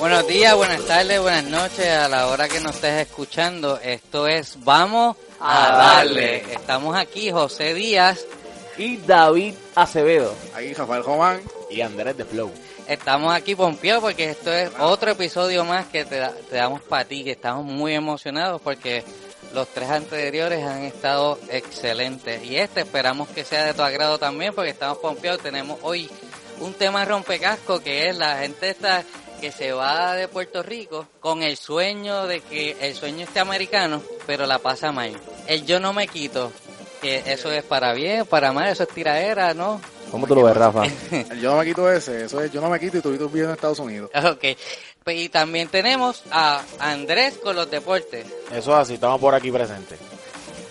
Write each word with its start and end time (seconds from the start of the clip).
Buenos 0.00 0.26
días, 0.26 0.56
buenas 0.56 0.84
tardes, 0.86 1.20
buenas 1.20 1.44
noches 1.44 1.86
a 1.86 2.08
la 2.08 2.26
hora 2.28 2.48
que 2.48 2.58
nos 2.60 2.76
estés 2.76 3.06
escuchando. 3.06 3.78
Esto 3.82 4.26
es 4.26 4.56
Vamos 4.64 5.16
a 5.40 5.70
darle. 5.76 6.38
Estamos 6.52 6.96
aquí, 6.96 7.30
José 7.30 7.74
Díaz. 7.74 8.24
Y 8.78 8.96
David 8.96 9.54
Acevedo. 9.74 10.34
Aquí 10.54 10.72
Rafael 10.72 11.04
Román. 11.04 11.40
Y 11.70 11.82
Andrés 11.82 12.16
de 12.16 12.24
Flow. 12.24 12.50
Estamos 12.88 13.32
aquí 13.34 13.54
pompeados 13.54 14.02
porque 14.02 14.30
esto 14.30 14.50
es 14.52 14.70
otro 14.80 15.12
episodio 15.12 15.64
más 15.64 15.86
que 15.86 16.04
te, 16.04 16.16
da- 16.16 16.32
te 16.48 16.56
damos 16.56 16.80
para 16.82 17.04
ti, 17.04 17.22
que 17.22 17.30
estamos 17.32 17.64
muy 17.64 17.94
emocionados 17.94 18.60
porque 18.62 19.04
los 19.54 19.68
tres 19.68 19.90
anteriores 19.90 20.64
han 20.64 20.82
estado 20.84 21.38
excelentes. 21.50 22.42
Y 22.44 22.56
este 22.56 22.80
esperamos 22.80 23.28
que 23.28 23.44
sea 23.44 23.64
de 23.66 23.74
tu 23.74 23.82
agrado 23.82 24.18
también 24.18 24.54
porque 24.54 24.70
estamos 24.70 24.98
pompeados. 24.98 25.42
Tenemos 25.42 25.78
hoy 25.82 26.10
un 26.58 26.72
tema 26.74 27.04
rompecasco 27.04 27.80
que 27.80 28.08
es 28.08 28.16
la 28.16 28.38
gente 28.38 28.70
esta 28.70 29.04
que 29.40 29.52
se 29.52 29.72
va 29.72 30.14
de 30.14 30.28
Puerto 30.28 30.62
Rico 30.62 31.06
con 31.18 31.42
el 31.42 31.56
sueño 31.56 32.26
de 32.26 32.40
que 32.40 32.76
el 32.80 32.94
sueño 32.94 33.24
esté 33.24 33.40
americano, 33.40 34.02
pero 34.26 34.46
la 34.46 34.58
pasa 34.58 34.92
mal. 34.92 35.18
El 35.46 35.64
yo 35.64 35.80
no 35.80 35.92
me 35.92 36.06
quito, 36.06 36.52
que 37.00 37.22
eso 37.26 37.50
es 37.50 37.64
para 37.64 37.94
bien, 37.94 38.26
para 38.26 38.52
mal, 38.52 38.68
eso 38.68 38.82
es 38.82 38.90
tiraera, 38.90 39.54
¿no? 39.54 39.80
¿Cómo 40.10 40.26
tú 40.26 40.34
lo 40.34 40.42
ves, 40.42 40.56
Rafa? 40.56 40.82
El 41.10 41.40
yo 41.40 41.52
no 41.52 41.58
me 41.58 41.64
quito 41.64 41.90
ese, 41.90 42.24
eso 42.24 42.42
es 42.42 42.50
yo 42.50 42.60
no 42.60 42.68
me 42.68 42.80
quito 42.80 42.98
y 42.98 43.00
tú 43.00 43.10
vives 43.28 43.46
en 43.46 43.50
Estados 43.52 43.78
Unidos. 43.78 44.10
Ok. 44.14 44.44
Pues, 45.04 45.16
Y 45.16 45.28
también 45.28 45.68
tenemos 45.68 46.24
a 46.30 46.62
Andrés 46.78 47.38
con 47.42 47.56
los 47.56 47.70
deportes. 47.70 48.26
Eso 48.52 48.72
es 48.72 48.78
así, 48.78 48.94
estamos 48.94 49.20
por 49.20 49.34
aquí 49.34 49.50
presentes. 49.50 49.98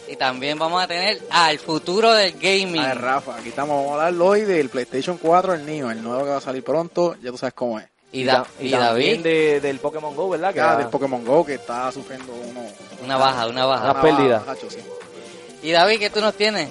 Y 0.08 0.16
también 0.16 0.60
vamos 0.60 0.84
a 0.84 0.88
tener 0.88 1.22
al 1.30 1.58
futuro 1.60 2.14
del 2.14 2.34
gaming. 2.34 2.82
A 2.82 2.90
ver, 2.90 3.02
Rafa, 3.02 3.38
aquí 3.38 3.50
estamos, 3.50 3.78
vamos 3.78 4.00
a 4.00 4.08
hablar 4.08 4.28
hoy 4.28 4.42
del 4.42 4.70
PlayStation 4.70 5.18
4, 5.18 5.54
el 5.54 5.66
Neo, 5.66 5.90
el 5.90 6.04
nuevo 6.04 6.24
que 6.24 6.30
va 6.32 6.38
a 6.38 6.42
salir 6.42 6.64
pronto, 6.64 7.16
ya 7.22 7.32
tú 7.32 7.38
sabes 7.38 7.54
cómo 7.54 7.80
es. 7.80 7.86
Y, 8.12 8.24
Da- 8.24 8.46
y 8.60 8.72
también 8.72 9.22
David, 9.22 9.24
de- 9.24 9.62
del 9.62 9.80
Pokémon 9.80 10.16
Go, 10.16 10.30
¿verdad? 10.30 10.54
Que 10.54 10.60
va- 10.62 10.78
del 10.78 10.88
Pokémon 10.88 11.24
GO 11.24 11.46
que 11.46 11.56
está 11.56 11.92
sufriendo 11.92 12.34
uno... 12.34 12.62
una 13.04 13.18
baja, 13.18 13.48
una 13.48 13.66
baja. 13.66 13.92
Una 13.92 14.02
pérdida. 14.02 14.40
baja, 14.40 14.56
sí. 14.68 14.78
Y 15.62 15.72
David, 15.72 16.00
¿qué 16.00 16.10
tú 16.10 16.20
nos 16.22 16.34
tienes? 16.34 16.70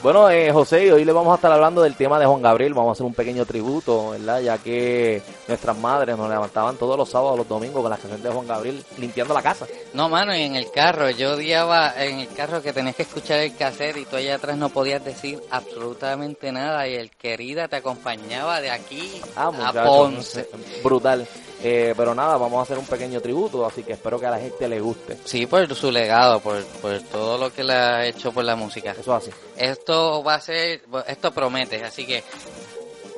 Bueno, 0.00 0.30
eh, 0.30 0.52
José, 0.52 0.92
hoy 0.92 1.04
le 1.04 1.12
vamos 1.12 1.32
a 1.32 1.34
estar 1.34 1.50
hablando 1.50 1.82
del 1.82 1.96
tema 1.96 2.20
de 2.20 2.26
Juan 2.26 2.40
Gabriel. 2.40 2.72
Vamos 2.72 2.90
a 2.90 2.92
hacer 2.92 3.04
un 3.04 3.14
pequeño 3.14 3.44
tributo, 3.44 4.10
¿verdad? 4.10 4.40
Ya 4.40 4.56
que 4.56 5.20
nuestras 5.48 5.76
madres 5.76 6.16
nos 6.16 6.30
levantaban 6.30 6.76
todos 6.76 6.96
los 6.96 7.08
sábados, 7.10 7.36
los 7.36 7.48
domingos 7.48 7.82
con 7.82 7.90
las 7.90 7.98
canciones 7.98 8.22
de 8.22 8.30
Juan 8.30 8.46
Gabriel 8.46 8.84
limpiando 8.98 9.34
la 9.34 9.42
casa. 9.42 9.66
No, 9.94 10.08
mano, 10.08 10.34
y 10.36 10.42
en 10.42 10.54
el 10.54 10.70
carro, 10.70 11.10
yo 11.10 11.32
odiaba 11.32 11.92
en 12.00 12.20
el 12.20 12.28
carro 12.28 12.62
que 12.62 12.72
tenías 12.72 12.94
que 12.94 13.02
escuchar 13.02 13.40
el 13.40 13.56
cassette 13.56 13.96
y 13.96 14.04
tú 14.04 14.14
allá 14.16 14.36
atrás 14.36 14.56
no 14.56 14.68
podías 14.68 15.04
decir 15.04 15.40
absolutamente 15.50 16.52
nada 16.52 16.86
y 16.86 16.94
el 16.94 17.10
querida 17.10 17.66
te 17.66 17.76
acompañaba 17.76 18.60
de 18.60 18.70
aquí 18.70 19.20
Ah, 19.34 19.50
a 19.64 19.72
Ponce. 19.84 20.48
Brutal. 20.84 21.26
Eh, 21.62 21.92
pero 21.96 22.14
nada, 22.14 22.36
vamos 22.36 22.60
a 22.60 22.62
hacer 22.62 22.78
un 22.78 22.86
pequeño 22.86 23.20
tributo, 23.20 23.66
así 23.66 23.82
que 23.82 23.94
espero 23.94 24.20
que 24.20 24.26
a 24.26 24.30
la 24.30 24.38
gente 24.38 24.68
le 24.68 24.80
guste. 24.80 25.18
Sí, 25.24 25.46
por 25.46 25.74
su 25.74 25.90
legado, 25.90 26.38
por, 26.40 26.64
por 26.64 27.00
todo 27.02 27.36
lo 27.36 27.52
que 27.52 27.64
le 27.64 27.72
ha 27.72 28.06
hecho 28.06 28.30
por 28.32 28.44
la 28.44 28.54
música. 28.54 28.92
Eso 28.92 29.16
es 29.16 29.24
así. 29.28 29.30
Esto 29.56 30.22
va 30.22 30.34
a 30.36 30.40
ser, 30.40 30.82
esto 31.08 31.32
promete, 31.32 31.82
así 31.84 32.06
que 32.06 32.22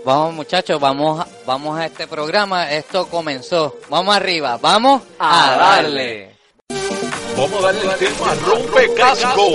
vamos 0.05 0.33
muchachos, 0.33 0.81
vamos, 0.81 1.21
a- 1.21 1.29
vamos 1.45 1.79
a 1.79 1.85
este 1.85 2.07
programa, 2.07 2.71
esto 2.73 3.07
comenzó, 3.09 3.77
vamos 3.91 4.17
arriba, 4.17 4.57
vamos 4.57 5.03
a 5.19 5.57
darle. 5.59 6.35
Vamos 7.37 7.63
a 7.63 7.67
darle 7.73 7.83
el 7.93 7.99
tema 7.99 8.35
rompe 8.47 8.95
casco. 8.95 9.53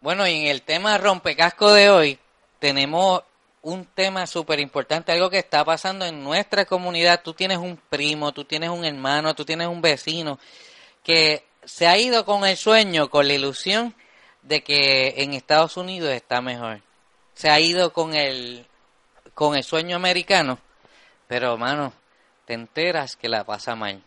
Bueno, 0.00 0.26
y 0.26 0.34
en 0.40 0.46
el 0.48 0.62
tema 0.62 0.98
rompecasco 0.98 1.72
de 1.72 1.88
hoy 1.90 2.18
tenemos 2.58 3.22
un 3.64 3.86
tema 3.86 4.26
súper 4.26 4.60
importante, 4.60 5.10
algo 5.10 5.30
que 5.30 5.38
está 5.38 5.64
pasando 5.64 6.04
en 6.04 6.22
nuestra 6.22 6.66
comunidad. 6.66 7.22
Tú 7.22 7.32
tienes 7.32 7.58
un 7.58 7.78
primo, 7.88 8.32
tú 8.32 8.44
tienes 8.44 8.68
un 8.68 8.84
hermano, 8.84 9.34
tú 9.34 9.44
tienes 9.44 9.68
un 9.68 9.80
vecino 9.80 10.38
que 11.02 11.44
se 11.64 11.86
ha 11.86 11.96
ido 11.96 12.26
con 12.26 12.44
el 12.44 12.58
sueño, 12.58 13.08
con 13.08 13.26
la 13.26 13.32
ilusión 13.32 13.94
de 14.42 14.62
que 14.62 15.14
en 15.16 15.32
Estados 15.32 15.78
Unidos 15.78 16.12
está 16.12 16.42
mejor. 16.42 16.82
Se 17.32 17.48
ha 17.48 17.58
ido 17.58 17.92
con 17.92 18.14
el 18.14 18.66
con 19.32 19.56
el 19.56 19.64
sueño 19.64 19.96
americano, 19.96 20.58
pero 21.26 21.56
mano, 21.56 21.92
te 22.44 22.52
enteras 22.52 23.16
que 23.16 23.30
la 23.30 23.44
pasa 23.44 23.74
mal. 23.74 24.02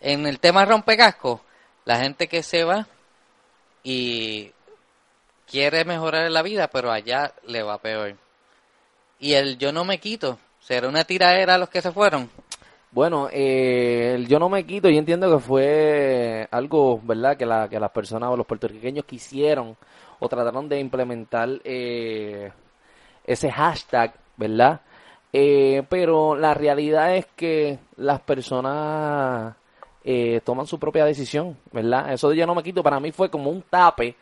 En 0.00 0.26
el 0.26 0.38
tema 0.38 0.66
rompecasco, 0.66 1.42
la 1.86 1.98
gente 1.98 2.28
que 2.28 2.42
se 2.42 2.64
va 2.64 2.86
y 3.82 4.52
quiere 5.46 5.86
mejorar 5.86 6.30
la 6.30 6.42
vida, 6.42 6.68
pero 6.68 6.92
allá 6.92 7.32
le 7.46 7.62
va 7.62 7.78
peor. 7.78 8.23
Y 9.18 9.32
el 9.34 9.58
yo 9.58 9.72
no 9.72 9.84
me 9.84 9.98
quito, 9.98 10.38
será 10.60 10.88
una 10.88 11.04
tiradera 11.04 11.54
a 11.54 11.58
los 11.58 11.68
que 11.68 11.82
se 11.82 11.92
fueron. 11.92 12.28
Bueno, 12.90 13.28
eh, 13.32 14.12
el 14.14 14.28
yo 14.28 14.38
no 14.38 14.48
me 14.48 14.64
quito, 14.64 14.88
yo 14.88 14.98
entiendo 14.98 15.30
que 15.30 15.42
fue 15.42 16.48
algo, 16.50 17.00
¿verdad? 17.02 17.36
Que, 17.36 17.44
la, 17.44 17.68
que 17.68 17.80
las 17.80 17.90
personas 17.90 18.30
o 18.30 18.36
los 18.36 18.46
puertorriqueños 18.46 19.04
quisieron 19.04 19.76
o 20.20 20.28
trataron 20.28 20.68
de 20.68 20.78
implementar 20.78 21.48
eh, 21.64 22.52
ese 23.24 23.50
hashtag, 23.50 24.14
¿verdad? 24.36 24.80
Eh, 25.32 25.82
pero 25.88 26.36
la 26.36 26.54
realidad 26.54 27.16
es 27.16 27.26
que 27.34 27.80
las 27.96 28.20
personas 28.20 29.56
eh, 30.04 30.40
toman 30.44 30.66
su 30.66 30.78
propia 30.78 31.04
decisión, 31.04 31.56
¿verdad? 31.72 32.12
Eso 32.12 32.28
de 32.28 32.36
yo 32.36 32.46
no 32.46 32.54
me 32.54 32.62
quito 32.62 32.82
para 32.84 33.00
mí 33.00 33.10
fue 33.10 33.30
como 33.30 33.50
un 33.50 33.62
tape, 33.62 34.16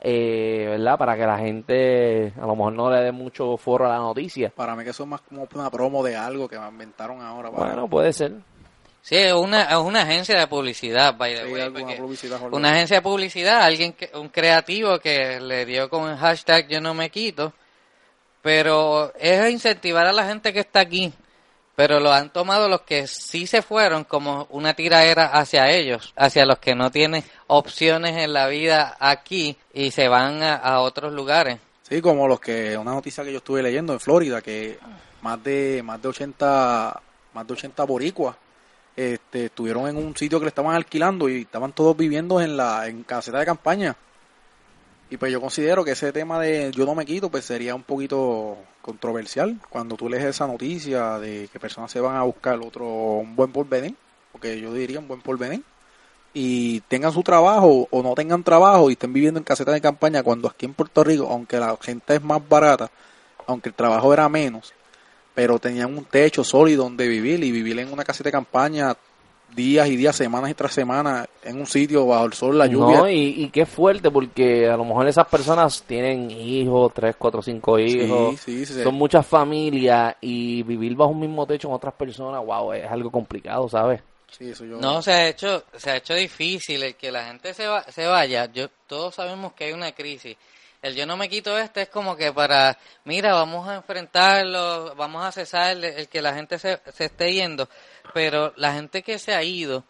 eh, 0.00 0.66
¿verdad? 0.68 0.96
Para 0.96 1.16
que 1.16 1.26
la 1.26 1.38
gente 1.38 2.32
a 2.36 2.46
lo 2.46 2.54
mejor 2.54 2.72
no 2.72 2.90
le 2.90 3.02
dé 3.02 3.12
mucho 3.12 3.56
foro 3.56 3.86
a 3.86 3.90
la 3.90 3.98
noticia. 3.98 4.50
Para 4.50 4.76
mí 4.76 4.84
que 4.84 4.90
eso 4.90 5.02
es 5.02 5.08
más 5.08 5.20
como 5.22 5.48
una 5.54 5.70
promo 5.70 6.02
de 6.04 6.16
algo 6.16 6.48
que 6.48 6.56
inventaron 6.56 7.20
ahora. 7.20 7.50
Para, 7.50 7.66
Bueno, 7.66 7.88
puede 7.88 8.12
ser. 8.12 8.32
Sí, 9.02 9.16
es 9.16 9.32
una, 9.32 9.62
es 9.62 9.76
una 9.76 10.02
agencia 10.02 10.38
de 10.38 10.46
publicidad, 10.46 11.16
by 11.16 11.34
the 11.34 11.46
Sí, 11.46 11.52
way, 11.52 11.62
alguna 11.62 11.84
porque 11.86 11.96
publicidad 11.96 12.40
una 12.52 12.70
agencia 12.72 12.96
de 12.96 13.02
publicidad, 13.02 13.62
alguien 13.62 13.92
que, 13.94 14.10
un 14.14 14.28
creativo 14.28 14.98
que 14.98 15.40
le 15.40 15.64
dio 15.64 15.88
con 15.88 16.10
el 16.10 16.16
hashtag 16.18 16.68
yo 16.68 16.80
no 16.80 16.92
me 16.94 17.08
quito, 17.08 17.52
pero 18.42 19.12
es 19.18 19.50
incentivar 19.50 20.06
a 20.06 20.12
la 20.12 20.26
gente 20.26 20.52
que 20.52 20.60
está 20.60 20.80
aquí, 20.80 21.12
pero 21.78 22.00
lo 22.00 22.12
han 22.12 22.30
tomado 22.30 22.68
los 22.68 22.80
que 22.80 23.06
sí 23.06 23.46
se 23.46 23.62
fueron 23.62 24.02
como 24.02 24.48
una 24.50 24.74
tiraera 24.74 25.26
hacia 25.26 25.70
ellos, 25.70 26.12
hacia 26.16 26.44
los 26.44 26.58
que 26.58 26.74
no 26.74 26.90
tienen 26.90 27.22
opciones 27.46 28.16
en 28.16 28.32
la 28.32 28.48
vida 28.48 28.96
aquí 28.98 29.56
y 29.72 29.92
se 29.92 30.08
van 30.08 30.42
a, 30.42 30.80
otros 30.80 31.12
lugares. 31.12 31.60
Sí, 31.88 32.00
como 32.00 32.26
los 32.26 32.40
que, 32.40 32.76
una 32.76 32.90
noticia 32.90 33.22
que 33.22 33.30
yo 33.30 33.38
estuve 33.38 33.62
leyendo 33.62 33.92
en 33.92 34.00
Florida, 34.00 34.42
que 34.42 34.76
más 35.22 35.40
de, 35.44 35.80
más 35.84 36.02
de 36.02 36.08
80, 36.08 37.00
más 37.34 37.46
de 37.46 37.52
80 37.52 37.84
boricuas, 37.84 38.34
este, 38.96 39.44
estuvieron 39.44 39.86
en 39.86 39.98
un 39.98 40.16
sitio 40.16 40.40
que 40.40 40.46
le 40.46 40.48
estaban 40.48 40.74
alquilando 40.74 41.28
y 41.28 41.42
estaban 41.42 41.70
todos 41.70 41.96
viviendo 41.96 42.40
en 42.40 42.56
la, 42.56 42.88
en 42.88 43.04
caseta 43.04 43.38
de 43.38 43.46
campaña. 43.46 43.94
Y 45.10 45.16
pues 45.16 45.32
yo 45.32 45.40
considero 45.40 45.84
que 45.84 45.92
ese 45.92 46.12
tema 46.12 46.38
de 46.38 46.70
yo 46.72 46.84
no 46.84 46.94
me 46.94 47.06
quito, 47.06 47.30
pues 47.30 47.44
sería 47.44 47.74
un 47.74 47.82
poquito 47.82 48.58
controversial 48.82 49.58
cuando 49.70 49.96
tú 49.96 50.08
lees 50.08 50.24
esa 50.24 50.46
noticia 50.46 51.18
de 51.18 51.48
que 51.50 51.58
personas 51.58 51.90
se 51.90 52.00
van 52.00 52.16
a 52.16 52.22
buscar 52.24 52.58
otro, 52.60 52.86
un 52.86 53.34
buen 53.34 53.50
porvenir, 53.50 53.94
porque 54.32 54.60
yo 54.60 54.72
diría 54.74 54.98
un 54.98 55.08
buen 55.08 55.22
porvenir, 55.22 55.62
y 56.34 56.80
tengan 56.82 57.12
su 57.12 57.22
trabajo 57.22 57.88
o 57.90 58.02
no 58.02 58.14
tengan 58.14 58.44
trabajo 58.44 58.90
y 58.90 58.92
estén 58.92 59.12
viviendo 59.12 59.38
en 59.38 59.44
casetas 59.44 59.74
de 59.74 59.80
campaña 59.80 60.22
cuando 60.22 60.46
aquí 60.46 60.66
en 60.66 60.74
Puerto 60.74 61.02
Rico, 61.02 61.26
aunque 61.30 61.58
la 61.58 61.76
gente 61.80 62.16
es 62.16 62.22
más 62.22 62.46
barata, 62.46 62.90
aunque 63.46 63.70
el 63.70 63.74
trabajo 63.74 64.12
era 64.12 64.28
menos, 64.28 64.74
pero 65.34 65.58
tenían 65.58 65.96
un 65.96 66.04
techo 66.04 66.44
sólido 66.44 66.84
donde 66.84 67.08
vivir 67.08 67.42
y 67.42 67.50
vivir 67.50 67.78
en 67.78 67.90
una 67.90 68.04
caseta 68.04 68.28
de 68.28 68.32
campaña 68.32 68.94
días 69.54 69.88
y 69.88 69.96
días, 69.96 70.14
semanas 70.14 70.50
y 70.50 70.54
tras 70.54 70.72
semanas 70.72 71.26
en 71.42 71.58
un 71.58 71.66
sitio 71.66 72.06
bajo 72.06 72.26
el 72.26 72.32
sol, 72.32 72.58
la 72.58 72.66
lluvia. 72.66 72.98
No, 72.98 73.08
y, 73.08 73.42
y 73.44 73.48
qué 73.50 73.66
fuerte, 73.66 74.10
porque 74.10 74.68
a 74.68 74.76
lo 74.76 74.84
mejor 74.84 75.08
esas 75.08 75.26
personas 75.26 75.82
tienen 75.82 76.30
hijos, 76.30 76.92
tres, 76.94 77.16
cuatro, 77.18 77.42
cinco 77.42 77.78
hijos, 77.78 78.40
sí, 78.40 78.64
sí, 78.64 78.74
sí. 78.74 78.82
son 78.82 78.94
muchas 78.94 79.26
familias 79.26 80.16
y 80.20 80.62
vivir 80.62 80.94
bajo 80.94 81.10
un 81.12 81.20
mismo 81.20 81.46
techo 81.46 81.68
con 81.68 81.76
otras 81.76 81.94
personas, 81.94 82.44
wow, 82.44 82.72
es 82.72 82.90
algo 82.90 83.10
complicado, 83.10 83.68
¿sabes? 83.68 84.00
Sí, 84.30 84.50
eso 84.50 84.64
yo- 84.64 84.76
No, 84.76 85.00
se 85.00 85.12
ha 85.12 85.28
hecho, 85.28 85.64
se 85.76 85.90
ha 85.90 85.96
hecho 85.96 86.14
difícil 86.14 86.82
el 86.82 86.94
que 86.96 87.10
la 87.10 87.24
gente 87.24 87.54
se, 87.54 87.66
va, 87.66 87.82
se 87.84 88.06
vaya. 88.06 88.44
Yo, 88.52 88.68
todos 88.86 89.14
sabemos 89.14 89.54
que 89.54 89.64
hay 89.64 89.72
una 89.72 89.92
crisis. 89.92 90.36
El 90.82 90.94
yo 90.94 91.06
no 91.06 91.16
me 91.16 91.28
quito 91.28 91.58
este 91.58 91.82
es 91.82 91.88
como 91.88 92.14
que 92.14 92.32
para, 92.32 92.78
mira, 93.04 93.32
vamos 93.34 93.66
a 93.66 93.76
enfrentarlo, 93.76 94.94
vamos 94.94 95.24
a 95.24 95.32
cesar 95.32 95.72
el, 95.72 95.82
el 95.84 96.08
que 96.08 96.22
la 96.22 96.34
gente 96.34 96.58
se, 96.58 96.78
se 96.94 97.06
esté 97.06 97.32
yendo. 97.32 97.68
Pero 98.14 98.52
la 98.56 98.72
gente 98.72 99.02
que 99.02 99.18
se 99.18 99.34
ha 99.34 99.42
ido, 99.42 99.84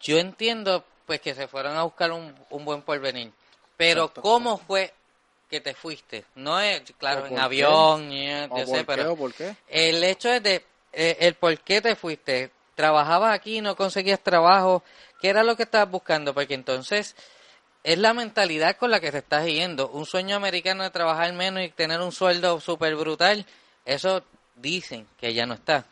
yo 0.00 0.18
entiendo 0.18 0.84
pues 1.06 1.20
que 1.20 1.34
se 1.34 1.48
fueron 1.48 1.76
a 1.76 1.82
buscar 1.82 2.12
un, 2.12 2.34
un 2.50 2.64
buen 2.64 2.82
porvenir. 2.82 3.32
Pero 3.76 4.02
Exacto. 4.02 4.22
¿cómo 4.22 4.58
fue 4.58 4.92
que 5.50 5.60
te 5.60 5.74
fuiste? 5.74 6.24
No 6.34 6.60
es, 6.60 6.82
claro, 6.98 7.24
¿O 7.24 7.26
en 7.26 7.38
avión, 7.38 8.12
eh, 8.12 8.48
¿O 8.50 8.58
yo 8.58 8.64
por 8.64 8.74
sé, 8.74 8.80
qué 8.80 8.84
pero... 8.84 9.16
por 9.16 9.34
qué? 9.34 9.56
El 9.68 10.02
hecho 10.04 10.30
es 10.30 10.42
de 10.42 10.64
eh, 10.92 11.16
el 11.20 11.34
por 11.34 11.58
qué 11.60 11.80
te 11.80 11.96
fuiste. 11.96 12.50
Trabajabas 12.74 13.34
aquí, 13.34 13.60
no 13.60 13.76
conseguías 13.76 14.20
trabajo. 14.20 14.82
¿Qué 15.20 15.28
era 15.28 15.42
lo 15.42 15.56
que 15.56 15.64
estabas 15.64 15.90
buscando? 15.90 16.32
Porque 16.32 16.54
entonces 16.54 17.14
es 17.84 17.98
la 17.98 18.14
mentalidad 18.14 18.76
con 18.76 18.90
la 18.90 19.00
que 19.00 19.12
te 19.12 19.18
estás 19.18 19.46
yendo. 19.46 19.88
Un 19.88 20.06
sueño 20.06 20.36
americano 20.36 20.82
de 20.84 20.90
trabajar 20.90 21.32
menos 21.32 21.64
y 21.64 21.68
tener 21.68 22.00
un 22.00 22.12
sueldo 22.12 22.60
súper 22.60 22.96
brutal. 22.96 23.44
Eso 23.84 24.22
dicen 24.56 25.06
que 25.18 25.34
ya 25.34 25.46
no 25.46 25.54
está. 25.54 25.84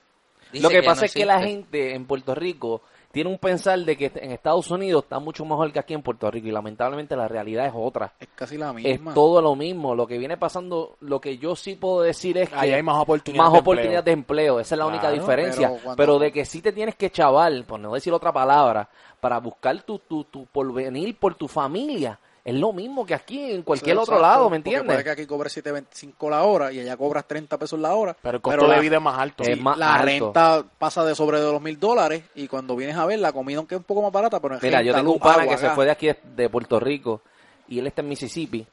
Dice 0.53 0.63
Lo 0.63 0.69
que 0.69 0.81
que 0.81 0.83
pasa 0.83 1.03
no 1.03 1.07
es 1.07 1.15
que 1.15 1.27
la 1.27 1.41
gente 1.41 1.95
en 1.95 2.07
Puerto 2.07 2.35
Rico 2.35 2.83
tiene 3.13 3.29
un 3.29 3.39
pensar 3.39 3.79
de 3.81 3.97
que 3.97 4.13
en 4.15 4.31
Estados 4.31 4.71
Unidos 4.71 5.03
está 5.03 5.19
mucho 5.19 5.45
mejor 5.45 5.73
que 5.73 5.81
aquí 5.81 5.95
en 5.95 6.03
Puerto 6.03 6.31
Rico 6.31 6.47
y 6.47 6.53
lamentablemente 6.53 7.17
la 7.17 7.27
realidad 7.27 7.67
es 7.67 7.73
otra. 7.75 8.13
Es 8.21 8.29
casi 8.37 8.57
la 8.57 8.69
Es 8.71 8.75
misma. 8.75 9.15
todo 9.15 9.43
lo 9.43 9.57
mismo. 9.57 9.97
Lo 9.97 10.07
que 10.07 10.17
viene 10.17 10.37
pasando, 10.37 10.97
lo 11.01 11.21
que 11.21 11.37
yo 11.39 11.57
sí 11.57 11.75
puedo 11.75 12.03
decir 12.03 12.39
es 12.39 12.49
que 12.51 12.55
Ahí 12.55 12.73
hay 12.73 12.83
más 12.83 12.97
oportunidades 13.03 13.45
más 13.45 13.53
de 13.53 13.59
oportunidades 13.59 14.05
de 14.05 14.13
empleo. 14.13 14.61
Esa 14.61 14.75
es 14.77 14.79
la 14.79 14.87
única 14.87 15.11
diferencia. 15.11 15.73
pero 15.83 15.95
Pero, 15.97 16.19
de 16.21 16.31
que 16.31 16.45
sí 16.45 16.63
te 16.63 16.73
tienes 16.73 16.95
que 16.95 17.11
chaval, 17.11 17.65
por 17.65 17.81
no 17.81 17.95
decir 17.95 18.13
otra 18.13 18.33
palabra, 18.33 18.89
para 19.21 19.39
buscar 19.41 19.83
tu, 19.83 19.99
tu, 19.99 20.25
tu 20.25 20.47
porvenir 20.47 21.17
por 21.17 21.35
tu 21.35 21.49
familia. 21.49 22.19
Es 22.45 22.55
lo 22.55 22.73
mismo 22.73 23.05
que 23.05 23.15
aquí 23.15 23.53
en 23.53 23.63
cualquier 23.63 23.97
Sí, 23.97 24.01
otro 24.03 24.15
exacto, 24.17 24.23
lado, 24.37 24.51
¿me 24.51 24.57
entiendes? 24.57 25.05
Que 25.05 25.11
aquí 25.11 25.27
cobres 25.27 25.53
7.25 25.57 26.31
la 26.31 26.43
hora 26.45 26.73
y 26.73 26.81
allá 26.81 26.97
cobras 26.97 27.27
30 27.29 27.59
pesos 27.59 27.79
la 27.79 27.95
hora. 27.95 28.17
Pero 28.23 28.37
el 28.37 28.41
costo 28.43 28.67
la- 28.67 28.77
de 28.77 28.81
vida 28.81 28.97
es 28.97 29.03
más 29.03 29.19
alto. 29.19 29.43
Es 29.43 29.57
Sí. 29.57 29.63
más 29.63 29.77
la 29.77 29.93
alto. 29.95 30.05
renta 30.07 30.65
pasa 30.79 31.05
de 31.05 31.15
sobre 31.15 31.39
de 31.41 31.53
los 31.53 31.61
mil 31.61 31.79
dólares 31.79 32.23
y 32.35 32.49
cuando 32.49 32.75
vienes 32.77 32.97
a 32.97 33.05
ver 33.05 33.19
la 33.19 33.33
comida 33.33 33.59
aunque 33.59 33.75
es 33.75 33.79
un 33.81 33.85
poco 33.85 34.03
más 34.03 34.11
barata, 34.13 34.41
pero 34.41 34.55
en 34.55 34.61
Mira, 34.63 34.79
renta, 34.79 34.91
yo 34.93 34.97
tengo 34.97 35.13
un 35.13 35.19
pana 35.21 35.47
que 35.47 35.59
se 35.59 35.71
fue 35.71 35.85
de 35.85 35.91
aquí 35.91 36.07
de, 36.07 36.19
de 36.37 36.49
Puerto 36.49 36.81
Rico 36.81 37.21
y 37.69 37.79
él 37.79 37.87
está 37.87 38.01
en 38.01 38.09
Mississippi 38.09 38.67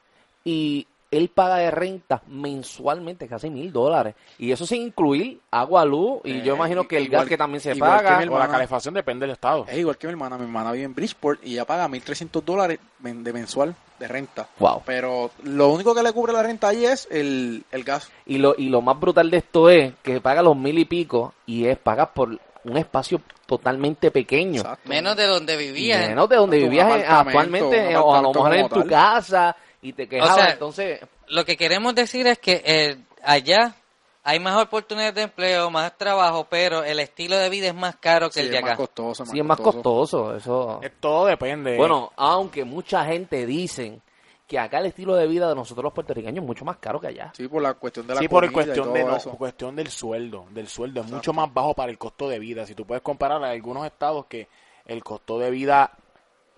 y 0.44 0.86
él 1.10 1.28
paga 1.30 1.56
de 1.56 1.70
renta 1.70 2.22
mensualmente 2.26 3.26
casi 3.28 3.48
mil 3.48 3.72
dólares 3.72 4.14
y 4.38 4.52
eso 4.52 4.66
sin 4.66 4.82
incluir 4.82 5.40
agua, 5.50 5.84
luz 5.84 6.20
y 6.24 6.32
Eh, 6.32 6.42
yo 6.44 6.54
imagino 6.56 6.86
que 6.86 6.98
el 6.98 7.04
igual- 7.04 7.20
gas 7.22 7.28
que 7.28 7.38
también 7.38 7.60
se 7.60 7.72
igual 7.74 7.98
que 7.98 8.04
paga. 8.04 8.18
mi 8.18 8.24
O 8.26 8.30
la 8.30 8.34
hermana. 8.36 8.52
calefacción 8.52 8.94
depende 8.94 9.24
del 9.26 9.32
estado. 9.32 9.64
Es 9.68 9.78
igual 9.78 9.96
que 9.96 10.06
mi 10.06 10.12
hermana, 10.12 10.36
mi 10.36 10.44
hermana 10.44 10.72
vive 10.72 10.84
en 10.84 10.94
Bridgeport 10.94 11.40
y 11.44 11.52
ella 11.54 11.64
paga 11.64 11.88
1.300 11.88 12.42
dólares 12.44 12.78
de 12.98 13.32
mensual 13.32 13.74
de 13.98 14.06
renta. 14.08 14.48
Wow. 14.58 14.82
Pero 14.84 15.30
lo 15.44 15.70
único 15.70 15.94
que 15.94 16.02
le 16.02 16.12
cubre 16.12 16.32
la 16.32 16.42
renta 16.42 16.68
allí 16.68 16.84
es 16.84 17.08
el, 17.10 17.64
el 17.72 17.84
gas. 17.84 18.10
Y 18.26 18.38
lo, 18.38 18.54
y 18.58 18.68
lo 18.68 18.80
más 18.82 18.98
brutal 19.00 19.30
de 19.30 19.38
esto 19.38 19.70
es 19.70 19.94
que 20.02 20.20
paga 20.20 20.42
los 20.42 20.56
mil 20.56 20.78
y 20.78 20.84
pico 20.84 21.32
y 21.46 21.64
es 21.66 21.78
pagas 21.78 22.08
por 22.14 22.38
un 22.64 22.76
espacio 22.76 23.20
totalmente 23.46 24.10
pequeño. 24.10 24.60
Exacto. 24.60 24.88
Menos 24.88 25.16
de 25.16 25.24
donde 25.26 25.56
vivías. 25.56 26.06
Menos 26.08 26.28
de 26.28 26.36
donde 26.36 26.58
vivías 26.58 26.84
apartamento, 26.86 27.16
actualmente 27.30 27.92
eh, 27.92 27.96
o 27.96 28.14
a 28.14 28.20
lo 28.22 28.32
mejor 28.34 28.54
en 28.54 28.68
tu 28.68 28.80
tal. 28.80 28.88
casa 28.88 29.56
y 29.82 29.92
te 29.92 30.08
quejabas. 30.08 30.34
sea, 30.36 30.50
entonces, 30.50 31.00
Lo 31.28 31.44
que 31.44 31.56
queremos 31.56 31.94
decir 31.94 32.26
es 32.26 32.38
que 32.38 32.62
eh, 32.64 32.96
allá 33.22 33.74
hay 34.24 34.40
más 34.40 34.60
oportunidades 34.62 35.14
de 35.14 35.22
empleo, 35.22 35.70
más 35.70 35.96
trabajo, 35.96 36.46
pero 36.50 36.84
el 36.84 37.00
estilo 37.00 37.36
de 37.38 37.48
vida 37.48 37.68
es 37.68 37.74
más 37.74 37.96
caro 37.96 38.28
que 38.28 38.34
Sí, 38.34 38.46
el 38.46 38.50
de 38.50 38.56
es 38.56 38.62
más 38.62 38.70
acá. 38.72 38.76
costoso. 38.76 39.24
sí 39.26 39.38
es 39.38 39.44
más 39.44 39.58
costoso. 39.60 40.36
Eso. 40.36 40.80
Eh, 40.82 40.90
Todo 41.00 41.26
depende. 41.26 41.76
Bueno, 41.76 42.12
aunque 42.16 42.64
mucha 42.64 43.04
gente 43.04 43.46
dicen 43.46 44.02
que 44.46 44.58
acá 44.58 44.78
el 44.78 44.86
estilo 44.86 45.14
de 45.14 45.26
vida 45.26 45.48
de 45.48 45.54
nosotros 45.54 45.84
los 45.84 45.92
puertorriqueños 45.92 46.42
es 46.42 46.46
mucho 46.46 46.64
más 46.64 46.78
caro 46.78 46.98
que 47.00 47.06
allá. 47.08 47.32
Sí, 47.36 47.46
por 47.48 47.62
la 47.62 47.74
cuestión 47.74 48.06
de 48.06 48.14
la 48.14 48.20
sí, 48.20 48.28
por 48.28 48.50
cuestión, 48.50 48.92
de, 48.94 49.04
no, 49.04 49.18
cuestión 49.36 49.76
del 49.76 49.88
sueldo. 49.88 50.46
Del 50.50 50.68
sueldo 50.68 51.02
es 51.02 51.06
mucho 51.10 51.32
más 51.34 51.52
bajo 51.52 51.74
para 51.74 51.90
el 51.90 51.98
costo 51.98 52.28
de 52.28 52.38
vida. 52.38 52.66
Si 52.66 52.74
tú 52.74 52.86
puedes 52.86 53.02
comparar 53.02 53.44
a 53.44 53.50
algunos 53.50 53.84
estados 53.86 54.24
que 54.26 54.48
el 54.86 55.04
costo 55.04 55.38
de 55.38 55.50
vida, 55.50 55.92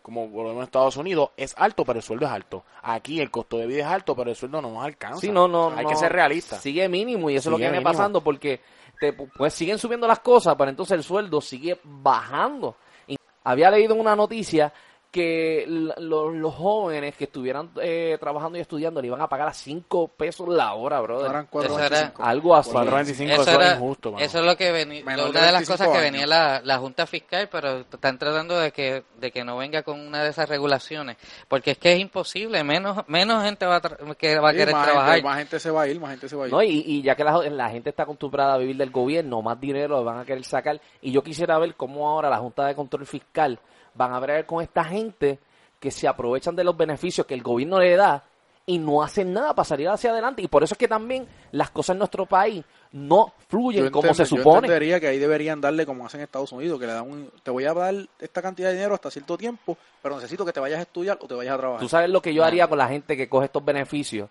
como 0.02 0.30
por 0.30 0.44
lo 0.44 0.50
menos 0.50 0.64
Estados 0.64 0.96
Unidos, 0.96 1.30
es 1.36 1.54
alto, 1.56 1.84
pero 1.84 1.98
el 1.98 2.02
sueldo 2.02 2.26
es 2.26 2.32
alto. 2.32 2.64
Aquí 2.82 3.20
el 3.20 3.30
costo 3.30 3.58
de 3.58 3.66
vida 3.66 3.82
es 3.82 3.86
alto, 3.88 4.14
pero 4.16 4.30
el 4.30 4.36
sueldo 4.36 4.60
no 4.62 4.70
nos 4.70 4.84
alcanza. 4.84 5.20
Sí, 5.20 5.30
no, 5.30 5.46
no, 5.48 5.70
Hay 5.76 5.84
no. 5.84 5.90
que 5.90 5.96
ser 5.96 6.12
realista. 6.12 6.56
Sigue 6.58 6.88
mínimo 6.88 7.30
y 7.30 7.36
eso 7.36 7.48
es 7.48 7.52
lo 7.52 7.56
que 7.56 7.62
viene 7.64 7.78
mínimo. 7.78 7.90
pasando 7.90 8.20
porque 8.20 8.60
te, 8.98 9.12
pues 9.12 9.54
siguen 9.54 9.78
subiendo 9.78 10.06
las 10.06 10.20
cosas, 10.20 10.54
pero 10.56 10.70
entonces 10.70 10.96
el 10.96 11.04
sueldo 11.04 11.40
sigue 11.40 11.78
bajando. 11.84 12.76
Y 13.06 13.16
había 13.44 13.70
leído 13.70 13.94
una 13.94 14.14
noticia 14.16 14.72
que 15.10 15.64
l- 15.64 15.92
lo- 15.98 16.30
los 16.30 16.54
jóvenes 16.54 17.16
que 17.16 17.24
estuvieran 17.24 17.70
eh, 17.82 18.16
trabajando 18.20 18.58
y 18.58 18.60
estudiando 18.60 19.00
le 19.00 19.08
iban 19.08 19.20
a 19.20 19.28
pagar 19.28 19.48
a 19.48 19.52
5 19.52 20.08
pesos 20.08 20.48
la 20.48 20.74
hora, 20.74 21.00
brother. 21.00 21.30
Eran 21.30 21.48
Eso 21.52 21.78
era- 21.80 22.12
4.25. 22.14 22.24
Algo 22.24 22.54
así. 22.54 22.70
4.25 22.70 23.32
Eso, 23.32 23.42
eso, 23.42 23.50
era- 23.50 23.66
es 23.72 23.74
injusto. 23.76 24.12
mano. 24.12 24.24
eso 24.24 24.38
es 24.38 24.44
lo 24.44 24.56
que 24.56 24.70
venía, 24.72 25.02
una 25.02 25.16
de 25.16 25.30
las 25.30 25.52
25 25.52 25.72
cosas 25.72 25.88
que 25.88 26.00
venía 26.00 26.26
la, 26.26 26.60
la 26.64 26.78
Junta 26.78 27.06
Fiscal, 27.06 27.48
pero 27.50 27.78
están 27.78 28.18
tratando 28.18 28.58
de 28.58 28.70
que, 28.72 29.02
de 29.18 29.30
que 29.32 29.42
no 29.44 29.56
venga 29.56 29.82
con 29.82 29.98
una 30.00 30.22
de 30.22 30.30
esas 30.30 30.48
regulaciones, 30.48 31.16
porque 31.48 31.72
es 31.72 31.78
que 31.78 31.92
es 31.94 31.98
imposible, 32.00 32.62
menos, 32.62 32.98
menos 33.08 33.42
gente 33.42 33.66
va 33.66 33.76
a 33.76 33.82
tra- 33.82 34.16
que 34.16 34.38
va 34.38 34.50
a 34.50 34.52
Sí, 34.52 34.58
querer 34.58 34.74
más 34.74 34.84
trabajar. 34.86 35.14
Gente, 35.14 35.28
más 35.28 35.38
gente 35.38 35.58
se 35.60 35.70
va 35.70 35.82
a 35.82 35.88
ir, 35.88 36.00
más 36.00 36.10
gente 36.10 36.28
se 36.28 36.36
va 36.36 36.44
a 36.44 36.46
ir. 36.46 36.52
No, 36.52 36.62
y, 36.62 36.68
y 36.86 37.02
ya 37.02 37.16
que 37.16 37.24
la, 37.24 37.38
la 37.50 37.68
gente 37.70 37.90
está 37.90 38.04
acostumbrada 38.04 38.54
a 38.54 38.58
vivir 38.58 38.76
del 38.76 38.90
gobierno, 38.90 39.42
más 39.42 39.60
dinero 39.60 39.98
le 39.98 40.04
van 40.04 40.18
a 40.18 40.24
querer 40.24 40.44
sacar. 40.44 40.80
Y 41.02 41.10
yo 41.10 41.22
quisiera 41.22 41.58
ver 41.58 41.74
cómo 41.74 42.08
ahora 42.08 42.30
la 42.30 42.38
Junta 42.38 42.64
de 42.64 42.74
Control 42.76 43.06
Fiscal 43.06 43.58
van 43.94 44.12
a 44.12 44.20
ver 44.20 44.46
con 44.46 44.62
esta 44.62 44.84
gente 44.84 45.38
que 45.78 45.90
se 45.90 46.06
aprovechan 46.08 46.54
de 46.56 46.64
los 46.64 46.76
beneficios 46.76 47.26
que 47.26 47.34
el 47.34 47.42
gobierno 47.42 47.78
le 47.78 47.96
da 47.96 48.22
y 48.66 48.78
no 48.78 49.02
hacen 49.02 49.32
nada 49.32 49.54
para 49.54 49.64
salir 49.64 49.88
hacia 49.88 50.10
adelante. 50.10 50.42
Y 50.42 50.48
por 50.48 50.62
eso 50.62 50.74
es 50.74 50.78
que 50.78 50.86
también 50.86 51.26
las 51.52 51.70
cosas 51.70 51.94
en 51.94 51.98
nuestro 51.98 52.26
país 52.26 52.64
no 52.92 53.32
fluyen 53.48 53.84
Yo 53.84 53.90
como 53.90 54.08
entiendo- 54.08 54.24
se 54.26 54.30
Yo 54.36 54.42
supone. 54.42 54.56
entendería 54.58 55.00
que 55.00 55.08
ahí 55.08 55.18
deberían 55.18 55.60
darle 55.60 55.86
como 55.86 56.04
hacen 56.06 56.20
en 56.20 56.24
Estados 56.24 56.52
Unidos, 56.52 56.78
que 56.78 56.86
le 56.86 56.92
dan 56.92 57.10
un, 57.10 57.30
te 57.42 57.50
voy 57.50 57.64
a 57.64 57.72
dar 57.74 57.94
esta 58.18 58.42
cantidad 58.42 58.68
de 58.68 58.74
dinero 58.74 58.94
hasta 58.94 59.10
cierto 59.10 59.36
tiempo, 59.38 59.76
pero 60.02 60.16
necesito 60.16 60.44
que 60.44 60.52
te 60.52 60.60
vayas 60.60 60.78
a 60.78 60.82
estudiar 60.82 61.18
o 61.20 61.26
te 61.26 61.34
vayas 61.34 61.54
a 61.54 61.58
trabajar. 61.58 61.80
Tú 61.80 61.88
sabes 61.88 62.10
lo 62.10 62.20
que 62.20 62.34
yo 62.34 62.44
haría 62.44 62.68
con 62.68 62.78
la 62.78 62.88
gente 62.88 63.16
que 63.16 63.28
coge 63.28 63.46
estos 63.46 63.64
beneficios. 63.64 64.28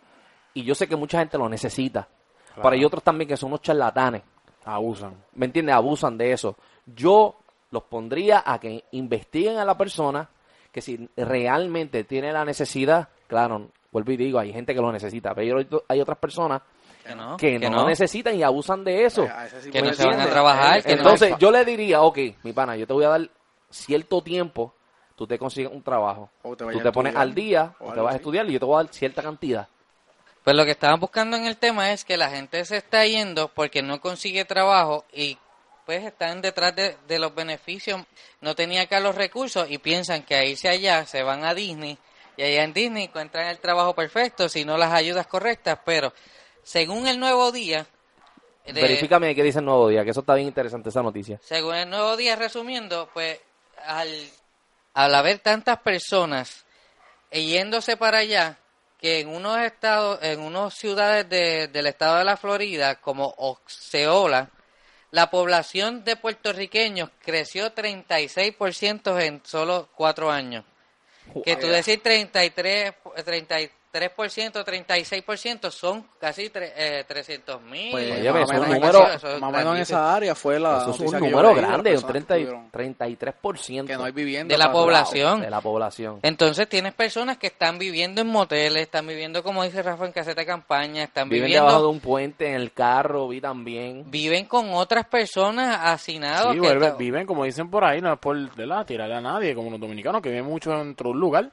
Y 0.53 0.63
yo 0.63 0.73
sé 0.75 0.87
que 0.87 0.95
mucha 0.95 1.19
gente 1.19 1.37
lo 1.37 1.49
necesita. 1.49 2.07
Claro. 2.53 2.61
Pero 2.63 2.69
hay 2.75 2.85
otros 2.85 3.03
también 3.03 3.27
que 3.27 3.37
son 3.37 3.47
unos 3.49 3.61
charlatanes. 3.61 4.21
Abusan. 4.65 5.15
¿me 5.33 5.45
entiendes? 5.47 5.73
Abusan 5.75 6.17
de 6.17 6.31
eso. 6.33 6.55
Yo 6.85 7.35
los 7.71 7.83
pondría 7.83 8.43
a 8.45 8.59
que 8.59 8.85
investiguen 8.91 9.57
a 9.57 9.65
la 9.65 9.77
persona, 9.77 10.27
que 10.71 10.81
si 10.81 11.09
realmente 11.17 12.03
tiene 12.03 12.31
la 12.31 12.45
necesidad, 12.45 13.09
claro, 13.27 13.69
vuelvo 13.91 14.11
y 14.11 14.17
digo, 14.17 14.39
hay 14.39 14.51
gente 14.53 14.73
que 14.73 14.81
lo 14.81 14.91
necesita, 14.91 15.33
pero 15.33 15.59
hay- 15.87 16.01
otras 16.01 16.17
personas 16.17 16.61
que 17.03 17.15
no, 17.15 17.37
que, 17.37 17.57
no, 17.59 17.87
necesitan 17.87 18.35
y 18.35 18.43
abusan 18.43 18.83
de 18.83 19.05
eso. 19.05 19.23
A 19.23 19.45
ese 19.45 19.61
sí 19.61 19.71
Que 19.71 19.81
no 19.81 19.93
se 19.93 20.05
van 20.05 20.19
a 20.19 20.27
trabajar, 20.29 20.83
que 20.83 20.89
no- 20.89 20.97
Entonces 20.97 21.35
yo 21.39 21.51
le 21.51 21.65
diría, 21.65 22.01
ok, 22.01 22.17
mi 22.43 22.53
pana, 22.53 22.75
yo 22.75 22.85
te 22.85 22.93
voy 22.93 23.05
a 23.05 23.09
dar 23.09 23.29
cierto 23.69 24.21
tiempo, 24.21 24.73
tú 25.15 25.25
te 25.27 25.37
consigues 25.39 25.71
un 25.71 25.81
trabajo, 25.83 26.29
O 26.43 26.55
te 26.55 26.65
tú 26.65 26.79
te 26.79 26.91
pones 26.91 27.15
al 27.15 27.33
día, 27.33 27.73
o 27.79 27.89
o 27.89 27.93
te 27.93 27.99
vas 28.01 28.13
a 28.13 28.17
estudiar 28.17 28.47
y 28.49 28.53
yo 28.53 28.59
te 28.59 28.65
voy 28.65 28.79
a 28.79 28.83
dar 28.83 28.93
cierta 28.93 29.21
cantidad. 29.23 29.67
Pues 30.43 30.55
lo 30.55 30.65
que 30.65 30.71
estaban 30.71 30.99
buscando 30.99 31.35
en 31.37 31.45
el 31.45 31.57
tema 31.57 31.91
es 31.91 32.05
que 32.05 32.15
la 32.17 32.29
gente 32.29 32.63
se 32.65 32.77
está 32.77 33.05
yendo 33.05 33.49
porque 33.49 33.81
no 33.81 33.99
consigue 34.01 34.45
trabajo 34.45 35.03
y 35.13 35.37
pues 35.89 36.03
están 36.05 36.39
detrás 36.39 36.75
de, 36.75 36.97
de 37.07 37.17
los 37.17 37.33
beneficios, 37.33 37.99
no 38.41 38.53
tenía 38.53 38.83
acá 38.83 38.99
los 38.99 39.15
recursos 39.15 39.65
y 39.71 39.79
piensan 39.79 40.21
que 40.21 40.35
a 40.35 40.45
irse 40.45 40.69
allá 40.69 41.03
se 41.07 41.23
van 41.23 41.43
a 41.43 41.55
Disney 41.55 41.97
y 42.37 42.43
allá 42.43 42.63
en 42.63 42.73
Disney 42.73 43.05
encuentran 43.05 43.47
el 43.47 43.57
trabajo 43.57 43.95
perfecto, 43.95 44.47
si 44.49 44.63
no 44.65 44.77
las 44.77 44.93
ayudas 44.93 45.25
correctas, 45.25 45.79
pero 45.83 46.13
según 46.61 47.07
el 47.07 47.19
nuevo 47.19 47.51
día, 47.51 47.87
de- 48.67 48.73
Verifícame 48.73 49.33
qué 49.33 49.41
dice 49.41 49.57
el 49.57 49.65
nuevo 49.65 49.89
día, 49.89 50.03
que 50.03 50.11
eso 50.11 50.19
está 50.19 50.35
bien 50.35 50.49
interesante 50.49 50.89
esa 50.89 51.01
noticia. 51.01 51.39
según 51.43 51.73
el 51.73 51.89
nuevo 51.89 52.15
día 52.17 52.35
resumiendo, 52.35 53.09
pues 53.11 53.39
al, 53.83 54.29
al 54.93 55.15
haber 55.15 55.39
tantas 55.39 55.79
personas 55.79 56.65
yéndose 57.31 57.97
para 57.97 58.19
allá, 58.19 58.59
que 59.01 59.21
en 59.21 59.29
unos 59.29 59.57
estados, 59.57 60.19
en 60.21 60.39
unas 60.41 60.75
ciudades 60.75 61.27
de- 61.27 61.67
del 61.67 61.87
estado 61.87 62.19
de 62.19 62.25
la 62.25 62.37
Florida, 62.37 63.01
como 63.01 63.33
Oceola, 63.37 64.51
la 65.11 65.29
población 65.29 66.03
de 66.03 66.15
puertorriqueños 66.15 67.09
creció 67.23 67.73
36% 67.73 69.21
en 69.21 69.41
solo 69.43 69.89
cuatro 69.95 70.31
años. 70.31 70.65
Que 71.43 71.55
tú 71.55 71.67
decir 71.67 72.01
33, 72.01 72.93
33%, 73.91 74.63
36% 74.63 75.71
son 75.71 76.05
casi 76.19 76.49
tre- 76.49 76.71
eh, 76.75 77.05
300 77.07 77.59
mil. 77.63 77.91
Pues, 77.91 78.19
Oye, 78.19 78.31
más 78.31 78.49
o 78.49 78.53
menos- 78.53 78.67
número- 78.69 78.99
más 79.01 79.23
o 79.23 79.51
menos 79.51 79.75
en 79.77 79.81
esa 79.81 80.13
área 80.15 80.35
fue 80.35 80.59
la 80.59 80.81
Eso 80.81 80.91
es 80.91 80.99
un 80.99 81.19
número 81.19 81.55
grande, 81.55 81.89
un 81.89 81.95
personas 81.95 82.11
30 82.11 82.35
que 82.35 82.41
y- 82.41 82.43
tuvieron- 82.45 82.69
33%. 82.71 83.87
que 83.87 83.97
no 83.97 84.03
hay 84.03 84.11
vivienda 84.11 84.53
de 84.53 84.57
la 84.59 84.71
población. 84.71 85.41
de 85.41 85.49
la 85.49 85.61
población. 85.61 86.19
Entonces 86.21 86.69
tienes 86.69 86.93
personas 86.93 87.37
que 87.37 87.47
están 87.47 87.79
viviendo 87.79 88.21
en 88.21 88.27
moteles, 88.27 88.83
están 88.83 89.07
viviendo, 89.07 89.41
como 89.43 89.63
dice 89.63 89.81
Rafa, 89.81 90.05
en 90.05 90.11
caseta 90.11 90.41
de 90.41 90.45
campaña, 90.47 91.03
están 91.03 91.27
Viven 91.27 91.45
viviendo, 91.45 91.67
debajo 91.67 91.83
de 91.85 91.89
un 91.91 91.99
puente 91.99 92.47
en 92.47 92.55
el 92.55 92.71
carro, 92.73 93.27
vi 93.27 93.41
también. 93.41 94.03
viven 94.11 94.45
con 94.45 94.71
otras 94.73 95.07
personas 95.07 95.79
hacinados. 95.81 96.53
Sí, 96.53 96.59
vuelve- 96.59 96.93
viven, 96.97 97.25
como 97.25 97.43
dicen 97.43 97.69
por 97.71 97.83
ahí, 97.83 98.01
no 98.01 98.13
es 98.13 98.19
por 98.19 98.37
¿verdad? 98.55 98.85
tirarle 98.85 99.15
a 99.15 99.21
nadie, 99.21 99.55
como 99.55 99.71
los 99.71 99.79
dominicanos, 99.79 100.21
que 100.21 100.29
viven 100.29 100.45
mucho 100.45 100.71
dentro 100.77 101.09
de 101.09 101.13
un 101.15 101.19
lugar 101.19 101.51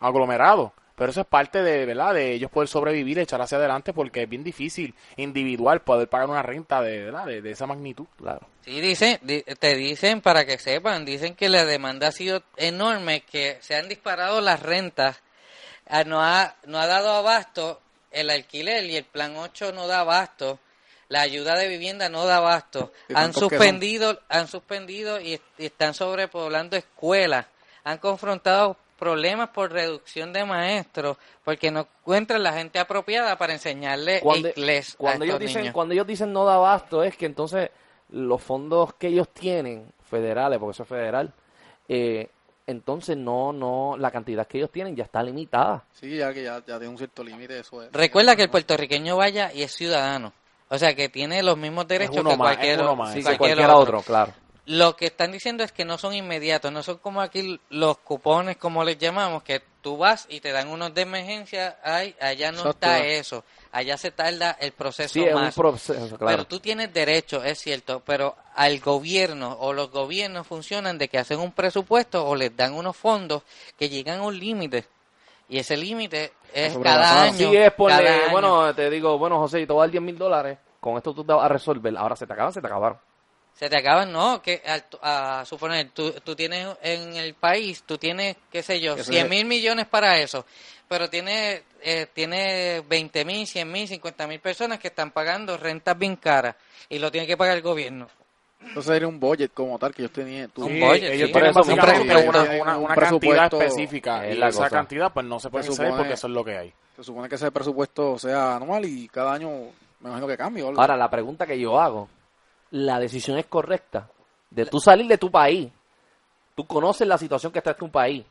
aglomerado. 0.00 0.72
Pero 0.96 1.10
eso 1.10 1.20
es 1.20 1.26
parte 1.26 1.62
de, 1.62 1.84
¿verdad? 1.84 2.14
De 2.14 2.32
ellos 2.32 2.50
poder 2.50 2.68
sobrevivir, 2.68 3.18
echar 3.18 3.40
hacia 3.42 3.58
adelante, 3.58 3.92
porque 3.92 4.22
es 4.22 4.28
bien 4.28 4.42
difícil, 4.42 4.94
individual, 5.16 5.82
poder 5.82 6.08
pagar 6.08 6.28
una 6.30 6.42
renta 6.42 6.80
de, 6.80 7.04
¿verdad? 7.04 7.26
de, 7.26 7.42
de 7.42 7.50
esa 7.50 7.66
magnitud. 7.66 8.06
Claro. 8.16 8.48
Sí, 8.64 8.80
dicen, 8.80 9.18
di- 9.22 9.42
te 9.42 9.74
dicen, 9.74 10.22
para 10.22 10.46
que 10.46 10.58
sepan, 10.58 11.04
dicen 11.04 11.34
que 11.34 11.48
la 11.50 11.64
demanda 11.66 12.08
ha 12.08 12.12
sido 12.12 12.42
enorme, 12.56 13.20
que 13.20 13.58
se 13.60 13.74
han 13.76 13.88
disparado 13.88 14.40
las 14.40 14.60
rentas, 14.62 15.22
ah, 15.88 16.02
no, 16.04 16.22
ha, 16.22 16.56
no 16.66 16.78
ha 16.78 16.86
dado 16.86 17.10
abasto 17.12 17.80
el 18.10 18.30
alquiler 18.30 18.84
y 18.86 18.96
el 18.96 19.04
plan 19.04 19.36
8 19.36 19.72
no 19.72 19.86
da 19.86 20.00
abasto, 20.00 20.58
la 21.08 21.20
ayuda 21.20 21.56
de 21.56 21.68
vivienda 21.68 22.08
no 22.08 22.24
da 22.24 22.38
abasto, 22.38 22.90
¿Y 23.08 23.12
han 23.14 23.34
suspendido, 23.34 24.18
han 24.30 24.48
suspendido 24.48 25.20
y, 25.20 25.38
y 25.58 25.66
están 25.66 25.92
sobrepoblando 25.92 26.74
escuelas, 26.76 27.44
han 27.84 27.98
confrontado 27.98 28.78
problemas 28.98 29.50
por 29.50 29.72
reducción 29.72 30.32
de 30.32 30.44
maestros, 30.44 31.16
porque 31.44 31.70
no 31.70 31.80
encuentran 31.80 32.42
la 32.42 32.52
gente 32.52 32.78
apropiada 32.78 33.36
para 33.36 33.52
enseñarle 33.52 34.20
Cuando, 34.20 34.48
inglés 34.48 34.94
cuando 34.98 35.22
a 35.22 35.26
ellos 35.26 35.34
estos 35.34 35.46
dicen, 35.48 35.62
niños. 35.62 35.74
cuando 35.74 35.94
ellos 35.94 36.06
dicen 36.06 36.32
no 36.32 36.44
da 36.44 36.54
abasto, 36.54 37.02
es 37.02 37.16
que 37.16 37.26
entonces 37.26 37.70
los 38.10 38.42
fondos 38.42 38.94
que 38.94 39.08
ellos 39.08 39.28
tienen, 39.30 39.92
federales, 40.08 40.58
porque 40.58 40.72
eso 40.72 40.82
es 40.84 40.88
federal, 40.88 41.32
eh, 41.88 42.30
entonces 42.66 43.16
no, 43.16 43.52
no, 43.52 43.96
la 43.96 44.10
cantidad 44.10 44.46
que 44.46 44.58
ellos 44.58 44.72
tienen 44.72 44.96
ya 44.96 45.04
está 45.04 45.22
limitada. 45.22 45.84
Sí, 45.92 46.16
ya 46.16 46.32
que 46.34 46.42
ya, 46.42 46.56
ya 46.58 46.78
tiene 46.78 46.88
un 46.88 46.98
cierto 46.98 47.22
límite 47.22 47.60
eso. 47.60 47.82
es- 47.82 47.92
Recuerda 47.92 48.34
que 48.34 48.42
el 48.42 48.50
puertorriqueño 48.50 49.16
vaya 49.16 49.52
y 49.52 49.62
es 49.62 49.72
ciudadano. 49.72 50.32
O 50.68 50.76
sea, 50.78 50.94
que 50.96 51.08
tiene 51.08 51.44
los 51.44 51.56
mismos 51.56 51.86
derechos 51.86 52.24
que 52.24 52.36
cualquier, 52.36 52.80
uno 52.80 52.96
más. 52.96 53.12
Sí, 53.12 53.18
que 53.20 53.24
cualquier 53.24 53.38
cualquiera 53.56 53.76
otro. 53.76 53.98
otro, 53.98 54.06
claro. 54.06 54.32
Lo 54.66 54.96
que 54.96 55.06
están 55.06 55.30
diciendo 55.30 55.62
es 55.62 55.70
que 55.70 55.84
no 55.84 55.96
son 55.96 56.12
inmediatos, 56.12 56.72
no 56.72 56.82
son 56.82 56.98
como 56.98 57.20
aquí 57.20 57.60
los 57.70 57.98
cupones, 57.98 58.56
como 58.56 58.82
les 58.82 58.98
llamamos, 58.98 59.44
que 59.44 59.62
tú 59.80 59.96
vas 59.96 60.26
y 60.28 60.40
te 60.40 60.50
dan 60.50 60.66
unos 60.68 60.92
de 60.92 61.02
emergencia, 61.02 61.78
ay, 61.84 62.16
allá 62.20 62.50
no 62.50 62.58
Exacto. 62.58 62.70
está 62.70 63.04
eso, 63.04 63.44
allá 63.70 63.96
se 63.96 64.10
tarda 64.10 64.56
el 64.58 64.72
proceso 64.72 65.12
Sí, 65.12 65.22
es 65.24 65.32
un 65.32 65.40
más. 65.40 65.54
proceso, 65.54 66.18
claro. 66.18 66.36
Pero 66.38 66.44
tú 66.48 66.58
tienes 66.58 66.92
derecho, 66.92 67.44
es 67.44 67.60
cierto, 67.60 68.02
pero 68.04 68.34
al 68.56 68.80
gobierno 68.80 69.56
o 69.60 69.72
los 69.72 69.92
gobiernos 69.92 70.48
funcionan 70.48 70.98
de 70.98 71.06
que 71.08 71.18
hacen 71.18 71.38
un 71.38 71.52
presupuesto 71.52 72.26
o 72.26 72.34
les 72.34 72.56
dan 72.56 72.74
unos 72.74 72.96
fondos 72.96 73.44
que 73.78 73.88
llegan 73.88 74.18
a 74.18 74.22
un 74.22 74.36
límite. 74.36 74.84
Y 75.48 75.58
ese 75.60 75.76
límite 75.76 76.32
es 76.52 76.76
cada 76.78 76.98
la- 76.98 77.22
año. 77.22 77.50
Sí, 77.50 77.56
es 77.56 77.72
por, 77.72 77.92
cada 77.92 78.00
eh, 78.00 78.22
año. 78.22 78.30
bueno, 78.32 78.74
te 78.74 78.90
digo, 78.90 79.16
bueno, 79.16 79.38
José, 79.38 79.60
yo 79.60 79.66
te 79.68 79.72
voy 79.72 79.82
a 79.82 79.84
dar 79.84 79.90
10 79.92 80.02
mil 80.02 80.18
dólares, 80.18 80.58
con 80.80 80.96
esto 80.96 81.14
tú 81.14 81.22
te 81.24 81.32
vas 81.32 81.44
a 81.44 81.48
resolver, 81.48 81.96
ahora 81.96 82.16
se 82.16 82.26
te 82.26 82.32
acaban, 82.32 82.52
se 82.52 82.60
te 82.60 82.66
acabaron. 82.66 82.98
Se 83.58 83.70
te 83.70 83.76
acaban, 83.78 84.12
no, 84.12 84.42
que 84.42 84.60
al- 84.66 84.84
a, 85.00 85.44
suponer, 85.46 85.88
tú, 85.94 86.12
tú 86.22 86.36
tienes 86.36 86.68
en 86.82 87.16
el 87.16 87.32
país, 87.34 87.82
tú 87.86 87.96
tienes, 87.96 88.36
qué 88.52 88.62
sé 88.62 88.80
yo, 88.80 88.94
Eso 88.94 89.04
100 89.10 89.24
es- 89.24 89.30
mil 89.30 89.46
millones 89.46 89.86
para 89.86 90.18
eso, 90.18 90.44
pero 90.88 91.08
tiene, 91.08 91.62
eh, 91.82 92.06
tiene 92.12 92.82
20 92.86 93.24
mil, 93.24 93.46
100 93.46 93.72
mil, 93.72 93.88
50 93.88 94.26
mil 94.26 94.40
personas 94.40 94.78
que 94.78 94.88
están 94.88 95.10
pagando 95.10 95.56
rentas 95.56 95.98
bien 95.98 96.16
caras 96.16 96.54
y 96.90 96.98
lo 96.98 97.10
tiene 97.10 97.26
que 97.26 97.36
pagar 97.38 97.56
el 97.56 97.62
gobierno. 97.62 98.08
Entonces 98.60 98.94
era 98.96 99.06
un 99.08 99.18
budget 99.20 99.52
como 99.54 99.78
tal 99.78 99.94
que 99.94 100.02
ellos 100.02 100.12
tenían. 100.12 100.50
Tú, 100.50 100.66
Un 100.66 100.72
Sí, 100.72 100.80
budget, 100.80 101.02
ellos 101.12 101.26
sí. 101.28 101.32
tienen 101.32 101.52
Por 101.52 101.62
eso, 101.62 101.72
un 101.72 101.78
presupuesto. 101.80 102.28
una, 102.30 102.42
una- 102.62 102.78
Un 102.78 102.84
una 102.84 102.94
cantidad 102.94 103.52
específica 103.54 104.26
es 104.26 104.34
y 104.36 104.38
la 104.38 104.48
esa 104.48 104.58
cosa. 104.64 104.70
cantidad 104.70 105.12
pues 105.12 105.24
no 105.24 105.40
se 105.40 105.48
puede 105.50 105.64
supone- 105.64 105.96
porque 105.96 106.12
eso 106.14 106.26
es 106.26 106.32
lo 106.32 106.44
que 106.44 106.58
hay. 106.58 106.72
Se 106.96 107.04
supone 107.04 107.28
que 107.28 107.36
ese 107.36 107.50
presupuesto 107.50 108.18
sea 108.18 108.56
anual 108.56 108.84
y 108.84 109.08
cada 109.08 109.32
año 109.34 109.50
me 110.00 110.08
imagino 110.10 110.26
que 110.26 110.36
cambie. 110.36 110.62
¿o 110.62 110.68
algo? 110.68 110.80
Ahora, 110.80 110.96
la 110.96 111.08
pregunta 111.10 111.46
que 111.46 111.58
yo 111.58 111.78
hago, 111.80 112.08
¿la 112.70 112.98
decisión 112.98 113.38
es 113.38 113.46
correcta? 113.46 114.08
De 114.50 114.66
tú 114.66 114.80
salir 114.80 115.06
de 115.06 115.18
tu 115.18 115.30
país, 115.30 115.70
tú 116.54 116.66
conoces 116.66 117.06
la 117.06 117.18
situación 117.18 117.52
que 117.52 117.58
está 117.58 117.72
en 117.72 117.76
tu 117.76 117.90
país, 117.90 118.24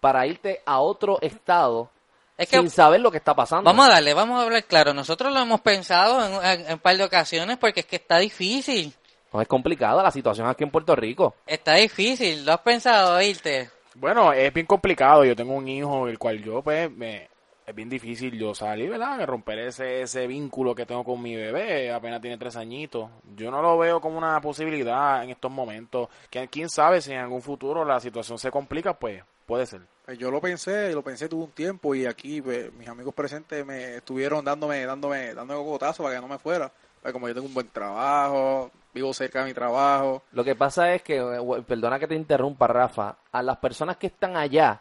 para 0.00 0.26
irte 0.26 0.60
a 0.66 0.80
otro 0.80 1.18
estado 1.22 1.88
Es 2.36 2.48
que 2.48 2.58
sin 2.58 2.70
saber 2.70 3.00
lo 3.00 3.10
que 3.10 3.16
está 3.16 3.34
pasando. 3.34 3.64
vamos 3.64 3.86
a 3.86 3.92
darle, 3.92 4.12
vamos 4.12 4.38
a 4.38 4.42
hablar 4.44 4.64
claro, 4.64 4.92
nosotros 4.92 5.32
lo 5.32 5.40
hemos 5.40 5.60
pensado 5.60 6.42
en, 6.42 6.72
un 6.72 6.78
par 6.78 6.96
de 6.96 7.04
ocasiones 7.04 7.56
porque 7.56 7.80
es 7.80 7.86
que 7.86 7.96
está 7.96 8.18
difícil, 8.18 8.92
No 9.32 9.40
es 9.40 9.48
complicada 9.48 10.02
la 10.02 10.10
situación 10.10 10.46
aquí 10.46 10.64
en 10.64 10.70
Puerto 10.70 10.94
Rico. 10.94 11.34
está 11.46 11.74
difícil, 11.74 12.44
¿lo 12.44 12.52
has 12.52 12.60
pensado 12.60 13.20
irte? 13.22 13.70
Bueno, 13.94 14.32
es 14.32 14.52
bien 14.52 14.66
complicado. 14.66 15.24
Yo 15.24 15.36
tengo 15.36 15.54
un 15.54 15.68
hijo, 15.68 16.08
el 16.08 16.18
cual 16.18 16.42
yo, 16.42 16.62
pues, 16.62 16.90
me, 16.90 17.28
es 17.66 17.74
bien 17.74 17.88
difícil 17.88 18.38
yo 18.38 18.54
salir, 18.54 18.90
¿verdad? 18.90 19.18
Que 19.18 19.26
romper 19.26 19.58
ese, 19.60 20.02
ese 20.02 20.26
vínculo 20.26 20.74
que 20.74 20.86
tengo 20.86 21.02
con 21.04 21.22
mi 21.22 21.34
bebé. 21.34 21.92
Apenas 21.92 22.20
tiene 22.20 22.36
tres 22.36 22.56
añitos. 22.56 23.10
Yo 23.36 23.50
no 23.50 23.62
lo 23.62 23.78
veo 23.78 24.00
como 24.00 24.18
una 24.18 24.40
posibilidad 24.40 25.24
en 25.24 25.30
estos 25.30 25.50
momentos. 25.50 26.08
Que 26.28 26.48
quién 26.48 26.68
sabe 26.68 27.00
si 27.00 27.12
en 27.12 27.18
algún 27.18 27.42
futuro 27.42 27.84
la 27.84 28.00
situación 28.00 28.38
se 28.38 28.50
complica, 28.50 28.94
pues, 28.94 29.22
puede 29.46 29.66
ser. 29.66 29.80
Pues 30.04 30.18
yo 30.18 30.30
lo 30.30 30.40
pensé, 30.40 30.92
lo 30.92 31.02
pensé 31.02 31.28
tuve 31.28 31.44
un 31.44 31.52
tiempo 31.52 31.94
y 31.94 32.04
aquí 32.04 32.42
pues, 32.42 32.70
mis 32.74 32.86
amigos 32.88 33.14
presentes 33.14 33.64
me 33.64 33.96
estuvieron 33.96 34.44
dándome, 34.44 34.84
dándome, 34.84 35.32
dándome 35.32 35.64
cocotazo 35.64 36.02
para 36.02 36.16
que 36.16 36.20
no 36.20 36.28
me 36.28 36.38
fuera. 36.38 36.70
Pues 37.00 37.12
como 37.12 37.26
yo 37.28 37.34
tengo 37.34 37.46
un 37.46 37.54
buen 37.54 37.68
trabajo, 37.68 38.70
vivo 38.92 39.12
cerca 39.14 39.40
de 39.40 39.46
mi 39.46 39.54
trabajo. 39.54 40.22
Lo 40.32 40.44
que 40.44 40.54
pasa 40.54 40.94
es 40.94 41.02
que, 41.02 41.16
eh, 41.16 41.62
perdona 41.66 41.98
que 41.98 42.06
te 42.06 42.14
interrumpa, 42.14 42.66
Rafa, 42.66 43.16
a 43.32 43.42
las 43.42 43.56
personas 43.58 43.96
que 43.96 44.06
están 44.06 44.36
allá, 44.36 44.80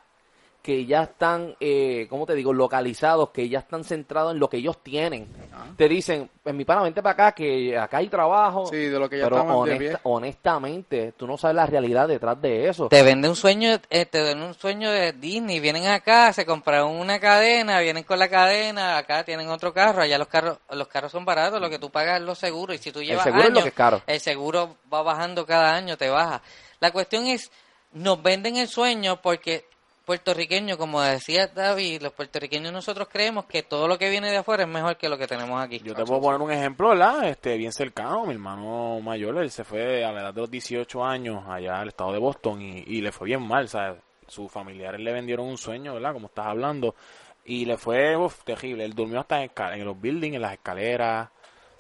que 0.63 0.85
ya 0.85 1.03
están, 1.03 1.55
eh, 1.59 2.07
¿cómo 2.09 2.25
te 2.25 2.33
digo?, 2.35 2.53
localizados, 2.53 3.31
que 3.31 3.49
ya 3.49 3.59
están 3.59 3.83
centrados 3.83 4.31
en 4.33 4.39
lo 4.39 4.49
que 4.49 4.57
ellos 4.57 4.81
tienen, 4.81 5.27
te 5.77 5.89
dicen, 5.89 6.29
en 6.45 6.55
mi 6.57 6.63
pana, 6.63 6.81
vente 6.83 7.03
para 7.03 7.13
acá, 7.13 7.31
que 7.33 7.77
acá 7.77 7.97
hay 7.97 8.07
trabajo. 8.07 8.65
Sí, 8.67 8.77
de 8.77 8.97
lo 8.97 9.09
que 9.09 9.17
ya 9.19 9.25
Pero 9.25 9.43
honesta- 9.43 9.99
honestamente, 10.03 11.13
tú 11.17 11.27
no 11.27 11.37
sabes 11.37 11.55
la 11.55 11.65
realidad 11.65 12.07
detrás 12.07 12.41
de 12.41 12.69
eso. 12.69 12.87
Te 12.87 13.03
vende 13.03 13.27
un 13.27 13.35
sueño, 13.35 13.77
eh, 13.89 14.05
te 14.05 14.23
dan 14.23 14.41
un 14.41 14.53
sueño 14.53 14.89
de 14.89 15.11
Disney, 15.11 15.59
vienen 15.59 15.87
acá, 15.87 16.31
se 16.31 16.45
compraron 16.45 16.91
una 16.95 17.19
cadena, 17.19 17.79
vienen 17.81 18.03
con 18.03 18.17
la 18.17 18.29
cadena, 18.29 18.97
acá 18.97 19.23
tienen 19.25 19.49
otro 19.49 19.73
carro, 19.73 20.01
allá 20.01 20.17
los 20.17 20.27
carros, 20.29 20.59
los 20.71 20.87
carros 20.87 21.11
son 21.11 21.25
baratos, 21.25 21.59
lo 21.59 21.69
que 21.69 21.77
tú 21.77 21.89
pagas 21.91 22.19
es 22.21 22.25
los 22.25 22.39
seguros, 22.39 22.75
y 22.77 22.79
si 22.79 22.91
tú 22.93 22.99
El 23.01 23.07
llevas 23.07 23.25
seguro 23.25 23.43
es 23.43 23.53
lo 23.53 23.61
que 23.63 23.67
es 23.69 23.75
caro. 23.75 24.01
el 24.07 24.19
seguro 24.21 24.77
va 24.91 25.01
bajando 25.01 25.45
cada 25.45 25.75
año, 25.75 25.97
te 25.97 26.09
baja. 26.09 26.41
La 26.79 26.91
cuestión 26.91 27.27
es, 27.27 27.51
nos 27.91 28.23
venden 28.23 28.55
el 28.55 28.69
sueño 28.69 29.21
porque 29.21 29.65
puertorriqueños, 30.05 30.77
como 30.77 31.01
decía 31.01 31.47
David, 31.47 32.01
los 32.01 32.13
puertorriqueños 32.13 32.71
nosotros 32.71 33.07
creemos 33.11 33.45
que 33.45 33.63
todo 33.63 33.87
lo 33.87 33.97
que 33.97 34.09
viene 34.09 34.29
de 34.29 34.37
afuera 34.37 34.63
es 34.63 34.69
mejor 34.69 34.97
que 34.97 35.09
lo 35.09 35.17
que 35.17 35.27
tenemos 35.27 35.61
aquí. 35.61 35.79
Yo 35.83 35.95
te 35.95 36.03
puedo 36.03 36.21
poner 36.21 36.41
un 36.41 36.51
ejemplo, 36.51 36.89
¿verdad? 36.89 37.27
Este, 37.27 37.57
bien 37.57 37.71
cercano. 37.71 38.25
Mi 38.25 38.33
hermano 38.33 38.99
mayor, 39.01 39.37
él 39.37 39.49
se 39.49 39.63
fue 39.63 40.03
a 40.03 40.11
la 40.11 40.21
edad 40.21 40.33
de 40.33 40.41
los 40.41 40.51
18 40.51 41.03
años 41.03 41.43
allá 41.47 41.79
al 41.79 41.89
estado 41.89 42.11
de 42.11 42.19
Boston 42.19 42.61
y, 42.61 42.83
y 42.85 43.01
le 43.01 43.11
fue 43.11 43.27
bien 43.27 43.45
mal, 43.45 43.67
¿sabes? 43.69 44.01
Sus 44.27 44.51
familiares 44.51 44.99
le 44.99 45.13
vendieron 45.13 45.47
un 45.47 45.57
sueño, 45.57 45.93
¿verdad? 45.93 46.13
Como 46.13 46.27
estás 46.27 46.47
hablando. 46.47 46.95
Y 47.45 47.65
le 47.65 47.77
fue 47.77 48.15
uf, 48.15 48.43
terrible. 48.43 48.85
Él 48.85 48.93
durmió 48.93 49.19
hasta 49.19 49.43
en, 49.43 49.51
en 49.57 49.85
los 49.85 49.99
buildings, 49.99 50.35
en 50.35 50.41
las 50.41 50.53
escaleras, 50.53 51.29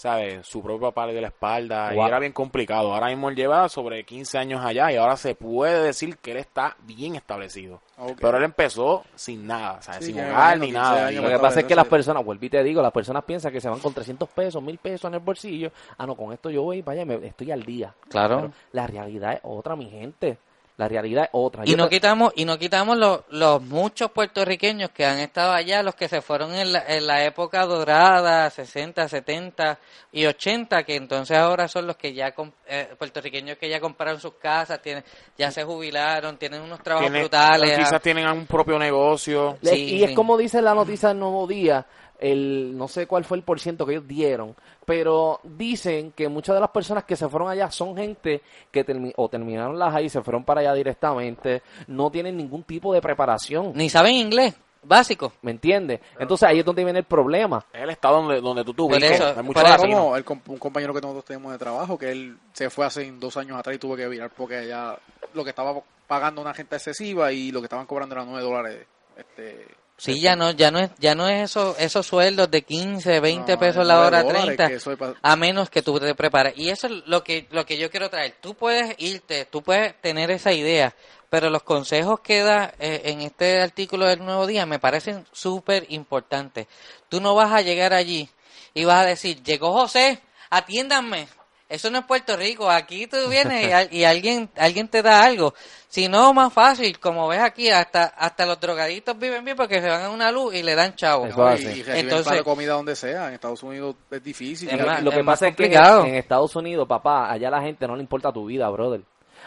¿sabes? 0.03 0.45
Su 0.45 0.61
propio 0.61 0.89
papá 0.89 1.05
le 1.05 1.13
dio 1.13 1.21
la 1.21 1.29
espalda 1.29 1.95
y 1.95 1.97
era 1.97 2.19
bien 2.19 2.33
complicado. 2.33 2.93
Ahora 2.93 3.07
mismo 3.07 3.29
él 3.29 3.37
lleva 3.37 3.69
sobre 3.69 4.03
15 4.03 4.37
años 4.37 4.61
allá 4.61 4.91
y 4.91 4.97
ahora 4.97 5.15
se 5.15 5.33
puede 5.33 5.81
decir 5.81 6.17
que 6.17 6.31
él 6.31 6.37
está 6.39 6.75
bien 6.83 7.15
establecido. 7.15 7.79
Pero 8.19 8.35
él 8.35 8.43
empezó 8.43 9.05
sin 9.15 9.47
nada, 9.47 9.81
¿sabes? 9.81 10.05
Sí, 10.05 10.11
sin 10.11 10.19
hogar 10.21 10.59
ni 10.59 10.65
15 10.67 10.81
nada. 10.81 11.07
años 11.07 11.21
Y- 11.21 11.23
Lo 11.23 11.29
que 11.29 11.39
pasa 11.39 11.61
es 11.61 11.65
que 11.67 11.75
las 11.75 11.87
personas, 11.87 12.25
vuelvo 12.25 12.43
y 12.43 12.49
te 12.49 12.61
digo, 12.63 12.81
las 12.81 12.91
personas 12.91 13.23
piensan 13.23 13.53
que 13.53 13.61
se 13.61 13.69
van 13.69 13.79
con 13.79 13.93
300 13.93 14.27
pesos, 14.27 14.61
1000 14.61 14.77
pesos 14.77 15.05
en 15.07 15.13
el 15.13 15.21
bolsillo. 15.21 15.71
Ah, 15.97 16.05
no, 16.05 16.15
con 16.15 16.33
esto 16.33 16.49
yo 16.49 16.63
voy, 16.63 16.81
vaya, 16.81 17.05
me, 17.05 17.25
estoy 17.25 17.51
al 17.51 17.63
día. 17.63 17.95
Claro. 18.09 18.35
Pero 18.41 18.51
la 18.73 18.87
realidad 18.87 19.33
es 19.35 19.39
otra, 19.43 19.77
mi 19.77 19.89
gente. 19.89 20.37
La 20.75 20.87
realidad 20.87 21.25
es 21.25 21.29
otra. 21.33 21.63
Y 21.65 21.75
no 21.75 21.87
quitamos, 21.87 22.33
y 22.35 22.45
no 22.45 22.57
quitamos 22.57 22.97
los, 22.97 23.21
los 23.29 23.61
muchos 23.61 24.09
puertorriqueños 24.09 24.89
que 24.89 25.05
han 25.05 25.19
estado 25.19 25.53
allá, 25.53 25.83
los 25.83 25.93
que 25.93 26.07
se 26.09 26.19
fueron 26.21 26.55
en 26.55 26.73
la, 26.73 26.83
en 26.87 27.05
la 27.05 27.23
época 27.25 27.63
dorada, 27.67 28.49
60, 28.49 29.07
70 29.07 29.77
y 30.13 30.25
80, 30.25 30.83
que 30.83 30.95
entonces 30.95 31.37
ahora 31.37 31.67
son 31.67 31.85
los 31.85 31.95
que 31.95 32.13
ya, 32.13 32.33
eh, 32.65 32.89
puertorriqueños 32.97 33.57
que 33.59 33.69
ya 33.69 33.79
compraron 33.79 34.19
sus 34.19 34.33
casas, 34.33 34.81
tienen, 34.81 35.03
ya 35.37 35.51
se 35.51 35.63
jubilaron, 35.63 36.37
tienen 36.37 36.61
unos 36.63 36.81
trabajos 36.81 37.11
brutales. 37.19 37.77
Quizás 37.77 37.93
ah, 37.93 37.99
tienen 37.99 38.27
un 38.27 38.47
propio 38.47 38.79
negocio. 38.79 39.59
Le- 39.61 39.75
Sí, 39.75 39.95
y 39.97 40.03
es 40.03 40.11
como 40.15 40.37
dice 40.37 40.59
la 40.59 40.73
noticia 40.73 41.09
del 41.09 41.19
Nuevo 41.19 41.45
Día, 41.45 41.85
el 42.19 42.77
no 42.77 42.87
sé 42.87 43.05
cuál 43.07 43.23
fue 43.25 43.37
el 43.37 43.43
porciento 43.43 43.85
que 43.85 43.93
ellos 43.93 44.07
dieron, 44.07 44.55
pero 44.85 45.39
dicen 45.43 46.11
que 46.13 46.29
muchas 46.29 46.55
de 46.55 46.61
las 46.61 46.69
personas 46.69 47.03
que 47.03 47.15
se 47.15 47.27
fueron 47.27 47.49
allá 47.49 47.69
son 47.71 47.95
gente 47.97 48.41
que 48.71 48.85
termi- 48.85 49.13
o 49.17 49.27
terminaron 49.29 49.77
las 49.77 49.93
ahí 49.93 50.05
y 50.05 50.09
se 50.09 50.21
fueron 50.21 50.43
para 50.43 50.61
allá 50.61 50.73
directamente, 50.73 51.61
no 51.87 52.09
tienen 52.11 52.37
ningún 52.37 52.63
tipo 52.63 52.93
de 52.93 53.01
preparación, 53.01 53.73
Ni 53.75 53.89
saben 53.89 54.13
inglés, 54.15 54.55
básico. 54.83 55.33
¿me 55.41 55.51
entiendes? 55.51 55.99
Entonces 56.19 56.47
ahí 56.47 56.59
es 56.59 56.65
donde 56.65 56.83
viene 56.83 56.99
el 56.99 57.05
problema. 57.05 57.65
Es 57.73 57.81
el 57.81 57.89
estado 57.89 58.21
donde, 58.21 58.41
donde 58.41 58.63
tú 58.63 58.73
te 58.73 58.77
Por 58.83 58.91
ubicas. 58.93 59.11
eso, 59.11 59.27
Hay 59.27 59.43
muchos 59.43 59.61
por 59.61 59.71
eso. 59.71 59.77
latinos. 59.77 59.99
como 59.99 60.15
el, 60.17 60.25
un 60.47 60.57
compañero 60.59 60.93
que 60.93 61.01
nosotros 61.01 61.25
tenemos 61.25 61.51
de 61.51 61.57
trabajo, 61.57 61.97
que 61.97 62.11
él 62.11 62.37
se 62.53 62.69
fue 62.69 62.85
hace 62.85 63.11
dos 63.13 63.35
años 63.37 63.57
atrás 63.57 63.75
y 63.75 63.79
tuvo 63.79 63.95
que 63.95 64.07
virar 64.07 64.29
porque 64.35 64.67
ya 64.67 64.97
lo 65.33 65.43
que 65.43 65.49
estaba 65.49 65.73
pagando 66.07 66.41
una 66.41 66.53
gente 66.53 66.75
excesiva 66.75 67.31
y 67.31 67.51
lo 67.51 67.59
que 67.59 67.65
estaban 67.65 67.85
cobrando 67.85 68.15
era 68.15 68.23
9 68.25 68.41
dólares. 68.43 68.85
Este, 69.17 69.65
Sí, 69.95 70.19
ya 70.19 70.35
no, 70.35 70.51
ya 70.51 70.71
no 70.71 70.79
es, 70.79 70.89
ya 70.97 71.15
no 71.15 71.27
es 71.29 71.51
eso, 71.51 71.75
esos 71.77 72.05
sueldos 72.05 72.49
de 72.51 72.63
15, 72.63 73.19
20 73.19 73.53
No, 73.53 73.59
pesos 73.59 73.81
es 73.83 73.87
la 73.87 73.99
hora, 74.01 74.23
dólares, 74.23 74.43
30, 74.45 74.67
que 74.67 74.75
eso 74.75 74.91
es 74.91 74.97
pa- 74.97 75.13
a 75.21 75.35
menos 75.35 75.69
que 75.69 75.81
tú 75.81 75.99
te 75.99 76.13
prepares. 76.15 76.53
Y 76.57 76.69
eso 76.69 76.87
es 76.87 76.93
lo 77.05 77.23
que, 77.23 77.47
lo 77.51 77.65
que 77.65 77.77
yo 77.77 77.89
quiero 77.89 78.09
traer. 78.09 78.35
Tú 78.41 78.55
puedes 78.55 78.95
irte, 78.97 79.45
tú 79.45 79.61
puedes 79.61 79.99
tener 80.01 80.31
esa 80.31 80.51
idea, 80.51 80.93
pero 81.29 81.49
los 81.49 81.63
consejos 81.63 82.19
que 82.21 82.41
da 82.41 82.73
eh, 82.79 83.01
en 83.05 83.21
este 83.21 83.61
artículo 83.61 84.07
del 84.07 84.25
Nuevo 84.25 84.45
Día 84.47 84.65
me 84.65 84.79
parecen 84.79 85.25
súper 85.31 85.85
importantes. 85.89 86.67
Tú 87.07 87.21
no 87.21 87.35
vas 87.35 87.51
a 87.53 87.61
llegar 87.61 87.93
allí 87.93 88.27
y 88.73 88.85
vas 88.85 89.03
a 89.03 89.07
decir, 89.07 89.41
llegó 89.43 89.71
José, 89.73 90.19
atiéndanme. 90.49 91.27
Eso 91.69 91.89
no 91.89 91.99
es 91.99 92.05
Puerto 92.05 92.37
Rico. 92.37 92.69
Aquí 92.69 93.07
tú 93.07 93.17
vienes 93.29 93.67
y, 93.67 93.71
al- 93.71 93.93
y 93.93 94.03
alguien, 94.03 94.49
alguien 94.57 94.87
te 94.89 95.01
da 95.01 95.23
algo. 95.23 95.53
Si 95.87 96.07
no, 96.07 96.31
más 96.33 96.53
fácil. 96.53 96.99
Como 96.99 97.27
ves 97.27 97.39
aquí, 97.39 97.69
hasta, 97.69 98.03
hasta 98.03 98.45
los 98.45 98.59
drogaditos 98.59 99.17
viven 99.17 99.43
bien 99.43 99.57
porque 99.57 99.81
se 99.81 99.87
van 99.89 100.03
a 100.03 100.09
una 100.11 100.31
luz 100.31 100.53
y 100.53 100.61
le 100.61 100.75
dan 100.75 100.93
chavo. 100.95 101.25
No, 101.25 101.31
y, 101.57 101.61
y 101.79 101.83
Entonces- 101.99 102.33
de 102.33 102.43
comida 102.43 102.73
donde 102.73 102.95
sea. 102.95 103.27
En 103.29 103.33
Estados 103.33 103.63
Unidos 103.63 103.95
es 104.11 104.23
difícil. 104.23 104.69
Es 104.69 104.85
más- 104.85 105.01
lo 105.01 105.09
que 105.11 105.23
más 105.23 105.33
pasa 105.33 105.47
es 105.47 105.55
que 105.55 105.63
en 106.05 106.15
Estados 106.15 106.55
Unidos, 106.55 106.87
papá, 106.87 107.31
allá 107.31 107.49
la 107.49 107.61
gente 107.61 107.87
no 107.87 107.95
le 107.95 108.01
importa 108.03 108.31
tu 108.31 108.45
vida, 108.45 108.69
brother. 108.69 109.01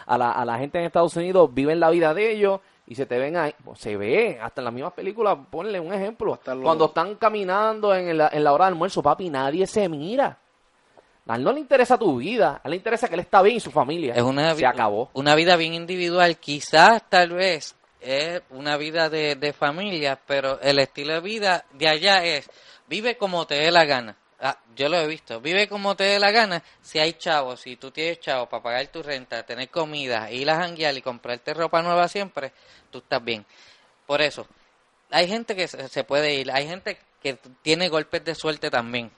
A 0.05 0.17
la, 0.17 0.31
a 0.31 0.43
la 0.43 0.57
gente 0.57 0.79
en 0.79 0.85
Estados 0.85 1.15
Unidos 1.15 1.49
viven 1.53 1.79
la 1.79 1.89
vida 1.91 2.13
de 2.13 2.31
ellos 2.31 2.59
y 2.87 2.95
se 2.95 3.05
te 3.05 3.17
ven 3.19 3.35
ahí, 3.37 3.53
pues, 3.63 3.79
se 3.79 3.95
ve, 3.97 4.37
hasta 4.41 4.61
en 4.61 4.65
las 4.65 4.73
mismas 4.73 4.93
películas, 4.93 5.37
ponle 5.49 5.79
un 5.79 5.93
ejemplo. 5.93 6.33
Hasta 6.33 6.55
los- 6.55 6.63
Cuando 6.63 6.85
están 6.85 7.15
caminando 7.15 7.93
en 7.95 8.17
la, 8.17 8.29
en 8.31 8.43
la 8.43 8.53
hora 8.53 8.65
de 8.65 8.69
almuerzo, 8.69 9.01
papi, 9.01 9.29
nadie 9.29 9.65
se 9.67 9.87
mira. 9.89 10.37
A 11.27 11.35
él 11.35 11.43
no 11.43 11.51
le 11.51 11.59
interesa 11.59 11.97
tu 11.97 12.17
vida, 12.17 12.61
a 12.63 12.67
él 12.67 12.71
le 12.71 12.77
interesa 12.77 13.07
que 13.07 13.15
él 13.15 13.21
está 13.21 13.41
bien 13.41 13.57
y 13.57 13.59
su 13.59 13.71
familia. 13.71 14.13
Es 14.15 14.21
una, 14.21 14.55
Se 14.55 14.65
acabó. 14.65 15.09
una 15.13 15.35
vida 15.35 15.55
bien 15.55 15.73
individual. 15.73 16.37
Quizás, 16.37 17.03
tal 17.09 17.31
vez, 17.31 17.75
es 17.99 18.41
una 18.51 18.77
vida 18.77 19.09
de, 19.09 19.35
de 19.35 19.53
familia, 19.53 20.19
pero 20.25 20.59
el 20.61 20.79
estilo 20.79 21.13
de 21.13 21.19
vida 21.19 21.65
de 21.73 21.87
allá 21.89 22.23
es, 22.23 22.49
vive 22.87 23.17
como 23.17 23.45
te 23.45 23.55
dé 23.55 23.71
la 23.71 23.85
gana. 23.85 24.15
Ah, 24.39 24.57
yo 24.75 24.87
lo 24.87 24.97
he 24.97 25.07
visto, 25.07 25.41
vive 25.41 25.67
como 25.67 25.95
te 25.95 26.03
dé 26.03 26.19
la 26.19 26.31
gana. 26.31 26.63
Si 26.81 26.99
hay 26.99 27.13
chavos, 27.13 27.59
si 27.61 27.75
tú 27.75 27.89
tienes 27.89 28.19
chavos 28.19 28.47
para 28.47 28.61
pagar 28.61 28.87
tu 28.87 29.01
renta, 29.01 29.43
tener 29.43 29.69
comida, 29.69 30.31
ir 30.31 30.49
a 30.49 30.57
janguear 30.57 30.95
y 30.95 31.01
comprarte 31.01 31.53
ropa 31.55 31.81
nueva 31.81 32.07
siempre, 32.07 32.53
tú 32.91 32.99
estás 32.99 33.23
bien. 33.23 33.45
Por 34.05 34.21
eso, 34.21 34.47
hay 35.09 35.27
gente 35.27 35.55
que 35.55 35.67
se 35.67 36.03
puede 36.03 36.35
ir, 36.35 36.51
hay 36.51 36.67
gente 36.67 36.99
que 37.21 37.37
tiene 37.63 37.89
golpes 37.89 38.23
de 38.23 38.35
suerte 38.35 38.69
también. 38.69 39.11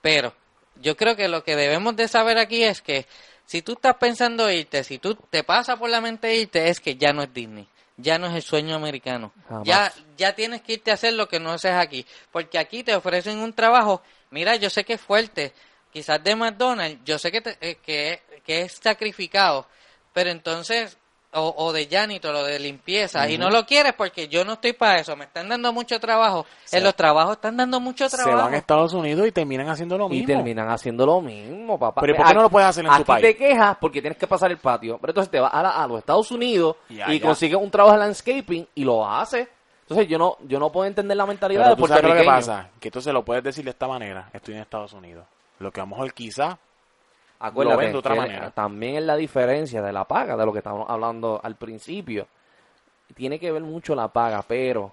Pero 0.00 0.32
yo 0.80 0.96
creo 0.96 1.16
que 1.16 1.28
lo 1.28 1.44
que 1.44 1.56
debemos 1.56 1.94
de 1.96 2.08
saber 2.08 2.38
aquí 2.38 2.62
es 2.64 2.80
que 2.82 3.06
si 3.46 3.62
tú 3.62 3.72
estás 3.72 3.96
pensando 3.96 4.50
irte, 4.50 4.84
si 4.84 4.98
tú 4.98 5.14
te 5.14 5.42
pasa 5.44 5.76
por 5.76 5.90
la 5.90 6.00
mente 6.00 6.34
irte, 6.36 6.68
es 6.68 6.80
que 6.80 6.96
ya 6.96 7.12
no 7.12 7.22
es 7.22 7.32
Disney. 7.32 7.66
Ya 7.96 8.18
no 8.18 8.28
es 8.28 8.34
el 8.34 8.42
sueño 8.42 8.74
americano. 8.76 9.32
Jamás. 9.48 9.66
Ya, 9.66 9.92
ya 10.16 10.34
tienes 10.34 10.62
que 10.62 10.74
irte 10.74 10.90
a 10.90 10.94
hacer 10.94 11.12
lo 11.14 11.28
que 11.28 11.38
no 11.40 11.50
haces 11.52 11.72
aquí. 11.72 12.06
Porque 12.32 12.58
aquí 12.58 12.82
te 12.82 12.94
ofrecen 12.94 13.38
un 13.40 13.52
trabajo. 13.52 14.02
Mira, 14.30 14.56
yo 14.56 14.70
sé 14.70 14.84
que 14.84 14.94
es 14.94 15.00
fuerte. 15.00 15.52
Quizás 15.92 16.22
de 16.24 16.34
McDonald's, 16.36 17.00
yo 17.04 17.18
sé 17.18 17.30
que, 17.32 17.40
te- 17.42 17.58
eh, 17.60 17.74
que, 17.84 18.22
que 18.46 18.62
es 18.62 18.78
sacrificado. 18.82 19.66
Pero 20.14 20.30
entonces, 20.30 20.96
o, 21.32 21.54
o 21.58 21.72
de 21.72 21.86
janitor 21.86 22.34
o 22.34 22.42
de 22.44 22.58
limpieza, 22.58 23.28
y 23.28 23.38
no 23.38 23.50
lo 23.50 23.64
quieres 23.64 23.92
porque 23.94 24.26
yo 24.28 24.44
no 24.44 24.54
estoy 24.54 24.72
para 24.72 24.98
eso. 25.00 25.14
Me 25.16 25.26
están 25.26 25.48
dando 25.48 25.72
mucho 25.72 26.00
trabajo. 26.00 26.44
En 26.72 26.82
los 26.82 26.94
trabajos 26.96 27.32
están 27.36 27.56
dando 27.56 27.78
mucho 27.78 28.08
Se 28.08 28.16
trabajo. 28.16 28.44
van 28.44 28.54
a 28.54 28.56
Estados 28.56 28.92
Unidos 28.94 29.26
y 29.28 29.32
terminan 29.32 29.68
haciendo 29.68 29.96
lo 29.96 30.06
Y 30.06 30.10
mismo. 30.10 30.26
terminan 30.26 30.68
haciendo 30.70 31.06
lo 31.06 31.20
mismo, 31.20 31.78
papá. 31.78 32.00
Pero 32.00 32.14
¿y 32.14 32.16
por 32.16 32.26
qué 32.26 32.34
no 32.34 32.42
lo 32.42 32.50
puedes 32.50 32.68
hacer 32.68 32.84
en 32.84 32.96
tu 32.96 33.04
país? 33.04 33.22
te 33.22 33.36
quejas 33.36 33.76
porque 33.80 34.00
tienes 34.00 34.18
que 34.18 34.26
pasar 34.26 34.50
el 34.50 34.58
patio. 34.58 34.98
Pero 35.00 35.12
entonces 35.12 35.30
te 35.30 35.38
vas 35.38 35.54
a, 35.54 35.62
la- 35.62 35.70
a 35.82 35.86
los 35.86 35.98
Estados 35.98 36.30
Unidos 36.32 36.76
Y 36.88 37.00
y, 37.12 37.20
consigues 37.20 37.58
un 37.60 37.70
trabajo 37.70 37.94
de 37.96 38.00
landscaping 38.04 38.66
y 38.74 38.84
lo 38.84 39.08
haces. 39.08 39.46
Entonces 39.82 40.08
yo 40.08 40.18
no 40.18 40.36
yo 40.46 40.58
no 40.60 40.70
puedo 40.70 40.86
entender 40.86 41.16
la 41.16 41.26
mentalidad 41.26 41.62
Pero 41.62 41.74
de 41.76 41.82
tú 41.82 41.86
sabes 41.88 42.02
lo 42.04 42.08
que 42.10 42.14
puertorriqueño. 42.24 42.54
pasa, 42.56 42.70
que 42.80 43.00
se 43.00 43.12
lo 43.12 43.24
puedes 43.24 43.42
decir 43.42 43.64
de 43.64 43.70
esta 43.70 43.88
manera, 43.88 44.30
estoy 44.32 44.54
en 44.54 44.60
Estados 44.60 44.92
Unidos. 44.92 45.26
Lo 45.58 45.70
que 45.72 45.80
a 45.80 45.82
lo 45.84 45.88
mejor 45.90 46.12
quizá 46.14 46.58
Acuérdate, 47.40 47.74
Lo 47.76 47.80
ven 47.82 47.92
de 47.92 47.98
otra 47.98 48.14
que 48.14 48.20
manera. 48.20 48.50
también 48.50 48.96
es 48.96 49.02
la 49.04 49.16
diferencia 49.16 49.80
de 49.82 49.92
la 49.92 50.04
paga, 50.04 50.36
de 50.36 50.44
lo 50.46 50.52
que 50.52 50.58
estábamos 50.58 50.88
hablando 50.90 51.40
al 51.42 51.56
principio. 51.56 52.26
Tiene 53.14 53.38
que 53.40 53.50
ver 53.50 53.62
mucho 53.62 53.94
la 53.94 54.08
paga, 54.08 54.42
pero 54.46 54.92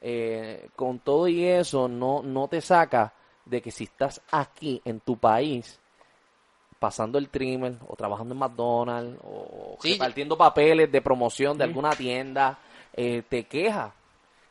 eh, 0.00 0.68
con 0.74 1.00
todo 1.00 1.28
y 1.28 1.44
eso 1.44 1.88
no, 1.88 2.22
no 2.22 2.48
te 2.48 2.60
saca 2.60 3.12
de 3.44 3.60
que 3.60 3.70
si 3.70 3.84
estás 3.84 4.20
aquí 4.30 4.80
en 4.84 5.00
tu 5.00 5.16
país 5.18 5.78
pasando 6.78 7.18
el 7.18 7.28
trimmer 7.28 7.74
o 7.86 7.94
trabajando 7.94 8.34
en 8.34 8.40
McDonald's 8.40 9.20
o 9.24 9.76
Sí. 9.80 9.92
repartiendo 9.92 10.36
papeles 10.36 10.90
de 10.90 11.00
promoción 11.02 11.56
de 11.56 11.64
alguna 11.64 11.90
tienda, 11.90 12.58
eh, 12.94 13.22
te 13.28 13.44
quejas. 13.44 13.92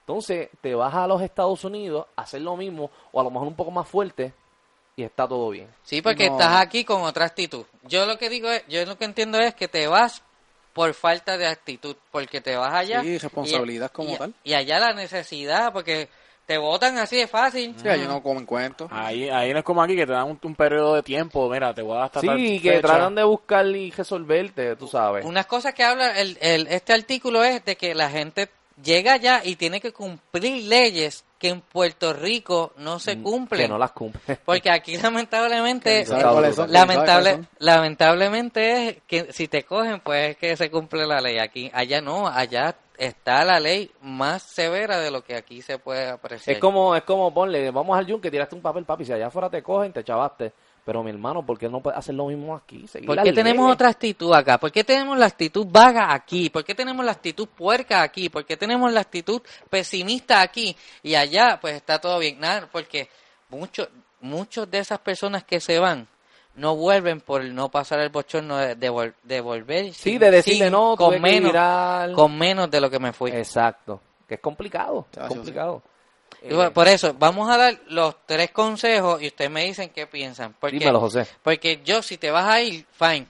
Entonces 0.02 0.50
te 0.62 0.74
vas 0.76 0.94
a 0.94 1.08
los 1.08 1.22
Estados 1.22 1.64
Unidos 1.66 2.06
a 2.16 2.22
hacer 2.22 2.42
lo 2.42 2.56
mismo 2.56 2.90
o 3.12 3.20
a 3.20 3.24
lo 3.24 3.32
mejor 3.32 3.48
un 3.48 3.56
poco 3.56 3.72
más 3.72 3.88
fuerte 3.88 4.34
y 4.96 5.04
está 5.04 5.28
todo 5.28 5.50
bien. 5.50 5.68
Sí, 5.84 6.02
porque 6.02 6.28
No. 6.28 6.34
estás 6.34 6.58
aquí 6.62 6.84
con 6.84 7.02
otra 7.04 7.26
actitud. 7.26 7.66
Yo 7.84 8.06
lo 8.06 8.18
que 8.18 8.30
digo 8.30 8.50
es, 8.50 8.64
yo 8.68 8.86
lo 8.86 8.98
que 8.98 9.06
entiendo 9.06 9.40
es 9.40 9.56
que 9.56 9.68
te 9.68 9.88
vas 9.88 10.22
por 10.74 10.94
falta 10.94 11.38
de 11.38 11.48
actitud, 11.48 11.96
porque 12.12 12.40
te 12.42 12.56
vas 12.56 12.74
allá. 12.74 13.02
Sí, 13.02 13.18
responsabilidad 13.18 13.90
y- 13.92 13.96
como 13.96 14.14
y- 14.14 14.18
tal. 14.18 14.34
Y 14.44 14.54
allá 14.54 14.80
la 14.80 14.94
necesidad, 14.94 15.74
porque 15.74 16.08
te 16.46 16.58
votan 16.58 16.98
así 16.98 17.16
de 17.18 17.28
fácil. 17.28 17.76
Sí, 17.82 17.88
allí 17.88 18.06
no 18.06 18.22
comen 18.22 18.46
cuentos. 18.46 18.90
ahí, 18.92 19.30
ahí 19.30 19.52
no 19.54 19.60
es 19.60 19.66
como 19.66 19.82
aquí 19.84 19.96
que 19.96 20.06
te 20.06 20.12
dan 20.14 20.28
un, 20.30 20.40
un 20.42 20.56
periodo 20.56 20.96
de 20.96 21.04
tiempo, 21.04 21.50
mira, 21.50 21.74
te 21.74 21.82
voy 21.82 21.98
a 21.98 22.04
hasta 22.06 22.20
Sí, 22.22 22.60
que 22.62 22.72
fecha. 22.72 22.88
tratan 22.88 23.16
de 23.16 23.24
buscar 23.24 23.66
y 23.68 23.92
resolverte, 23.92 24.76
tú 24.76 24.88
sabes. 24.88 25.26
Unas 25.26 25.46
cosas 25.46 25.74
que 25.74 25.84
habla 25.84 26.20
el, 26.20 26.38
el- 26.42 26.68
este 26.68 26.94
artículo 26.94 27.44
es 27.44 27.64
de 27.66 27.76
que 27.78 27.94
la 27.96 28.10
gente 28.10 28.50
llega 28.82 29.14
allá 29.14 29.42
y 29.44 29.56
tiene 29.56 29.80
que 29.82 29.92
cumplir 29.94 30.68
leyes 30.68 31.24
que 31.42 31.50
en 31.50 31.62
Puerto 31.62 32.14
Rico 32.14 32.72
no 32.78 33.00
se 33.00 33.20
cumplen. 33.20 33.62
Mm, 33.62 33.64
Que 33.64 33.68
no 33.70 33.80
las 33.80 33.94
cumple. 33.94 34.38
Porque 34.46 34.70
aquí 34.70 34.96
lamentablemente, 34.96 36.06
¿Sabes 36.06 36.24
cuáles 36.24 36.56
son? 36.56 36.70
¿Sabes 36.70 36.72
lamentable, 36.72 37.40
lamentablemente 37.58 38.88
es 38.88 38.98
que 39.08 39.34
si 39.34 39.48
te 39.48 39.64
cogen 39.64 40.02
pues 40.02 40.30
es 40.30 40.38
que 40.38 40.56
se 40.56 40.70
cumple 40.70 41.08
la 41.08 41.20
ley. 41.20 41.40
Aquí, 41.40 41.72
allá 41.74 42.00
no, 42.00 42.28
allá 42.28 42.76
está 42.96 43.44
la 43.44 43.60
ley 43.60 43.90
más 44.02 44.44
severa 44.44 45.00
de 45.00 45.10
lo 45.10 45.24
que 45.24 45.36
aquí 45.36 45.64
se 45.64 45.80
puede 45.80 46.10
apreciar. 46.10 46.56
Es 46.56 46.62
como, 46.62 46.96
es 46.96 47.02
como 47.02 47.34
ponle, 47.34 47.72
vamos 47.72 47.98
al 47.98 48.06
yunque, 48.06 48.30
tiraste 48.30 48.54
un 48.54 48.62
papel, 48.62 48.86
papi, 48.86 49.06
si 49.06 49.14
allá 49.14 49.26
afuera 49.26 49.50
te 49.50 49.64
cogen, 49.64 49.92
te 49.92 50.04
chavaste. 50.04 50.54
Pero 50.84 51.04
mi 51.04 51.12
hermano, 51.12 51.46
¿por 51.46 51.60
qué 51.60 51.70
no 51.70 51.80
puedes 51.80 52.00
hacer 52.00 52.16
lo 52.16 52.26
mismo 52.26 52.56
aquí? 52.56 52.88
Seguir 52.88 53.06
¿Por 53.08 53.22
qué 53.22 53.32
tenemos 53.34 53.66
leyes. 53.66 53.74
otra 53.76 53.90
actitud 53.90 54.34
acá? 54.34 54.58
¿Por 54.58 54.72
qué 54.72 54.84
tenemos 54.84 55.16
la 55.18 55.28
actitud 55.28 55.68
vaga 55.70 56.12
aquí? 56.12 56.50
¿Por 56.50 56.66
qué 56.66 56.74
tenemos 56.74 57.06
la 57.06 57.12
actitud 57.12 57.48
puerca 57.48 58.02
aquí? 58.02 58.30
¿Por 58.30 58.46
qué 58.46 58.58
tenemos 58.58 58.92
la 58.92 59.02
actitud 59.02 59.42
pesimista 59.70 60.42
aquí? 60.42 60.76
Y 61.04 61.14
allá, 61.16 61.60
pues 61.62 61.76
está 61.76 62.00
todo 62.00 62.18
bien. 62.20 62.40
Nada, 62.40 62.68
porque 62.72 63.10
muchos 63.50 63.90
muchos 64.22 64.70
de 64.70 64.80
esas 64.80 65.00
personas 65.00 65.44
que 65.44 65.60
se 65.60 65.80
van 65.80 66.08
no 66.56 66.76
vuelven 66.76 67.22
por 67.22 67.44
no 67.46 67.70
pasar 67.70 68.00
el 68.02 68.10
bochorno 68.10 68.58
de, 68.58 68.76
de, 68.76 69.14
de 69.24 69.42
volver. 69.42 69.86
Sí, 69.94 70.12
sin- 70.12 70.20
de 70.20 70.32
decirle 70.32 70.66
sin- 70.66 70.72
no, 70.74 70.96
con 70.96 71.12
que 71.14 71.20
menos, 71.20 72.16
con 72.16 72.38
menos 72.38 72.70
de 72.70 72.82
lo 72.82 72.90
que 72.90 73.00
me 73.00 73.14
fui. 73.14 73.32
Exacto. 73.32 74.02
Que 74.28 74.36
es 74.36 74.42
complicado, 74.42 75.06
es 75.12 75.28
complicado. 75.28 75.82
Eh, 76.42 76.72
Por 76.74 76.88
eso, 76.88 77.14
vamos 77.18 77.50
a 77.50 77.58
dar 77.58 77.80
los 77.90 78.16
tres 78.26 78.52
consejos 78.52 79.22
y 79.22 79.28
ustedes 79.28 79.52
me 79.52 79.64
dicen 79.66 79.90
qué 79.90 80.08
piensan. 80.08 80.56
Porque, 80.60 80.80
dímelo, 80.80 81.00
José. 81.00 81.28
Porque 81.44 81.82
yo, 81.86 82.02
si 82.02 82.18
te 82.18 82.32
vas 82.32 82.48
a 82.48 82.62
ir, 82.62 82.86
fine. 82.92 83.28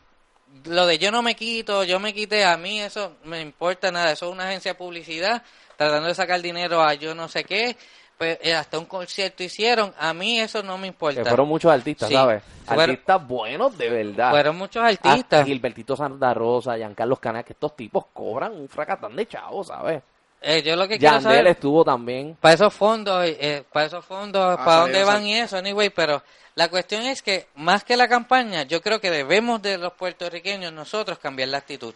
Lo 0.66 0.86
de 0.86 0.98
yo 0.98 1.12
no 1.12 1.22
me 1.22 1.36
quito, 1.36 1.84
yo 1.84 2.00
me 2.00 2.14
quité, 2.14 2.44
a 2.46 2.58
mí 2.58 2.80
eso 2.82 3.14
me 3.24 3.42
importa 3.42 3.92
nada. 3.92 4.12
Eso 4.12 4.28
es 4.28 4.32
una 4.34 4.48
agencia 4.48 4.72
de 4.74 4.78
publicidad 4.78 5.44
tratando 5.78 6.08
de 6.08 6.16
sacar 6.16 6.42
dinero 6.42 6.82
a 6.84 6.94
yo 6.94 7.14
no 7.16 7.28
sé 7.28 7.44
qué. 7.44 7.76
Pues, 8.18 8.38
eh, 8.44 8.54
hasta 8.54 8.78
un 8.78 8.86
concierto 8.86 9.44
hicieron. 9.44 9.94
A 9.98 10.14
mí 10.14 10.40
eso 10.40 10.62
no 10.62 10.78
me 10.78 10.88
importa. 10.88 11.24
Que 11.24 11.28
fueron 11.28 11.48
muchos 11.48 11.72
artistas, 11.72 12.08
Sí. 12.08 12.14
¿sabes? 12.16 12.44
Fueron- 12.66 12.92
Artistas 12.92 13.28
buenos 13.28 13.78
de 13.78 13.90
verdad. 13.90 14.30
Fueron 14.30 14.58
muchos 14.58 14.84
Hasta 14.84 15.10
artistas. 15.12 15.46
Gilbertito 15.46 15.96
Santa 15.96 16.34
Rosa, 16.34 16.78
Giancarlos 16.78 17.20
Canales, 17.20 17.46
que 17.48 17.54
estos 17.54 17.76
tipos 17.76 18.06
cobran 18.14 18.54
un 18.54 18.70
fracatán 18.70 19.16
de 19.16 19.26
chavos, 19.28 19.68
¿sabes? 19.68 20.04
Eh, 20.42 20.64
yo 20.64 20.76
lo 20.76 20.88
que 20.88 20.98
quiero 20.98 21.16
Yandel 21.18 21.32
saber... 21.38 21.48
estuvo 21.48 21.84
también. 21.86 22.36
Para 22.42 22.56
esos 22.56 22.74
fondos, 22.74 23.24
eh, 23.26 23.64
para 23.72 23.86
esos 23.86 24.04
fondos, 24.04 24.58
Ah, 24.60 24.66
para 24.66 24.74
sí, 24.78 24.82
dónde 24.92 25.04
van 25.04 25.26
y 25.26 25.36
eso, 25.38 25.58
anyway, 25.58 25.90
pero 25.92 26.24
la 26.56 26.68
cuestión 26.68 27.04
es 27.04 27.22
que 27.22 27.48
más 27.56 27.84
que 27.84 27.96
la 27.96 28.08
campaña, 28.08 28.64
yo 28.64 28.82
creo 28.82 29.00
que 29.00 29.12
debemos 29.12 29.62
de 29.62 29.78
los 29.78 29.94
puertorriqueños 29.94 30.74
nosotros 30.74 31.20
cambiar 31.20 31.50
la 31.50 31.60
actitud, 31.60 31.94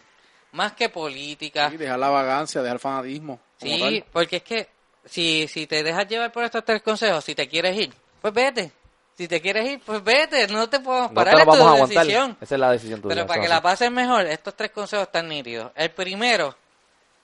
más 0.52 0.72
que 0.72 0.88
política, 0.88 1.70
Sí, 1.70 1.76
dejar 1.76 1.98
la 1.98 2.08
vagancia, 2.08 2.62
dejar 2.62 2.76
el 2.76 2.80
fanatismo. 2.80 3.40
como 3.60 3.74
sí, 3.74 3.80
tal. 3.80 4.04
porque 4.12 4.36
es 4.36 4.42
que 4.44 4.68
si, 5.04 5.48
si 5.48 5.66
te 5.66 5.82
dejas 5.82 6.06
llevar 6.08 6.30
por 6.32 6.44
estos 6.44 6.64
tres 6.64 6.82
consejos, 6.82 7.24
si 7.24 7.34
te 7.34 7.48
quieres 7.48 7.76
ir, 7.76 7.92
pues 8.22 8.32
vete, 8.32 8.70
si 9.18 9.26
te 9.26 9.40
quieres 9.40 9.68
ir, 9.68 9.80
pues 9.84 10.04
vete, 10.04 10.46
no 10.48 10.68
te 10.68 10.78
podemos 10.78 11.10
No 11.10 11.14
parar, 11.14 11.34
te 11.34 11.44
lo 11.44 11.52
es 11.52 11.58
tu 11.58 11.64
vamos 11.64 11.66
a 11.66 11.74
aguantar. 11.74 12.04
decisión. 12.06 12.36
Esa 12.40 12.54
es 12.54 12.60
la 12.60 12.70
decisión 12.70 13.02
tuya. 13.02 13.14
Pero 13.14 13.26
para 13.26 13.40
que 13.40 13.46
así. 13.46 13.54
la 13.54 13.60
pases 13.62 13.90
mejor, 13.90 14.24
estos 14.26 14.54
tres 14.54 14.70
consejos 14.70 15.06
están 15.06 15.28
nítidos. 15.28 15.72
El 15.74 15.90
primero, 15.90 16.54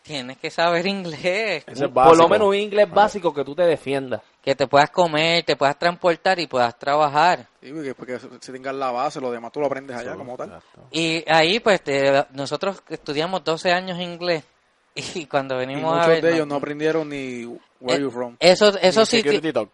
tienes 0.02 0.36
que 0.38 0.50
saber 0.50 0.86
inglés. 0.86 1.64
Es 1.66 1.80
Por 1.88 2.16
lo 2.16 2.28
menos 2.28 2.48
un 2.48 2.54
inglés 2.56 2.90
básico 2.90 3.32
que 3.32 3.44
tú 3.44 3.54
te 3.54 3.62
defiendas. 3.62 4.20
que 4.42 4.54
te 4.54 4.66
puedas 4.66 4.90
comer, 4.90 5.44
te 5.44 5.56
puedas 5.56 5.78
transportar 5.78 6.38
y 6.40 6.46
puedas 6.46 6.78
trabajar. 6.78 7.46
Sí, 7.62 7.70
porque, 7.72 7.94
porque 7.94 8.18
si 8.40 8.52
tengas 8.52 8.74
la 8.74 8.90
base, 8.90 9.20
lo 9.20 9.30
demás 9.30 9.52
tú 9.52 9.60
lo 9.60 9.66
aprendes 9.66 9.96
allá 9.96 10.14
como 10.16 10.36
tal. 10.36 10.48
Exacto. 10.48 10.80
Y 10.90 11.24
ahí 11.30 11.60
pues 11.60 11.82
te- 11.82 12.26
nosotros 12.32 12.82
estudiamos 12.88 13.44
12 13.44 13.70
años 13.72 13.98
inglés 14.00 14.44
y 14.94 15.26
cuando 15.26 15.54
Y 15.54 15.58
venimos 15.58 15.92
a 15.92 15.96
muchos 15.98 16.08
ver... 16.08 16.22
de 16.22 16.34
ellos 16.34 16.46
no 16.46 16.56
aprendieron 16.56 17.08
ni 17.08 17.44
where 17.80 17.98
Eh, 17.98 18.00
you 18.02 18.10
from. 18.10 18.36
Eso, 18.40 18.68
eso 18.80 19.06
sí, 19.06 19.22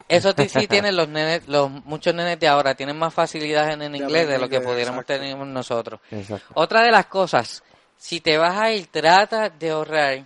eso 0.09 0.33
sí 0.49 0.67
tienen 0.69 0.97
los 0.97 1.09
nenes, 1.09 1.49
los 1.49 1.71
muchos 1.71 2.15
nenes 2.15 2.39
de 2.39 2.49
ahora, 2.49 2.75
tienen 2.75 2.99
más 2.99 3.13
facilidad 3.15 3.71
en 3.73 3.83
el 3.83 3.97
inglés 3.97 4.29
de 4.29 4.39
lo 4.39 4.49
que 4.49 4.61
pudiéramos 4.61 5.05
tener 5.07 5.37
nosotros. 5.37 6.01
Exacto. 6.11 6.47
Otra 6.55 6.83
de 6.83 6.91
las 6.91 7.07
cosas, 7.07 7.63
si 7.99 8.21
te 8.21 8.39
vas 8.39 8.57
a 8.57 8.73
ir, 8.73 8.87
trata 8.87 9.51
de 9.51 9.71
ahorrar, 9.71 10.25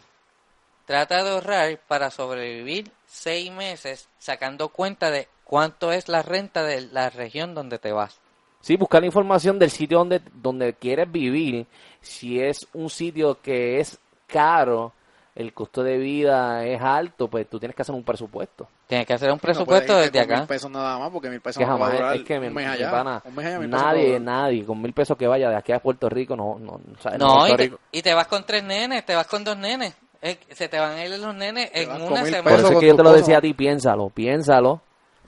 trata 0.86 1.24
de 1.24 1.30
ahorrar 1.30 1.80
para 1.88 2.10
sobrevivir 2.10 2.92
seis 3.06 3.50
meses 3.50 4.08
sacando 4.18 4.68
cuenta 4.68 5.10
de 5.10 5.26
cuánto 5.44 5.90
es 5.90 6.08
la 6.08 6.22
renta 6.22 6.62
de 6.62 6.82
la 6.82 7.10
región 7.10 7.54
donde 7.54 7.78
te 7.78 7.92
vas. 7.92 8.20
Sí, 8.60 8.76
buscar 8.76 9.04
información 9.04 9.58
del 9.58 9.70
sitio 9.70 9.98
donde, 9.98 10.20
donde 10.34 10.74
quieres 10.74 11.10
vivir. 11.10 11.66
Si 12.00 12.38
es 12.40 12.68
un 12.74 12.90
sitio 12.90 13.40
que 13.40 13.80
es 13.80 13.98
caro, 14.28 14.92
el 15.34 15.54
costo 15.54 15.82
de 15.82 15.96
vida 15.96 16.64
es 16.66 16.80
alto, 16.82 17.28
pues 17.28 17.48
tú 17.48 17.58
tienes 17.58 17.74
que 17.74 17.82
hacer 17.82 17.94
un 17.94 18.04
presupuesto. 18.04 18.68
Tienes 18.86 19.06
que 19.06 19.14
hacer 19.14 19.30
un 19.30 19.36
No 19.36 19.40
presupuesto 19.40 19.92
irte 20.04 20.18
desde 20.18 20.18
con 20.20 20.28
mil 20.28 20.36
acá. 20.42 20.46
pesos 20.46 20.70
nada 20.70 20.98
más, 20.98 21.10
porque 21.10 21.30
mil 21.30 21.40
pesos 21.40 21.58
Que 21.58 21.66
no 21.66 21.78
va 21.78 21.86
a 21.88 21.92
durar 21.92 22.16
es 22.16 22.22
que 22.24 22.38
un 22.38 22.52
mes 22.52 22.66
allá. 22.66 22.90
pana, 22.90 23.22
un 23.24 23.34
mes 23.34 23.46
allá, 23.46 23.58
mil 23.58 23.70
pesos 23.70 23.82
no 23.82 23.88
nadie, 23.88 24.20
nadie, 24.20 24.64
con 24.66 24.82
mil 24.82 24.92
pesos 24.92 25.16
que 25.16 25.26
vaya 25.26 25.48
de 25.48 25.56
aquí 25.56 25.72
a 25.72 25.78
Puerto 25.78 26.08
Rico, 26.10 26.36
no, 26.36 26.58
no, 26.58 26.80
¿sabes? 27.00 27.18
No, 27.18 27.46
Puerto 27.46 27.62
y 27.64 27.68
te, 27.70 27.76
y 27.92 28.02
te 28.02 28.12
vas 28.14 28.26
con 28.26 28.44
tres 28.44 28.62
nenes, 28.62 29.06
te 29.06 29.14
vas 29.14 29.26
con 29.26 29.42
dos 29.42 29.56
nenes. 29.56 29.94
Eh, 30.20 30.38
se 30.50 30.68
te 30.68 30.78
van 30.78 30.92
a 30.92 31.04
ir 31.04 31.10
los 31.18 31.34
nenes 31.34 31.70
en 31.74 31.90
una 31.90 32.24
semana. 32.24 32.42
Por 32.42 32.52
eso 32.52 32.72
es 32.74 32.78
que 32.78 32.86
yo 32.86 32.94
te 32.96 33.02
lo 33.02 33.12
decía 33.12 33.38
a 33.38 33.40
ti, 33.40 33.54
piénsalo, 33.54 34.08
piénsalo. 34.10 34.80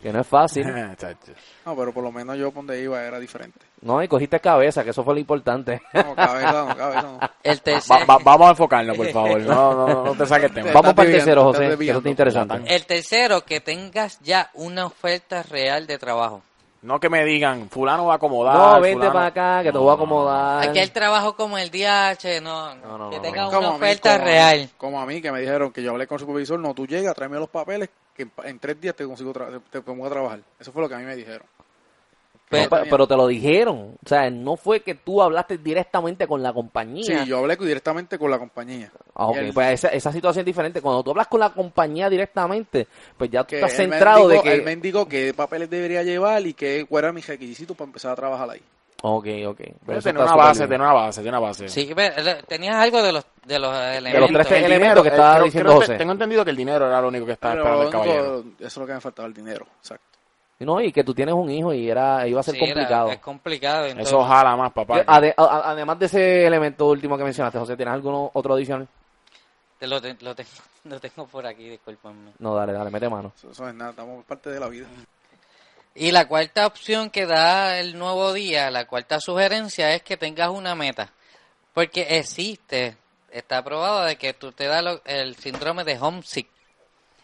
Que 0.05 0.13
no 0.13 0.21
es 0.21 0.27
fácil. 0.27 0.67
No, 1.65 1.75
pero 1.75 1.95
por 1.95 2.05
lo 2.05 2.13
menos 2.13 2.37
yo 2.37 2.49
por 2.51 2.57
donde 2.67 2.83
iba 2.83 3.03
era 3.03 3.19
diferente. 3.19 3.59
No, 3.81 4.03
y 4.03 4.07
cogiste 4.09 4.39
cabeza, 4.39 4.85
que 4.85 4.91
eso 4.91 5.03
fue 5.03 5.15
lo 5.15 5.21
importante. 5.21 5.81
No, 5.95 6.15
cabeza 6.15 6.53
no, 6.67 6.77
cabeza 6.77 7.03
no. 7.03 7.19
El 7.43 7.63
tercer, 7.63 7.97
Va- 8.03 8.05
va- 8.05 8.23
vamos 8.23 8.49
a 8.49 8.51
enfocarnos, 8.51 8.95
por 8.99 9.09
favor. 9.11 9.41
No, 9.41 9.75
no, 9.75 9.89
no, 9.89 10.05
no 10.05 10.15
te 10.15 10.27
saques 10.27 10.51
el 10.51 10.55
tema. 10.55 10.73
Vamos 10.73 10.93
para 10.93 11.09
el 11.09 11.15
tercero, 11.15 11.41
te 11.41 11.47
José, 11.47 11.79
que 11.79 11.89
eso 11.89 11.99
está 11.99 12.11
interesante. 12.11 12.75
el 12.75 12.85
tercero, 12.87 13.41
que 13.47 13.61
tengas 13.63 14.21
ya 14.21 14.51
una 14.53 14.85
oferta 14.85 15.43
real 15.43 15.87
de 15.87 15.97
trabajo. 15.97 16.43
No 16.83 17.01
que 17.01 17.09
me 17.09 17.25
digan, 17.25 17.71
fulano 17.71 18.05
va 18.05 18.13
a 18.13 18.17
acomodar. 18.17 18.55
No, 18.59 18.81
vente 18.83 19.07
fulano- 19.07 19.13
para 19.15 19.27
acá, 19.29 19.63
que 19.63 19.73
te 19.73 19.79
voy 19.79 19.91
a 19.91 19.95
acomodar. 19.95 20.69
Aquí 20.69 20.79
el 20.81 20.91
trabajo 20.93 21.35
como 21.35 21.57
el 21.57 21.71
DH, 21.71 22.43
no, 22.43 22.75
No, 22.75 22.99
no, 22.99 23.09
que 23.11 23.17
no. 23.17 23.23
una 23.59 23.71
mí, 23.71 23.77
oferta 23.77 24.11
como 24.11 24.23
a 24.23 24.27
mí, 24.27 24.31
real. 24.31 24.71
como 24.77 25.01
a 25.01 25.07
mí, 25.07 25.23
que 25.23 25.33
me 25.33 25.41
dijeron 25.41 25.73
que 25.73 25.83
yo 25.83 25.93
hablé 25.93 26.07
con 26.07 26.17
el 26.17 26.21
supervisor, 26.21 26.61
no, 26.61 26.75
tú 26.75 26.87
llegas, 26.87 27.15
tráeme 27.15 27.39
los 27.39 27.49
papeles, 27.49 27.89
que 28.15 28.29
en, 28.45 28.59
tres 28.59 28.81
días 28.81 28.95
te 28.95 29.05
consigo 29.05 29.33
tra- 29.33 29.61
te 29.71 29.81
pongo 29.83 30.07
a 30.07 30.11
trabajar. 30.11 30.41
Eso 30.59 30.73
fue 30.73 30.83
lo 30.83 30.89
que 30.89 30.95
a 30.95 30.99
mí 30.99 31.05
me 31.05 31.17
dijeron. 31.17 31.47
Pero- 32.49 32.69
pe- 32.71 32.91
pero 32.91 33.07
te 33.09 33.17
lo 33.17 33.27
dijeron. 33.27 33.97
O 34.05 34.09
sea, 34.09 34.31
no 34.31 34.57
fue 34.57 34.81
que 34.81 34.95
tú 34.95 35.21
hablaste 35.23 35.59
directamente 35.59 36.27
con 36.29 36.43
la 36.43 36.53
compañía. 36.53 37.03
Sí, 37.25 37.27
yo 37.29 37.39
hablé 37.39 37.57
directamente 37.57 38.19
con 38.19 38.31
la 38.31 38.39
compañía. 38.39 38.93
Ah, 39.15 39.27
ok, 39.27 39.37
él- 39.39 39.51
pues 39.55 39.73
esa, 39.73 39.89
esa 39.89 40.13
situación 40.13 40.43
es 40.43 40.47
diferente. 40.47 40.81
Cuando 40.83 41.03
tú 41.03 41.11
hablas 41.11 41.27
con 41.27 41.41
la 41.41 41.51
compañía 41.53 42.09
directamente, 42.11 42.87
pues 43.17 43.31
ya 43.31 43.45
tú 43.45 43.57
estás 43.57 43.73
centrado 43.73 44.29
de 44.29 44.37
indicó- 44.37 44.43
que... 44.43 44.55
Él 44.55 44.63
me 44.63 44.73
indicó 44.73 45.09
qué 45.09 45.35
papeles 45.35 45.69
debería 45.71 46.03
llevar 46.03 46.47
y 46.47 46.55
qué 46.55 46.85
cuál 46.89 47.05
era 47.05 47.13
mi 47.13 47.23
requisito 47.23 47.75
para 47.75 47.87
empezar 47.87 48.13
a 48.13 48.17
trabajar 48.17 48.51
ahí. 48.51 48.63
Ok, 49.07 49.27
ok. 49.49 49.61
Pero 49.85 50.01
tiene 50.01 50.23
una 50.23 50.35
base, 50.35 50.67
tiene 50.67 50.83
una 50.83 50.93
base, 50.95 51.21
tiene 51.21 51.37
una 51.37 51.47
base. 51.47 51.69
Sí, 51.69 51.93
pero, 51.95 52.39
tenías 52.49 52.77
algo 52.77 53.03
de 53.03 53.13
los, 53.13 53.27
de 53.45 53.59
los 53.59 53.71
De 53.71 53.79
los 53.79 53.97
elementos. 53.99 54.47
tres 54.47 54.59
El 54.61 54.65
elementos 54.65 55.03
que 55.03 55.09
estaba 55.11 55.35
creo- 55.35 55.45
diciendo 55.45 55.75
José. 55.75 55.97
Tengo 55.99 56.13
entendido 56.13 56.43
que 56.43 56.51
el 56.53 56.57
dinero 56.57 56.87
era 56.87 57.03
lo 57.03 57.09
único 57.09 57.27
que 57.27 57.33
estaba 57.33 57.53
Pero 57.53 57.65
esperando 57.65 57.85
el 57.85 57.93
caballero. 57.93 58.39
eso 58.61 58.67
es 58.67 58.77
lo 58.79 58.87
que 58.87 58.93
me 58.95 59.01
faltaba, 59.03 59.29
el 59.29 59.35
dinero. 59.35 59.67
Exacto. 59.79 60.07
No, 60.61 60.81
y 60.81 60.91
que 60.91 61.05
tú 61.05 61.13
tienes 61.13 61.35
un 61.35 61.51
hijo 61.51 61.75
y 61.75 61.91
era 61.91 62.27
iba 62.27 62.41
a 62.41 62.43
ser 62.43 62.55
Sí, 62.55 62.65
era- 62.65 62.73
complicado. 62.73 63.09
es 63.11 63.19
complicado. 63.19 63.85
entonces- 63.85 64.09
Eso 64.09 64.25
jala 64.25 64.57
más, 64.57 64.73
papá. 64.73 65.05
Ade- 65.07 65.35
a- 65.37 65.71
además 65.73 65.99
de 65.99 66.07
ese 66.07 66.47
elemento 66.47 66.87
último 66.87 67.19
que 67.19 67.25
mencionaste, 67.25 67.59
José, 67.59 67.77
¿tienes 67.77 67.93
algún 67.93 68.31
otro 68.33 68.55
adicional? 68.55 68.89
Te 69.79 69.87
lo, 69.87 70.01
te- 70.01 70.17
lo 70.23 70.35
tengo, 70.35 70.49
lo 70.85 70.99
tengo 70.99 71.27
por 71.27 71.47
aquí, 71.47 71.69
discúlpame. 71.69 72.31
No, 72.39 72.55
dale, 72.55 72.73
dale, 72.73 72.91
mete 72.91 73.09
mano. 73.11 73.33
Eso, 73.37 73.51
eso 73.51 73.69
es 73.69 73.75
nada, 73.75 73.91
estamos 73.91 74.25
parte 74.25 74.49
de 74.49 74.61
la 74.61 74.69
vida. 74.69 74.87
Y 75.95 76.11
la 76.11 76.27
cuarta 76.27 76.67
opción 76.67 77.11
que 77.11 77.25
da 77.27 77.79
el 77.79 77.97
nuevo 77.99 78.33
día, 78.33 78.71
la 78.71 78.87
cuarta 78.87 79.21
sugerencia 79.21 79.95
es 79.95 80.03
que 80.03 80.17
tengas 80.17 80.49
una 80.51 80.75
meta. 80.75 81.13
Porque 81.73 82.19
existe, 82.19 82.97
está 83.31 83.63
probado 83.63 84.05
de 84.05 84.17
que 84.17 84.33
tú 84.35 84.53
te 84.53 84.67
da 84.67 84.83
lo- 84.83 85.01
el 85.05 85.37
síndrome 85.37 85.85
de 85.85 85.99
homesick. 85.99 86.49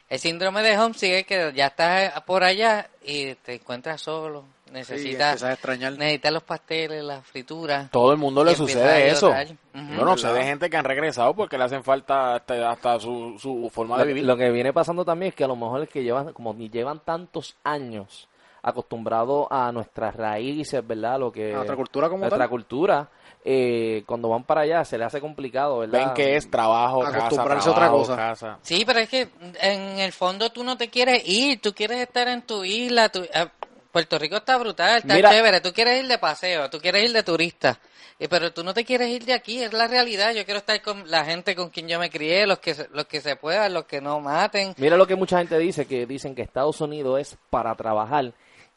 El 0.09 0.19
síndrome 0.19 0.63
de 0.63 0.79
homesick 0.79 1.11
es 1.13 1.27
que 1.27 1.53
ya 1.55 1.67
estás 1.69 2.21
por 2.23 2.43
allá 2.45 2.89
y 3.05 3.35
te 3.37 3.55
encuentras 3.55 4.01
solo. 4.03 4.45
Necesitas, 4.73 5.43
extrañar. 5.43 5.95
necesitas 5.95 6.33
los 6.33 6.45
pasteles, 6.45 7.03
las 7.03 7.27
frituras. 7.27 7.91
Todo 7.91 8.13
el 8.13 8.19
mundo 8.19 8.45
le 8.45 8.55
sucede 8.55 8.89
a 8.89 8.99
eso. 9.07 9.29
llorar. 9.29 9.47
Ujú. 9.75 9.95
Bueno, 9.97 10.17
sé 10.17 10.29
de 10.33 10.45
gente 10.45 10.71
que 10.71 10.77
han 10.77 10.85
regresado 10.85 11.35
porque 11.35 11.59
le 11.59 11.65
hacen 11.65 11.83
falta 11.83 12.37
hasta, 12.37 12.71
hasta 12.71 13.01
su, 13.01 13.37
su 13.41 13.69
forma 13.75 13.99
de 13.99 14.05
vivir. 14.07 14.25
lo 14.25 14.37
que 14.37 14.49
viene 14.53 14.73
pasando 14.73 15.05
también 15.05 15.31
es 15.31 15.35
que 15.35 15.43
a 15.43 15.49
lo 15.49 15.57
mejor 15.57 15.83
es 15.83 15.89
que 15.89 16.05
llevan, 16.05 16.33
como 16.33 16.55
ni 16.55 16.69
llevan 16.71 17.01
tantos 17.01 17.57
años 17.65 18.29
acostumbrados 18.63 19.47
a 19.51 19.71
nuestras 19.73 20.15
raíces, 20.17 20.87
¿verdad? 20.87 21.19
Lo 21.19 21.33
que 21.33 21.53
A 21.53 21.57
nuestra 21.57 21.77
cultura 21.77 22.09
como 22.09 22.21
nuestra 22.21 22.39
tal. 22.39 22.49
cultura, 22.49 23.09
eh, 23.45 24.03
cuando 24.07 24.29
van 24.29 24.45
para 24.45 24.63
allá 24.63 24.85
se 24.85 24.99
les 24.99 25.07
hace 25.07 25.21
complicado, 25.21 25.79
¿verdad? 25.79 26.07
Ven 26.07 26.15
que 26.15 26.37
es 26.37 26.51
trabajo, 26.51 27.01
casa, 27.01 27.19
Acostumbrarse 27.19 27.69
a 27.69 27.73
otra 27.73 27.89
cosa. 27.91 28.17
casa. 28.17 28.59
Sí, 28.63 28.85
pero 28.87 28.99
es 29.01 29.09
que 29.09 29.29
en 29.61 29.99
el 29.99 30.13
fondo 30.13 30.51
tú 30.51 30.63
no 30.65 30.77
te 30.77 30.89
quieres 30.91 31.27
ir, 31.27 31.61
tú 31.61 31.73
quieres 31.75 31.99
estar 32.01 32.29
en 32.29 32.43
tu 32.43 32.65
isla. 32.65 33.09
tu- 33.09 33.23
eh, 33.23 33.49
Puerto 33.93 34.19
Rico 34.21 34.37
está 34.37 34.57
brutal, 34.57 34.99
está 34.99 35.15
Mira- 35.17 35.31
chévere, 35.31 35.61
tú 35.61 35.73
quieres 35.73 36.01
ir 36.01 36.07
de 36.09 36.17
paseo, 36.19 36.71
tú 36.71 36.79
quieres 36.79 37.03
ir 37.07 37.13
de 37.13 37.25
turista, 37.25 37.81
eh, 38.21 38.29
pero 38.29 38.53
tú 38.53 38.63
no 38.63 38.73
te 38.73 38.85
quieres 38.85 39.09
ir 39.09 39.25
de 39.25 39.33
aquí, 39.33 39.61
es 39.65 39.73
la 39.73 39.89
realidad. 39.89 40.33
Yo 40.33 40.45
quiero 40.45 40.59
estar 40.59 40.81
con 40.81 41.11
la 41.11 41.25
gente 41.25 41.57
con 41.57 41.71
quien 41.71 41.89
yo 41.89 41.99
me 41.99 42.09
crié, 42.09 42.47
los 42.47 42.61
que 42.61 42.75
se, 42.75 42.89
los 42.93 43.07
que 43.07 43.21
se 43.21 43.35
puedan, 43.35 43.75
los 43.75 43.87
que 43.87 44.01
no 44.01 44.21
maten. 44.21 44.75
Mira 44.77 44.97
lo 44.97 45.09
que 45.09 45.17
mucha 45.17 45.39
gente 45.39 45.59
dice, 45.59 45.87
que 45.87 46.07
dicen 46.07 46.37
que 46.37 46.43
Estados 46.43 46.81
Unidos 46.81 47.19
es 47.21 47.37
para 47.51 47.75
trabajar 47.75 48.33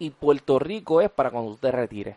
y 0.06 0.10
Puerto 0.12 0.60
Rico 0.60 1.02
es 1.02 1.10
para 1.10 1.30
cuando 1.32 1.52
tú 1.52 1.58
te 1.58 1.72
retires. 1.72 2.16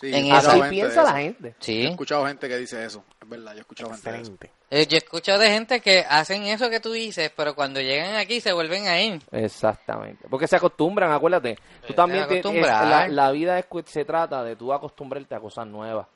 Sí, 0.00 0.14
En 0.14 0.26
he 0.26 0.32
Así 0.32 0.50
gente 0.50 0.68
piensa 0.70 1.02
la 1.02 1.12
gente. 1.14 1.48
He 1.48 1.54
Sí. 1.58 1.86
escuchado 1.86 2.24
gente 2.26 2.48
que 2.48 2.56
dice 2.56 2.84
eso. 2.84 3.02
Es 3.20 3.28
verdad, 3.28 3.52
yo 3.52 3.58
he 3.58 3.60
escuchado 3.62 3.90
gente 3.90 4.10
de 4.12 4.16
eso. 4.20 4.32
Excelente. 4.32 4.50
Eh, 4.70 4.86
yo 4.86 4.94
he 4.96 4.98
escuchado 4.98 5.38
de 5.40 5.50
gente 5.50 5.80
que 5.80 6.04
hacen 6.08 6.44
eso 6.44 6.70
que 6.70 6.78
tú 6.78 6.92
dices, 6.92 7.32
pero 7.34 7.54
cuando 7.56 7.80
llegan 7.80 8.14
aquí 8.14 8.40
se 8.40 8.52
vuelven 8.52 8.86
a 8.86 9.00
ir. 9.00 9.20
Exactamente. 9.32 10.28
Porque 10.30 10.46
se 10.46 10.54
acostumbran, 10.54 11.10
acuérdate. 11.10 11.56
Tú 11.80 11.88
Se 11.88 11.94
también 11.94 12.28
tienes- 12.28 12.44
acostumbran. 12.46 12.88
la, 12.90 13.08
la 13.08 13.30
vida 13.32 13.58
es 13.58 13.66
se 13.86 14.04
trata 14.04 14.44
de 14.44 14.54
tú 14.54 14.72
acostumbrarte 14.72 15.34
a 15.34 15.40
cosas 15.40 15.66
nuevas. 15.66 16.06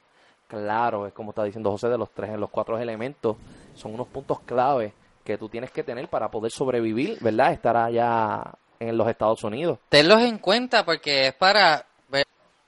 Claro, 0.47 1.07
es 1.07 1.13
como 1.15 1.31
está 1.31 1.43
diciendo 1.45 1.71
José 1.71 1.89
de 1.89 1.99
los 1.99 2.11
tres, 2.11 2.39
los 2.39 2.51
cuatro 2.51 2.79
elementos 2.79 3.37
son 3.75 3.95
unos 3.95 4.07
puntos 4.09 4.39
clave 4.41 4.93
que 5.25 5.39
tú 5.39 5.49
tienes 5.49 5.71
que 5.71 5.83
tener 5.83 6.09
para 6.09 6.31
poder 6.31 6.53
sobrevivir, 6.53 7.19
¿verdad? 7.21 7.53
Estar 7.53 7.77
allá 7.77 8.43
en 8.89 8.97
los 8.97 9.09
Estados 9.09 9.43
Unidos. 9.45 9.79
Tenlos 9.89 10.21
en 10.23 10.39
cuenta 10.39 10.85
porque 10.85 11.29
es 11.29 11.35
para 11.35 11.85
ver 12.09 12.27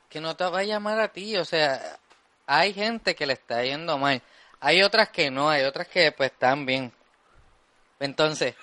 que 0.09 0.20
no 0.20 0.35
te 0.37 0.44
va 0.44 0.61
a 0.61 0.64
llamar 0.64 0.98
a 1.00 1.09
ti. 1.09 1.37
O 1.37 1.44
sea, 1.44 1.81
hay 2.46 2.72
gente 2.72 3.14
que 3.14 3.27
le 3.27 3.33
está 3.35 3.62
yendo 3.62 3.98
mal. 3.98 4.20
Hay 4.61 4.83
otras 4.83 5.09
que 5.11 5.31
no, 5.31 5.50
hay 5.50 5.62
otras 5.64 5.88
que 5.88 6.12
pues 6.12 6.31
están 6.33 6.64
bien. 6.66 6.92
Entonces, 8.00 8.55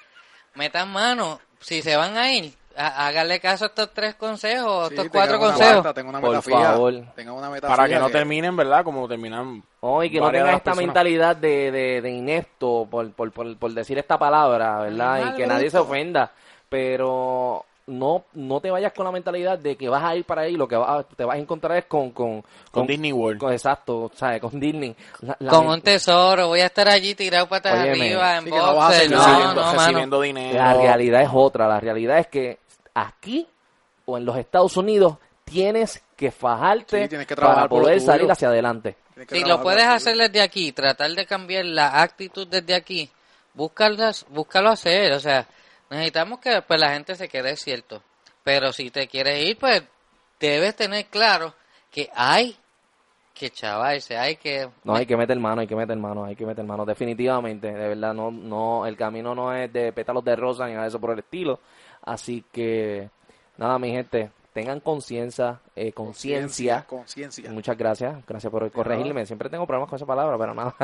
metan 0.55 0.89
mano. 0.91 1.39
Si 1.59 1.81
se 1.81 1.95
van 1.95 2.17
a 2.17 2.31
ir, 2.31 2.53
há- 2.75 3.07
háganle 3.07 3.39
caso 3.39 3.65
a 3.65 3.67
estos 3.67 3.93
tres 3.93 4.15
consejos, 4.15 4.87
Sí, 4.89 4.95
estos 4.95 5.11
tengan 5.11 5.11
cuatro 5.11 5.39
consejos. 5.39 5.75
meta, 5.77 5.93
tengan 5.93 6.09
una 6.09 6.21
Por 6.21 6.29
meta 6.31 6.41
fija, 6.41 6.71
favor. 6.71 6.93
tengan 7.15 7.33
una 7.35 7.61
Para 7.61 7.87
que 7.87 7.99
no 7.99 8.09
terminen, 8.09 8.55
¿verdad? 8.55 8.83
Como 8.83 9.07
terminan. 9.07 9.63
Oh, 9.81 10.03
y 10.03 10.09
que 10.09 10.19
no 10.19 10.31
las 10.31 10.43
esta 10.45 10.59
personas. 10.71 10.77
mentalidad 10.77 11.35
de, 11.35 11.71
de, 11.71 12.01
de 12.01 12.09
inepto 12.09 12.87
por, 12.89 13.11
por, 13.13 13.31
por, 13.31 13.57
por 13.57 13.71
decir 13.73 13.97
esta 13.99 14.17
palabra, 14.17 14.79
¿verdad? 14.79 15.33
Y 15.33 15.35
que 15.37 15.45
nadie 15.47 15.69
se 15.69 15.77
ofenda. 15.77 16.31
Pero 16.71 17.65
no 17.87 18.23
no 18.33 18.61
te 18.61 18.71
vayas 18.71 18.93
con 18.93 19.03
la 19.03 19.11
mentalidad 19.11 19.59
de 19.59 19.75
que 19.75 19.89
vas 19.89 20.01
a 20.05 20.15
ir 20.15 20.23
para 20.23 20.43
ahí, 20.43 20.53
lo 20.55 20.69
que 20.69 20.77
vas 20.77 21.05
te 21.17 21.25
vas 21.25 21.35
a 21.35 21.39
encontrar 21.39 21.77
es 21.77 21.85
con... 21.85 22.11
Con, 22.11 22.41
Con 22.71 22.87
Disney 22.87 23.11
World. 23.11 23.39
con- 23.41 23.51
exacto, 23.51 24.09
¿sabes? 24.15 24.39
Con 24.39 24.57
Disney. 24.57 24.95
La- 25.19 25.35
la 25.39 25.51
Con 25.51 25.67
un 25.67 25.81
tesoro, 25.81 26.47
voy 26.47 26.61
a 26.61 26.67
estar 26.67 26.87
allí 26.87 27.13
tirado 27.13 27.47
patas 27.49 27.73
Óyeme. 27.73 27.91
arriba 28.13 28.37
en 28.37 28.43
Sí, 28.45 28.49
que 28.51 28.55
no 28.57 28.75
vas 28.75 28.95
a 28.95 29.03
No, 29.09 29.17
recibiendo- 29.17 29.55
no, 29.55 29.61
mano. 29.65 29.79
recibiendo 29.79 30.21
dinero. 30.21 30.57
La 30.57 30.73
realidad 30.75 31.21
es 31.23 31.29
otra. 31.33 31.67
La 31.67 31.79
realidad 31.81 32.19
es 32.19 32.27
que 32.27 32.59
aquí 32.93 33.45
o 34.05 34.17
en 34.17 34.23
los 34.25 34.37
Estados 34.37 34.77
Unidos 34.77 35.17
tienes 35.43 36.01
que 36.15 36.31
fajarte 36.31 37.03
Sí, 37.03 37.09
tienes 37.09 37.27
que 37.27 37.35
trabajar 37.35 37.67
para 37.67 37.81
poder 37.81 37.99
salir 37.99 38.31
hacia 38.31 38.47
adelante. 38.47 38.95
Si 39.29 39.43
lo 39.43 39.61
puedes 39.61 39.83
hacer 39.83 40.15
desde 40.15 40.41
aquí, 40.41 40.71
tratar 40.71 41.11
de 41.11 41.25
cambiar 41.25 41.65
la 41.65 42.01
actitud 42.01 42.47
desde 42.47 42.73
aquí, 42.73 43.09
búscalas, 43.53 44.25
búscalo 44.29 44.69
hacer. 44.69 45.11
O 45.11 45.19
sea, 45.19 45.45
necesitamos 45.91 46.39
que 46.39 46.61
pues, 46.61 46.79
la 46.79 46.93
gente 46.93 47.15
se 47.15 47.27
quede 47.27 47.55
cierto. 47.55 48.01
Pero 48.43 48.71
si 48.73 48.89
te 48.89 49.07
quieres 49.07 49.45
ir, 49.45 49.57
pues 49.57 49.83
debes 50.39 50.75
tener 50.75 51.05
claro 51.05 51.53
que 51.91 52.09
hay 52.15 52.57
que 53.33 53.49
chavarse, 53.49 54.17
hay 54.17 54.35
que... 54.35 54.69
No, 54.83 54.95
hay 54.95 55.05
que 55.05 55.17
meter 55.17 55.39
mano, 55.39 55.61
hay 55.61 55.67
que 55.67 55.75
meter 55.75 55.97
mano, 55.97 56.25
hay 56.25 56.35
que 56.35 56.45
meter 56.45 56.65
mano, 56.65 56.85
definitivamente, 56.85 57.67
de 57.67 57.87
verdad, 57.87 58.13
no, 58.13 58.29
no, 58.29 58.85
el 58.85 58.97
camino 58.97 59.33
no 59.33 59.53
es 59.53 59.71
de 59.71 59.91
pétalos 59.93 60.23
de 60.23 60.35
rosa 60.35 60.65
ni 60.65 60.73
nada 60.73 60.83
de 60.83 60.89
eso 60.89 60.99
por 60.99 61.11
el 61.11 61.19
estilo, 61.19 61.59
así 62.03 62.43
que, 62.51 63.09
nada, 63.57 63.79
mi 63.79 63.91
gente, 63.91 64.31
tengan 64.53 64.79
conciencia, 64.81 65.59
eh, 65.75 65.93
conciencia, 65.93 66.85
Conciencia. 66.87 67.49
muchas 67.51 67.77
gracias, 67.77 68.25
gracias 68.27 68.51
por 68.51 68.69
corregirme, 68.71 69.25
siempre 69.25 69.49
tengo 69.49 69.65
problemas 69.65 69.89
con 69.89 69.95
esa 69.97 70.05
palabra, 70.05 70.37
pero 70.37 70.53
nada, 70.53 70.75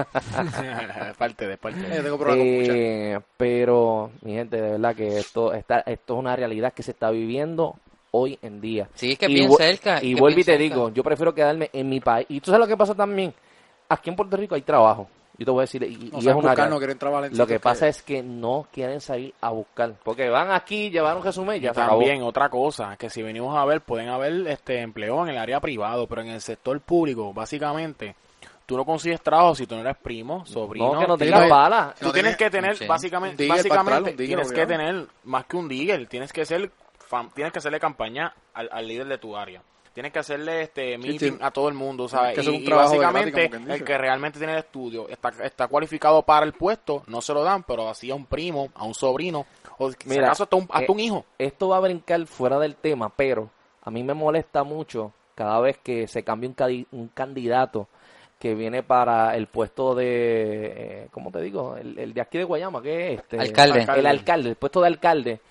parte 1.17 1.47
de 1.47 1.57
parte. 1.57 1.79
Eh, 1.79 2.01
tengo 2.01 2.17
problemas 2.17 2.45
con 2.47 2.55
muchas. 2.55 2.75
Eh, 2.75 3.19
pero, 3.35 4.11
mi 4.21 4.33
gente, 4.33 4.55
de 4.61 4.71
verdad 4.71 4.95
que 4.95 5.17
esto, 5.19 5.53
está, 5.53 5.79
esto 5.81 6.13
es 6.13 6.19
una 6.19 6.35
realidad 6.35 6.73
que 6.73 6.83
se 6.83 6.91
está 6.91 7.11
viviendo 7.11 7.75
hoy 8.11 8.39
en 8.41 8.61
día. 8.61 8.89
Sí, 8.95 9.15
que 9.17 9.25
Y 9.27 9.33
bien 9.33 9.51
cerca. 9.51 10.03
Y 10.03 10.15
vuelvo 10.15 10.39
y 10.39 10.43
te 10.43 10.53
cerca. 10.53 10.63
digo, 10.63 10.89
yo 10.89 11.03
prefiero 11.03 11.35
quedarme 11.35 11.69
en 11.73 11.89
mi 11.89 11.99
país. 11.99 12.25
Y 12.29 12.39
tú 12.39 12.51
sabes 12.51 12.61
lo 12.61 12.67
que 12.67 12.77
pasa 12.77 12.95
también. 12.95 13.33
Aquí 13.89 14.09
en 14.09 14.15
Puerto 14.15 14.37
Rico 14.37 14.55
hay 14.55 14.61
trabajo. 14.61 15.07
Yo 15.37 15.45
te 15.45 15.51
voy 15.51 15.59
a 15.59 15.61
decir, 15.61 15.83
y, 15.83 16.07
y 16.07 16.09
No 16.11 16.17
es 16.19 16.25
una 16.25 16.33
buscar, 16.33 16.69
no 16.69 16.77
quieren 16.79 16.97
Lo 17.37 17.45
que 17.45 17.59
pasa 17.59 17.87
es 17.87 18.01
que 18.01 18.23
no 18.23 18.67
quieren 18.71 18.99
salir 19.01 19.33
a 19.39 19.51
buscar. 19.51 19.93
Porque 20.03 20.29
van 20.29 20.51
aquí, 20.51 20.89
llevaron 20.89 21.23
resumen 21.23 21.57
y 21.57 21.59
ya 21.59 21.71
Y 21.71 21.73
se 21.75 21.81
acabó. 21.81 21.99
también 21.99 22.23
otra 22.23 22.49
cosa, 22.49 22.95
que 22.97 23.09
si 23.09 23.21
venimos 23.21 23.55
a 23.55 23.63
ver, 23.65 23.81
pueden 23.81 24.09
haber 24.09 24.47
este 24.47 24.81
empleo 24.81 25.21
en 25.23 25.29
el 25.29 25.37
área 25.37 25.59
privado, 25.59 26.07
pero 26.07 26.21
en 26.21 26.29
el 26.29 26.41
sector 26.41 26.79
público, 26.81 27.33
básicamente, 27.33 28.15
tú 28.65 28.75
no 28.77 28.83
consigues 28.83 29.21
trabajo 29.21 29.53
si 29.53 29.67
tú 29.67 29.75
no 29.75 29.81
eres 29.81 29.97
primo, 29.97 30.43
sobrino. 30.45 30.93
No, 30.95 30.99
que 31.01 31.07
no 31.07 31.17
tengas 31.17 31.47
bala. 31.49 31.93
Tú 31.99 32.07
No 32.07 32.11
tienes 32.13 32.35
tiene- 32.35 32.51
que 32.51 32.57
tener, 32.57 32.75
Sí. 32.77 32.85
básicamente, 32.87 33.43
Un 33.43 33.49
digger 33.49 33.57
básicamente 33.57 34.11
un 34.11 34.17
digger, 34.17 34.25
tienes 34.39 34.51
que 34.51 34.65
tener 34.65 35.07
más 35.25 35.45
que 35.45 35.55
un 35.57 35.67
digger, 35.67 36.07
tienes 36.07 36.33
que 36.33 36.45
ser, 36.45 36.71
fam- 37.09 37.31
tienes 37.33 37.53
que 37.53 37.59
hacerle 37.59 37.79
campaña 37.79 38.33
al, 38.55 38.69
al 38.71 38.87
líder 38.87 39.05
de 39.07 39.17
tu 39.19 39.37
área. 39.37 39.61
Tienes 39.97 40.13
que 40.13 40.19
hacerle 40.19 40.61
este 40.61 40.95
meeting 40.99 41.31
sí. 41.31 41.37
a 41.41 41.49
todo 41.49 41.69
el 41.69 41.73
mundo, 41.73 42.07
¿sabes? 42.07 42.35
que 42.35 42.43
Y, 42.43 42.49
un 42.49 42.55
y 42.61 42.69
básicamente 42.69 43.47
gratis, 43.47 43.67
el 43.67 43.83
que 43.83 43.97
realmente 43.97 44.37
tiene 44.37 44.53
el 44.53 44.59
estudio 44.59 45.09
está, 45.09 45.33
está 45.43 45.67
cualificado 45.67 46.21
para 46.21 46.45
el 46.45 46.53
puesto, 46.53 47.01
no 47.07 47.19
se 47.19 47.33
lo 47.33 47.43
dan, 47.43 47.63
pero 47.63 47.89
así 47.89 48.11
a 48.11 48.13
un 48.13 48.27
primo, 48.27 48.69
a 48.75 48.85
un 48.85 48.93
sobrino, 48.93 49.47
o 49.79 49.89
si 49.89 49.97
Mira, 50.05 50.27
acaso 50.27 50.43
hasta 50.43 50.55
un, 50.55 50.67
hasta 50.69 50.83
eh, 50.83 50.91
un 50.91 50.99
hijo. 50.99 51.25
Esto 51.39 51.69
va 51.69 51.77
a 51.77 51.79
brincar 51.79 52.23
fuera 52.27 52.59
del 52.59 52.75
tema, 52.75 53.09
pero 53.09 53.49
a 53.81 53.89
mí 53.89 54.03
me 54.03 54.13
molesta 54.13 54.63
mucho 54.63 55.13
cada 55.33 55.59
vez 55.61 55.79
que 55.79 56.07
se 56.07 56.23
cambia 56.23 56.51
un, 56.91 57.07
candidato 57.07 57.87
que 58.37 58.53
viene 58.53 58.83
para 58.83 59.35
el 59.35 59.47
puesto 59.47 59.95
de, 59.95 60.73
eh, 60.75 61.07
¿cómo 61.09 61.31
te 61.31 61.41
digo? 61.41 61.75
El, 61.75 61.97
el 61.97 62.13
de 62.13 62.21
aquí 62.21 62.37
de 62.37 62.43
Guayama, 62.43 62.83
¿qué 62.83 63.13
es 63.13 63.19
este? 63.21 63.39
Alcalde. 63.39 63.87
El 63.95 64.05
alcalde, 64.05 64.49
el 64.49 64.57
puesto 64.57 64.79
de 64.79 64.87
alcalde. 64.89 65.41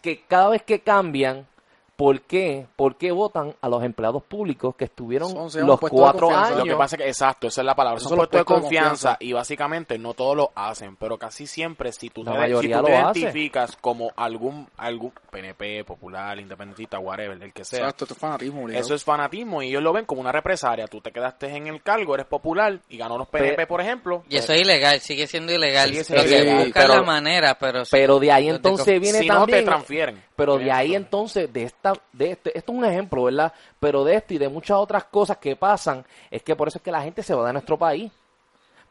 Que 0.00 0.22
cada 0.22 0.50
vez 0.50 0.62
que 0.62 0.82
cambian, 0.82 1.48
¿por 1.96 2.20
qué? 2.20 2.66
¿Por 2.76 2.96
qué 2.96 3.10
votan 3.10 3.54
a 3.60 3.68
los 3.68 3.82
empleados 3.82 4.22
públicos 4.22 4.74
que 4.76 4.84
estuvieron 4.84 5.50
Son- 5.50 5.66
los 5.66 5.80
cuatro 5.80 6.30
años? 6.30 6.58
Lo 6.58 6.64
que 6.64 6.76
pasa 6.76 6.96
es 6.96 7.02
que, 7.02 7.08
exacto, 7.08 7.46
esa 7.48 7.62
es 7.62 7.64
la 7.64 7.74
palabra. 7.74 8.00
Son 8.00 8.10
son 8.10 8.18
puestos 8.18 8.38
de 8.40 8.44
puestos 8.44 8.56
de 8.56 8.62
confianza, 8.62 8.90
confianza. 8.90 9.16
y 9.20 9.32
básicamente 9.32 9.98
no 9.98 10.12
todos 10.14 10.36
lo 10.36 10.52
hacen, 10.54 10.96
pero 10.96 11.16
casi 11.18 11.46
siempre 11.46 11.92
si 11.92 12.10
tú 12.10 12.22
La 12.22 12.32
te, 12.46 12.48
si 12.60 12.68
tú 12.70 12.82
te 12.84 12.94
hace. 12.96 13.18
identificas 13.20 13.76
como 13.80 14.12
algún 14.16 14.68
algún 14.76 15.12
PNP, 15.30 15.84
popular, 15.84 16.38
independentista, 16.38 16.98
whatever, 16.98 17.42
el 17.42 17.52
que 17.52 17.64
sea, 17.64 17.80
Exacto, 17.80 18.04
esto 18.04 18.14
es 18.14 18.20
fanatismo. 18.20 18.62
obligado. 18.64 18.84
eso 18.84 18.94
es 18.94 19.02
fanatismo 19.04 19.62
y 19.62 19.68
ellos 19.68 19.82
lo 19.82 19.92
ven 19.92 20.04
como 20.04 20.20
una 20.20 20.32
represalia. 20.32 20.86
Tú 20.88 21.00
te 21.00 21.10
quedaste 21.12 21.46
en 21.56 21.66
el 21.66 21.82
cargo, 21.82 22.14
eres 22.14 22.26
popular 22.26 22.78
y 22.88 22.98
ganó 22.98 23.16
los 23.16 23.28
PNP, 23.28 23.66
por 23.66 23.80
ejemplo. 23.80 24.22
Y 24.28 24.36
eso 24.36 24.52
es 24.52 24.60
ilegal, 24.60 25.00
sigue 25.00 25.26
siendo 25.26 25.52
ilegal. 25.52 25.88
Sigue 25.88 26.04
siendo 26.04 26.24
que 26.24 26.28
ilegal, 26.30 26.64
buscan 26.66 26.82
pero- 26.82 26.94
la 26.96 27.02
manera, 27.02 27.58
pero... 27.58 27.84
sí. 27.84 27.90
Pero 27.92 28.18
de 28.18 28.32
ahí 28.32 28.48
entonces 28.50 29.00
viene 29.00 29.20
si 29.20 29.28
no 29.28 29.46
te 29.46 29.62
transfieren. 29.62 30.22
Pero 30.36 30.58
de 30.58 30.70
ahí 30.70 30.94
entonces, 30.94 31.50
de 31.52 31.62
esta, 31.64 31.94
de 32.12 32.32
este, 32.32 32.56
esto 32.58 32.72
es 32.72 32.78
un 32.78 32.84
ejemplo, 32.84 33.24
¿verdad? 33.24 33.52
Pero 33.80 34.04
de 34.04 34.16
esto 34.16 34.34
y 34.34 34.38
de 34.38 34.48
muchas 34.50 34.76
otras 34.76 35.04
cosas 35.04 35.38
que 35.38 35.56
pasan, 35.56 36.04
es 36.30 36.42
que 36.42 36.54
por 36.54 36.68
eso 36.68 36.78
es 36.78 36.84
que 36.84 36.90
la 36.92 37.02
gente 37.02 37.22
se 37.22 37.34
va 37.34 37.46
de 37.46 37.54
nuestro 37.54 37.78
país. 37.78 38.12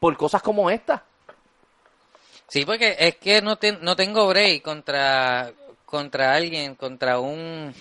Por 0.00 0.16
cosas 0.16 0.42
como 0.42 0.68
esta. 0.70 1.04
Sí, 2.48 2.64
porque 2.64 2.96
es 2.98 3.16
que 3.16 3.40
no, 3.42 3.56
te- 3.56 3.78
no 3.80 3.96
tengo 3.96 4.26
break 4.28 4.62
contra, 4.62 5.52
contra 5.84 6.34
alguien, 6.34 6.74
contra 6.74 7.18
un... 7.20 7.72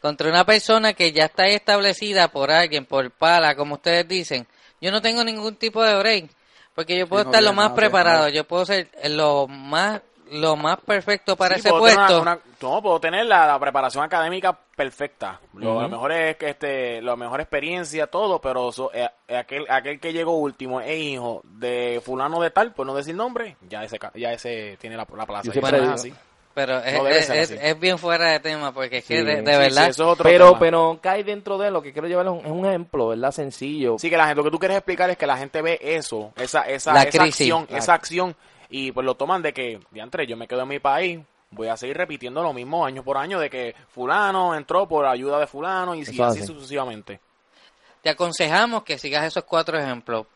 Contra 0.00 0.28
una 0.28 0.44
persona 0.44 0.94
que 0.94 1.12
ya 1.12 1.24
está 1.26 1.46
establecida 1.48 2.28
por 2.28 2.50
alguien, 2.50 2.86
por 2.86 3.10
pala, 3.10 3.54
como 3.54 3.74
ustedes 3.74 4.06
dicen. 4.06 4.46
Yo 4.80 4.90
no 4.90 5.02
tengo 5.02 5.22
ningún 5.24 5.56
tipo 5.56 5.82
de 5.82 5.96
break. 5.98 6.30
Porque 6.74 6.96
yo 6.98 7.06
puedo 7.06 7.24
no 7.24 7.30
estar 7.30 7.42
lo 7.42 7.52
más 7.52 7.72
preparado, 7.72 8.28
yo 8.28 8.44
puedo 8.44 8.64
ser 8.66 8.90
lo 9.10 9.46
más 9.48 10.00
lo 10.32 10.56
más 10.56 10.78
perfecto 10.80 11.36
para 11.36 11.54
Sí, 11.54 11.60
ese 11.60 11.70
puesto. 11.70 12.00
una- 12.00 12.20
una- 12.20 12.38
no, 12.60 12.82
puedo 12.82 13.00
tener 13.00 13.26
la, 13.26 13.46
la 13.46 13.58
preparación 13.58 14.02
académica 14.04 14.52
perfecta. 14.76 15.40
Lo, 15.54 15.80
lo 15.82 15.88
mejor 15.88 16.12
es 16.12 16.36
que 16.36 16.50
este, 16.50 17.00
la 17.02 17.16
mejor 17.16 17.40
experiencia, 17.40 18.06
todo, 18.08 18.40
pero 18.40 18.72
so- 18.72 18.90
eh, 18.92 19.08
eh, 19.28 19.36
aquel, 19.36 19.66
aquel 19.68 20.00
que 20.00 20.12
llegó 20.12 20.36
último 20.38 20.80
es 20.80 20.98
hijo 20.98 21.40
de 21.44 22.00
fulano 22.04 22.40
de 22.40 22.50
tal, 22.50 22.72
por 22.72 22.86
no 22.86 22.94
decir 22.94 23.14
nombre, 23.14 23.56
ya 23.68 23.84
ese, 23.84 23.98
ca- 23.98 24.12
ya 24.14 24.32
ese 24.32 24.76
tiene 24.80 24.96
la, 24.96 25.06
la 25.16 25.26
plaza. 25.26 25.50
Así. 25.92 26.12
Pero 26.54 26.78
es, 26.78 26.94
No 26.94 27.04
debe 27.04 27.18
es, 27.18 27.26
ser 27.26 27.36
es- 27.36 27.50
así. 27.52 27.60
es 27.62 27.78
bien 27.78 27.98
fuera 27.98 28.30
de 28.30 28.40
tema, 28.40 28.72
porque 28.72 28.96
es 28.98 29.04
que 29.04 29.18
Sí, 29.18 29.22
de, 29.22 29.42
de 29.42 29.52
Sí, 29.52 29.58
verdad... 29.58 29.84
sí, 29.84 29.90
eso 29.90 30.02
es 30.04 30.08
otro 30.08 30.24
Pero, 30.24 30.46
tema. 30.48 30.58
pero 30.58 30.98
cae 31.02 31.22
dentro 31.22 31.58
de 31.58 31.70
lo 31.70 31.82
que 31.82 31.92
quiero 31.92 32.08
llevar 32.08 32.24
es 32.24 32.32
un, 32.32 32.38
es 32.38 32.50
un 32.50 32.64
ejemplo, 32.64 33.08
¿verdad? 33.08 33.30
Sencillo. 33.30 33.96
Sí, 33.98 34.08
que 34.08 34.16
la 34.16 34.24
gente, 34.24 34.36
lo 34.38 34.44
que 34.44 34.50
tú 34.50 34.58
quieres 34.58 34.78
explicar 34.78 35.10
es 35.10 35.18
que 35.18 35.26
la 35.26 35.36
gente 35.36 35.60
ve 35.60 35.78
eso, 35.82 36.32
esa, 36.36 36.62
esa, 36.62 36.94
La 36.94 37.02
esa 37.02 37.10
crisis. 37.18 37.40
acción, 37.42 37.66
La- 37.68 37.76
esa 37.78 37.92
acción, 37.92 38.34
y 38.68 38.92
pues 38.92 39.04
lo 39.04 39.14
toman 39.14 39.42
de 39.42 39.52
que, 39.52 39.80
diantre, 39.90 40.26
yo 40.26 40.36
me 40.36 40.46
quedo 40.48 40.62
en 40.62 40.68
mi 40.68 40.78
país, 40.78 41.20
voy 41.50 41.68
a 41.68 41.76
seguir 41.76 41.96
repitiendo 41.96 42.42
lo 42.42 42.52
mismo 42.52 42.84
año 42.84 43.02
por 43.04 43.16
año 43.16 43.38
de 43.38 43.48
que 43.50 43.74
fulano 43.90 44.54
entró 44.54 44.86
por 44.88 45.06
ayuda 45.06 45.38
de 45.38 45.46
fulano 45.46 45.94
y, 45.94 46.02
así 46.02 46.20
hace. 46.20 46.44
sucesivamente. 46.46 47.20
Te 48.02 48.10
aconsejamos 48.10 48.82
que 48.84 48.98
sigas 48.98 49.24
esos 49.24 49.44
cuatro 49.44 49.78
ejemplos. 49.78 50.26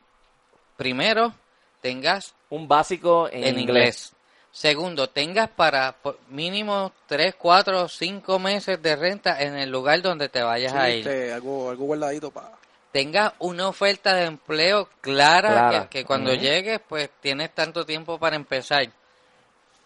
Primero, 0.76 1.32
tengas 1.80 2.34
Un 2.48 2.66
básico 2.66 3.28
en, 3.28 3.44
en, 3.44 3.58
inglés. 3.58 3.62
inglés. 3.62 4.12
Segundo, 4.52 5.08
tengas 5.08 5.48
para 5.48 5.92
por 5.92 6.18
mínimo 6.28 6.92
tres, 7.06 7.36
cuatro, 7.36 7.86
cinco 7.88 8.38
meses 8.40 8.82
de 8.82 8.96
renta 8.96 9.40
en 9.42 9.56
el 9.56 9.70
lugar 9.70 10.02
donde 10.02 10.28
te 10.28 10.42
vayas 10.42 10.72
Sí, 10.72 10.78
a 10.78 10.90
ir. 10.90 11.06
este, 11.06 11.32
algo, 11.32 11.70
algo 11.70 11.84
guardadito 11.84 12.30
para... 12.32 12.50
Tengas 12.92 13.32
una 13.38 13.68
oferta 13.68 14.14
de 14.14 14.24
empleo 14.24 14.88
clara, 15.00 15.48
Clara. 15.50 15.82
Que, 15.88 16.00
que 16.00 16.04
cuando 16.04 16.34
llegues, 16.34 16.80
pues 16.88 17.08
tienes 17.20 17.54
tanto 17.54 17.86
tiempo 17.86 18.18
para 18.18 18.34
empezar. 18.36 18.88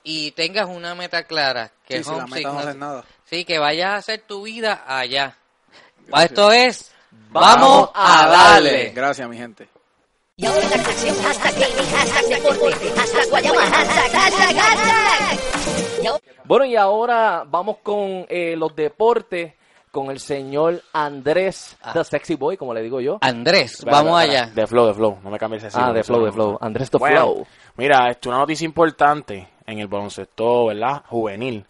Y 0.02 0.30
tengas 0.32 0.68
una 0.68 0.94
meta 0.94 1.24
clara, 1.24 1.70
que 1.86 1.94
Sí, 1.94 2.00
es 2.00 2.06
si 2.06 2.12
la 2.12 2.18
homesick, 2.24 2.36
meta 2.46 2.52
no 2.52 2.58
hacer 2.60 2.76
nada. 2.76 3.04
Sí, 3.24 3.44
que 3.44 3.58
vayas 3.58 3.90
a 3.90 3.96
hacer 3.96 4.20
tu 4.26 4.42
vida 4.42 4.84
allá. 4.86 5.36
Gracias. 6.06 6.30
Esto 6.30 6.52
es, 6.52 6.90
Vamos 7.30 7.90
vamos 7.90 7.90
a 7.94 8.26
darle. 8.28 8.90
Gracias, 8.90 9.28
mi 9.28 9.36
gente. 9.36 9.68
Y 10.36 10.46
ahora 10.46 10.60
la 10.68 10.74
acción, 10.76 11.16
hashtag 11.22 11.54
gaming, 11.54 11.90
hashtag 11.94 12.24
deporte, 12.26 12.90
hashtag 12.96 13.28
guayama, 13.30 13.60
hashtag, 13.66 14.12
hashtag, 14.12 14.56
hashtag. 14.56 16.02
Y 16.02 16.06
ahora- 16.06 16.22
Bueno, 16.44 16.64
y 16.66 16.76
ahora 16.76 17.44
vamos 17.46 17.76
con 17.82 18.26
eh, 18.28 18.54
los 18.56 18.74
deportes 18.74 19.54
con 19.94 20.10
el 20.10 20.18
señor 20.18 20.82
Andrés, 20.92 21.78
Ah. 21.80 21.92
The 21.94 22.04
Sexy 22.04 22.34
Boy, 22.34 22.56
como 22.58 22.74
le 22.74 22.82
digo 22.82 23.00
yo. 23.00 23.16
Andrés, 23.22 23.74
Espera, 23.78 23.92
vamos 24.02 24.20
espera, 24.20 24.42
allá. 24.42 24.52
De 24.54 24.66
flow, 24.66 24.86
de 24.88 24.94
flow, 24.94 25.18
no 25.22 25.30
me 25.30 25.38
cambies 25.38 25.62
ese 25.64 25.78
Ah, 25.80 25.92
de 25.92 26.02
Flow, 26.02 26.24
de 26.24 26.32
Flow. 26.32 26.58
Andrés 26.60 26.90
The 26.90 26.98
Bueno, 26.98 27.20
Flow. 27.32 27.46
Mira, 27.76 28.10
esto 28.10 28.28
es 28.28 28.32
una 28.34 28.38
noticia 28.40 28.64
importante 28.66 29.48
en 29.66 29.78
el 29.78 29.86
baloncesto, 29.86 30.66
¿verdad? 30.66 31.02
Juvenil, 31.08 31.64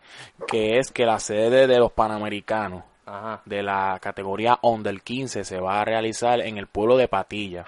que 0.49 0.79
es 0.79 0.91
que 0.91 1.05
la 1.05 1.21
sede 1.21 1.67
de 1.69 1.79
los 1.79 1.93
Panamericanos 1.93 2.83
Ajá. 3.07 3.43
de 3.45 3.63
la 3.63 3.99
categoría 4.01 4.59
Under 4.63 5.01
15 5.03 5.45
se 5.45 5.61
va 5.61 5.81
a 5.81 5.85
realizar 5.85 6.41
en 6.41 6.57
el 6.59 6.67
pueblo 6.67 6.97
de 6.97 7.07
Patilla. 7.07 7.65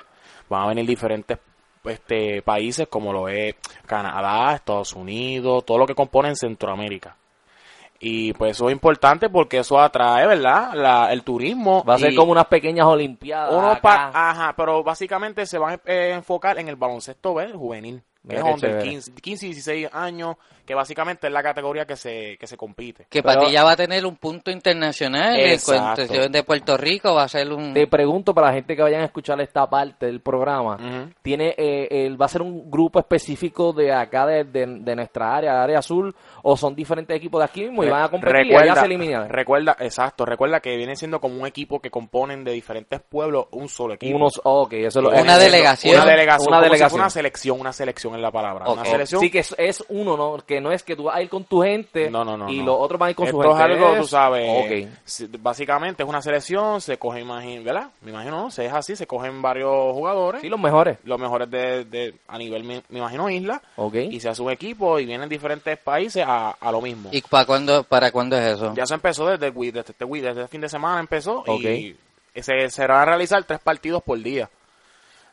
Van 0.48 0.62
a 0.64 0.68
venir 0.68 0.86
diferentes 0.86 1.38
este, 1.84 2.42
países 2.42 2.88
como 2.88 3.12
lo 3.12 3.28
es 3.28 3.54
Canadá, 3.86 4.54
Estados 4.54 4.94
Unidos, 4.94 5.64
todo 5.64 5.78
lo 5.78 5.86
que 5.86 5.94
compone 5.94 6.30
en 6.30 6.36
Centroamérica. 6.36 7.14
Y 8.00 8.32
pues 8.34 8.52
eso 8.52 8.68
es 8.68 8.72
importante 8.72 9.28
porque 9.30 9.58
eso 9.58 9.80
atrae, 9.80 10.26
¿verdad? 10.26 10.74
La, 10.74 11.12
el 11.12 11.22
turismo. 11.22 11.82
Va 11.84 11.94
a 11.94 11.98
ser 11.98 12.14
como 12.14 12.32
unas 12.32 12.46
pequeñas 12.46 12.86
olimpiadas. 12.86 13.80
pa- 13.80 14.10
ajá, 14.12 14.54
pero 14.56 14.82
básicamente 14.82 15.46
se 15.46 15.58
van 15.58 15.80
a 15.86 15.92
enfocar 16.14 16.58
en 16.58 16.68
el 16.68 16.76
baloncesto 16.76 17.34
¿ves? 17.34 17.52
juvenil. 17.52 18.02
Es 18.28 18.42
under 18.42 18.56
chévere. 18.70 18.82
15, 18.90 19.12
15 19.14 19.46
y 19.46 19.48
16 19.50 19.88
años, 19.92 20.36
que 20.64 20.74
básicamente 20.74 21.26
es 21.28 21.32
la 21.32 21.42
categoría 21.42 21.86
que 21.86 21.94
se, 21.96 22.36
que 22.38 22.46
se 22.46 22.56
compite. 22.56 23.06
Que 23.08 23.22
Pero- 23.22 23.40
Patilla 23.40 23.62
va 23.64 23.72
a 23.72 23.76
tener 23.76 24.04
un 24.04 24.16
punto 24.16 24.50
internacional 24.50 25.36
en 25.36 25.58
cuestión 25.60 26.32
de 26.32 26.42
Puerto 26.42 26.76
Rico, 26.76 27.14
va 27.14 27.22
a 27.24 27.28
ser 27.28 27.52
un... 27.52 27.72
Te 27.72 27.86
pregunto 27.86 28.34
para 28.34 28.48
la 28.48 28.54
gente 28.54 28.74
que 28.74 28.82
vayan 28.82 29.02
a 29.02 29.04
escuchar 29.04 29.40
esta 29.40 29.68
parte 29.70 30.06
del 30.06 30.20
programa. 30.20 30.74
Ujú. 30.76 31.10
¿Tiene, 31.22 31.54
eh, 31.56 31.88
el- 32.06 32.20
¿Va 32.20 32.26
a 32.26 32.28
ser 32.28 32.42
un 32.42 32.68
grupo 32.70 32.98
específico 32.98 33.72
de 33.72 33.92
acá, 33.92 34.26
de, 34.26 34.44
de- 34.44 34.66
de 34.80 34.96
nuestra 34.96 35.36
área, 35.36 35.62
área 35.62 35.78
azul? 35.78 36.14
¿O 36.42 36.56
son 36.56 36.74
diferentes 36.74 37.16
equipos 37.16 37.40
de 37.40 37.44
aquí 37.44 37.62
mismo 37.62 37.84
y 37.84 37.88
van 37.88 38.02
a 38.04 38.08
competir 38.08 38.46
y 38.46 38.54
allá 38.56 38.74
se 38.76 38.86
eliminan? 38.86 39.28
recuerda, 39.28 39.76
exacto, 39.80 40.24
recuerda 40.24 40.60
que 40.60 40.76
viene 40.76 40.96
siendo 40.96 41.20
como 41.20 41.40
un 41.40 41.46
equipo 41.46 41.80
que 41.80 41.90
componen 41.90 42.42
de 42.44 42.52
diferentes 42.52 43.00
pueblos 43.00 43.46
un 43.52 43.68
solo 43.68 43.94
equipo. 43.94 44.16
Unos, 44.16 44.40
ok, 44.42 44.72
eso 44.74 44.98
es 44.98 45.02
lo 45.02 45.08
Una 45.10 45.16
Viene 45.22 45.30
siendo 45.30 45.44
delegación. 45.44 45.94
Una 45.96 46.10
delegación. 46.10 46.48
Una 46.48 46.60
delegación. 46.62 47.00
una 47.00 47.10
selección, 47.10 47.60
una 47.60 47.72
selección 47.72 48.15
es 48.16 48.22
la 48.22 48.30
palabra. 48.30 48.68
Una 48.68 48.84
selección. 48.84 49.20
Sí, 49.20 49.30
que 49.30 49.38
es, 49.40 49.54
es 49.58 49.84
uno, 49.88 50.16
¿no? 50.16 50.36
Que 50.44 50.60
no 50.60 50.72
es 50.72 50.82
que 50.82 50.96
tú 50.96 51.04
vas 51.04 51.16
a 51.16 51.22
ir 51.22 51.28
con 51.28 51.44
tu 51.44 51.62
gente 51.62 52.10
No, 52.10 52.24
no, 52.24 52.36
no, 52.36 52.50
y 52.50 52.58
no. 52.58 52.66
los 52.66 52.76
otros 52.80 52.98
van 52.98 53.08
a 53.08 53.10
ir 53.10 53.16
con 53.16 53.26
Esto 53.26 53.42
su 53.42 53.48
gente. 53.48 53.74
es 53.74 53.80
algo, 53.82 54.00
tú 54.00 54.06
sabes. 54.06 54.88
Si- 55.04 55.26
Básicamente 55.38 56.02
es 56.02 56.08
una 56.08 56.20
selección, 56.22 56.80
se 56.80 56.98
coge, 56.98 57.20
imagín, 57.20 57.62
¿verdad? 57.64 57.90
Me 58.02 58.10
imagino, 58.10 58.42
no 58.42 58.50
sé, 58.50 58.66
es 58.66 58.72
así, 58.72 58.96
se 58.96 59.06
cogen 59.06 59.40
varios 59.42 59.70
jugadores. 59.92 60.40
Sí, 60.40 60.48
los 60.48 60.60
mejores. 60.60 60.98
los 61.04 61.18
mejores 61.18 61.50
de, 61.50 61.84
de- 61.84 62.14
a 62.28 62.38
nivel, 62.38 62.64
me, 62.64 62.82
me 62.88 62.98
imagino, 62.98 63.28
isla. 63.30 63.60
Ok. 63.76 63.94
Y 64.10 64.20
se 64.20 64.28
hace 64.28 64.42
un 64.42 64.50
equipo 64.50 64.98
y 64.98 65.06
vienen 65.06 65.28
diferentes 65.28 65.78
países 65.78 66.24
a, 66.26 66.50
a 66.50 66.72
lo 66.72 66.80
mismo. 66.80 67.10
¿Y 67.12 67.20
para 67.22 67.44
cuándo, 67.46 67.84
para 67.84 68.10
cuándo 68.10 68.36
es 68.36 68.54
eso? 68.56 68.74
Ya 68.74 68.86
se 68.86 68.94
empezó 68.94 69.26
desde 69.26 69.50
desde, 69.50 69.80
este 69.80 70.04
wi- 70.04 70.20
desde 70.20 70.42
el 70.42 70.48
fin 70.48 70.60
de 70.60 70.68
semana 70.68 71.00
empezó 71.00 71.44
y 71.46 71.94
se, 72.34 72.68
se 72.70 72.86
van 72.86 72.98
a 72.98 73.04
realizar 73.04 73.42
tres 73.44 73.60
partidos 73.60 74.02
por 74.02 74.18
día. 74.18 74.48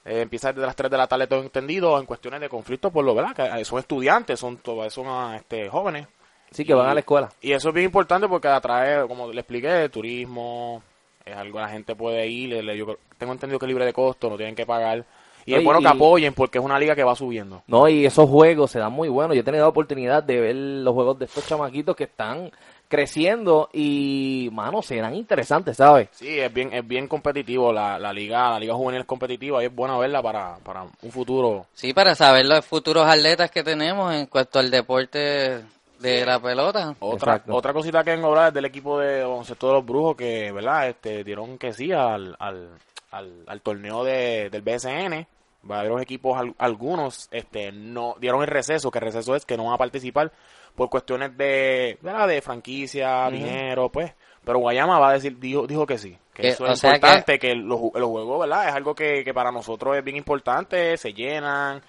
Eh, 0.06 0.22
empieza 0.22 0.52
desde 0.52 0.66
las 0.66 0.76
3 0.76 0.92
de 0.92 0.98
la 0.98 1.08
tarde 1.08 1.28
todo 1.28 1.42
entendido 1.42 1.98
en 1.98 2.06
cuestiones 2.06 2.42
de 2.42 2.50
conflicto 2.50 2.92
por 2.92 3.06
lo 3.06 3.16
verdad 3.16 3.34
que 3.36 3.62
eh, 3.62 3.64
son 3.64 3.80
estudiantes 3.80 4.38
son 4.40 4.60
son 4.90 5.06
ah, 5.08 5.36
este 5.38 5.70
jóvenes 5.70 6.08
Sí, 6.52 6.66
que 6.66 6.74
van 6.74 6.90
a 6.90 6.94
la 6.94 7.00
escuela. 7.00 7.30
y 7.42 7.54
eso 7.54 7.70
es 7.70 7.74
bien 7.74 7.86
importante 7.86 8.28
porque 8.28 8.48
atrae 8.50 9.08
como 9.08 9.32
le 9.32 9.40
expliqué 9.40 9.88
turismo 9.90 10.84
es 11.26 11.36
algo 11.36 11.60
la 11.60 11.70
gente 11.70 11.96
puede 11.96 12.28
ir 12.28 12.50
le- 12.50 12.64
le- 12.64 12.78
yo 12.78 12.98
tengo 13.18 13.32
entendido 13.32 13.58
que 13.60 13.66
es 13.66 13.70
libre 13.70 13.86
de 13.86 13.94
costo 13.94 14.30
no 14.30 14.36
tienen 14.36 14.56
que 14.56 14.66
pagar 14.66 15.06
y 15.46 15.54
es 15.56 15.62
y- 15.62 15.64
bueno 15.66 15.80
que 15.80 15.86
y- 15.86 15.92
apoyen 15.92 16.34
porque 16.34 16.58
es 16.58 16.64
una 16.66 16.78
liga 16.78 16.96
que 16.96 17.04
va 17.06 17.16
subiendo 17.16 17.64
No, 17.68 17.88
y 17.88 18.06
esos 18.06 18.30
juegos 18.30 18.72
se 18.72 18.80
dan 18.80 18.92
muy 18.94 19.08
buenos. 19.10 19.36
Yo 19.36 19.42
he 19.42 19.44
tenido 19.46 19.64
la 19.64 19.70
oportunidad 19.70 20.22
de 20.22 20.40
ver 20.42 20.56
los 20.56 20.94
juegos 20.94 21.18
de 21.20 21.26
estos 21.26 21.46
chamaquitos 21.48 21.96
que 21.96 22.04
están 22.06 22.52
creciendo 22.98 23.70
y, 23.74 24.50
mano, 24.52 24.84
se 24.84 24.98
dan 24.98 25.16
interesantes, 25.16 25.78
¿sabes? 25.78 26.10
Sí, 26.12 26.40
es 26.40 26.54
bien, 26.54 26.72
es 26.72 26.88
bien 26.88 27.08
competitivo 27.08 27.74
la, 27.74 27.98
la 27.98 28.14
liga, 28.14 28.52
la 28.52 28.60
liga 28.60 28.76
juvenil 28.76 29.02
es 29.02 29.08
competitiva 29.08 29.64
y 29.64 29.66
es 29.66 29.74
bueno 29.74 29.98
verla 29.98 30.22
para, 30.22 30.58
para 30.58 30.84
un 30.84 31.12
futuro. 31.12 31.66
Sí, 31.74 31.92
para 31.92 32.14
saber 32.14 32.46
los 32.46 32.64
futuros 32.64 33.08
atletas 33.08 33.50
que 33.50 33.64
tenemos 33.64 34.14
en 34.14 34.28
cuanto 34.28 34.60
al 34.60 34.70
deporte 34.70 35.64
de 36.00 36.26
la 36.26 36.40
pelota. 36.40 36.96
Otra, 37.00 37.34
Exacto. 37.38 37.56
otra 37.56 37.74
cosita 37.74 38.04
que 38.04 38.12
vengo 38.12 38.28
a 38.28 38.30
hablar 38.30 38.48
es 38.50 38.54
del 38.54 38.66
equipo 38.66 39.00
de 39.00 39.24
baloncesto 39.24 39.68
de 39.70 39.74
los 39.74 39.86
brujos 39.86 40.16
que, 40.16 40.52
¿verdad? 40.52 40.90
Este, 40.90 41.24
dieron 41.24 41.58
que 41.58 41.74
sí 41.74 41.92
al, 41.92 42.36
al, 42.38 42.70
al, 43.10 43.44
al 43.48 43.62
torneo 43.62 44.04
de, 44.04 44.52
del 44.52 44.62
BSN. 44.62 45.26
Varios 45.66 46.02
equipos, 46.02 46.38
al- 46.38 46.54
algunos, 46.58 47.30
este, 47.32 47.72
no 47.72 48.16
dieron 48.20 48.42
el 48.42 48.48
receso, 48.50 48.92
que 48.92 49.00
el 49.00 49.06
receso 49.06 49.34
es 49.36 49.46
que 49.46 49.56
no 49.58 49.64
van 49.64 49.74
a 49.76 49.78
participar 49.78 50.30
por 50.76 50.90
cuestiones 50.90 51.38
de, 51.38 51.98
¿verdad? 52.02 52.28
De 52.28 52.42
franquicia, 52.42 53.30
dinero, 53.30 53.90
pues. 53.90 54.12
Pero 54.44 54.60
Guayama 54.60 55.00
va 55.00 55.10
a 55.10 55.14
decir, 55.14 55.38
dijo, 55.40 55.66
dijo 55.68 55.86
que 55.86 55.98
sí. 55.98 56.18
Que 56.34 56.42
Que, 56.42 56.48
eso 56.50 56.66
es 56.66 56.80
importante, 56.84 57.40
que, 57.40 57.56
los, 57.56 57.80
ju- 57.80 57.98
los 57.98 58.10
juegos, 58.10 58.40
¿verdad? 58.42 58.68
Es 58.70 58.74
algo 58.76 58.94
que, 58.96 59.24
que 59.24 59.34
para 59.34 59.52
nosotros 59.52 59.96
es 59.96 60.04
bien 60.04 60.18
importante, 60.18 60.98
se 60.98 61.14
llenan, 61.14 61.82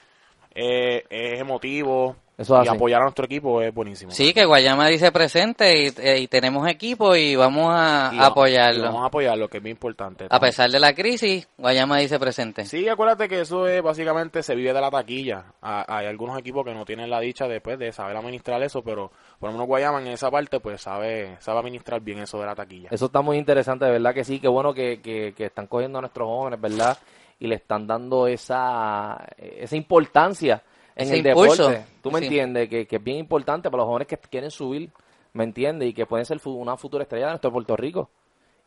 eh, 0.54 1.04
es 1.10 1.40
emotivo. 1.40 2.16
Eso 2.36 2.60
y 2.64 2.66
apoyar 2.68 3.00
a 3.00 3.04
nuestro 3.04 3.26
equipo 3.26 3.62
es 3.62 3.72
buenísimo. 3.72 4.10
Sí, 4.10 4.34
que 4.34 4.44
Guayama 4.44 4.88
dice 4.88 5.12
presente 5.12 5.84
y, 5.84 5.92
eh, 5.98 6.18
y 6.18 6.26
tenemos 6.26 6.66
equipo 6.68 7.14
y 7.14 7.36
vamos 7.36 7.68
a, 7.72 8.10
Y 8.12 8.18
apoyarlo. 8.18 8.80
y 8.80 8.82
Vamos 8.86 9.02
a 9.04 9.06
apoyarlo, 9.06 9.48
que 9.48 9.58
es 9.58 9.62
bien 9.62 9.76
importante. 9.76 10.26
A 10.28 10.40
pesar 10.40 10.68
de 10.68 10.80
la 10.80 10.92
crisis, 10.94 11.48
Guayama 11.56 11.98
dice 11.98 12.18
presente. 12.18 12.64
Sí, 12.64 12.88
acuérdate 12.88 13.28
que 13.28 13.40
eso 13.42 13.68
es 13.68 13.80
básicamente 13.82 14.42
se 14.42 14.56
vive 14.56 14.72
de 14.72 14.80
la 14.80 14.90
taquilla. 14.90 15.44
Ha- 15.62 15.84
Hay 15.96 16.06
algunos 16.06 16.36
equipos 16.36 16.64
que 16.64 16.74
no 16.74 16.84
tienen 16.84 17.08
la 17.08 17.20
dicha 17.20 17.46
después 17.46 17.78
de 17.78 17.92
saber 17.92 18.16
administrar 18.16 18.60
eso, 18.64 18.82
pero 18.82 19.12
por 19.38 19.50
lo 19.50 19.52
menos 19.52 19.68
Guayama 19.68 20.00
en 20.00 20.08
esa 20.08 20.28
parte 20.30 20.58
pues 20.58 20.80
sabe 20.80 21.36
sabe 21.38 21.60
administrar 21.60 22.00
bien 22.00 22.18
eso 22.18 22.40
de 22.40 22.46
la 22.46 22.56
taquilla. 22.56 22.88
Eso 22.90 23.06
está 23.06 23.20
muy 23.20 23.36
interesante, 23.38 23.84
de 23.84 23.92
verdad 23.92 24.12
que 24.12 24.24
sí, 24.24 24.40
qué 24.40 24.48
bueno 24.48 24.74
que, 24.74 25.00
que, 25.00 25.34
que 25.36 25.44
están 25.44 25.68
cogiendo 25.68 25.98
a 25.98 26.00
nuestros 26.00 26.26
jóvenes, 26.26 26.60
¿verdad? 26.60 26.98
Y 27.38 27.46
le 27.46 27.54
están 27.56 27.86
dando 27.86 28.26
esa, 28.26 29.24
esa 29.38 29.76
importancia 29.76 30.62
en 30.96 31.06
Ese 31.06 31.14
el 31.20 31.26
impulso. 31.26 31.68
deporte. 31.70 31.92
Tú 32.02 32.10
me 32.10 32.18
Sí. 32.20 32.24
entiendes, 32.26 32.68
que, 32.68 32.86
que 32.86 32.96
es 32.96 33.02
bien 33.04 33.18
importante 33.18 33.70
para 33.70 33.82
los 33.82 33.86
jóvenes 33.88 34.08
que 34.08 34.16
quieren 34.18 34.50
subir, 34.50 34.90
¿me 35.32 35.44
entiendes? 35.44 35.88
Y 35.88 35.94
que 35.94 36.06
pueden 36.06 36.24
ser 36.26 36.40
una 36.44 36.76
futura 36.76 37.02
estrella 37.02 37.26
de 37.26 37.32
nuestro 37.32 37.52
Puerto 37.52 37.76
Rico 37.76 38.10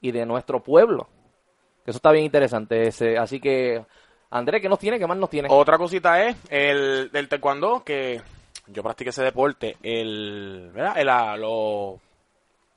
y 0.02 0.12
de 0.12 0.26
nuestro 0.26 0.62
pueblo. 0.62 1.08
Que 1.86 1.92
eso 1.92 1.98
está 1.98 2.12
bien 2.12 2.26
interesante. 2.26 2.88
Ese. 2.88 3.18
Así 3.18 3.40
que, 3.40 3.84
Andrés, 4.30 4.62
¿qué 4.62 4.68
nos 4.70 4.80
tiene? 4.80 5.00
¿Qué 5.00 5.08
más 5.08 5.18
nos 5.18 5.30
tiene? 5.30 5.48
Otra 5.52 5.78
cosita 5.78 6.22
es 6.26 6.36
el 6.50 7.10
del 7.12 7.30
taekwondo 7.30 7.84
que 7.84 8.22
yo 8.68 8.84
practiqué 8.84 9.12
ese 9.12 9.24
deporte, 9.24 9.78
el 9.82 10.70
¿verdad? 10.74 10.98
El, 10.98 11.08
ah, 11.10 11.38
los 11.38 11.96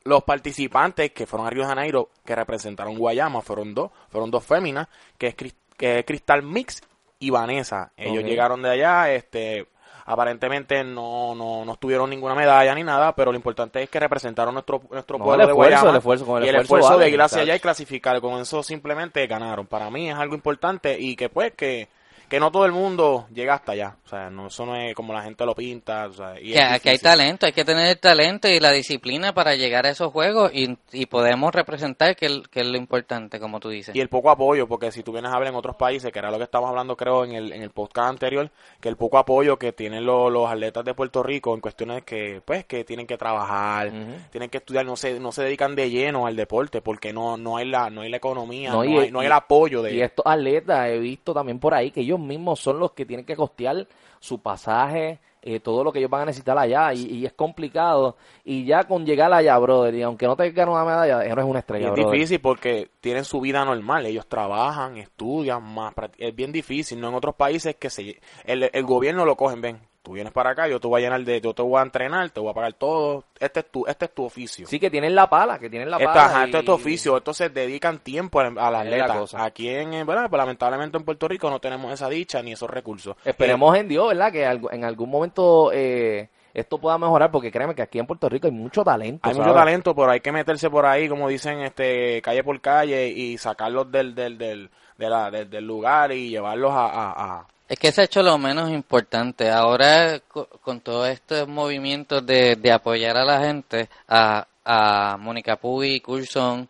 los 0.04 0.24
participantes 0.24 1.10
que 1.12 1.26
fueron 1.26 1.46
a 1.46 1.50
Río 1.50 1.62
de 1.62 1.68
Janeiro 1.68 2.08
que 2.24 2.34
representaron 2.34 2.96
Guayama 2.96 3.42
fueron 3.42 3.74
dos, 3.74 3.90
fueron 4.08 4.30
dos 4.30 4.42
féminas, 4.46 4.88
que 5.18 5.26
es, 5.26 5.34
que 5.34 5.98
es 5.98 6.04
Cristal 6.06 6.42
Mix 6.42 6.80
y 7.20 7.30
Vanessa. 7.30 7.92
Ellos 7.96 8.24
llegaron 8.24 8.62
de 8.62 8.70
allá, 8.70 9.12
este 9.12 9.68
aparentemente 10.06 10.82
no, 10.82 11.36
no, 11.36 11.64
no 11.64 11.76
tuvieron 11.76 12.10
ninguna 12.10 12.34
medalla 12.34 12.74
ni 12.74 12.82
nada, 12.82 13.14
pero 13.14 13.30
lo 13.30 13.36
importante 13.36 13.80
es 13.80 13.88
que 13.88 14.00
representaron 14.00 14.52
nuestro, 14.54 14.82
nuestro 14.90 15.18
No, 15.18 15.24
pueblo 15.24 15.44
el 15.44 15.46
de 15.46 15.52
esfuerzo, 15.52 15.70
Guayama. 15.70 15.90
el 15.90 15.96
esfuerzo, 15.98 16.26
con 16.26 16.38
el 16.38 16.44
y 16.44 16.48
el 16.48 16.54
esfuerzo 16.56 16.86
esfuerzo 16.86 17.04
de 17.04 17.10
ir 17.10 17.20
hacia 17.22 17.42
allá 17.42 17.54
y 17.54 17.60
clasificar. 17.60 18.20
Con 18.20 18.40
eso 18.40 18.62
simplemente 18.64 19.24
ganaron. 19.28 19.66
Para 19.66 19.88
mí 19.88 20.10
es 20.10 20.16
algo 20.16 20.34
importante 20.34 20.98
y 20.98 21.14
que 21.14 21.28
pues 21.28 21.52
que, 21.52 21.88
que 22.30 22.40
no 22.40 22.50
todo 22.50 22.64
el 22.64 22.72
mundo 22.72 23.26
llega 23.34 23.54
hasta 23.54 23.72
allá. 23.72 23.96
O 24.06 24.08
sea, 24.08 24.30
no, 24.30 24.46
eso 24.46 24.64
no 24.64 24.74
es 24.76 24.94
como 24.94 25.12
la 25.12 25.22
gente 25.22 25.44
lo 25.44 25.54
pinta. 25.54 26.06
O 26.06 26.12
sea, 26.14 26.40
y 26.40 26.52
Que, 26.52 26.80
que 26.80 26.90
hay 26.90 26.98
talento, 26.98 27.44
hay 27.46 27.52
que 27.52 27.64
tener 27.64 27.86
el 27.88 27.98
talento 27.98 28.48
y 28.48 28.58
la 28.60 28.70
disciplina 28.70 29.34
para 29.34 29.54
llegar 29.56 29.84
a 29.84 29.90
esos 29.90 30.12
juegos 30.12 30.50
y, 30.54 30.78
y 30.92 31.06
podemos 31.06 31.52
representar, 31.52 32.14
que, 32.16 32.26
es- 32.26 32.48
que 32.48 32.60
es 32.60 32.66
lo 32.68 32.76
importante, 32.78 33.38
como 33.40 33.60
tú 33.60 33.68
dices. 33.68 33.94
Y 33.94 34.00
el 34.00 34.08
poco 34.08 34.30
apoyo, 34.30 34.66
porque 34.68 34.92
si 34.92 35.02
tú 35.02 35.12
vienes 35.12 35.32
a 35.32 35.38
ver 35.38 35.48
en 35.48 35.56
otros 35.56 35.76
países, 35.76 36.12
que 36.12 36.18
era 36.20 36.30
lo 36.30 36.38
que 36.38 36.44
estábamos 36.44 36.70
hablando 36.70 36.96
creo 36.96 37.24
en 37.24 37.32
el, 37.32 37.52
en 37.52 37.62
el 37.62 37.70
podcast 37.70 38.08
anterior, 38.10 38.48
que 38.80 38.88
el 38.88 38.96
poco 38.96 39.18
apoyo 39.18 39.58
que 39.58 39.72
tienen 39.72 40.06
los, 40.06 40.30
los 40.32 40.48
atletas 40.48 40.84
de 40.84 40.94
Puerto 40.94 41.22
Rico 41.24 41.52
en 41.54 41.60
cuestiones 41.60 42.04
que 42.04 42.40
pues 42.44 42.64
que 42.64 42.84
tienen 42.84 43.06
que 43.08 43.18
trabajar, 43.18 43.90
tienen 44.30 44.48
que 44.50 44.58
estudiar, 44.58 44.86
no 44.86 44.94
se, 44.94 45.18
no 45.18 45.32
se 45.32 45.42
dedican 45.42 45.74
de 45.74 45.90
lleno 45.90 46.26
al 46.26 46.36
deporte 46.36 46.80
porque 46.80 47.12
no, 47.12 47.36
no 47.36 47.56
hay 47.56 47.66
la, 47.68 47.90
no 47.90 48.02
hay 48.02 48.10
la 48.10 48.18
economía, 48.18 48.70
No, 48.70 48.84
no, 48.84 48.84
y- 48.84 48.98
hay, 48.98 49.10
no 49.10 49.18
hay 49.20 49.26
el 49.26 49.32
apoyo 49.32 49.82
de 49.82 49.94
Y 49.94 50.00
estos 50.02 50.24
atletas 50.26 50.88
he 50.88 50.98
visto 50.98 51.34
también 51.34 51.58
por 51.58 51.74
ahí 51.74 51.90
que 51.90 52.02
ellos 52.02 52.19
mismos 52.20 52.60
son 52.60 52.78
los 52.78 52.92
que 52.92 53.06
tienen 53.06 53.26
que 53.26 53.36
costear 53.36 53.86
su 54.20 54.40
pasaje, 54.40 55.18
eh, 55.42 55.60
todo 55.60 55.82
lo 55.84 55.92
que 55.92 55.98
ellos 56.00 56.10
van 56.10 56.22
a 56.22 56.26
necesitar 56.26 56.58
allá 56.58 56.92
y, 56.92 57.06
y 57.06 57.26
es 57.26 57.32
complicado. 57.32 58.16
Y 58.44 58.64
ya 58.66 58.84
con 58.84 59.04
llegar 59.06 59.32
allá, 59.32 59.58
brother, 59.58 59.94
y 59.94 60.02
aunque 60.02 60.26
no 60.26 60.36
te 60.36 60.50
ganen 60.50 60.74
una 60.74 60.84
medalla, 60.84 61.24
eres 61.24 61.44
una 61.44 61.60
Y 61.76 61.84
estrella, 61.84 61.88
es 61.88 61.92
brother. 61.92 62.20
difícil 62.20 62.40
porque 62.40 62.90
tienen 63.00 63.24
su 63.24 63.40
vida 63.40 63.64
normal, 63.64 64.06
ellos 64.06 64.26
trabajan, 64.28 64.96
estudian, 64.98 65.62
más 65.62 65.94
es 66.18 66.34
bien 66.34 66.52
difícil, 66.52 67.00
no 67.00 67.08
en 67.08 67.14
otros 67.14 67.34
países 67.36 67.76
que 67.76 67.90
se 67.90 68.20
el, 68.44 68.68
el 68.72 68.84
gobierno 68.84 69.24
lo 69.24 69.36
cogen, 69.36 69.60
ven, 69.60 69.80
tú 70.02 70.12
vienes 70.12 70.32
para 70.32 70.50
acá, 70.50 70.66
yo 70.66 70.80
te 70.80 70.88
voy 70.88 71.00
a 71.00 71.04
llenar 71.04 71.22
de, 71.24 71.40
yo 71.40 71.52
te 71.54 71.62
voy 71.62 71.78
a 71.78 71.82
entrenar, 71.82 72.30
te 72.30 72.40
voy 72.40 72.50
a 72.50 72.54
pagar 72.54 72.72
todo, 72.72 73.24
este 73.38 73.60
es 73.60 73.66
tu, 73.70 73.86
este 73.86 74.06
es 74.06 74.14
tu 74.14 74.24
oficio. 74.24 74.66
Sí, 74.66 74.80
que 74.80 74.90
tienen 74.90 75.14
la 75.14 75.28
pala, 75.28 75.58
que 75.58 75.68
tienen 75.68 75.90
la 75.90 75.98
Esta- 75.98 76.12
pala. 76.12 76.24
ajá, 76.26 76.40
y- 76.40 76.44
este 76.46 76.58
es 76.58 76.64
tu 76.64 76.72
oficio, 76.72 77.16
entonces 77.18 77.52
dedican 77.52 77.98
tiempo 77.98 78.40
al, 78.40 78.58
al 78.58 78.72
la 78.72 78.80
atleta. 78.80 79.18
cosa. 79.18 79.44
Aquí 79.44 79.68
en, 79.68 79.90
¿verdad? 80.06 80.28
Pues 80.30 80.38
lamentablemente 80.38 80.96
en 80.96 81.04
Puerto 81.04 81.28
Rico 81.28 81.50
no 81.50 81.60
tenemos 81.60 81.92
esa 81.92 82.08
dicha 82.08 82.42
ni 82.42 82.52
esos 82.52 82.70
recursos. 82.70 83.14
Esperemos 83.24 83.76
en 83.76 83.88
Dios, 83.88 84.08
¿verdad? 84.08 84.32
Que 84.32 84.44
en 84.44 84.84
algún 84.84 85.10
momento 85.10 85.70
eh, 85.72 86.30
esto 86.54 86.78
pueda 86.78 86.96
mejorar, 86.98 87.30
porque 87.30 87.52
créeme 87.52 87.74
que 87.74 87.82
aquí 87.82 87.98
en 87.98 88.06
Puerto 88.06 88.28
Rico 88.28 88.46
hay 88.46 88.52
mucho 88.52 88.82
talento. 88.82 89.28
Hay 89.28 89.34
mucho 89.36 89.52
talento, 89.54 89.94
pero 89.94 90.10
hay 90.10 90.20
que 90.20 90.32
meterse 90.32 90.68
por 90.70 90.86
ahí, 90.86 91.08
como 91.08 91.28
dicen, 91.28 91.60
este, 91.60 92.20
calle 92.22 92.42
por 92.42 92.58
calle 92.60 93.08
y 93.08 93.36
sacarlos 93.38 93.92
del, 93.92 94.14
del, 94.14 94.38
del, 94.38 94.70
de 94.96 95.10
la- 95.10 95.30
del, 95.30 95.48
del 95.50 95.64
lugar 95.66 96.10
y 96.12 96.30
llevarlos 96.30 96.72
a, 96.72 96.86
a- 96.86 97.12
a- 97.36 97.46
Es 97.70 97.78
que 97.78 97.92
se 97.92 98.00
ha 98.00 98.04
hecho 98.04 98.20
lo 98.24 98.36
menos 98.36 98.68
importante. 98.68 99.48
Ahora, 99.48 100.18
co- 100.26 100.48
con 100.60 100.80
todos 100.80 101.08
estos 101.08 101.46
movimientos 101.46 102.26
de, 102.26 102.56
de 102.56 102.72
apoyar 102.72 103.16
a 103.16 103.24
la 103.24 103.40
gente, 103.44 103.88
a, 104.08 104.44
a 104.64 105.16
Mónica 105.16 105.54
Puy, 105.54 106.00
Coulson, 106.00 106.68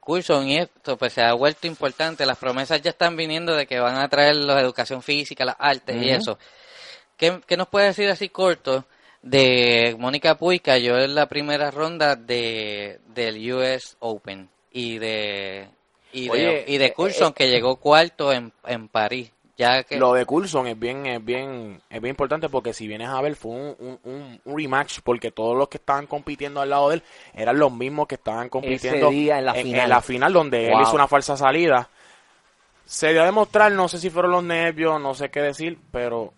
Coulson 0.00 0.48
y 0.48 0.56
esto, 0.56 0.96
pues 0.96 1.12
se 1.12 1.20
ha 1.22 1.34
vuelto 1.34 1.66
importante. 1.66 2.24
Las 2.24 2.38
promesas 2.38 2.80
ya 2.80 2.88
están 2.88 3.16
viniendo 3.18 3.54
de 3.54 3.66
que 3.66 3.78
van 3.80 3.96
a 3.98 4.08
traer 4.08 4.36
la 4.36 4.58
educación 4.62 5.02
física, 5.02 5.44
las 5.44 5.56
artes 5.58 6.02
y 6.02 6.08
eso. 6.08 6.38
¿Qué, 7.18 7.40
qué 7.46 7.58
nos 7.58 7.68
puede 7.68 7.88
decir 7.88 8.08
así 8.08 8.30
corto 8.30 8.86
de 9.20 9.94
Mónica 9.98 10.36
Puy 10.38 10.60
cayó 10.60 10.96
en 10.98 11.14
la 11.14 11.26
primera 11.26 11.70
ronda 11.70 12.16
de 12.16 13.00
del 13.08 13.52
US 13.52 13.96
Open 13.98 14.48
y 14.72 14.96
de 14.96 15.68
y 16.12 16.28
de, 16.28 16.30
Oye, 16.30 16.64
y 16.66 16.78
de 16.78 16.86
eh, 16.86 16.92
Coulson 16.94 17.28
eh, 17.32 17.34
que 17.36 17.50
llegó 17.50 17.76
cuarto 17.76 18.32
en, 18.32 18.52
en 18.64 18.88
París 18.88 19.30
ya 19.58 19.82
que 19.82 19.98
Lo 19.98 20.14
de 20.14 20.24
Coulson 20.24 20.66
es 20.68 20.78
bien, 20.78 21.04
es 21.06 21.22
bien, 21.24 21.80
es 21.90 22.00
bien 22.00 22.12
importante 22.12 22.48
porque 22.48 22.72
si 22.72 22.86
vienes 22.88 23.08
a 23.08 23.20
ver 23.20 23.34
fue 23.36 23.50
un, 23.52 23.76
un, 23.80 23.98
un- 24.04 24.40
un 24.44 24.56
rematch 24.58 25.00
porque 25.02 25.30
todos 25.32 25.56
los 25.56 25.68
que 25.68 25.78
estaban 25.78 26.06
compitiendo 26.06 26.60
al 26.60 26.70
lado 26.70 26.88
de 26.90 26.96
él 26.96 27.02
eran 27.34 27.58
los 27.58 27.72
mismos 27.72 28.06
que 28.06 28.14
estaban 28.14 28.48
compitiendo 28.48 29.10
día 29.10 29.38
en 29.38 29.44
la 29.44 29.54
final. 29.54 29.88
la 29.90 30.00
final 30.02 30.32
donde 30.32 30.72
él 30.72 30.80
hizo 30.80 30.96
una 30.96 31.08
falsa 31.08 31.36
salida. 31.36 31.88
Se 32.84 33.12
dio 33.12 33.22
a 33.22 33.26
demostrar, 33.26 33.70
no 33.72 33.88
sé 33.88 33.98
si 33.98 34.08
fueron 34.10 34.30
los 34.32 34.44
nervios, 34.44 35.00
no 35.00 35.14
sé 35.14 35.30
qué 35.30 35.40
decir, 35.42 35.78
pero 35.92 36.32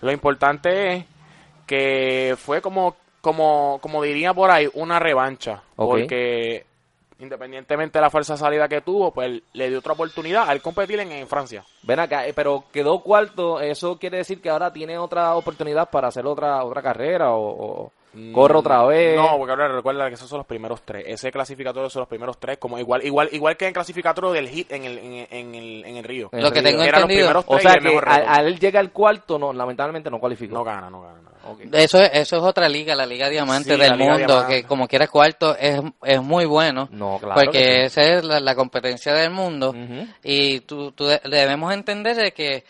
lo 0.00 0.10
importante 0.12 0.94
es 0.96 1.04
que 1.66 2.34
fue 2.38 2.60
como, 2.60 2.96
como, 3.20 3.78
como 3.80 4.02
diría 4.02 4.34
por 4.34 4.50
ahí, 4.50 4.68
una 4.74 4.98
revancha. 4.98 5.62
Porque 5.76 6.66
independientemente 7.18 7.98
de 7.98 8.02
la 8.02 8.10
falsa 8.10 8.36
salida 8.36 8.68
que 8.68 8.80
tuvo, 8.80 9.12
pues 9.12 9.40
le 9.52 9.68
dio 9.68 9.78
otra 9.78 9.92
oportunidad 9.92 10.48
al 10.48 10.60
competir 10.60 11.00
en, 11.00 11.12
en 11.12 11.28
Francia. 11.28 11.64
Ven 11.82 12.00
acá, 12.00 12.26
eh, 12.26 12.32
pero 12.34 12.64
quedó 12.72 13.00
cuarto, 13.00 13.60
eso 13.60 13.98
quiere 13.98 14.18
decir 14.18 14.40
que 14.40 14.50
ahora 14.50 14.72
tiene 14.72 14.98
otra 14.98 15.34
oportunidad 15.34 15.88
para 15.90 16.08
hacer 16.08 16.26
otra 16.26 16.64
otra 16.64 16.82
carrera 16.82 17.32
o, 17.32 17.84
o 17.84 17.92
corre 18.32 18.56
otra 18.56 18.84
vez. 18.84 19.18
Mm, 19.18 19.22
No, 19.22 19.36
porque 19.38 19.50
ahora 19.52 19.68
recuerda 19.68 20.08
que 20.08 20.14
esos 20.14 20.28
son 20.28 20.38
los 20.38 20.46
primeros 20.46 20.82
tres. 20.82 21.04
Ese 21.06 21.32
clasificatorio 21.32 21.90
son 21.90 22.00
los 22.00 22.08
primeros 22.08 22.38
tres, 22.38 22.58
como 22.58 22.78
igual 22.78 23.04
igual 23.04 23.28
igual 23.32 23.56
que 23.56 23.64
en 23.64 23.68
el 23.68 23.74
clasificatorio 23.74 24.30
del 24.32 24.48
hit 24.48 24.70
en 24.72 24.84
el, 24.84 24.98
en, 24.98 25.12
el- 25.14 25.26
en 25.30 25.54
el, 25.54 25.84
en 25.84 25.96
el 25.96 26.04
Río. 26.04 26.28
En 26.32 26.42
Lo 26.42 26.52
que 26.52 26.62
tengo 26.62 26.82
Eran 26.82 27.02
los 27.02 27.10
entendido. 27.10 27.26
primeros 27.28 27.44
o 27.46 27.56
tres 27.58 27.62
sea 27.62 27.80
que 27.80 27.98
al 28.28 28.46
él 28.46 28.58
llega 28.60 28.80
al 28.80 28.92
cuarto, 28.92 29.38
no, 29.38 29.52
lamentablemente 29.52 30.10
no 30.10 30.18
cualificó. 30.20 30.54
No 30.54 30.64
gana, 30.64 30.88
no 30.90 31.00
gana. 31.02 31.20
no 31.22 31.33
Eso 31.72 31.98
es, 32.00 32.10
eso 32.14 32.36
es 32.36 32.42
otra 32.42 32.68
liga, 32.68 32.94
la 32.94 33.06
Liga 33.06 33.28
Diamante 33.28 33.74
Sí, 33.74 33.80
del 33.80 33.96
Liga 33.98 34.12
mundo, 34.12 34.26
Diamante. 34.34 34.54
que 34.62 34.64
como 34.64 34.86
quiera 34.88 35.06
cuarto 35.08 35.56
es, 35.58 35.80
es 36.02 36.22
muy 36.22 36.44
bueno, 36.44 36.88
No, 36.92 37.18
claro. 37.18 37.40
porque 37.42 37.58
sí. 37.58 38.00
esa 38.00 38.00
es 38.02 38.24
la, 38.24 38.40
la 38.40 38.54
competencia 38.54 39.12
del 39.14 39.30
mundo 39.30 39.74
y 40.22 40.60
tú, 40.60 40.92
tú 40.92 41.06
de- 41.06 41.20
debemos 41.24 41.72
entender 41.72 42.16
de 42.16 42.32
que 42.32 42.64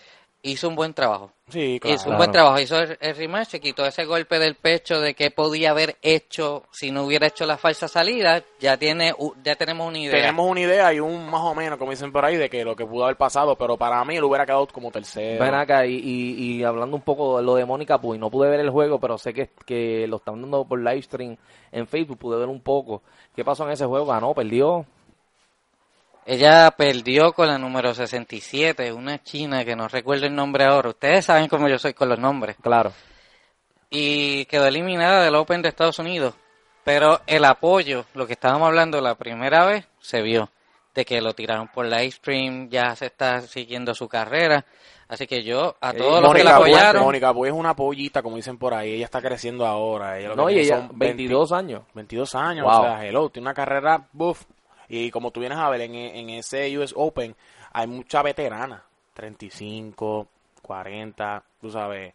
hizo 0.45 0.69
un 0.69 0.77
buen 0.77 0.95
trabajo. 0.95 1.33
Sí, 1.49 1.79
claro. 1.81 1.95
Hizo 1.95 2.05
un 2.05 2.11
Claro. 2.13 2.19
buen 2.19 2.31
trabajo, 2.33 2.59
hizo 2.61 2.79
el, 2.81 2.97
el 3.01 3.17
rematch, 3.17 3.49
se 3.49 3.61
quitó 3.61 3.85
ese 3.85 4.05
golpe 4.07 4.39
del 4.39 4.55
pecho 4.55 5.01
de 5.01 5.15
que 5.15 5.31
podía 5.31 5.71
haber 5.73 5.97
hecho 6.01 6.63
si 6.71 6.91
no 6.91 7.05
hubiera 7.05 7.27
hecho 7.27 7.45
la 7.45 7.59
falsa 7.59 7.87
salida, 7.87 8.43
ya 8.61 8.77
tiene 8.79 9.13
u- 9.19 9.35
ya 9.43 9.55
tenemos 9.55 9.87
una 9.89 9.99
idea. 9.99 10.21
Tenemos 10.21 10.51
una 10.51 10.61
idea 10.61 10.93
y 10.95 11.01
un 11.01 11.29
más 11.29 11.43
o 11.43 11.55
menos, 11.55 11.79
como 11.79 11.91
dicen 11.91 12.13
por 12.13 12.25
ahí, 12.25 12.37
de 12.37 12.49
que 12.49 12.65
lo 12.65 12.75
que 12.75 12.87
pudo 12.87 13.05
haber 13.05 13.17
pasado, 13.17 13.57
pero 13.57 13.77
para 13.77 14.03
mí 14.07 14.17
él 14.17 14.25
hubiera 14.25 14.47
quedado 14.47 14.67
como 14.69 14.91
tercero. 14.91 15.45
Ven 15.45 15.55
acá, 15.55 15.85
y, 15.87 15.97
y, 15.97 16.57
y 16.59 16.65
hablando 16.65 16.97
un 16.97 17.03
poco 17.03 17.37
de 17.39 17.43
lo 17.45 17.57
de 17.57 17.65
Mónica 17.67 18.01
Puy, 18.01 18.17
no 18.19 18.31
pude 18.31 18.49
ver 18.49 18.61
el 18.61 18.71
juego, 18.71 18.99
pero 18.99 19.19
sé 19.19 19.35
que, 19.35 19.51
que 19.67 20.07
lo 20.09 20.17
están 20.17 20.41
dando 20.41 20.65
por 20.65 20.79
live 20.79 21.03
stream 21.03 21.37
en 21.73 21.87
Facebook, 21.87 22.19
pude 22.19 22.39
ver 22.39 22.49
un 22.49 22.61
poco. 22.61 23.03
¿Qué 23.37 23.45
pasó 23.45 23.65
en 23.67 23.73
ese 23.73 23.85
juego? 23.85 24.07
¿Ganó? 24.07 24.33
¿Perdió? 24.33 24.87
Ella 26.27 26.71
perdió 26.71 27.33
con 27.33 27.49
la 27.49 27.59
número 27.59 27.93
67, 27.95 28.93
una 28.93 29.23
china 29.23 29.65
que 29.65 29.77
no 29.77 29.89
recuerdo 29.89 30.27
el 30.27 30.35
nombre 30.35 30.65
ahora. 30.65 30.89
Ustedes 30.91 31.27
saben 31.27 31.49
cómo 31.49 31.69
yo 31.69 31.79
soy 31.79 31.93
con 31.95 32.09
los 32.09 32.19
nombres. 32.19 32.57
Claro. 32.63 32.93
y 33.91 34.45
quedó 34.47 34.67
eliminada 34.67 35.23
del 35.23 35.35
Open 35.37 35.63
de 35.63 35.69
Estados 35.69 35.99
Unidos. 35.99 36.35
Pero 36.83 37.21
el 37.27 37.45
apoyo, 37.45 38.05
lo 38.15 38.27
que 38.27 38.33
estábamos 38.35 38.67
hablando 38.69 39.01
la 39.01 39.15
primera 39.15 39.65
vez, 39.67 39.87
se 40.01 40.21
vio. 40.23 40.51
De 40.95 41.05
que 41.05 41.21
lo 41.21 41.33
tiraron 41.35 41.69
por 41.69 41.87
live 41.87 42.11
stream, 42.11 42.69
ya 42.71 42.95
se 42.97 43.07
está 43.07 43.41
siguiendo 43.43 43.95
su 43.95 44.09
carrera. 44.09 44.65
Así 45.09 45.27
que 45.27 45.43
yo, 45.45 45.77
a 45.81 45.93
todos 45.93 46.23
los 46.23 46.33
que 46.35 46.45
la 46.45 46.57
apoyaron, 46.57 47.03
Mónica 47.05 47.33
Puig 47.33 47.53
es 47.53 47.57
una 47.59 47.75
pollita, 47.77 48.23
como 48.23 48.37
dicen 48.37 48.59
por 48.59 48.75
ahí.Ella 48.75 49.05
está 49.05 49.21
creciendo 49.21 49.67
ahora. 49.67 50.19
Ella 50.19 50.29
lo 50.29 50.35
que 50.35 50.43
No, 50.43 50.51
y 50.51 50.59
ella, 50.61 50.77
son 50.79 50.89
20 50.99 51.05
22 51.07 51.53
años. 51.53 51.83
22 51.95 52.35
años, 52.35 52.65
Wow. 52.65 52.75
o 52.79 52.83
sea, 52.83 53.05
hello, 53.07 53.29
tiene 53.31 53.45
una 53.47 53.55
carrera 53.55 54.07
buff. 54.13 54.45
Y 54.89 55.11
como 55.11 55.31
tú 55.31 55.41
vienes 55.41 55.59
a 55.59 55.69
ver, 55.69 55.83
en, 55.83 55.95
en 55.95 56.31
ese 56.31 56.77
US 56.79 56.93
Open 56.97 57.35
hay 57.73 57.87
mucha 57.87 58.23
veterana, 58.23 58.85
35, 59.15 60.29
40, 60.63 61.45
tú 61.61 61.71
sabes. 61.71 62.15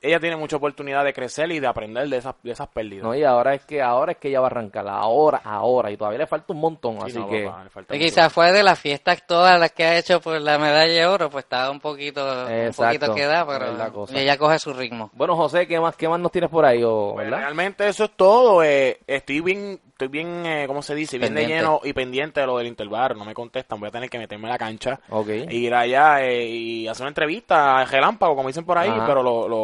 Ella 0.00 0.20
tiene 0.20 0.36
mucha 0.36 0.56
oportunidad 0.56 1.04
de 1.04 1.12
crecer 1.12 1.50
y 1.50 1.58
de 1.58 1.66
aprender 1.66 2.08
de 2.08 2.18
esas, 2.18 2.34
de 2.42 2.52
esas 2.52 2.68
pérdidas. 2.68 3.02
No, 3.04 3.14
y 3.16 3.24
ahora 3.24 3.54
es 3.54 3.64
que 3.64 3.82
ahora 3.82 4.12
es 4.12 4.18
que 4.18 4.28
ella 4.28 4.38
va 4.40 4.46
a 4.46 4.50
arrancar, 4.50 4.86
ahora, 4.88 5.40
ahora, 5.42 5.90
y 5.90 5.96
todavía 5.96 6.20
le 6.20 6.26
falta 6.28 6.52
un 6.52 6.60
montón, 6.60 6.98
Sí, 7.00 7.06
así 7.06 7.18
no, 7.18 7.28
que 7.28 7.44
papá, 7.46 7.84
y 7.90 7.98
quizás 7.98 8.32
fue 8.32 8.52
de 8.52 8.62
las 8.62 8.78
fiestas 8.78 9.26
todas 9.26 9.58
las 9.58 9.72
que 9.72 9.84
ha 9.84 9.98
hecho 9.98 10.20
por 10.20 10.40
la 10.40 10.56
medalla 10.56 10.92
de 10.92 11.04
oro, 11.06 11.28
pues 11.28 11.44
estaba 11.44 11.70
un 11.72 11.80
poquito, 11.80 12.22
un 12.46 12.52
Exacto, 12.52 13.06
poquito 13.06 13.14
queda, 13.16 13.40
es 13.40 13.46
la 13.76 13.90
pero 13.92 14.06
ella 14.14 14.38
coge 14.38 14.58
su 14.60 14.72
ritmo. 14.72 15.10
Bueno, 15.14 15.34
José, 15.34 15.66
¿qué 15.66 15.80
más, 15.80 15.96
qué 15.96 16.08
más 16.08 16.20
nos 16.20 16.30
tienes 16.30 16.48
por 16.50 16.64
ahí, 16.64 16.80
o, 16.84 17.14
Pues 17.14 17.28
realmente 17.28 17.88
eso 17.88 18.04
es 18.04 18.12
todo. 18.12 18.62
eh, 18.62 19.00
estoy 19.04 19.40
bien, 19.40 19.80
estoy 19.88 20.08
bien, 20.08 20.46
eh, 20.46 20.64
¿cómo 20.68 20.80
se 20.80 20.94
dice? 20.94 21.18
Bien 21.18 21.34
de 21.34 21.44
lleno 21.44 21.80
y 21.82 21.92
pendiente 21.92 22.40
de 22.40 22.46
lo 22.46 22.56
del 22.58 22.68
interbar. 22.68 23.16
No 23.16 23.24
me 23.24 23.34
contestan, 23.34 23.80
voy 23.80 23.88
a 23.88 23.92
tener 23.92 24.08
que 24.08 24.18
meterme 24.18 24.44
en 24.46 24.52
la 24.52 24.58
cancha. 24.58 25.00
Ok. 25.10 25.28
e 25.28 25.48
ir 25.56 25.74
allá 25.74 26.22
eh, 26.22 26.46
y 26.46 26.86
hacer 26.86 27.02
una 27.02 27.10
entrevista 27.10 27.78
a 27.80 27.84
relámpago, 27.84 28.36
como 28.36 28.46
dicen 28.48 28.64
por 28.64 28.78
ahí, 28.78 28.88
Ajá. 28.90 29.04
pero 29.06 29.22
lo, 29.24 29.48
lo 29.48 29.57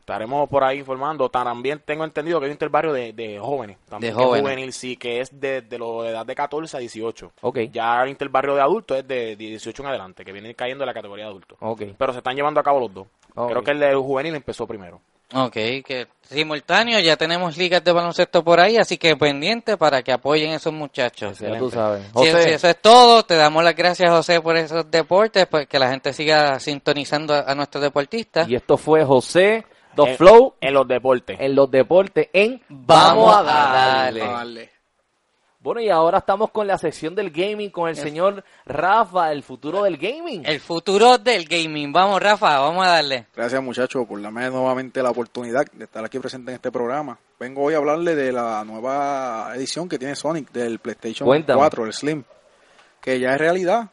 estaremos 0.00 0.48
por 0.48 0.62
ahí 0.64 0.78
informando. 0.78 1.28
También 1.30 1.80
tengo 1.84 2.04
entendido 2.04 2.38
que 2.38 2.44
hay 2.46 2.50
un 2.50 2.54
interbarrio 2.54 2.92
de, 2.92 3.12
de 3.12 3.38
jóvenes. 3.38 3.78
También 3.88 4.14
De 4.14 4.22
jóvenes. 4.22 4.42
juvenil, 4.42 4.72
sí, 4.72 4.96
que 4.96 5.20
es 5.20 5.40
de, 5.40 5.62
de, 5.62 5.78
lo, 5.78 6.02
de 6.02 6.10
edad 6.10 6.26
de 6.26 6.34
14 6.34 6.76
a 6.76 6.80
18. 6.80 7.32
Ok. 7.42 7.58
Ya 7.72 8.02
el 8.02 8.10
interbarrio 8.10 8.54
de 8.54 8.60
adultos 8.60 8.98
es 8.98 9.08
de 9.08 9.34
18 9.36 9.82
en 9.82 9.88
adelante, 9.88 10.24
que 10.24 10.32
viene 10.32 10.54
cayendo 10.54 10.84
en 10.84 10.88
la 10.88 10.94
categoría 10.94 11.24
de 11.24 11.30
adultos. 11.30 11.56
Ok. 11.60 11.82
Pero 11.96 12.12
se 12.12 12.18
están 12.18 12.36
llevando 12.36 12.60
a 12.60 12.62
cabo 12.62 12.80
los 12.80 12.92
dos. 12.92 13.06
Creo 13.34 13.62
que 13.62 13.70
el 13.72 13.80
de 13.80 13.94
juvenil 13.94 14.34
empezó 14.34 14.66
primero. 14.66 15.00
Ok, 15.34 15.52
que 15.52 16.06
simultáneo, 16.30 17.00
ya 17.00 17.16
tenemos 17.16 17.56
ligas 17.56 17.82
de 17.82 17.92
baloncesto 17.92 18.42
por 18.44 18.60
ahí, 18.60 18.76
así 18.76 18.96
que 18.98 19.16
pendiente 19.16 19.76
para 19.76 20.02
que 20.02 20.12
apoyen 20.12 20.52
a 20.52 20.56
esos 20.56 20.72
muchachos. 20.72 21.38
Ya 21.40 21.58
tú 21.58 21.70
sabes. 21.70 22.04
Si, 22.06 22.12
José, 22.12 22.42
si 22.44 22.50
eso 22.50 22.68
es 22.68 22.80
todo, 22.80 23.24
te 23.24 23.34
damos 23.34 23.62
las 23.64 23.74
gracias, 23.74 24.10
José, 24.10 24.40
por 24.40 24.56
esos 24.56 24.90
deportes, 24.90 25.46
pues 25.46 25.66
que 25.66 25.78
la 25.78 25.90
gente 25.90 26.12
siga 26.12 26.58
sintonizando 26.60 27.34
a, 27.34 27.40
a 27.50 27.54
nuestros 27.54 27.82
deportistas. 27.82 28.48
y 28.48 28.54
esto 28.54 28.76
fue 28.76 29.04
José, 29.04 29.64
The 29.96 30.10
En- 30.10 30.16
Flow, 30.16 30.54
En 30.60 30.74
los 30.74 30.88
deportes. 30.88 31.36
en 31.40 31.54
los 31.54 31.70
deportes, 31.70 32.28
en 32.32 32.62
Vamos 32.68 33.36
a 33.36 33.42
darle. 33.42 34.20
darle. 34.20 34.70
Bueno, 35.64 35.80
y 35.80 35.88
ahora 35.88 36.18
estamos 36.18 36.50
con 36.50 36.66
la 36.66 36.76
sección 36.76 37.14
del 37.14 37.30
gaming 37.30 37.70
con 37.70 37.88
el 37.88 37.96
señor 37.96 38.44
Rafa, 38.66 39.32
el 39.32 39.42
futuro 39.42 39.84
del 39.84 39.96
gaming. 39.96 40.42
El 40.44 40.60
futuro 40.60 41.16
del 41.16 41.46
gaming. 41.46 41.90
Vamos, 41.90 42.22
Rafa, 42.22 42.58
vamos 42.60 42.86
a 42.86 42.90
darle. 42.90 43.28
Gracias 43.34 43.62
muchachos 43.62 44.06
por 44.06 44.20
darme 44.20 44.50
nuevamente 44.50 45.02
la 45.02 45.08
oportunidad 45.08 45.64
de 45.72 45.84
estar 45.84 46.04
aquí 46.04 46.18
presente 46.18 46.50
en 46.50 46.56
este 46.56 46.70
programa. 46.70 47.18
Vengo 47.40 47.62
hoy 47.62 47.72
a 47.72 47.78
hablarle 47.78 48.14
de 48.14 48.30
la 48.30 48.62
nueva 48.66 49.52
edición 49.54 49.88
que 49.88 49.98
tiene 49.98 50.14
Sonic 50.14 50.52
del 50.52 50.80
PlayStation 50.80 51.26
Cuéntame. 51.26 51.56
4, 51.56 51.86
el 51.86 51.92
Slim, 51.94 52.24
que 53.00 53.18
ya 53.18 53.30
es 53.32 53.38
realidad. 53.38 53.88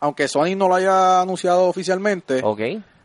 Aunque 0.00 0.28
Sonic 0.28 0.58
no 0.58 0.68
lo 0.68 0.74
haya 0.74 1.22
anunciado 1.22 1.68
oficialmente, 1.70 2.42
Ok. 2.44 2.60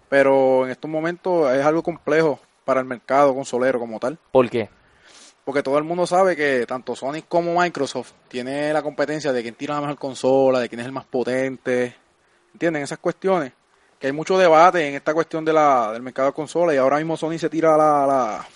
pero 0.09 0.65
en 0.65 0.71
estos 0.71 0.91
momentos 0.91 1.53
es 1.53 1.65
algo 1.65 1.81
complejo 1.83 2.37
para 2.65 2.81
el 2.81 2.85
mercado 2.85 3.33
consolero 3.33 3.79
como 3.79 3.97
tal. 3.97 4.17
¿Por 4.33 4.49
qué? 4.49 4.67
Porque 5.49 5.63
todo 5.63 5.79
el 5.79 5.83
mundo 5.83 6.05
sabe 6.05 6.35
que 6.35 6.67
tanto 6.67 6.95
Sonic 6.95 7.25
como 7.27 7.59
Microsoft 7.59 8.11
tiene 8.27 8.71
la 8.71 8.83
competencia 8.83 9.33
de 9.33 9.41
quién 9.41 9.55
tira 9.55 9.73
la 9.73 9.81
mejor 9.81 9.97
consola, 9.97 10.59
de 10.59 10.69
quién 10.69 10.79
es 10.81 10.85
el 10.85 10.91
más 10.91 11.05
potente. 11.05 11.95
¿Entienden? 12.53 12.83
Esas 12.83 12.99
cuestiones. 12.99 13.51
Que 13.99 14.05
hay 14.05 14.13
mucho 14.13 14.37
debate 14.37 14.87
en 14.87 14.93
esta 14.93 15.11
cuestión 15.11 15.43
de 15.43 15.51
la, 15.51 15.91
del 15.91 16.03
mercado 16.03 16.27
de 16.27 16.33
consolas 16.35 16.75
y 16.75 16.77
ahora 16.77 16.97
mismo 16.97 17.17
Sony 17.17 17.39
se 17.39 17.49
tira 17.49 17.75
la, 17.75 18.05
la- 18.05 18.47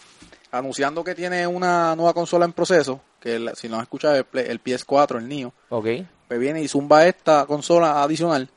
anunciando 0.52 1.04
que 1.04 1.16
tiene 1.16 1.48
una 1.48 1.96
nueva 1.96 2.14
consola 2.14 2.46
en 2.46 2.54
proceso, 2.54 3.02
que 3.20 3.38
el- 3.38 3.56
si 3.56 3.68
no 3.68 3.78
has 3.78 3.82
escuchado 3.82 4.16
el, 4.16 4.26
el 4.40 4.64
PS4, 4.64 5.18
el 5.18 5.28
NIO, 5.28 5.52
Ok. 5.70 5.88
pues 6.28 6.40
viene 6.40 6.62
y 6.62 6.68
zumba 6.68 7.08
esta 7.08 7.48
consola 7.48 8.04
adicional. 8.04 8.52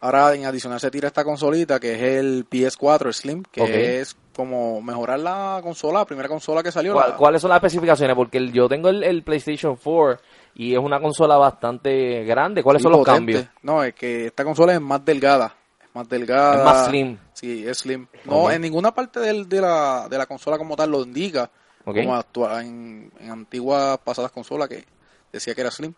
Ahora 0.00 0.34
en 0.34 0.44
adicional 0.44 0.80
se 0.80 0.90
tira 0.90 1.06
esta 1.06 1.22
consolita 1.22 1.78
que 1.78 1.94
es 1.94 2.02
el 2.18 2.46
PS4 2.50 3.06
el 3.06 3.14
Slim, 3.14 3.42
que 3.44 4.00
es 4.00 4.16
como 4.34 4.80
mejorar 4.82 5.18
la 5.20 5.60
consola, 5.62 6.00
la 6.00 6.04
primera 6.04 6.28
consola 6.28 6.62
que 6.62 6.70
salió. 6.72 6.92
¿Cuál- 6.94 7.10
la- 7.10 7.16
¿Cuáles 7.16 7.40
son 7.42 7.48
las 7.50 7.56
especificaciones? 7.56 8.14
Porque 8.16 8.38
el- 8.38 8.52
yo 8.52 8.68
tengo 8.68 8.88
el, 8.88 9.02
el 9.02 9.22
PlayStation 9.22 9.76
4 9.82 10.20
y 10.54 10.72
es 10.74 10.78
una 10.78 11.00
consola 11.00 11.36
bastante 11.36 12.24
grande. 12.24 12.62
¿Cuáles 12.62 12.80
Sí, 12.80 12.84
son 12.84 12.92
los 12.92 12.98
potente. 13.00 13.32
cambios? 13.32 13.46
No, 13.62 13.82
es 13.82 13.94
que 13.94 14.26
esta 14.26 14.44
consola 14.44 14.74
es 14.74 14.80
más 14.80 15.04
delgada. 15.04 15.54
Es 15.82 15.88
más 15.94 16.08
delgada. 16.08 16.58
Es 16.58 16.64
más 16.64 16.86
slim. 16.86 17.18
Sí, 17.32 17.66
es 17.66 17.78
slim. 17.78 18.06
No, 18.24 18.50
en 18.50 18.60
ninguna 18.62 18.92
parte 18.94 19.20
del- 19.20 19.48
de, 19.48 19.60
la, 19.60 20.06
de 20.08 20.18
la 20.18 20.26
consola 20.26 20.58
como 20.58 20.76
tal 20.76 20.90
lo 20.90 21.02
indica. 21.02 21.50
Como 21.84 22.16
actua- 22.16 22.62
en, 22.62 23.12
en 23.20 23.30
antiguas 23.30 23.98
pasadas 23.98 24.30
consolas 24.32 24.68
que 24.68 24.84
decía 25.32 25.54
que 25.54 25.60
era 25.60 25.70
slim. 25.70 25.92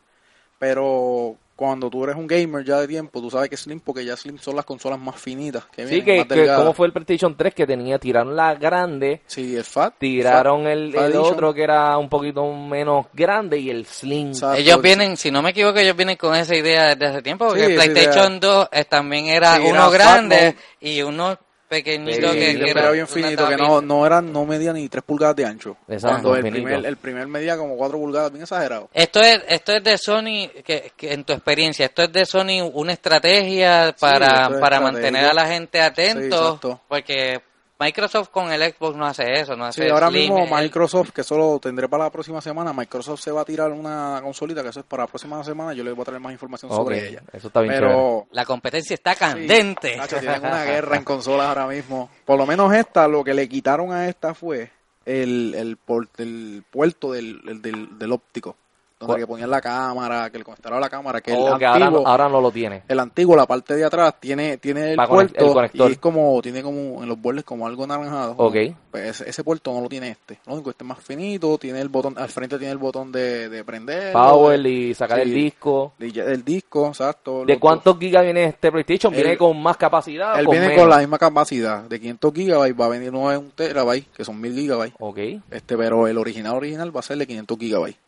Pero 0.59 1.37
cuando 1.55 1.89
tú 1.89 2.05
eres 2.05 2.17
un 2.17 2.27
gamer 2.27 2.63
ya 2.65 2.79
de 2.81 2.87
tiempo, 2.89 3.21
tú 3.21 3.31
sabes 3.31 3.49
que 3.49 3.55
es 3.55 3.63
slim 3.63 3.81
porque 3.81 4.05
ya 4.05 4.15
slim 4.17 4.37
son 4.39 4.57
las 4.57 4.65
consolas 4.67 4.99
más 4.99 5.17
finitas. 5.17 5.65
Que 5.67 5.87
Sí, 5.87 6.03
vienen, 6.03 6.05
que, 6.05 6.19
más 6.19 6.27
que 6.49 6.55
como 6.55 6.75
fue 6.75 6.87
el 6.87 6.93
PlayStation 6.93 7.35
3 7.35 7.55
que 7.55 7.67
tenía, 7.67 7.99
tiraron 7.99 8.37
la 8.37 8.55
grande, 8.55 9.23
Sí, 9.27 9.57
el 9.57 9.65
fat. 9.65 9.95
tiraron 9.99 10.65
fat- 10.65 10.73
el, 10.73 10.93
fat 10.93 11.05
el 11.07 11.17
otro 11.17 11.55
que 11.55 11.63
era 11.63 11.97
un 11.97 12.09
poquito 12.11 12.45
menos 12.53 13.07
grande 13.15 13.59
y 13.59 13.71
el 13.71 13.87
Slim. 13.87 14.29
Exacto. 14.29 14.59
Ellos 14.59 14.83
vienen, 14.83 15.17
si 15.17 15.31
no 15.31 15.41
me 15.41 15.51
equivoco, 15.51 15.79
ellos 15.79 15.97
vienen 15.97 16.17
con 16.17 16.35
esa 16.35 16.55
idea 16.55 16.89
desde 16.95 17.07
hace 17.07 17.23
tiempo, 17.23 17.47
porque 17.47 17.65
Sí, 17.65 17.71
el 17.73 17.77
PlayStation 17.77 18.33
idea. 18.33 18.41
2 18.41 18.69
eh, 18.73 18.85
también 18.85 19.27
era 19.29 19.57
Sí, 19.57 19.63
uno 19.65 19.89
era 19.95 20.05
grande 20.05 20.57
y 20.81 21.01
uno 21.03 21.39
pequeñito 21.69 22.33
Sí, 22.33 22.39
que, 22.39 22.59
que 22.59 22.71
era 22.71 22.81
era 22.83 22.91
bien 22.93 23.09
finito, 23.09 23.49
que 23.49 23.57
no, 23.57 23.81
no 23.81 24.07
eran, 24.07 24.33
no 24.33 24.45
medía 24.47 24.73
ni 24.73 24.89
3 24.89 25.03
pulgadas 25.05 25.37
de 25.37 25.45
ancho. 25.47 25.77
Exacto, 25.89 26.09
Cuando 26.31 26.37
el 26.37 26.43
finito. 26.43 26.65
primer, 26.65 26.87
el 26.87 26.97
primer 26.97 27.27
medía 27.27 27.57
como 27.57 27.77
4 27.77 27.99
pulgadas, 27.99 28.31
bien 28.33 28.43
exagerado. 28.43 28.89
Esto 28.93 29.21
es, 29.21 29.41
esto 29.49 29.73
es 29.73 29.85
de 29.85 29.99
Sony, 29.99 30.49
que, 30.65 30.93
que 30.97 31.13
en 31.13 31.25
tu 31.25 31.33
experiencia, 31.33 31.87
esto 31.87 32.03
es 32.03 32.13
de 32.13 32.25
Sony 32.27 32.63
una 32.73 32.93
estrategia 32.93 33.95
para, 33.99 34.49
es 34.49 34.59
para 34.61 34.77
estrategia. 34.77 34.81
mantener 34.81 35.25
a 35.27 35.35
la 35.35 35.47
gente 35.47 35.81
atento, 35.81 36.81
porque 36.89 37.41
Microsoft 37.79 38.31
con 38.31 38.51
el 38.51 38.63
Xbox 38.73 38.97
no 38.97 39.05
hace 39.07 39.31
eso, 39.41 39.55
no 39.55 39.67
hace 39.67 39.85
Sí, 39.85 39.91
ahora 39.91 40.09
Slim, 40.09 40.33
mismo 40.35 40.57
el- 40.57 40.63
Microsoft, 40.65 41.11
que 41.11 41.21
eso 41.21 41.37
lo 41.37 41.59
tendré 41.59 41.89
para 41.89 42.05
la 42.05 42.11
próxima 42.11 42.41
semana, 42.41 42.73
Microsoft 42.73 43.21
se 43.21 43.31
va 43.31 43.43
a 43.43 43.45
tirar 43.45 43.71
una 43.73 44.21
consolita, 44.23 44.63
que 44.63 44.71
eso 44.71 44.81
es 44.81 44.87
para 44.87 45.03
la 45.03 45.07
próxima 45.09 45.43
semana, 45.45 45.75
yo 45.75 45.85
les 45.85 45.95
voy 45.95 46.03
a 46.03 46.05
traer 46.07 46.21
más 46.21 46.33
información 46.33 46.71
sobre 46.73 47.09
ella. 47.09 47.23
Eso 47.33 47.49
está 47.49 47.61
bien 47.61 47.75
chévere. 47.75 47.89
Pero 47.93 48.27
la 48.33 48.45
competencia 48.47 48.95
está 48.95 49.13
sí, 49.13 49.19
candente. 49.21 49.97
Nacho, 49.97 50.19
tienen 50.19 50.41
una 50.45 50.65
guerra 50.65 50.97
en 50.97 51.05
consolas 51.05 51.49
ahora 51.49 51.67
mismo. 51.67 52.09
Por 52.25 52.39
lo 52.39 52.47
menos 52.47 52.73
esta, 52.75 53.07
lo 53.09 53.23
que 53.23 53.35
le 53.35 53.49
quitaron 53.49 53.93
a 53.93 54.09
esta 54.09 54.33
fue 54.35 54.71
el, 55.05 55.55
el, 55.55 55.77
por- 55.77 56.09
el 56.19 56.65
puerto 56.71 57.13
del, 57.13 57.41
el 57.47 57.61
del, 57.63 57.99
del 57.99 58.13
óptico, 58.13 58.57
donde 58.99 59.17
que 59.19 59.27
ponían 59.27 59.51
la 59.51 59.61
cámara, 59.61 60.31
que 60.31 60.39
le 60.39 60.45
conectaron 60.45 60.81
la 60.81 60.89
cámara, 60.89 61.21
que 61.21 61.33
Oh, 61.33 61.53
el 61.53 61.59
que 61.59 61.67
ahora, 61.67 61.91
no- 61.91 62.03
ahora 62.07 62.29
no 62.31 62.41
lo 62.41 62.51
tiene. 62.51 62.83
el 62.89 62.99
antiguo, 62.99 63.37
la 63.37 63.47
parte 63.47 63.75
de 63.77 63.85
atrás, 63.85 64.15
tiene, 64.19 64.57
tiene 64.57 64.93
el 64.93 64.97
puerto 64.97 65.45
el 65.47 65.53
conector. 65.53 65.91
y 65.91 65.93
es 65.93 65.99
como, 65.99 66.41
tiene 66.41 66.63
como 66.63 67.03
en 67.03 67.09
los 67.09 67.21
bordes 67.21 67.45
como 67.45 67.67
algo 67.67 67.85
anaranjado. 67.85 68.35
Ok. 68.39 68.57
Pues 68.91 69.05
ese, 69.21 69.29
ese 69.29 69.45
puerto 69.45 69.73
no 69.75 69.81
lo 69.83 69.89
tiene 69.89 70.09
este. 70.11 70.39
Lo 70.47 70.55
único, 70.55 70.71
este 70.71 70.85
es 70.85 70.89
más 70.89 70.99
finito, 71.01 71.59
tiene 71.59 71.81
el 71.81 71.89
botón, 71.91 72.15
al 72.17 72.29
frente 72.31 72.59
tiene 72.59 72.73
el 72.73 72.79
botón 72.79 73.13
de, 73.13 73.49
de 73.51 73.65
prender. 73.65 74.13
Power 74.15 74.63
de- 74.63 74.71
y 74.71 74.95
sacar 74.95 75.19
sí, 75.19 75.23
el 75.25 75.35
disco. 75.35 75.93
de- 75.99 76.11
del 76.13 76.45
disco, 76.45 76.87
exacto. 76.89 77.45
¿De 77.45 77.59
cuántos 77.59 77.99
gigas 77.99 78.25
viene 78.25 78.45
este 78.45 78.73
PlayStation? 78.73 79.13
¿Viene 79.13 79.37
con 79.37 79.61
más 79.63 79.77
capacidad? 79.77 80.35
o 80.35 80.39
Él 80.39 80.47
con 80.47 80.53
viene 80.53 80.69
menos? 80.69 80.81
con 80.83 80.91
la 80.91 80.99
misma 80.99 81.19
capacidad 81.19 81.83
de 81.83 82.01
500 82.01 82.33
gigabytes, 82.33 82.81
va 82.81 82.87
a 82.87 82.89
venir 82.89 83.13
no 83.13 83.31
es 83.31 83.39
un 83.39 83.51
terabyte, 83.51 84.11
que 84.13 84.25
son 84.25 84.41
1000 84.41 84.55
gigabytes. 84.55 84.95
Ok, 84.99 85.19
Este, 85.51 85.77
pero 85.77 86.07
el 86.09 86.17
original 86.17 86.55
original 86.57 86.95
va 86.97 87.01
a 87.01 87.03
ser 87.03 87.19
de 87.19 87.27
500 87.27 87.59
gigabytes. 87.59 87.99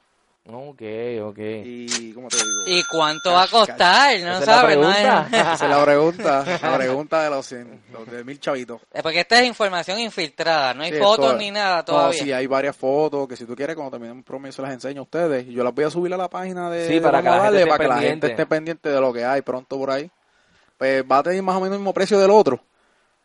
Ok, 0.51 0.83
ok. 1.23 1.39
Y, 1.65 2.13
¿cómo 2.15 2.29
te 2.29 2.37
digo? 2.39 2.49
¿Y 2.67 2.83
cuánto 2.85 3.33
va 3.33 3.43
a 3.45 3.49
costar? 3.49 4.19
No 4.21 4.33
Esa 4.33 4.39
es 4.41 4.47
la 4.47 4.55
sabes, 4.55 4.77
no 4.79 4.83
pregunta. 4.93 5.27
es- 5.27 5.33
Esa 5.55 5.65
es 5.65 5.71
la 5.71 5.85
pregunta, 5.85 6.45
la 6.63 6.77
pregunta 6.79 7.23
de 7.25 7.31
los 7.31 7.47
100, 7.47 7.81
los 7.93 8.11
de 8.11 8.25
mil 8.25 8.41
chavitos. 8.41 8.81
Eh, 8.93 9.03
Porque 9.03 9.21
esta 9.21 9.41
es 9.41 9.47
información 9.47 9.99
infiltrada, 10.01 10.73
no 10.75 10.83
hay 10.85 10.93
Sí, 10.93 10.99
fotos 10.99 11.27
esto- 11.27 11.37
ni 11.39 11.51
nada 11.51 11.77
No, 11.79 11.85
todavía. 11.85 12.23
sí, 12.23 12.33
hay 12.33 12.47
varias 12.47 12.77
fotos 12.77 13.29
que 13.29 13.37
si 13.37 13.45
tú 13.45 13.55
quieres, 13.55 13.77
cuando 13.77 13.91
terminemos 13.91 14.25
yo 14.25 14.53
se 14.53 14.63
las 14.63 14.73
enseño 14.73 15.01
a 15.01 15.05
ustedes. 15.05 15.47
Y 15.47 15.53
yo 15.53 15.63
las 15.63 15.75
voy 15.75 15.85
a 15.85 15.91
subir 15.91 16.13
a 16.15 16.17
la 16.17 16.29
página 16.29 16.71
de 16.71 16.87
Sí, 16.87 16.95
de 16.95 17.01
para 17.01 17.19
que 17.23 17.29
la 17.29 17.37
Darle, 17.39 17.67
para 17.67 17.79
que 17.79 17.89
la 17.89 17.95
pendiente. 17.97 18.09
gente 18.11 18.27
esté 18.29 18.47
pendiente 18.47 18.89
de 18.89 19.01
lo 19.01 19.13
que 19.13 19.25
hay 19.25 19.43
pronto 19.43 19.77
por 19.79 19.91
ahí. 19.91 20.11
Pues 20.79 21.03
va 21.05 21.19
a 21.19 21.23
tener 21.25 21.43
más 21.43 21.57
o 21.57 21.61
menos 21.61 21.75
el 21.75 21.81
mismo 21.81 21.93
precio 21.93 22.19
del 22.19 22.31
otro. 22.31 22.61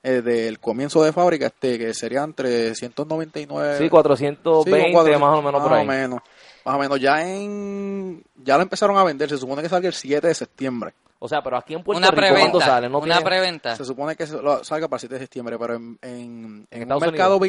eh, 0.05 0.21
del 0.21 0.59
comienzo 0.59 1.01
de 1.01 1.13
fábrica, 1.13 1.45
este 1.45 1.79
que 1.79 1.93
sería 1.93 2.23
entre 2.23 2.75
199 2.75 3.77
Sí, 3.77 3.87
420 3.89 4.69
Sí, 4.69 4.83
con 4.83 4.91
400, 4.91 5.21
más 5.21 5.39
o 5.39 5.41
menos 5.41 5.61
por 5.63 5.73
ahí. 5.73 5.87
menos. 5.87 6.19
Más 6.65 6.75
o 6.75 6.79
menos, 6.79 6.99
ya 6.99 7.21
en... 7.29 8.23
Ya 8.43 8.55
lo 8.57 8.63
empezaron 8.63 8.97
a 8.97 9.03
vender, 9.03 9.29
se 9.29 9.37
supone 9.37 9.61
que 9.61 9.69
salga 9.69 9.87
el 9.87 9.93
7 9.93 10.27
de 10.27 10.33
septiembre. 10.35 10.93
O 11.19 11.27
sea, 11.29 11.41
pero 11.41 11.57
aquí 11.57 11.73
en 11.73 11.83
Puerto 11.83 11.99
Una 11.99 12.09
Rico, 12.11 12.21
¿cuándo 12.21 12.37
preventa. 12.59 12.65
sale? 12.65 12.89
No 12.89 12.99
una 12.99 13.21
preventa. 13.21 13.75
Se 13.77 13.85
supone 13.85 14.15
que 14.15 14.27
salga 14.27 14.87
para 14.89 14.95
el 14.97 14.99
7 14.99 15.13
de 15.15 15.19
septiembre, 15.21 15.57
pero 15.57 15.75
en, 15.75 15.97
en, 16.01 16.67
en 16.69 16.79
un 16.79 16.81
Estados 16.81 17.01
mercado 17.01 17.39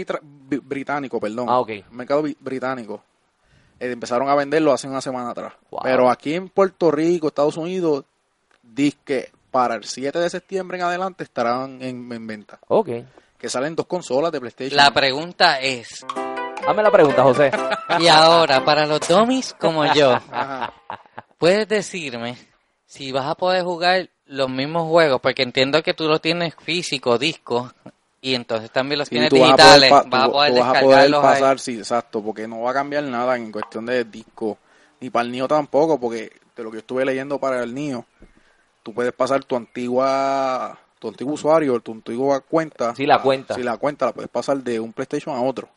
británico, 0.63 1.19
perdón. 1.21 1.47
Ah, 1.49 1.59
ok. 1.61 1.71
Un 1.91 1.97
mercado 1.97 2.23
británico. 2.41 3.03
eh, 3.81 3.91
empezaron 3.91 4.29
a 4.29 4.35
venderlo 4.37 4.73
hace 4.73 4.87
una 4.89 5.01
semana 5.01 5.31
atrás. 5.31 5.55
Wow. 5.71 5.81
Pero 5.83 6.09
aquí 6.11 6.35
en 6.35 6.49
Puerto 6.49 6.91
Rico, 6.93 7.27
Estados 7.29 7.57
Unidos, 7.57 8.05
dice 8.63 8.97
que 9.05 9.31
para 9.51 9.75
el 9.75 9.85
7 9.85 10.19
de 10.21 10.31
septiembre 10.31 10.79
en 10.79 10.85
adelante 10.85 11.25
estarán 11.25 11.83
en, 11.83 12.13
en 12.13 12.27
venta. 12.29 12.59
Ok. 12.69 12.89
Que 13.39 13.49
salen 13.49 13.75
dos 13.75 13.87
consolas 13.87 14.31
de 14.31 14.41
PlayStation. 14.41 14.77
La 14.77 14.93
pregunta 14.93 15.61
es, 15.61 16.05
Hazme 16.67 16.83
la 16.83 16.91
pregunta, 16.91 17.23
José. 17.23 17.51
y 17.99 18.09
ahora, 18.09 18.65
para 18.65 18.87
los 18.87 19.07
dummies 19.07 19.55
como 19.59 19.85
yo. 19.87 20.19
¿puedes 21.39 21.69
decirme 21.69 22.37
si 22.87 23.13
vas 23.13 23.27
a 23.27 23.35
poder 23.35 23.65
jugar 23.65 24.09
los 24.27 24.49
mismos 24.49 24.89
juegos? 24.89 25.21
Porque 25.21 25.43
entiendo 25.43 25.83
que 25.83 25.95
tú 25.95 26.09
los 26.09 26.21
tienes 26.21 26.55
físico, 26.55 27.19
disco, 27.19 27.71
y 28.21 28.35
entonces 28.35 28.71
también 28.71 28.99
los 29.01 29.09
Sí, 29.09 29.15
tienes 29.15 29.31
tú 29.31 29.41
vas 29.41 29.53
a 29.53 29.57
poder 29.57 29.81
digitales. 29.81 29.91
pa- 29.91 30.05
vas 30.11 30.25
a 30.25 30.33
poder 30.33 30.53
tú 30.53 30.59
vas 30.61 30.69
a 30.77 30.81
poder 30.81 31.01
ahí. 31.01 31.13
pasar, 31.13 31.59
sí, 31.61 31.79
exacto, 31.79 32.23
porque 32.23 32.49
no 32.49 32.63
va 32.63 32.71
a 32.71 32.75
cambiar 32.75 33.05
nada 33.05 33.37
en 33.37 33.53
cuestión 33.53 33.85
de 33.87 34.05
disco, 34.05 34.59
ni 35.01 35.11
para 35.11 35.27
el 35.27 35.33
niño 35.33 35.47
tampoco, 35.49 36.01
porque 36.01 36.33
de 36.57 36.63
lo 36.63 36.71
que 36.71 36.77
yo 36.77 36.81
estuve 36.81 37.05
leyendo 37.05 37.39
para 37.39 37.63
el 37.63 37.75
niño, 37.75 38.07
tú 38.83 38.95
puedes 38.95 39.13
pasar 39.13 39.45
tu 39.45 39.55
antigua, 39.57 40.79
tu 40.99 41.09
antiguo 41.09 41.35
usuario, 41.35 41.79
tu 41.81 41.93
antigua 41.93 42.41
cuenta. 42.41 42.95
Sí, 42.95 43.05
la 43.07 43.21
cuenta. 43.21 43.55
Sí, 43.55 43.63
la 43.63 43.77
cuenta 43.77 44.07
la 44.07 44.13
puedes 44.13 44.31
pasar 44.31 44.57
de 44.59 44.81
un 44.81 44.93
PlayStation 44.95 45.37
a 45.37 45.43
otro. 45.43 45.69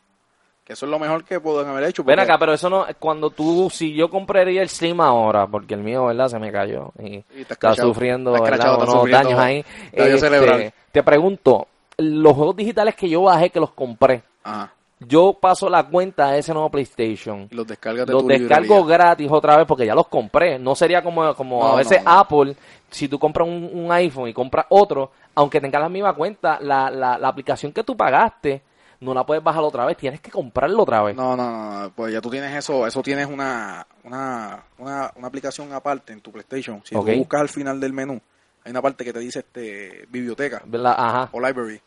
Que 0.68 0.74
eso 0.74 0.84
es 0.84 0.90
lo 0.90 0.98
mejor 0.98 1.24
que 1.24 1.40
pueden 1.40 1.66
haber 1.66 1.84
hecho. 1.84 2.04
Ven 2.04 2.20
acá, 2.20 2.38
pero 2.38 2.52
eso 2.52 2.68
no, 2.68 2.84
cuando 2.98 3.30
tú, 3.30 3.70
si 3.72 3.94
yo 3.94 4.10
compraría 4.10 4.60
el 4.60 4.68
Slim 4.68 5.00
ahora, 5.00 5.46
porque 5.46 5.72
el 5.72 5.80
mío, 5.80 6.04
¿verdad? 6.04 6.28
Se 6.28 6.38
me 6.38 6.52
cayó 6.52 6.92
y 7.02 7.24
Y 7.34 7.40
está 7.40 7.74
sufriendo, 7.74 8.32
¿verdad? 8.32 8.74
Unos 8.76 8.90
sufriendo 8.92 9.28
daños 9.30 9.40
ahí. 9.40 9.64
Este, 9.90 10.72
te 10.92 11.02
pregunto, 11.02 11.68
los 11.96 12.34
juegos 12.34 12.54
digitales 12.54 12.94
que 12.96 13.08
yo 13.08 13.22
bajé, 13.22 13.48
que 13.48 13.60
los 13.60 13.70
compré, 13.70 14.22
Ajá, 14.44 14.70
yo 15.00 15.32
paso 15.40 15.70
la 15.70 15.84
cuenta 15.84 16.26
a 16.28 16.36
ese 16.36 16.52
nuevo 16.52 16.68
PlayStation. 16.68 17.48
y 17.50 17.54
los 17.54 17.66
descargas 17.66 18.06
de 18.06 18.12
Los 18.12 18.26
descargo 18.26 18.76
librería. 18.80 18.98
gratis 18.98 19.28
otra 19.30 19.56
vez 19.56 19.66
porque 19.66 19.86
ya 19.86 19.94
los 19.94 20.08
compré. 20.08 20.58
No 20.58 20.74
sería 20.74 21.02
como, 21.02 21.34
como 21.34 21.60
No, 21.60 21.68
a 21.72 21.76
veces 21.76 22.04
no, 22.04 22.12
no. 22.12 22.18
Apple, 22.20 22.56
si 22.90 23.08
tú 23.08 23.18
compras 23.18 23.48
un, 23.48 23.70
un 23.72 23.90
iPhone 23.90 24.28
y 24.28 24.34
compras 24.34 24.66
otro, 24.68 25.12
aunque 25.34 25.62
tengas 25.62 25.80
la 25.80 25.88
misma 25.88 26.12
cuenta, 26.12 26.58
la, 26.60 26.90
la, 26.90 27.16
la 27.16 27.28
aplicación 27.28 27.72
que 27.72 27.82
tú 27.84 27.96
pagaste 27.96 28.60
no 29.00 29.14
la 29.14 29.24
puedes 29.24 29.42
bajar 29.42 29.62
otra 29.62 29.84
vez, 29.84 29.96
tienes 29.96 30.20
que 30.20 30.30
comprarlo 30.30 30.82
otra 30.82 31.02
vez. 31.02 31.14
No, 31.14 31.36
no, 31.36 31.50
no, 31.50 31.82
no, 31.82 31.90
pues 31.92 32.12
ya 32.12 32.20
tú 32.20 32.30
tienes 32.30 32.54
eso, 32.54 32.86
eso 32.86 33.02
tienes 33.02 33.26
una, 33.26 33.86
una, 34.04 34.64
una, 34.78 35.12
una 35.14 35.28
aplicación 35.28 35.72
aparte 35.72 36.12
en 36.12 36.20
tu 36.20 36.32
PlayStation. 36.32 36.82
Si 36.84 36.94
tú 36.94 37.02
buscas 37.02 37.40
al 37.40 37.48
final 37.48 37.80
del 37.80 37.92
menú, 37.92 38.20
hay 38.64 38.70
una 38.70 38.82
parte 38.82 39.04
que 39.04 39.12
te 39.12 39.20
dice 39.20 39.40
este 39.40 40.06
biblioteca 40.08 40.62
¿Verdad? 40.64 40.94
Ajá. 40.98 41.28
o 41.32 41.40
library. 41.40 41.80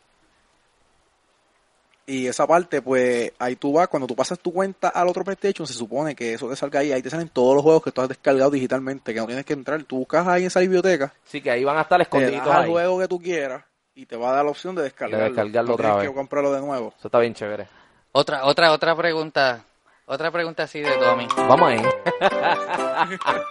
Y 2.04 2.26
esa 2.26 2.46
parte, 2.48 2.82
pues 2.82 3.30
ahí 3.38 3.54
tú 3.54 3.74
vas, 3.74 3.86
cuando 3.86 4.08
tú 4.08 4.16
pasas 4.16 4.38
tu 4.38 4.52
cuenta 4.52 4.88
al 4.88 5.06
otro 5.06 5.22
PlayStation, 5.22 5.66
se 5.66 5.74
supone 5.74 6.16
que 6.16 6.34
eso 6.34 6.48
te 6.48 6.56
salga 6.56 6.80
ahí, 6.80 6.90
ahí 6.90 7.00
te 7.00 7.10
salen 7.10 7.28
todos 7.28 7.54
los 7.54 7.62
juegos 7.62 7.82
que 7.84 7.92
tú 7.92 8.00
has 8.00 8.08
descargado 8.08 8.50
digitalmente, 8.50 9.14
que 9.14 9.20
no 9.20 9.26
tienes 9.26 9.44
que 9.44 9.52
entrar. 9.52 9.84
Tú 9.84 9.98
buscas 9.98 10.26
ahí 10.26 10.42
en 10.42 10.46
esa 10.48 10.60
biblioteca, 10.60 11.14
Sí, 11.24 11.40
que 11.40 11.50
ahí 11.50 11.62
van 11.62 11.78
a 11.78 11.82
estar 11.82 11.98
te 11.98 12.02
escondidos 12.02 12.44
das 12.44 12.56
al 12.56 12.68
juego 12.68 12.98
que 12.98 13.08
tú 13.08 13.20
quieras 13.20 13.64
y 13.94 14.06
te 14.06 14.16
va 14.16 14.30
a 14.30 14.36
dar 14.36 14.44
la 14.44 14.50
opción 14.50 14.74
de 14.74 14.82
descargarlo. 14.82 15.26
descargarlo 15.26 15.68
No 15.68 15.74
otra 15.74 15.86
tienes 15.88 16.02
vez. 16.02 16.10
que 16.10 16.14
comprarlo 16.16 16.52
de 16.52 16.60
nuevo. 16.60 16.94
Eso 16.98 17.08
está 17.08 17.18
bien 17.18 17.34
chévere. 17.34 17.66
Otra, 18.12 18.44
otra, 18.46 18.72
otra 18.72 18.96
pregunta. 18.96 19.64
Otra 20.06 20.30
pregunta 20.30 20.64
así 20.64 20.80
de 20.80 20.90
dummy. 20.96 21.26
Vamos 21.36 21.68
ahí. 21.70 21.78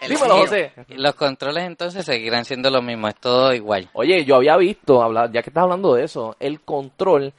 El 0.00 0.10
Dímelo. 0.10 0.36
José. 0.38 0.72
Los 0.88 1.14
controles 1.14 1.64
entonces 1.64 2.04
seguirán 2.04 2.44
siendo 2.44 2.70
lo 2.70 2.82
mismo, 2.82 3.08
es 3.08 3.16
todo 3.16 3.54
igual. 3.54 3.88
Oye, 3.94 4.24
yo 4.24 4.36
había 4.36 4.56
visto, 4.56 5.00
ya 5.32 5.42
que 5.42 5.50
estás 5.50 5.62
hablando 5.62 5.94
de 5.94 6.04
eso, 6.04 6.36
el 6.40 6.60
control 6.60 7.32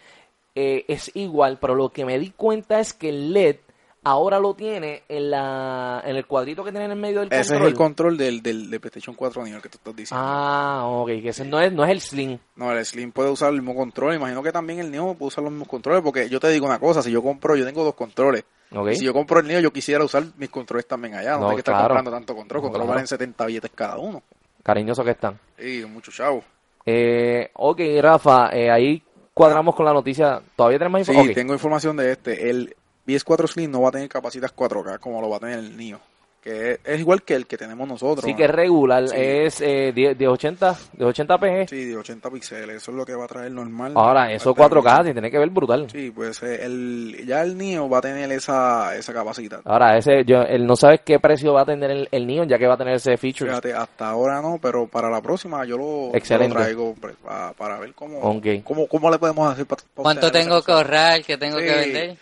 eh, 0.55 0.83
es 0.87 1.11
igual, 1.15 1.59
pero 1.61 1.75
lo 1.75 1.89
que 1.89 2.05
me 2.05 2.17
di 2.17 2.31
cuenta 2.31 2.79
es 2.79 2.93
que 2.93 3.09
el 3.09 3.33
LED 3.33 3.57
ahora 4.05 4.39
lo 4.39 4.53
tiene 4.53 5.03
en 5.09 5.31
la 5.31 6.01
en 6.05 6.15
el 6.15 6.25
cuadrito 6.25 6.63
que 6.63 6.71
tiene 6.71 6.85
en 6.85 6.91
el 6.91 6.97
medio 6.97 7.19
del 7.19 7.27
Ese 7.33 7.41
es 7.41 7.47
control. 7.49 7.67
el 7.67 7.73
control 7.75 8.17
del, 8.17 8.41
del, 8.41 8.69
del 8.69 8.79
PlayStation 8.79 9.15
4 9.15 9.43
nivel 9.43 9.61
que 9.61 9.67
tú 9.69 9.77
estás 9.77 9.95
diciendo. 9.95 10.23
Ah, 10.25 10.83
ok, 10.85 11.07
que 11.07 11.29
ese 11.29 11.43
no 11.43 11.59
es, 11.59 11.73
no 11.73 11.83
es 11.83 11.91
el 11.91 11.99
Slim. 12.01 12.39
No, 12.55 12.71
el 12.71 12.85
Slim 12.85 13.11
puede 13.11 13.29
usar 13.29 13.49
el 13.49 13.55
mismo 13.55 13.75
control. 13.75 14.15
Imagino 14.15 14.41
que 14.41 14.51
también 14.53 14.79
el 14.79 14.89
Neo 14.91 15.13
puede 15.15 15.27
usar 15.27 15.43
los 15.43 15.51
mismos 15.51 15.67
controles. 15.67 16.01
Porque 16.01 16.29
yo 16.29 16.39
te 16.39 16.49
digo 16.49 16.65
una 16.65 16.79
cosa: 16.79 17.01
si 17.01 17.11
yo 17.11 17.21
compro, 17.21 17.55
yo 17.55 17.65
tengo 17.65 17.83
dos 17.83 17.95
controles. 17.95 18.45
Ok. 18.73 18.89
Y 18.91 18.95
si 18.95 19.05
yo 19.05 19.13
compro 19.13 19.39
el 19.41 19.47
Neo, 19.47 19.59
yo 19.59 19.73
quisiera 19.73 20.03
usar 20.03 20.23
mis 20.37 20.49
controles 20.49 20.87
también 20.87 21.15
allá. 21.15 21.31
No, 21.31 21.37
No, 21.39 21.45
tengo 21.47 21.55
que 21.55 21.59
estar 21.61 21.73
claro. 21.75 21.87
comprando 21.95 22.11
tanto 22.11 22.35
control. 22.35 22.59
No, 22.61 22.63
Controles 22.63 22.85
claro. 22.85 22.95
valen 22.95 23.07
70 23.07 23.45
billetes 23.47 23.71
cada 23.75 23.97
uno. 23.97 24.23
Cariñosos 24.63 25.03
que 25.05 25.11
están. 25.11 25.39
Y 25.59 25.83
muchos 25.85 26.15
chavos. 26.15 26.43
Eh, 26.85 27.49
ok, 27.53 27.79
Rafa, 28.01 28.49
eh, 28.51 28.69
ahí 28.69 29.01
cuadramos 29.33 29.75
con 29.75 29.85
la 29.85 29.93
noticia. 29.93 30.41
¿Todavía 30.55 30.77
tenemos 30.79 30.99
Sí, 31.05 31.11
información? 31.11 31.35
tengo 31.35 31.53
información 31.53 31.97
de 31.97 32.11
este. 32.11 32.49
El 32.49 32.75
PS4 33.05 33.47
Slim 33.47 33.71
no 33.71 33.81
va 33.81 33.89
a 33.89 33.91
tener 33.91 34.09
capacidad 34.09 34.51
4K 34.55 34.99
como 34.99 35.21
lo 35.21 35.29
va 35.29 35.37
a 35.37 35.39
tener 35.39 35.59
el 35.59 35.75
Neo. 35.77 35.99
Que 36.41 36.73
es, 36.73 36.79
es 36.83 36.99
igual 36.99 37.23
que 37.23 37.33
el 37.33 37.47
que 37.47 37.57
tenemos 37.57 37.87
nosotros. 37.87 38.23
Sí, 38.23 38.35
que 38.35 38.43
es 38.43 38.51
regular, 38.51 39.07
Sí. 39.09 39.15
es 39.17 39.61
eh, 39.61 39.91
10, 39.95 40.15
1080, 40.19 40.75
1080p. 40.99 41.67
Sí, 41.67 41.85
de 41.85 41.97
80 41.97 42.29
píxeles. 42.29 42.75
Eso 42.77 42.91
es 42.91 42.97
lo 42.97 43.03
que 43.03 43.15
va 43.15 43.25
a 43.25 43.27
traer 43.27 43.51
normal. 43.51 43.93
Ahora, 43.95 44.31
eso 44.31 44.53
Parte 44.53 44.75
de 44.75 44.81
4K, 44.81 45.03
te 45.05 45.13
tiene 45.13 45.31
que 45.31 45.39
ver 45.39 45.49
brutal. 45.49 45.87
Sí, 45.89 46.11
pues 46.11 46.43
eh, 46.43 46.63
el, 46.63 47.23
ya 47.25 47.41
el 47.41 47.57
Neo 47.57 47.89
va 47.89 47.97
a 47.97 48.01
tener 48.01 48.31
esa, 48.31 48.95
esa 48.95 49.11
capacidad. 49.11 49.61
Ahora, 49.65 49.97
ese, 49.97 50.23
yo, 50.23 50.43
él 50.43 50.67
no 50.67 50.75
sabe 50.75 50.99
qué 51.03 51.17
precio 51.19 51.51
va 51.51 51.61
a 51.61 51.65
tener 51.65 51.89
el, 51.89 52.07
el 52.11 52.27
Neon, 52.27 52.47
ya 52.47 52.59
que 52.59 52.67
va 52.67 52.75
a 52.75 52.77
tener 52.77 52.93
ese 52.93 53.17
feature. 53.17 53.49
Fíjate, 53.49 53.73
hasta 53.73 54.07
ahora 54.07 54.39
no, 54.39 54.59
pero 54.61 54.85
para 54.85 55.09
la 55.09 55.21
próxima 55.23 55.65
yo 55.65 55.77
lo, 55.79 56.11
yo 56.11 56.11
Excelente. 56.13 56.53
lo 56.53 56.61
traigo 56.61 56.93
pre- 56.93 57.13
pa- 57.13 57.53
para, 57.53 57.79
ver 57.79 57.91
cómo, 57.95 58.19
cómo, 58.63 58.87
cómo 58.87 59.09
le 59.09 59.17
podemos 59.17 59.51
hacer. 59.51 59.65
pa- 59.65 59.77
pa 59.77 60.03
¿Cuánto 60.03 60.31
tengo 60.31 60.61
que 60.61 60.71
ahorrar? 60.71 61.23
¿Qué 61.23 61.37
tengo 61.39 61.57
que 61.57 61.73
vender? 61.75 62.17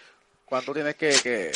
¿Cuánto 0.53 0.71
tienes 0.71 0.93
que, 0.93 1.09
que 1.23 1.51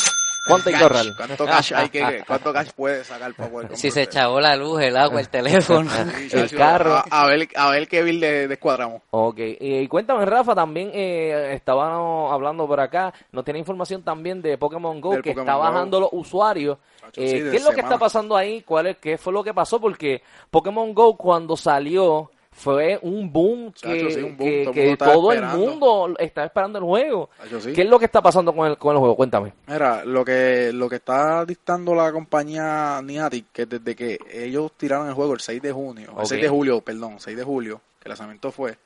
¿Cuánto 0.48 0.70
hay 0.70 0.76
que 0.76 1.14
cuánto 1.16 1.46
cash 1.46 1.74
hay 1.76 1.90
que 1.90 2.24
cuánto 2.26 2.52
cash 2.52 2.70
puedes 2.76 3.06
sacar 3.06 3.32
para 3.36 3.48
poder 3.48 3.78
Si 3.78 3.92
se 3.92 4.02
echavó 4.02 4.42
la 4.42 4.56
luz, 4.56 4.82
el 4.82 4.98
agua, 4.98 5.20
el 5.20 5.30
teléfono. 5.30 5.88
Sí, 6.28 6.36
el 6.36 6.50
carro. 6.50 6.96
A, 6.96 7.04
a 7.12 7.28
ver, 7.28 7.48
a 7.56 7.70
ver 7.70 7.88
qué 7.88 8.02
bill 8.02 8.20
de, 8.20 8.48
descuadramos. 8.48 9.04
Ok, 9.12 9.38
y, 9.38 9.78
y 9.78 9.88
cuéntame, 9.88 10.26
Rafa, 10.26 10.56
también 10.56 10.90
eh, 10.96 11.54
estábamos 11.54 12.34
hablando 12.34 12.66
por 12.66 12.80
acá, 12.80 13.14
nos 13.32 13.46
tiene 13.46 13.60
información 13.60 14.02
también 14.02 14.42
de 14.42 14.58
Pokémon 14.58 15.00
Go, 15.00 15.12
Del 15.12 15.22
que 15.22 15.30
Pokémon 15.30 15.46
está 15.48 15.58
Go. 15.58 15.64
bajando 15.64 16.00
los 16.00 16.10
usuarios. 16.14 16.80
Chacho, 17.00 17.22
Eh, 17.22 17.28
sí, 17.28 17.40
de 17.42 17.52
¿Qué 17.52 17.58
es 17.58 17.64
lo 17.64 17.70
que 17.74 17.82
está 17.82 18.00
pasando 18.00 18.36
ahí? 18.36 18.64
¿Cuál 18.64 18.88
es, 18.88 18.98
¿Qué 18.98 19.20
fue 19.20 19.32
lo 19.32 19.44
que 19.44 19.54
pasó? 19.54 19.80
Porque 19.80 20.24
Pokémon 20.50 20.92
Go 20.96 21.16
cuando 21.18 21.56
salió 21.56 22.32
fue 22.60 23.00
un 23.04 23.32
boom 23.32 23.72
que, 23.72 23.80
Chacho, 23.82 24.10
sí, 24.10 24.20
un 24.24 24.36
boom, 24.36 24.50
que- 24.50 24.64
todo 24.64 24.70
el 24.72 24.74
que 24.74 24.80
mundo 24.82 24.94
estaba 24.94 25.14
todo 25.14 25.32
el 25.32 25.38
esperando. 25.38 25.66
mundo 25.70 26.16
está 26.18 26.44
esperando 26.46 26.80
el 26.80 26.84
juego. 26.86 27.30
Chacho, 27.44 27.62
sí. 27.62 27.74
¿Qué 27.74 27.82
es 27.84 27.88
lo 27.90 28.00
que 28.00 28.06
está 28.06 28.22
pasando 28.22 28.54
con 28.54 28.68
el, 28.68 28.78
con 28.78 28.94
el 28.96 29.00
juego? 29.00 29.16
Cuéntame. 29.16 29.54
Mira, 29.68 30.04
lo 30.04 30.26
que, 30.26 30.72
lo 30.74 30.90
que 30.90 30.96
está 30.96 31.46
dictando 31.46 31.94
la 31.94 32.12
compañía 32.12 33.00
Niantic, 33.04 33.46
que 33.54 33.66
desde 33.68 33.96
que 33.96 34.18
ellos 34.34 34.72
tiraron 34.76 35.08
el 35.08 35.14
juego 35.14 35.34
el 35.34 35.40
6 35.40 35.62
de 35.62 35.72
junio, 35.72 36.10
el 36.12 36.18
Ok. 36.18 36.26
6 36.26 36.42
de 36.42 36.50
julio, 36.50 36.82
perdón, 36.82 37.20
6 37.20 37.38
de 37.38 37.44
julio, 37.44 37.80
que 38.00 38.06
el 38.08 38.10
lanzamiento 38.10 38.52
fue, 38.52 38.78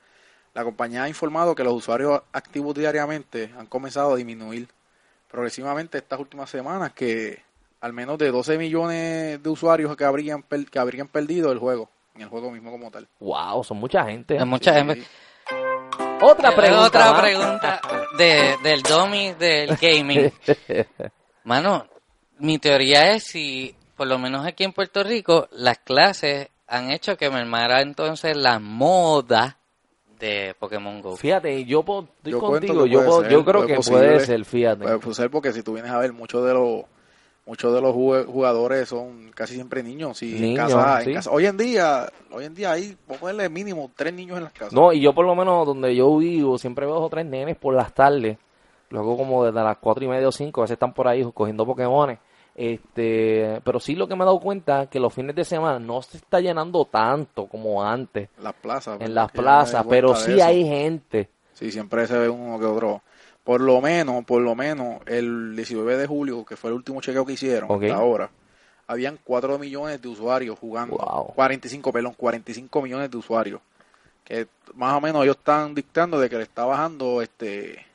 la 0.53 0.63
compañía 0.65 1.03
ha 1.03 1.07
informado 1.09 1.55
que 1.55 1.63
los 1.63 1.74
usuarios 1.74 2.22
activos 2.34 2.76
diariamente 2.76 3.51
han 3.57 3.67
comenzado 3.67 4.13
a 4.13 4.15
disminuir 4.17 4.67
progresivamente 5.30 5.97
estas 5.97 6.19
últimas 6.19 6.49
semanas, 6.49 6.91
que 6.93 7.39
al 7.80 7.93
menos 7.93 8.17
de 8.17 8.32
12 8.32 8.57
millones 8.57 9.41
de 9.41 9.49
usuarios 9.49 9.95
que 9.95 10.03
habrían, 10.03 10.43
per- 10.43 10.65
que 10.69 10.78
habrían 10.78 11.07
perdido 11.07 11.51
el 11.51 11.57
juego, 11.57 11.89
en 12.16 12.22
el 12.22 12.28
juego 12.30 12.51
mismo 12.51 12.72
como 12.72 12.89
tal. 12.91 13.07
Wow, 13.20 13.64
son 13.64 13.78
mucha 13.78 14.03
gente. 14.05 14.43
Mucha 14.45 14.74
Sí, 14.74 14.78
gente. 14.80 15.03
Otra 16.22 16.55
pregunta. 16.55 16.86
Otra 16.88 17.12
más. 17.12 17.22
pregunta 17.22 17.82
de, 18.18 18.55
del 18.64 18.82
dummy 18.84 19.34
del 19.34 19.76
gaming. 19.78 20.32
Mano, 21.43 21.88
mi 22.39 22.59
teoría 22.59 23.12
es 23.14 23.24
si, 23.24 23.76
por 23.95 24.07
lo 24.07 24.20
menos 24.20 24.45
aquí 24.45 24.64
en 24.64 24.74
Puerto 24.74 25.03
Rico, 25.03 25.47
las 25.51 25.80
clases 25.80 26.49
han 26.68 26.91
hecho 26.91 27.18
que 27.18 27.30
mermara 27.30 27.82
entonces 27.82 28.38
la 28.38 28.59
moda 28.59 29.57
de 30.20 30.55
Pokémon 30.59 31.01
Go. 31.01 31.18
Fíjate, 31.18 31.66
yo 31.66 31.80
estoy 31.80 32.32
Yo 32.32 32.39
contigo, 32.39 32.86
yo, 32.86 33.22
ser, 33.22 33.32
yo 33.32 33.43
creo 33.43 33.62
puede 33.62 33.68
que 33.68 33.76
posible. 33.76 33.99
puede 33.99 34.20
ser, 34.20 34.45
fíjate. 34.45 34.84
Puede 34.99 35.14
ser 35.16 35.32
porque 35.32 35.51
si 35.51 35.64
tú 35.64 35.74
vienes 35.74 35.91
a 35.91 35.97
ver, 35.97 36.14
muchos 36.14 36.45
de 36.45 36.53
los 36.53 36.84
muchos 37.52 37.74
de 37.74 37.82
los 37.82 37.93
jugadores 37.93 38.88
son 38.88 39.30
casi 39.36 39.56
siempre 39.56 39.84
niños. 39.84 40.24
Y 40.24 40.38
en 40.38 40.41
Niños, 40.41 40.74
casa, 40.74 41.04
en 41.04 41.14
casa- 41.16 41.32
hoy 41.32 41.45
en 41.47 41.58
día, 41.58 42.10
hoy 42.32 42.45
en 42.45 42.56
día 42.56 42.72
hay, 42.72 42.95
ponerle 43.06 43.49
mínimo 43.49 43.91
tres 43.93 44.14
niños 44.14 44.38
en 44.38 44.45
las 44.45 44.54
casas. 44.54 44.72
No, 44.72 44.93
y 44.93 45.02
yo 45.02 45.14
por 45.14 45.26
lo 45.26 45.36
menos 45.36 45.66
donde 45.68 45.93
yo 45.93 46.16
vivo 46.16 46.58
siempre 46.58 46.86
veo 46.86 46.95
dos 46.95 47.04
o 47.08 47.10
tres 47.10 47.26
nenes 47.26 47.58
por 47.58 47.74
las 47.76 47.93
tardes. 47.93 48.38
Luego 48.89 49.18
como 49.18 49.43
desde 49.43 49.62
las 49.62 49.78
cuatro 49.80 50.02
y 50.06 50.08
media 50.08 50.30
o 50.30 50.32
cinco, 50.32 50.62
a 50.62 50.64
veces 50.64 50.76
están 50.76 50.93
por 50.93 51.10
ahí 51.10 51.30
cogiendo 51.34 51.66
Pokémones. 51.66 52.20
Este, 52.56 53.60
pero 53.66 53.82
sí 53.82 53.95
lo 53.95 54.08
que 54.08 54.16
me 54.16 54.24
he 54.24 54.26
dado 54.26 54.39
cuenta 54.39 54.88
que 54.88 54.99
los 55.02 55.14
fines 55.14 55.36
de 55.36 55.43
semana 55.43 55.78
no 55.78 56.02
se 56.02 56.18
está 56.18 56.39
llenando 56.39 56.86
tanto 56.86 57.47
como 57.47 57.84
antes 57.84 58.30
las 58.41 58.54
plazas. 58.54 59.02
en 59.02 59.14
las 59.14 59.30
plazas, 59.30 59.86
pero 59.89 60.16
sí 60.16 60.34
eso. 60.36 60.45
hay 60.45 60.64
gente. 60.66 61.30
Sí, 61.52 61.70
siempre 61.70 62.08
se 62.08 62.18
ve 62.18 62.30
uno 62.30 62.58
que 62.58 62.66
otro. 62.66 63.02
Por 63.44 63.62
lo 63.62 63.82
menos, 63.82 64.24
por 64.26 64.42
lo 64.42 64.56
menos, 64.56 65.02
el 65.06 65.56
19 65.56 65.98
de 65.98 66.08
julio, 66.08 66.46
que 66.46 66.56
fue 66.56 66.70
el 66.70 66.76
último 66.76 67.02
chequeo 67.02 67.26
que 67.26 67.34
hicieron 67.34 67.72
hasta 67.72 67.96
ahora, 67.96 68.30
habían 68.88 69.18
4 69.24 69.58
millones 69.58 70.02
de 70.02 70.08
usuarios 70.08 70.60
jugando. 70.60 70.98
Wow. 70.98 71.34
45, 71.34 71.92
perdón, 71.92 72.14
45 72.16 72.82
millones 72.82 73.10
de 73.10 73.18
usuarios. 73.18 73.62
Que 74.24 74.48
más 74.76 74.96
o 74.96 75.02
menos 75.02 75.24
ellos 75.24 75.38
están 75.38 75.74
dictando 75.74 76.20
de 76.20 76.30
que 76.30 76.38
le 76.38 76.44
está 76.44 76.66
bajando, 76.66 77.22
este, 77.22 77.86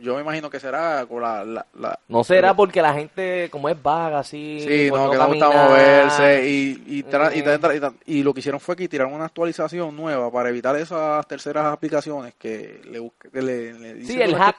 yo 0.00 0.14
me 0.16 0.22
imagino 0.22 0.48
que 0.50 0.58
será 0.60 1.04
con 1.06 1.22
la... 1.22 1.44
la, 1.44 1.66
la- 1.78 1.98
No 2.08 2.24
será 2.24 2.54
porque 2.54 2.82
la 2.82 2.94
gente, 2.94 3.48
como 3.50 3.68
es 3.68 3.80
vaga, 3.82 4.20
así. 4.20 4.60
Sí, 4.66 4.86
pues 4.90 5.00
no, 5.02 5.10
que 5.10 5.16
no 5.16 5.26
gusta 5.28 5.50
moverse 5.50 6.48
y, 6.48 6.82
y, 6.86 7.02
tra- 7.04 7.34
y, 7.36 7.42
tra- 7.42 7.76
y 7.76 7.80
tra- 7.80 7.94
y 8.06 8.22
lo 8.22 8.32
que 8.34 8.40
hicieron 8.40 8.60
fue 8.60 8.76
que 8.76 8.88
tiraron 8.88 9.12
una 9.14 9.26
actualización 9.26 9.94
nueva 9.96 10.30
para 10.32 10.48
evitar 10.48 10.74
esas 10.76 11.26
terceras 11.28 11.66
aplicaciones 11.66 12.34
que 12.38 12.80
le, 12.90 13.10
que 13.30 13.42
le, 13.42 13.72
le 13.74 13.94
dicen 13.94 14.16
Sí, 14.16 14.22
el 14.22 14.34
hack. 14.34 14.56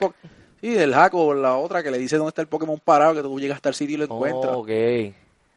Sí, 0.61 0.77
el 0.77 0.93
hack 0.93 1.13
o 1.15 1.33
la 1.33 1.55
otra 1.57 1.81
que 1.81 1.89
le 1.89 1.97
dice 1.97 2.17
dónde 2.17 2.29
está 2.29 2.41
el 2.41 2.47
Pokémon 2.47 2.79
parado, 2.79 3.15
que 3.15 3.21
tú 3.23 3.39
llegas 3.39 3.55
hasta 3.55 3.69
el 3.69 3.75
sitio 3.75 3.95
y 3.95 3.97
lo 3.97 4.03
encuentras. 4.05 4.53
Oh. 4.55 4.65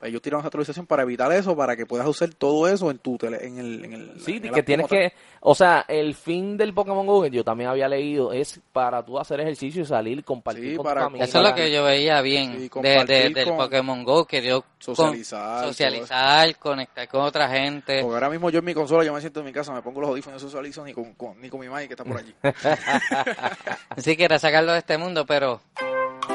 Ellos 0.05 0.20
tiraron 0.22 0.40
esa 0.42 0.48
actualización 0.48 0.86
para 0.86 1.02
evitar 1.02 1.32
eso, 1.32 1.57
para 1.57 1.76
que 1.76 1.86
puedas 1.86 2.07
usar 2.07 2.28
todo 2.34 2.68
eso 2.68 2.90
en 2.90 2.98
tu 2.98 3.16
tele, 3.18 3.38
en 3.46 3.59
el, 3.59 3.84
en 3.84 3.92
el 3.94 4.20
Sí, 4.20 4.36
en 4.36 4.44
el 4.46 4.52
que 4.52 4.62
tienes 4.62 4.86
que, 4.86 5.12
o 5.40 5.55
sea, 5.55 5.84
el 5.88 6.14
fin 6.14 6.57
del 6.57 6.74
Pokémon 6.74 7.07
Go, 7.07 7.22
que 7.22 7.30
yo 7.30 7.42
también 7.42 7.70
había 7.70 7.88
leído, 7.88 8.32
es 8.32 8.61
para 8.72 9.02
tú 9.05 9.18
hacer 9.18 9.40
ejercicio 9.40 9.82
y 9.82 9.86
salir, 9.86 10.22
compartir 10.24 10.70
Sí, 10.70 10.76
con 10.76 10.84
para 10.84 11.00
tu 11.00 11.07
familia. 11.07 11.24
Eso 11.24 11.38
es 11.38 11.44
lo 11.48 11.55
que 11.55 11.72
yo 11.72 11.84
veía 11.84 12.20
bien 12.20 12.52
Sí, 12.52 12.59
de, 12.64 12.70
compartir 12.70 13.07
de- 13.07 13.30
del 13.30 13.48
con- 13.48 13.57
Pokémon 13.57 14.05
Go, 14.05 14.24
que 14.26 14.42
yo 14.42 14.64
Socializar, 14.78 15.64
socializar, 15.66 16.57
conectar 16.59 17.09
con 17.09 17.22
otra 17.22 17.48
gente. 17.48 18.02
Porque 18.02 18.14
ahora 18.14 18.28
mismo 18.28 18.50
yo 18.50 18.59
en 18.59 18.64
mi 18.66 18.74
consola, 18.74 19.02
yo 19.05 19.14
me 19.14 19.20
siento 19.20 19.40
en 19.40 19.46
mi 19.46 19.52
casa, 19.52 19.72
me 19.72 19.80
pongo 19.80 20.02
los 20.02 20.11
audífonos 20.11 20.42
no 20.42 20.48
socializo 20.48 20.84
ni 20.84 20.92
con, 20.92 21.14
con- 21.14 21.40
ni 21.40 21.48
con 21.48 21.59
mi 21.61 21.68
madre 21.70 21.86
que 21.88 21.94
está 21.94 22.05
por 22.05 22.18
allí. 22.18 22.34
Sí, 23.96 24.16
quiero 24.16 24.38
sacarlo 24.38 24.72
de 24.72 24.78
este 24.80 24.98
mundo, 24.98 25.24
pero 25.24 25.61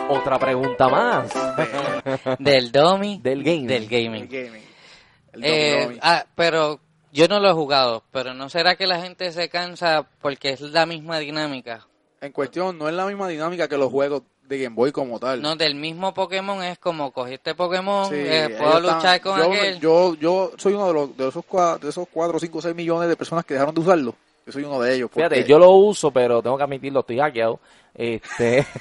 Otra 0.09 0.39
pregunta 0.39 0.87
más 0.89 1.29
del 2.39 2.71
Domi, 2.71 3.19
del 3.21 3.43
gaming. 3.43 3.67
del 3.67 3.83
el 3.83 3.89
gaming. 3.89 4.27
gaming. 4.29 4.63
El 5.33 5.43
Eh, 5.43 5.83
Domi 5.83 5.99
ah, 6.01 6.25
pero 6.35 6.79
yo 7.11 7.27
no 7.27 7.39
lo 7.39 7.49
he 7.49 7.53
jugado, 7.53 8.03
pero 8.11 8.33
¿no 8.33 8.49
será 8.49 8.75
que 8.75 8.87
la 8.87 9.01
gente 9.01 9.31
se 9.31 9.49
cansa 9.49 10.07
porque 10.21 10.51
es 10.51 10.61
la 10.61 10.85
misma 10.85 11.19
dinámica? 11.19 11.85
En 12.21 12.31
cuestión, 12.31 12.77
no 12.77 12.89
es 12.89 12.95
la 12.95 13.05
misma 13.05 13.27
dinámica 13.27 13.67
que 13.67 13.77
los 13.77 13.91
juegos 13.91 14.23
de 14.43 14.59
Game 14.63 14.75
Boy 14.75 14.91
como 14.91 15.19
tal. 15.19 15.41
No, 15.41 15.55
del 15.55 15.75
mismo 15.75 16.13
Pokémon 16.13 16.61
es 16.63 16.79
como 16.79 17.11
cogiste 17.11 17.53
Pokémon, 17.55 18.09
Sí, 18.09 18.15
eh, 18.17 18.55
puedo 18.57 18.79
están- 18.79 18.95
luchar 18.95 19.21
con 19.21 19.37
yo, 19.37 19.43
aquel. 19.45 19.79
Yo, 19.79 20.15
yo 20.15 20.51
soy 20.57 20.73
uno 20.73 20.87
de, 20.87 20.93
los, 20.93 21.15
de, 21.17 21.27
esos 21.29 21.45
cuatro, 21.45 21.85
de 21.85 21.89
esos 21.89 22.07
4, 22.11 22.39
5, 22.39 22.61
6 22.61 22.75
millones 22.75 23.07
de 23.09 23.15
personas 23.15 23.45
que 23.45 23.53
dejaron 23.53 23.73
de 23.75 23.81
usarlo. 23.81 24.15
Yo 24.49 24.53
soy 24.53 24.63
uno 24.63 24.79
de 24.81 24.95
ellos. 24.95 25.11
Fíjate, 25.13 25.35
porque- 25.37 25.49
yo 25.49 25.59
lo 25.59 25.69
uso, 25.71 26.09
pero 26.11 26.41
tengo 26.41 26.57
que 26.57 26.63
admitirlo, 26.63 27.01
estoy 27.01 27.19
hackeado. 27.19 27.59
Este. 27.93 28.65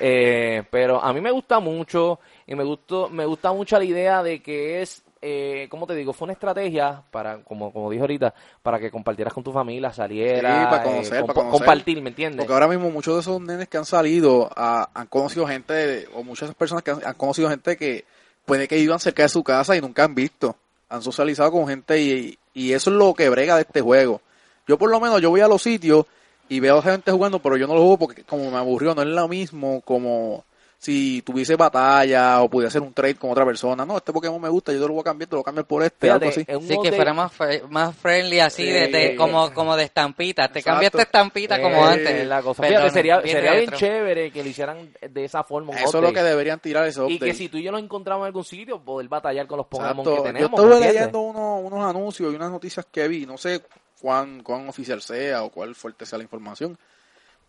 Eh, 0.00 0.62
pero 0.70 1.02
a 1.02 1.12
mí 1.12 1.20
me 1.20 1.32
gusta 1.32 1.58
mucho 1.58 2.20
y 2.46 2.54
me 2.54 2.62
gustó, 2.62 3.08
me 3.08 3.26
gusta 3.26 3.52
mucho 3.52 3.76
la 3.76 3.82
idea 3.84 4.22
de 4.22 4.40
que 4.40 4.80
es, 4.82 5.02
eh, 5.20 5.66
¿cómo 5.68 5.84
te 5.84 5.96
digo? 5.96 6.12
Fue 6.12 6.26
una 6.26 6.32
estrategia 6.34 7.02
para, 7.10 7.42
como, 7.42 7.72
como 7.72 7.90
dije 7.90 8.00
ahorita, 8.02 8.32
para 8.62 8.78
que 8.78 8.88
compartieras 8.92 9.34
con 9.34 9.42
tu 9.42 9.50
familia, 9.50 9.92
salieras, 9.92 10.60
Sí, 10.60 10.70
para 10.70 10.82
eh, 10.82 10.84
conocer, 10.84 11.20
para 11.22 11.34
conocer. 11.34 11.58
compartir, 11.58 12.00
¿me 12.02 12.10
entiendes? 12.10 12.38
Porque 12.38 12.52
ahora 12.52 12.68
mismo 12.68 12.88
muchos 12.92 13.14
de 13.14 13.20
esos 13.22 13.40
nenes 13.40 13.66
que 13.66 13.78
han 13.78 13.84
salido 13.84 14.48
han 14.56 15.06
conocido 15.08 15.44
gente, 15.48 16.06
o 16.14 16.22
muchas 16.22 16.54
personas 16.54 16.84
que 16.84 16.92
han, 16.92 17.00
han 17.04 17.14
conocido 17.14 17.48
gente 17.48 17.76
que 17.76 18.04
puede 18.44 18.68
que 18.68 18.76
vivan 18.76 19.00
cerca 19.00 19.24
de 19.24 19.28
su 19.28 19.42
casa 19.42 19.74
y 19.76 19.80
nunca 19.80 20.04
han 20.04 20.14
visto. 20.14 20.54
Han 20.88 21.02
socializado 21.02 21.52
con 21.52 21.68
gente 21.68 22.00
y, 22.00 22.38
y 22.54 22.72
eso 22.72 22.90
es 22.90 22.96
lo 22.96 23.14
que 23.14 23.28
brega 23.28 23.56
de 23.56 23.62
este 23.62 23.80
juego. 23.80 24.20
Yo 24.66 24.78
por 24.78 24.90
lo 24.90 25.00
menos, 25.00 25.20
yo 25.20 25.30
voy 25.30 25.40
a 25.40 25.48
los 25.48 25.62
sitios 25.62 26.06
y 26.48 26.60
veo 26.60 26.82
gente 26.82 27.12
jugando, 27.12 27.40
pero 27.40 27.56
yo 27.56 27.66
no 27.66 27.74
lo 27.74 27.80
juego 27.80 27.98
porque 27.98 28.24
como 28.24 28.50
me 28.50 28.56
aburrió, 28.56 28.94
no 28.94 29.02
es 29.02 29.08
lo 29.08 29.28
mismo 29.28 29.80
como 29.82 30.44
si 30.80 31.22
tuviese 31.22 31.56
batalla 31.56 32.40
o 32.40 32.48
pudiera 32.48 32.68
hacer 32.68 32.82
un 32.82 32.92
trade 32.92 33.16
con 33.16 33.30
otra 33.32 33.44
persona. 33.44 33.84
No, 33.84 33.96
este 33.96 34.12
Pokémon 34.12 34.40
me 34.40 34.48
gusta, 34.48 34.72
yo 34.72 34.80
te 34.80 34.86
lo 34.86 34.92
voy 34.94 35.00
a 35.00 35.04
cambiar, 35.04 35.28
te 35.28 35.34
lo 35.34 35.42
cambiar 35.42 35.66
por 35.66 35.82
este, 35.82 36.06
Fíjate, 36.06 36.26
algo 36.26 36.60
así. 36.60 36.68
Sí, 36.68 36.78
que 36.80 36.92
fuera 36.92 37.12
más, 37.12 37.32
más 37.68 37.96
friendly 37.96 38.38
así, 38.38 38.64
de, 38.64 38.86
de- 38.86 39.10
Sí. 39.10 39.16
como, 39.16 39.52
como 39.52 39.76
de 39.76 39.82
estampita. 39.84 40.46
Te 40.46 40.60
Exacto. 40.60 40.74
cambiaste 40.76 41.02
estampita 41.02 41.60
como 41.60 41.76
Eh, 41.78 41.92
antes. 41.92 42.10
es 42.10 42.26
la 42.28 42.42
cosa. 42.42 42.62
Perdón, 42.62 42.76
Fíjate, 42.78 42.94
sería, 42.94 43.18
bien 43.18 43.36
sería 43.36 43.52
bien 43.54 43.70
chévere 43.72 44.30
que 44.30 44.42
lo 44.44 44.48
hicieran 44.50 44.88
de 45.00 45.24
esa 45.24 45.42
forma. 45.42 45.72
un 45.72 45.78
Eso 45.78 45.98
es 45.98 46.04
lo 46.04 46.12
que 46.12 46.22
deberían 46.22 46.60
tirar 46.60 46.86
ese 46.86 47.04
Y 47.08 47.18
que 47.18 47.34
si 47.34 47.48
tú 47.48 47.58
y 47.58 47.64
yo 47.64 47.72
nos 47.72 47.82
encontramos 47.82 48.22
en 48.22 48.26
algún 48.26 48.44
sitio, 48.44 48.80
poder 48.80 49.08
batallar 49.08 49.48
con 49.48 49.56
los 49.58 49.66
Pokémon 49.66 49.98
Exacto. 49.98 50.22
que 50.22 50.28
tenemos. 50.28 50.50
Yo 50.52 50.56
estuve 50.64 50.80
leyendo 50.92 51.20
uno- 51.20 51.56
unos 51.58 51.84
anuncios 51.90 52.32
y 52.32 52.36
unas 52.36 52.52
noticias 52.52 52.86
que 52.90 53.08
vi, 53.08 53.26
no 53.26 53.36
sé 53.36 53.62
cuán, 54.00 54.44
cuán 54.44 54.68
oficial 54.68 55.02
sea 55.02 55.42
o 55.42 55.50
cuál 55.50 55.74
fuerte 55.74 56.06
sea 56.06 56.18
la 56.18 56.22
información, 56.22 56.78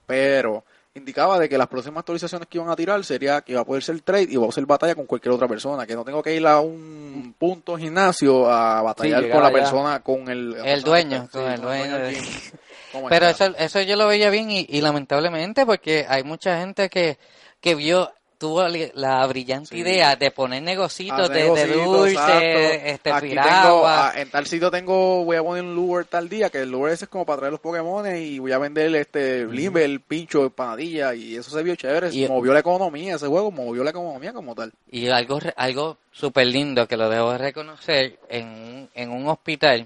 pero 0.08 0.64
indicaba 0.96 1.38
de 1.40 1.48
que 1.48 1.58
las 1.58 1.68
próximas 1.68 2.00
actualizaciones 2.02 2.48
que 2.48 2.58
iban 2.58 2.70
a 2.70 2.76
tirar 2.76 3.04
sería 3.06 3.42
que 3.42 3.54
iba 3.54 3.62
a 3.62 3.66
poder 3.66 3.84
ser 3.84 4.02
trade 4.02 4.24
y 4.30 4.34
iba 4.34 4.48
a 4.48 4.52
ser 4.52 4.66
batalla 4.66 4.96
con 4.96 5.06
cualquier 5.06 5.34
otra 5.34 5.48
persona, 5.48 5.86
que 5.86 5.96
no 5.96 6.04
tengo 6.04 6.22
que 6.24 6.36
ir 6.36 6.46
a 6.48 6.60
un 6.60 7.36
punto 7.38 7.78
gimnasio 7.78 8.50
a 8.52 8.82
batallar 8.82 9.30
con 9.30 9.44
la 9.44 9.52
persona, 9.52 10.00
con 10.02 10.28
el, 10.30 10.56
dueño, 10.84 11.28
que- 11.32 11.38
con 11.38 11.50
el 11.52 11.58
sí, 11.58 11.62
dueño 11.64 11.98
del 11.98 12.14
de- 12.16 12.22
gym. 12.22 12.26
¿Cómo 12.92 13.08
Pero 13.08 13.28
eso, 13.28 13.46
eso 13.58 13.82
yo 13.82 13.96
lo 13.96 14.08
veía 14.08 14.32
bien 14.32 14.50
y, 14.50 14.66
y 14.68 14.82
lamentablemente 14.82 15.64
porque 15.64 16.08
hay 16.10 16.24
mucha 16.24 16.60
gente 16.60 16.90
que, 16.90 17.20
que 17.62 17.76
vio, 17.76 18.12
tuvo 18.40 18.64
la 18.96 19.28
brillante 19.28 19.76
Sí. 19.76 19.82
idea 19.82 20.16
de 20.16 20.32
poner 20.32 20.64
negocitos 20.64 21.30
Ah, 21.30 21.34
de, 21.34 21.44
dulce, 21.68 22.90
este, 22.90 23.12
Aquí 23.12 23.30
tengo, 23.30 23.86
ah, 23.86 24.14
en 24.16 24.30
tal 24.32 24.48
sitio 24.48 24.72
tengo, 24.72 25.26
voy 25.26 25.36
a 25.36 25.44
poner 25.44 25.64
un 25.64 25.76
lure 25.76 26.06
tal 26.06 26.30
día, 26.30 26.50
que 26.50 26.60
el 26.60 26.72
lure 26.72 26.94
ese 26.94 27.04
es 27.06 27.10
como 27.10 27.26
para 27.26 27.40
traer 27.40 27.52
los 27.52 27.60
Pokémon 27.60 28.08
y 28.16 28.40
voy 28.40 28.54
a 28.54 28.58
vender 28.58 28.96
este 28.96 29.46
limber, 29.46 29.84
el 29.84 30.00
pincho, 30.00 30.46
empanadilla 30.46 31.14
y 31.14 31.36
eso 31.36 31.52
se 31.52 31.62
vio 31.62 31.76
chévere, 31.76 32.10
Y- 32.14 32.28
movió 32.30 32.54
la 32.54 32.62
economía, 32.62 33.16
ese 33.16 33.28
juego 33.28 33.52
movió 33.52 33.84
la 33.84 33.90
economía 33.92 34.32
como 34.32 34.56
tal. 34.56 34.72
Y 34.90 35.10
algo, 35.10 35.40
algo 35.58 35.98
súper 36.12 36.48
lindo 36.48 36.88
que 36.88 36.96
lo 36.96 37.10
debo 37.10 37.38
reconocer 37.38 38.20
en, 38.30 38.48
un- 38.48 38.90
en 38.96 39.12
un 39.12 39.28
hospital, 39.28 39.86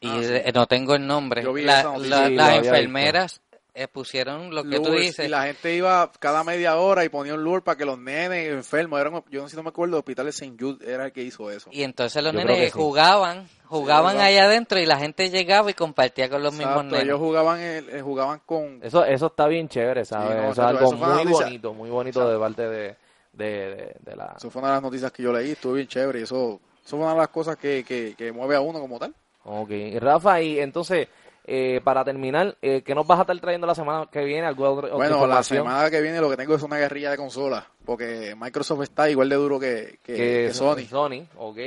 y 0.00 0.08
Ah, 0.08 0.20
sí. 0.22 0.52
no 0.54 0.66
tengo 0.66 0.94
el 0.94 1.06
nombre, 1.06 1.42
la- 1.42 1.82
la- 1.98 2.26
Sí, 2.28 2.34
las 2.34 2.56
enfermeras 2.56 3.40
eh, 3.78 3.88
pusieron 3.88 4.54
lo 4.54 4.64
que 4.64 4.76
tú 4.80 4.86
Lures, 4.90 5.00
dices. 5.06 5.26
Y 5.26 5.28
la 5.28 5.44
gente 5.44 5.74
iba 5.74 6.10
cada 6.18 6.42
media 6.44 6.76
hora 6.76 7.04
y 7.04 7.08
ponía 7.08 7.34
un 7.34 7.42
lure 7.44 7.62
para 7.62 7.76
que 7.78 7.84
los 7.84 7.98
nenes 7.98 8.50
enfermos, 8.52 9.00
eran, 9.00 9.22
yo 9.30 9.40
no 9.42 9.46
sé 9.48 9.52
si 9.52 9.56
no 9.56 9.62
me 9.62 9.68
acuerdo, 9.70 9.96
el 9.96 10.00
hospital 10.00 10.24
de 10.26 10.30
St. 10.30 10.56
Jude 10.58 10.92
era 10.92 11.06
el 11.06 11.12
que 11.12 11.22
hizo 11.22 11.50
eso. 11.50 11.70
Y 11.72 11.82
entonces 11.82 12.22
los 12.22 12.32
Yo 12.32 12.38
nenes 12.40 12.72
sí. 12.72 12.78
jugaban, 12.78 13.48
jugaban 13.66 14.12
jugaban. 14.12 14.20
allá 14.20 14.44
adentro 14.44 14.78
y 14.80 14.86
la 14.86 14.98
gente 14.98 15.30
llegaba 15.30 15.70
y 15.70 15.74
compartía 15.74 16.28
con 16.28 16.42
los 16.42 16.54
mismos 16.54 16.84
nenes. 16.84 17.04
ellos 17.04 17.18
jugaban, 17.18 17.60
el- 17.60 17.88
eh, 17.90 18.02
jugaban 18.02 18.40
con... 18.44 18.80
Eso, 18.82 19.04
eso 19.04 19.26
está 19.26 19.46
bien 19.46 19.68
chévere, 19.68 20.04
¿sabes? 20.04 20.30
Sí, 20.30 20.36
no, 20.36 20.50
es 20.50 20.56
chacho, 20.56 20.68
algo 20.68 20.92
muy 20.92 21.32
bonito, 21.32 21.74
muy 21.74 21.90
bonito 21.90 22.28
de 22.28 22.38
parte 22.38 22.62
de, 22.68 22.96
de, 23.32 23.44
de- 23.46 23.96
de 24.00 24.16
la... 24.16 24.34
Eso 24.36 24.50
fue 24.50 24.60
una 24.60 24.68
de 24.70 24.74
las 24.76 24.82
noticias 24.82 25.12
que 25.12 25.22
yo 25.22 25.32
leí, 25.32 25.52
estuvo 25.52 25.74
bien 25.74 25.86
chévere 25.86 26.20
y 26.20 26.22
eso, 26.24 26.60
eso 26.84 26.96
fue 26.96 27.00
una 27.00 27.12
de 27.12 27.18
las 27.18 27.28
cosas 27.28 27.56
que, 27.56 27.84
que, 27.86 28.14
que 28.18 28.32
mueve 28.32 28.56
a 28.56 28.60
uno 28.60 28.80
como 28.80 28.98
tal. 28.98 29.14
Ok, 29.44 29.70
y 29.70 29.98
Rafa, 29.98 30.42
y 30.42 30.58
entonces, 30.58 31.08
eh, 31.50 31.80
para 31.82 32.04
terminar, 32.04 32.56
eh, 32.60 32.82
¿qué 32.82 32.94
nos 32.94 33.06
vas 33.06 33.18
a 33.18 33.22
estar 33.22 33.40
trayendo 33.40 33.66
la 33.66 33.74
semana 33.74 34.06
que 34.12 34.22
viene? 34.22 34.46
¿Alguna 34.46 34.68
otra, 34.70 34.90
Bueno, 34.94 35.26
la 35.26 35.42
semana 35.42 35.90
que 35.90 36.00
viene 36.02 36.20
lo 36.20 36.28
que 36.28 36.36
tengo 36.36 36.54
es 36.54 36.62
una 36.62 36.76
guerrilla 36.76 37.10
de 37.10 37.16
consolas, 37.16 37.64
porque 37.86 38.34
Microsoft 38.38 38.82
está 38.82 39.08
igual 39.08 39.28
de 39.30 39.36
duro 39.36 39.58
que, 39.58 39.98
que, 40.04 40.14
Que 40.14 40.16
que 40.48 40.54
Sony. 40.54 40.84
Sony, 40.88 41.26
ok. 41.38 41.58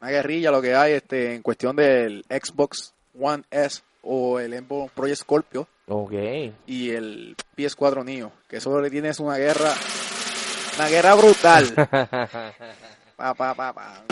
Una 0.00 0.10
guerrilla 0.10 0.50
lo 0.50 0.60
que 0.60 0.74
hay 0.74 0.94
este 0.94 1.34
en 1.36 1.42
cuestión 1.42 1.76
del 1.76 2.24
Xbox 2.28 2.92
One 3.18 3.44
S 3.50 3.82
o 4.02 4.38
el 4.40 4.52
Xbox 4.58 4.92
Project 4.92 5.20
Scorpio 5.20 5.68
Ok. 5.88 6.12
y 6.66 6.90
el 6.90 7.36
PS4 7.56 8.04
Neo, 8.04 8.32
que 8.48 8.56
eso 8.56 8.80
le 8.80 8.90
tienes 8.90 9.20
una 9.20 9.36
guerra, 9.36 9.72
una 10.78 10.88
guerra 10.88 11.14
brutal. 11.14 11.72
Pa, 13.16 13.32
pa, 13.32 13.54
pa, 13.54 13.72
pa. 13.72 14.02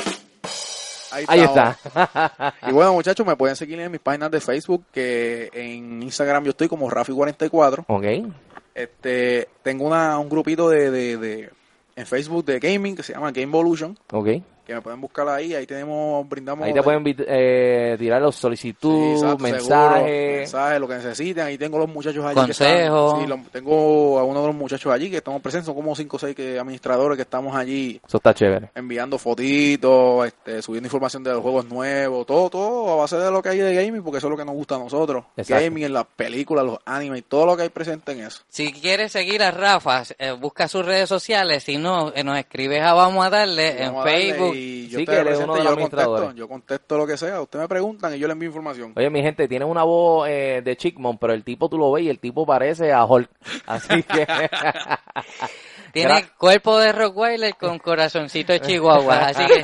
Ahí 1.13 1.25
Ahí 1.29 1.41
está. 1.41 1.77
está. 1.85 2.55
Y 2.69 2.73
bueno, 2.73 2.93
muchachos, 2.95 3.27
me 3.27 3.37
pueden 3.37 3.55
seguir 3.57 3.79
en 3.81 3.91
mis 3.93 4.01
páginas 4.01 4.31
de 4.31 4.41
Facebook, 4.41 4.85
que 4.93 5.51
en 5.53 6.03
Instagram 6.03 6.45
yo 6.45 6.51
estoy 6.51 6.69
como 6.69 6.89
Rafi44. 6.91 7.85
ok. 7.87 8.33
Este, 8.75 9.49
tengo 9.63 9.87
una, 9.87 10.19
un 10.19 10.29
grupito 10.31 10.69
de, 10.71 10.91
de, 10.91 11.17
de- 11.19 11.51
en 11.95 12.07
Facebook 12.07 12.45
de 12.47 12.59
gaming 12.59 12.97
que 12.97 13.03
se 13.03 13.13
llama 13.13 13.31
Game 13.31 13.45
Evolution, 13.53 13.99
Ok. 14.13 14.29
Que 14.73 14.77
me 14.77 14.83
pueden 14.83 15.01
buscar 15.01 15.29
ahí, 15.29 15.55
ahí 15.55 15.67
tenemos, 15.67 16.29
brindamos... 16.29 16.67
Ahí 16.67 16.73
te 16.75 16.83
pueden 16.83 17.03
eh, 17.29 17.97
tirar 17.99 18.21
los 18.21 18.35
Sí, 18.35 18.41
solicitudes, 18.43 19.21
exacto, 19.23 19.43
mensajes. 19.45 20.39
mensajes, 20.39 20.81
lo 20.81 20.89
que 20.89 20.95
necesiten. 20.95 21.45
Ahí 21.45 21.59
tengo 21.59 21.79
los 21.79 21.89
muchachos 21.89 22.25
allí. 22.25 22.35
que 22.35 22.41
Consejos. 22.41 23.13
están- 23.13 23.21
sí, 23.23 23.27
lo- 23.27 23.51
tengo 23.51 24.19
a 24.19 24.25
uno 24.25 24.41
de 24.41 24.47
los 24.49 24.57
muchachos 24.57 24.93
allí 24.93 25.11
que 25.11 25.19
estamos 25.19 25.41
presentes. 25.43 25.67
Son 25.67 25.75
como 25.75 25.95
cinco 25.95 26.17
o 26.17 26.21
seis 26.21 26.35
que, 26.35 26.59
administradores 26.59 27.17
que 27.17 27.23
estamos 27.23 27.55
allí 27.55 28.01
Eso 28.07 28.17
está 28.19 28.35
chévere. 28.35 28.71
enviando 28.75 29.19
fotitos, 29.19 30.27
este, 30.27 30.63
subiendo 30.63 30.87
información 30.87 31.23
de 31.25 31.31
los 31.33 31.43
juegos 31.43 31.67
nuevos, 31.67 32.27
todo, 32.27 32.51
todo 32.51 32.93
a 32.93 32.97
base 32.97 33.17
de 33.17 33.31
lo 33.31 33.43
que 33.43 33.51
hay 33.51 33.59
de 33.59 33.75
gaming, 33.75 34.03
porque 34.03 34.19
eso 34.19 34.27
es 34.27 34.31
lo 34.31 34.37
que 34.37 34.45
nos 34.45 34.55
gusta 34.55 34.77
a 34.77 34.79
nosotros. 34.79 35.25
Exacto. 35.37 35.65
Gaming, 35.65 35.85
en 35.85 35.93
las 35.93 36.07
películas, 36.07 36.65
los 36.65 36.79
animes 36.85 37.21
y 37.21 37.23
todo 37.23 37.47
lo 37.47 37.57
que 37.57 37.63
hay 37.65 37.69
presente 37.69 38.13
en 38.13 38.21
eso. 38.23 38.43
Si 38.49 38.73
quieres 38.73 39.13
seguir 39.13 39.43
a 39.43 39.51
Rafa, 39.51 40.03
eh, 40.19 40.33
busca 40.33 40.69
sus 40.69 40.85
redes 40.85 41.09
sociales. 41.09 41.63
Si 41.65 41.77
no, 41.77 42.13
eh, 42.15 42.25
nos 42.25 42.39
escribes 42.39 42.83
a 42.83 42.95
Vamos 42.95 43.25
a 43.27 43.31
Darle 43.31 43.77
Vamos 43.79 43.81
en 43.81 43.87
a 43.89 43.99
darle 43.99 44.11
Facebook, 44.33 44.55
y 44.55 44.62
y 44.63 44.89
yo 44.89 44.99
Sí, 44.99 45.05
que 45.05 45.13
uno 45.13 45.55
de 45.55 45.65
contesto, 45.65 46.33
yo 46.35 46.49
contesto 46.49 46.99
lo 46.99 47.07
que 47.07 47.17
sea, 47.17 47.41
ustedes 47.41 47.63
me 47.65 47.69
preguntan 47.69 48.15
y 48.15 48.19
yo 48.19 48.27
les 48.27 48.33
envío 48.35 48.49
información. 48.49 48.93
Oye, 48.97 49.11
mi 49.11 49.23
gente, 49.23 49.49
tiene 49.49 49.65
una 49.65 49.83
voz 49.83 50.29
eh, 50.29 50.63
de 50.65 50.77
Chickmon, 50.77 51.19
pero 51.19 51.33
el 51.33 51.45
tipo 51.45 51.69
tú 51.69 51.79
lo 51.79 51.93
ves 51.93 52.05
y 52.05 52.09
el 52.09 52.19
tipo 52.19 52.47
parece 52.47 52.93
a 52.93 53.05
Hulk. 53.05 53.31
Así 53.67 54.03
que... 54.03 54.27
Tiene 55.93 56.11
Gra- 56.23 56.33
cuerpo 56.39 56.79
de 56.79 56.91
Rockweiler 56.91 57.55
con 57.57 57.79
corazoncito 57.79 58.55
de 58.55 58.61
Chihuahua. 58.61 59.17
Así 59.27 59.45
que, 59.47 59.63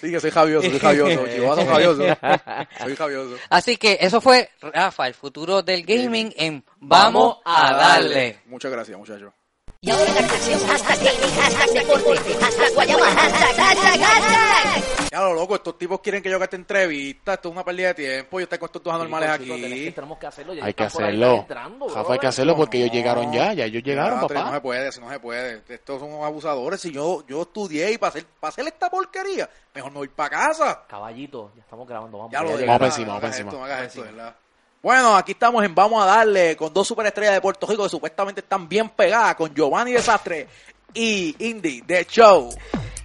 Sí, 0.00 0.10
que 0.10 0.18
soy 0.18 0.30
javioso, 0.30 0.70
soy 0.70 0.78
javioso, 0.78 1.26
yo 1.26 1.54
soy 1.54 1.66
javioso, 1.66 2.02
soy 2.82 2.96
javioso. 2.96 3.36
así 3.50 3.76
que 3.76 3.98
eso 4.00 4.22
fue 4.22 4.48
Rafa, 4.62 5.06
el 5.06 5.12
futuro 5.12 5.62
del 5.62 5.84
gaming 5.84 6.32
en 6.36 6.64
Vamos 6.78 7.38
a 7.44 7.74
darle. 7.74 8.38
Muchas 8.46 8.72
gracias, 8.72 8.96
muchachos. 8.96 9.32
Y 9.82 9.90
ahora 9.90 10.12
la 10.12 10.28
canción 10.28 10.60
hashtag 10.60 10.98
gaming, 10.98 11.34
hashtag 11.40 11.70
deporte, 11.70 12.34
hashtag 12.38 12.74
guayama, 12.74 13.06
hashtag, 13.06 13.56
hashtag, 13.56 14.00
hashtag. 14.02 15.10
Ya 15.10 15.20
lo 15.22 15.32
loco, 15.32 15.54
estos 15.54 15.78
tipos 15.78 16.00
quieren 16.00 16.22
que 16.22 16.28
yo 16.28 16.36
haga 16.36 16.44
esta 16.44 16.56
entrevista, 16.56 17.32
esto 17.32 17.48
es 17.48 17.52
una 17.54 17.64
pérdida 17.64 17.88
de 17.88 17.94
tiempo, 17.94 18.38
yo 18.38 18.42
estoy 18.42 18.58
con 18.58 18.66
estos 18.66 18.82
dos 18.82 18.92
anormales 18.94 19.30
aquí. 19.30 19.90
tenemos 19.92 20.18
que 20.18 20.26
hacerlo. 20.26 20.52
ya 20.52 20.66
Hay 20.66 20.74
que 20.74 20.84
hacerlo. 20.84 21.46
Rafa, 21.48 22.12
hay 22.12 22.18
que 22.18 22.26
hacerlo 22.26 22.56
porque 22.56 22.76
ellos 22.76 22.92
llegaron 22.92 23.32
ya, 23.32 23.54
ya 23.54 23.64
ellos 23.64 23.82
llegaron, 23.82 24.18
Diatre, 24.18 24.34
No 24.36 24.40
se 24.44 24.48
papá. 24.50 24.60
puede, 24.60 25.00
no 25.00 25.08
se 25.10 25.18
puede. 25.18 25.62
Estos 25.66 25.98
son 25.98 26.12
unos 26.12 26.26
abusadores. 26.26 26.78
Si 26.78 26.92
yo, 26.92 27.24
yo 27.26 27.40
estudié 27.40 27.92
y 27.92 27.96
para 27.96 28.10
hacer, 28.10 28.26
para 28.38 28.50
hacer 28.50 28.66
esta 28.66 28.90
porquería, 28.90 29.48
mejor 29.74 29.92
me 29.92 29.98
voy 30.00 30.08
para 30.08 30.28
casa. 30.28 30.84
Caballito, 30.86 31.52
ya 31.56 31.62
estamos 31.62 31.88
grabando, 31.88 32.18
vamos. 32.18 32.32
Ya 32.32 32.40
lo 32.40 32.48
Vamos 32.48 32.60
llegaron. 32.60 32.80
pa' 32.80 32.86
encima, 32.86 33.06
no 33.06 33.12
vamos 33.14 33.40
pa' 33.50 33.64
hagas 33.64 33.96
encima. 33.96 34.36
Bueno, 34.82 35.14
aquí 35.14 35.32
estamos 35.32 35.62
en 35.64 35.74
Vamos 35.74 36.02
a 36.02 36.06
darle 36.06 36.56
con 36.56 36.72
dos 36.72 36.88
superestrellas 36.88 37.34
de 37.34 37.40
Puerto 37.40 37.66
Rico 37.66 37.82
que 37.84 37.90
supuestamente 37.90 38.40
están 38.40 38.68
bien 38.68 38.88
pegadas 38.88 39.34
con 39.34 39.54
Giovanni 39.54 39.92
Desastre 39.92 40.48
y 40.94 41.34
Indy 41.38 41.82
de 41.82 42.06
Show. 42.06 42.50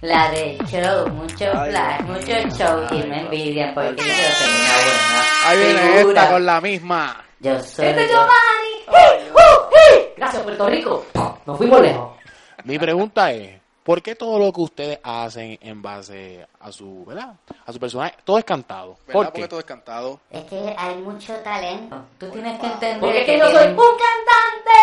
La 0.02 0.30
de 0.30 0.58
show, 0.66 1.08
mucho 1.08 1.44
Ay, 1.54 1.70
flash, 1.70 2.00
mucho 2.02 2.56
show 2.56 2.86
y 2.92 3.02
me 3.06 3.20
envidian 3.22 3.74
porque 3.74 3.96
yo 3.96 4.04
tengo 4.04 4.58
una 4.58 4.74
buena 4.76 5.48
Ahí 5.48 5.58
viene 5.58 5.80
figura. 5.98 6.00
esta 6.22 6.30
con 6.32 6.46
la 6.46 6.60
misma. 6.60 7.24
Yo 7.40 7.62
soy 7.62 7.86
Este 7.86 8.02
yo. 8.02 8.08
Giovanni. 8.08 8.84
¡Hey! 8.88 9.30
¡Uh! 9.32 9.74
¡Hey! 9.74 10.08
Gracias 10.16 10.42
Puerto 10.42 10.66
Rico. 10.68 11.06
Nos 11.46 11.56
fuimos 11.58 11.80
lejos. 11.80 12.16
Mi 12.64 12.78
pregunta 12.78 13.32
es, 13.32 13.60
¿por 13.86 14.02
qué 14.02 14.14
todo 14.16 14.38
lo 14.38 14.52
que 14.52 14.60
ustedes 14.60 14.98
hacen 15.02 15.56
en 15.62 15.80
base 15.80 16.46
a 16.60 16.70
su, 16.72 17.04
¿verdad? 17.06 17.34
A 17.64 17.72
su 17.72 17.78
personaje, 17.80 18.16
todo 18.24 18.36
es 18.38 18.44
cantado? 18.44 18.98
¿Verdad? 19.06 19.12
¿Por 19.12 19.24
Porque 19.26 19.40
qué? 19.42 19.48
todo 19.48 19.60
es 19.60 19.64
cantado. 19.66 20.20
Es 20.30 20.44
que 20.44 20.74
hay 20.76 20.96
mucho 20.96 21.32
talento. 21.36 22.04
Tú 22.18 22.28
tienes 22.30 22.58
que 22.60 22.66
entender 22.66 23.00
Porque 23.00 23.24
que 23.24 23.38
yo 23.38 23.44
soy 23.46 23.52
tienen- 23.58 23.78
un 23.78 23.86
cantante. 23.86 24.78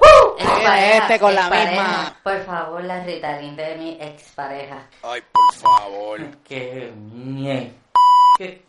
¡Uh! 0.00 0.34
Es 0.38 0.46
pareja, 0.46 0.96
este 0.98 1.18
con 1.18 1.34
la 1.34 1.48
pareja. 1.48 1.70
misma. 1.70 2.16
Por 2.22 2.44
favor, 2.44 2.84
la 2.84 3.02
Ritalin 3.04 3.56
de 3.56 3.74
mi 3.76 3.98
expareja. 4.00 4.86
Ay, 5.02 5.22
por 5.32 5.54
favor. 5.54 6.20
Qué 6.44 6.92
mie- 6.94 7.72
qué- 8.38 8.65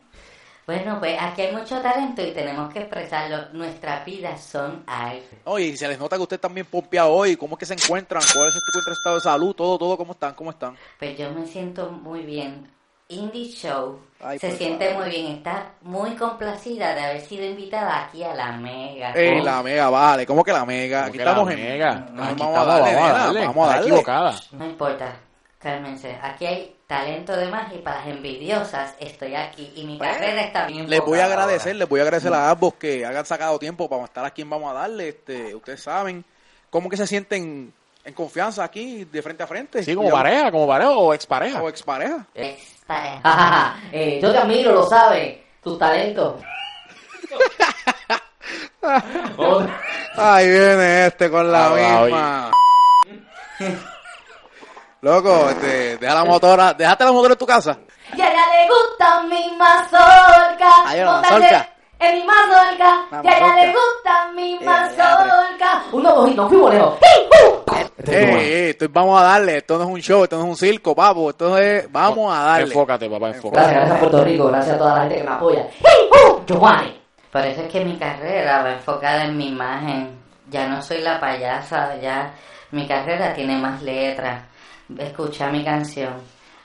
Bueno, 0.67 0.99
pues 0.99 1.17
aquí 1.19 1.43
hay 1.43 1.55
mucho 1.55 1.79
talento 1.81 2.21
y 2.21 2.31
tenemos 2.33 2.73
que 2.73 2.79
expresarlo. 2.79 3.47
Nuestras 3.53 4.03
vidas 4.05 4.43
son 4.43 4.83
arte. 4.85 5.39
Oye, 5.45 5.67
y 5.67 5.77
se 5.77 5.87
les 5.87 5.97
nota 5.97 6.17
que 6.17 6.23
usted 6.23 6.39
también 6.41 6.65
pompeado 6.65 7.09
hoy. 7.13 7.37
¿Cómo 7.37 7.55
es 7.55 7.59
que 7.59 7.65
se 7.65 7.73
encuentran? 7.73 8.21
¿Cuál 8.33 8.47
es 8.49 8.53
su 8.53 8.59
encuentro 8.59 8.93
estado 8.93 9.15
de 9.15 9.21
salud? 9.21 9.55
Todo, 9.55 9.77
todo, 9.77 9.97
¿cómo 9.97 10.11
están? 10.11 10.33
¿Cómo 10.33 10.49
están? 10.51 10.75
Pues 10.99 11.17
yo 11.17 11.31
me 11.31 11.45
siento 11.47 11.89
muy 11.89 12.23
bien. 12.23 12.69
Indie 13.09 13.45
Show 13.49 14.01
Ay, 14.19 14.37
se 14.37 14.57
siente 14.57 14.93
muy 14.93 15.09
bien. 15.09 15.27
Está 15.37 15.71
muy 15.83 16.11
complacida 16.17 16.93
de 16.93 16.99
haber 16.99 17.21
sido 17.21 17.45
invitada 17.45 18.03
aquí 18.03 18.21
a 18.21 18.33
la 18.35 18.51
Mega. 18.57 19.13
Eh, 19.13 19.41
la 19.41 19.63
mega, 19.63 19.89
vale. 19.89 20.25
¿Cómo 20.25 20.43
que 20.43 20.51
la 20.51 20.65
mega? 20.65 21.03
¿Cómo 21.03 21.09
Aquí 21.11 21.17
estamos 21.19 21.49
en... 21.51 21.63
mega? 21.63 21.93
No, 22.11 22.23
Aquí 22.25 22.35
vamos 22.37 22.57
a 22.57 22.65
darle, 22.65 22.93
vamos 22.93 23.09
a 23.09 23.13
nena, 23.13 23.23
darle. 23.23 23.39
vamos 23.47 23.55
a 23.55 23.61
Está 23.69 23.73
darle. 23.75 23.87
equivocada. 23.87 24.35
No 24.51 24.65
importa, 24.65 25.15
cálmense. 25.59 26.17
Aquí 26.21 26.45
hay 26.45 26.75
talento 26.87 27.35
de 27.35 27.47
más 27.47 27.71
y 27.73 27.79
para 27.79 27.97
las 27.99 28.07
envidiosas 28.07 28.95
estoy 28.99 29.35
aquí. 29.35 29.71
Y 29.75 29.83
mi 29.85 29.97
Pues, 29.97 30.09
carrera 30.09 30.41
está 30.41 30.65
bien 30.67 30.89
Les 30.89 31.01
voy 31.01 31.19
a 31.19 31.25
agradecer, 31.25 31.73
ahora. 31.73 31.79
les 31.79 31.89
voy 31.89 31.99
a 31.99 32.03
agradecer 32.03 32.33
a 32.33 32.49
ambos 32.49 32.73
que 32.75 33.05
hayan 33.05 33.25
sacado 33.25 33.59
tiempo 33.59 33.89
para 33.89 34.03
estar 34.05 34.23
aquí 34.25 34.41
en 34.41 34.49
Vamos 34.49 34.71
a 34.71 34.73
Darle. 34.73 35.09
Este, 35.09 35.53
ustedes 35.53 35.83
saben 35.83 36.23
cómo 36.69 36.89
que 36.89 36.95
se 36.97 37.05
sienten 37.05 37.73
en 38.05 38.13
confianza 38.13 38.63
aquí 38.63 39.03
de 39.03 39.21
frente 39.21 39.43
a 39.43 39.47
frente. 39.47 39.83
Sí, 39.83 39.93
como 39.93 40.09
pareja, 40.09 40.49
como 40.49 40.65
pareja 40.65 40.91
o 40.91 41.13
expareja. 41.13 41.61
O 41.61 41.67
expareja. 41.67 42.25
Expareja. 42.33 43.19
Jajaja, 43.21 43.79
eh, 43.91 44.19
yo 44.21 44.31
te 44.31 44.37
admiro, 44.37 44.71
lo 44.71 44.87
sabes, 44.87 45.37
tus 45.61 45.77
talentos. 45.77 46.41
Ahí 50.17 50.47
viene 50.49 51.07
este 51.07 51.29
con 51.29 51.51
la 51.51 51.67
Ah, 51.67 52.03
misma. 52.05 52.51
Loco, 55.01 55.49
este, 55.49 55.97
deja 55.97 56.13
la 56.15 56.25
motora, 56.25 56.73
déjate 56.73 57.03
la 57.05 57.11
motora 57.11 57.33
en 57.33 57.37
tu 57.39 57.45
casa. 57.45 57.77
Y 58.15 58.21
a 58.21 58.31
ella 58.31 58.41
le 58.51 58.67
gusta 58.67 59.23
mi 59.23 59.55
mazorca. 59.57 60.69
Hay 60.85 61.01
una 61.01 61.11
montarse 61.11 61.39
mazorca. 61.39 61.69
En 61.99 62.15
mi 62.19 62.23
mazorca. 62.25 63.05
Una 63.11 63.21
Y 63.23 63.27
a 63.27 63.37
ella 63.37 63.55
le 63.55 63.73
gusta 63.73 64.31
mi 64.35 64.53
Eh, 64.55 64.59
mazorca. 64.65 65.83
Uno, 65.91 66.13
dos 66.15 66.31
y 66.31 66.33
nos 66.35 66.49
fuimos 66.49 66.73
lejos. 66.73 66.97
¡Hey! 67.01 67.29
Este 67.97 68.23
es 68.23 68.29
Ey, 68.35 68.77
ey, 68.79 68.87
vamos 68.89 69.19
a 69.19 69.23
darle, 69.23 69.57
esto 69.57 69.77
no 69.77 69.83
es 69.83 69.89
un 69.89 69.99
show, 70.01 70.23
esto 70.23 70.37
no 70.37 70.43
es 70.43 70.49
un 70.49 70.55
circo, 70.55 70.95
papo, 70.95 71.29
esto 71.31 71.57
es, 71.57 71.91
vamos 71.91 72.33
a 72.35 72.41
darle. 72.43 72.65
Enfócate, 72.67 73.09
papá, 73.09 73.27
enfócate. 73.29 73.59
Gracias, 73.61 73.79
gracias 73.79 73.99
Puerto 73.99 74.23
Rico, 74.23 74.47
gracias 74.47 74.75
a 74.75 74.77
toda 74.79 74.93
la 74.95 75.01
gente 75.01 75.15
que 75.17 75.23
me 75.23 75.31
apoya. 75.31 75.67
¡Hey! 75.79 76.09
Giovanni. 76.45 77.01
Por 77.31 77.41
eso 77.45 77.61
es 77.61 77.71
que 77.71 77.83
mi 77.83 77.97
carrera 77.97 78.63
va 78.63 78.71
enfocada 78.73 79.25
en 79.25 79.37
mi 79.37 79.47
imagen. 79.49 80.17
Ya 80.49 80.67
no 80.67 80.81
soy 80.81 81.01
la 81.01 81.19
payasa, 81.19 81.97
ya 81.97 82.31
mi 82.71 82.87
carrera 82.87 83.33
tiene 83.33 83.57
más 83.57 83.81
letras. 83.81 84.43
Escucha 84.97 85.49
mi 85.49 85.63
canción, 85.63 86.13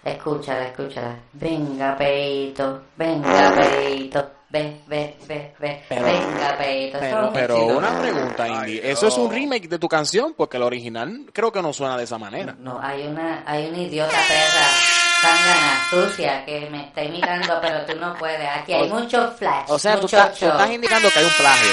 escúchala, 0.04 0.66
escúchala. 0.68 1.16
Venga, 1.32 1.96
peito, 1.96 2.82
venga, 2.96 3.52
peito, 3.56 4.30
ve, 4.48 4.80
ve, 4.86 5.16
ve, 5.26 5.54
ve, 5.58 5.82
venga, 5.88 6.56
peito. 6.58 6.98
Pero 7.32 7.66
una 7.78 8.00
pregunta, 8.00 8.48
Indy. 8.48 8.80
¿Eso 8.82 9.08
es 9.08 9.16
un 9.18 9.30
remake 9.30 9.68
de 9.68 9.78
tu 9.78 9.88
canción? 9.88 10.34
Porque 10.36 10.56
el 10.56 10.62
original 10.62 11.26
creo 11.32 11.50
que 11.50 11.62
no 11.62 11.72
suena 11.72 11.96
de 11.96 12.04
esa 12.04 12.18
manera. 12.18 12.54
No, 12.58 12.78
hay 12.80 13.06
una, 13.06 13.42
hay 13.46 13.68
una 13.68 13.78
idiota 13.78 14.12
perra, 14.28 14.66
tangana, 15.22 15.84
sucia, 15.90 16.44
que 16.44 16.68
me 16.70 16.86
está 16.86 17.02
imitando, 17.04 17.58
pero 17.60 17.84
tú 17.86 17.94
no 17.98 18.14
puedes. 18.18 18.48
Aquí 18.56 18.72
hay 18.72 18.88
mucho 18.90 19.30
flash, 19.32 19.64
O 19.70 19.78
sea, 19.78 19.94
tú 19.96 20.02
mucho 20.02 20.16
estás, 20.18 20.38
tú 20.38 20.46
estás 20.46 20.70
indicando 20.70 21.08
que 21.10 21.18
hay 21.18 21.24
un 21.24 21.32
plagio. 21.32 21.70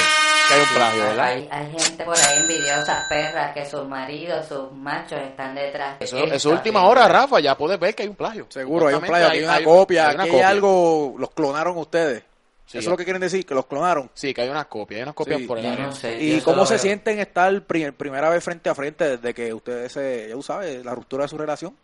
Que 0.48 0.54
hay 0.56 0.62
un 0.62 0.68
plagio, 0.70 1.04
¿verdad? 1.04 1.26
Hay, 1.26 1.48
hay 1.52 1.72
gente 1.80 2.04
por 2.04 2.18
ahí 2.18 2.38
envidiosas 2.40 3.06
perras 3.08 3.54
que 3.54 3.66
sus 3.66 3.88
maridos, 3.88 4.48
sus 4.48 4.72
machos 4.72 5.20
están 5.22 5.54
detrás. 5.56 6.00
de 6.00 6.06
Eso, 6.06 6.18
eso 6.18 6.50
última 6.50 6.84
hora, 6.86 7.08
Rafa, 7.08 7.40
ya 7.40 7.56
puedes 7.56 7.80
ver 7.80 7.94
que 7.94 8.04
hay 8.04 8.10
un 8.10 8.16
plagio. 8.16 8.48
Seguro, 8.50 8.88
hay 8.88 8.96
un 8.96 9.02
plagio, 9.02 9.28
aquí 9.28 9.38
hay 9.38 9.44
una 9.44 9.54
hay- 9.56 9.64
copia, 9.64 10.10
hay 10.10 10.16
una 10.16 10.24
aquí 10.24 10.32
hay 10.32 10.38
copia. 10.38 10.50
algo, 10.50 11.16
los 11.20 11.30
clonaron 11.32 11.78
ustedes. 11.78 12.24
Sí. 12.66 12.78
Eso 12.78 12.88
es 12.90 12.92
lo 12.92 12.98
que 12.98 13.04
quieren 13.04 13.20
decir, 13.22 13.46
que 13.48 13.56
los 13.56 13.66
clonaron. 13.66 14.12
Sí, 14.14 14.32
que 14.32 14.42
hay 14.42 14.50
una 14.50 14.66
copia, 14.66 14.98
hay 14.98 15.04
unas 15.04 15.16
copias 15.16 15.40
Sí. 15.40 15.48
por 15.48 15.58
ahí. 15.58 15.76
No 15.80 15.92
sé. 15.92 16.20
¿Y 16.22 16.40
cómo 16.42 16.66
se 16.68 16.76
veo. 16.76 16.82
sienten 16.84 17.20
estar 17.20 17.62
pri- 17.64 17.92
primera 17.92 18.30
vez 18.30 18.44
frente 18.44 18.70
a 18.70 18.76
frente 18.76 19.18
desde 19.18 19.34
que 19.34 19.52
ustedes 19.52 19.92
se, 19.92 20.28
ya 20.30 20.36
tú 20.36 20.44
sabes, 20.44 20.86
la 20.86 20.94
ruptura 20.94 21.24
de 21.24 21.30
su 21.30 21.38
relación? 21.38 21.76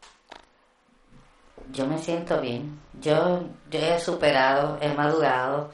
Yo 1.72 1.86
me 1.88 1.97
siento 1.97 2.39
bien. 2.41 2.80
Yo, 3.01 3.41
yo 3.70 3.80
he 3.80 3.99
superado, 3.99 4.78
he 4.82 4.89
madurado. 4.93 5.72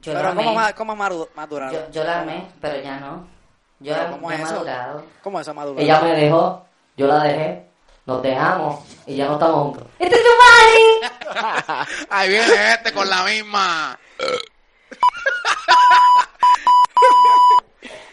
Yo 0.00 0.12
la 0.14 0.20
Pero. 0.20 0.34
¿cómo, 0.34 0.54
ma- 0.54 0.72
cómo 0.72 0.96
madu- 0.96 1.28
madurado? 1.34 1.72
Yo, 1.72 1.90
yo 1.90 2.04
la 2.04 2.20
amé, 2.20 2.46
pero 2.60 2.80
ya 2.82 2.96
no. 2.98 3.26
Yo 3.80 3.94
Pero 3.94 4.06
he, 4.08 4.10
¿cómo 4.12 4.30
he 4.30 4.34
es 4.36 4.40
eso? 4.42 4.52
madurado. 4.54 5.04
¿Cómo 5.22 5.40
eso 5.40 5.54
madurado? 5.54 5.82
Ella 5.84 6.00
me 6.00 6.14
dejó, 6.14 6.64
yo 6.96 7.06
la 7.06 7.22
dejé, 7.24 7.66
nos 8.06 8.22
dejamos 8.22 8.80
y 9.06 9.16
ya 9.16 9.26
no 9.26 9.32
estamos 9.34 9.62
juntos. 9.62 9.84
¡Este 9.98 10.16
es 10.16 10.22
Giovanni! 10.22 11.86
Ahí 12.10 12.28
viene 12.28 12.72
este 12.74 12.92
con 12.92 13.08
la 13.08 13.22
misma. 13.24 13.98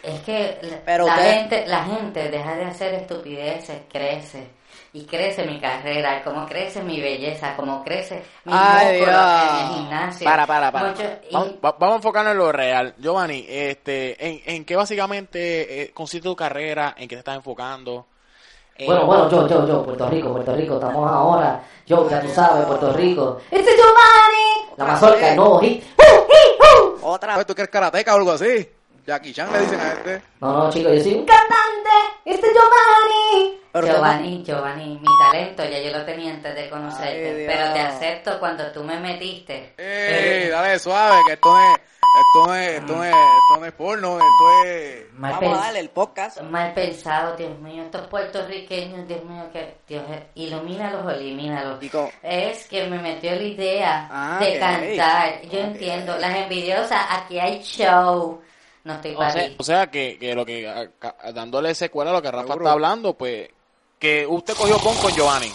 Es 0.02 0.20
que 0.22 0.58
la, 0.62 0.76
Pero 0.84 1.06
la 1.06 1.14
usted- 1.14 1.32
gente, 1.34 1.66
la 1.66 1.84
gente 1.84 2.30
deja 2.30 2.54
de 2.54 2.64
hacer 2.64 2.94
estupideces, 2.94 3.82
crece. 3.92 4.50
Y 4.92 5.04
crece 5.04 5.44
mi 5.44 5.60
carrera, 5.60 6.24
como 6.24 6.46
crece 6.46 6.82
mi 6.82 7.00
belleza, 7.00 7.54
como 7.56 7.84
crece 7.84 8.22
mi 8.44 8.52
Ay, 8.56 8.98
músculo 9.00 9.18
en 9.18 9.56
el 9.66 9.74
gimnasio. 9.74 10.24
Para, 10.24 10.46
para, 10.46 10.72
para. 10.72 10.88
Mucho- 10.90 11.02
y- 11.28 11.34
Vamos, 11.34 11.48
va- 11.64 11.76
vamos 11.78 11.92
a 11.92 11.96
enfocarnos 11.96 12.32
en 12.32 12.38
lo 12.38 12.52
real. 12.52 12.94
Giovanni, 12.98 13.44
este, 13.48 14.26
¿en, 14.26 14.40
en 14.46 14.64
qué 14.64 14.76
básicamente 14.76 15.82
eh, 15.82 15.90
consiste 15.92 16.26
tu 16.28 16.34
carrera? 16.34 16.94
¿En 16.96 17.06
qué 17.06 17.16
te 17.16 17.18
estás 17.20 17.36
enfocando? 17.36 18.06
Eh, 18.76 18.86
Bueno, 18.86 19.04
bueno, 19.06 19.30
yo, 19.30 19.46
yo, 19.46 19.66
yo, 19.68 19.84
Puerto 19.84 20.08
Rico, 20.08 20.32
Puerto 20.32 20.54
Rico, 20.56 20.74
estamos 20.74 21.10
ahora. 21.10 21.62
Yo, 21.86 22.08
ya 22.08 22.20
tú 22.20 22.28
sabes, 22.28 22.64
Puerto 22.64 22.92
Rico. 22.94 23.40
¡Este 23.50 23.70
es 23.70 23.76
Giovanni! 23.76 24.72
La 24.76 24.84
mazorca, 24.86 25.30
el 25.30 25.36
nuevo 25.36 25.58
hit. 25.60 25.82
¡Uh! 25.98 26.02
¡Hi! 26.32 26.78
¡Uh! 27.02 27.06
Otra. 27.06 27.34
Pues, 27.34 27.46
¿Tú 27.46 27.54
que 27.54 27.62
eres 27.62 27.72
karateca 27.72 28.14
o 28.14 28.18
algo 28.18 28.32
así? 28.32 28.68
Jackie 29.08 29.32
Chan 29.32 29.50
le 29.50 29.60
dicen 29.60 29.80
a 29.80 29.92
este. 29.94 30.22
No, 30.42 30.52
no, 30.52 30.70
chicos, 30.70 30.92
yo 30.96 31.02
soy 31.02 31.14
un 31.14 31.24
cantante. 31.24 31.90
Este 32.26 32.46
es 32.46 32.52
Giovanni. 32.52 33.58
Giovanni, 33.72 34.44
Giovanni, 34.44 34.98
mi 35.00 35.06
talento 35.30 35.64
ya 35.64 35.78
yo 35.80 35.96
lo 35.98 36.04
tenía 36.04 36.30
antes 36.34 36.54
de 36.54 36.68
conocerte, 36.68 37.28
Ay, 37.40 37.44
pero 37.46 37.72
te 37.72 37.80
acepto 37.80 38.38
cuando 38.38 38.70
tú 38.70 38.82
me 38.84 39.00
metiste. 39.00 39.72
¡Ey, 39.78 40.48
dale 40.50 40.78
suave, 40.78 41.16
que 41.26 41.32
esto 41.34 41.48
no 41.50 41.58
es, 41.64 41.78
esto 42.20 42.46
no 42.46 42.54
es, 42.54 42.68
esto 42.80 42.92
no 42.96 43.04
es, 43.04 43.10
esto 43.14 43.60
no 43.60 43.66
es 43.66 43.72
porno, 43.72 44.18
esto 44.18 44.64
es... 44.66 45.12
Mal, 45.14 45.32
Vamos 45.40 45.58
a 45.58 45.60
darle 45.62 45.80
el 45.80 45.90
podcast. 45.90 46.40
mal 46.42 46.74
pensado, 46.74 47.36
Dios 47.36 47.58
mío, 47.60 47.84
estos 47.84 48.06
puertorriqueños, 48.08 49.06
Dios 49.08 49.24
mío, 49.24 49.44
que 49.52 49.76
Dios, 49.86 50.02
ilumínalos 50.34 51.06
o 51.06 51.10
elimínalos. 51.10 51.78
Digo, 51.80 52.10
Es 52.22 52.66
que 52.66 52.86
me 52.88 52.98
metió 52.98 53.30
la 53.34 53.42
idea 53.42 54.08
Ah, 54.10 54.38
de 54.40 54.58
cantar. 54.58 55.42
Yo 55.48 55.60
entiendo, 55.60 56.16
las 56.18 56.34
envidiosas, 56.36 57.06
aquí 57.10 57.38
hay 57.38 57.62
show. 57.62 58.42
No 58.88 58.94
estoy 58.94 59.14
O 59.14 59.30
sea, 59.30 59.50
o 59.58 59.62
sea 59.62 59.86
que, 59.90 60.16
que 60.18 60.34
lo 60.34 60.46
que 60.46 60.66
a- 60.66 60.88
a- 61.06 61.32
dándole 61.32 61.74
secuela 61.74 62.10
a 62.10 62.14
lo 62.14 62.22
que 62.22 62.30
Rafa 62.30 62.44
Seguro. 62.46 62.64
está 62.64 62.72
hablando, 62.72 63.12
pues 63.12 63.50
que 63.98 64.26
usted 64.26 64.54
cogió 64.54 64.78
con 64.78 64.96
con 64.96 65.12
Giovanni. 65.12 65.52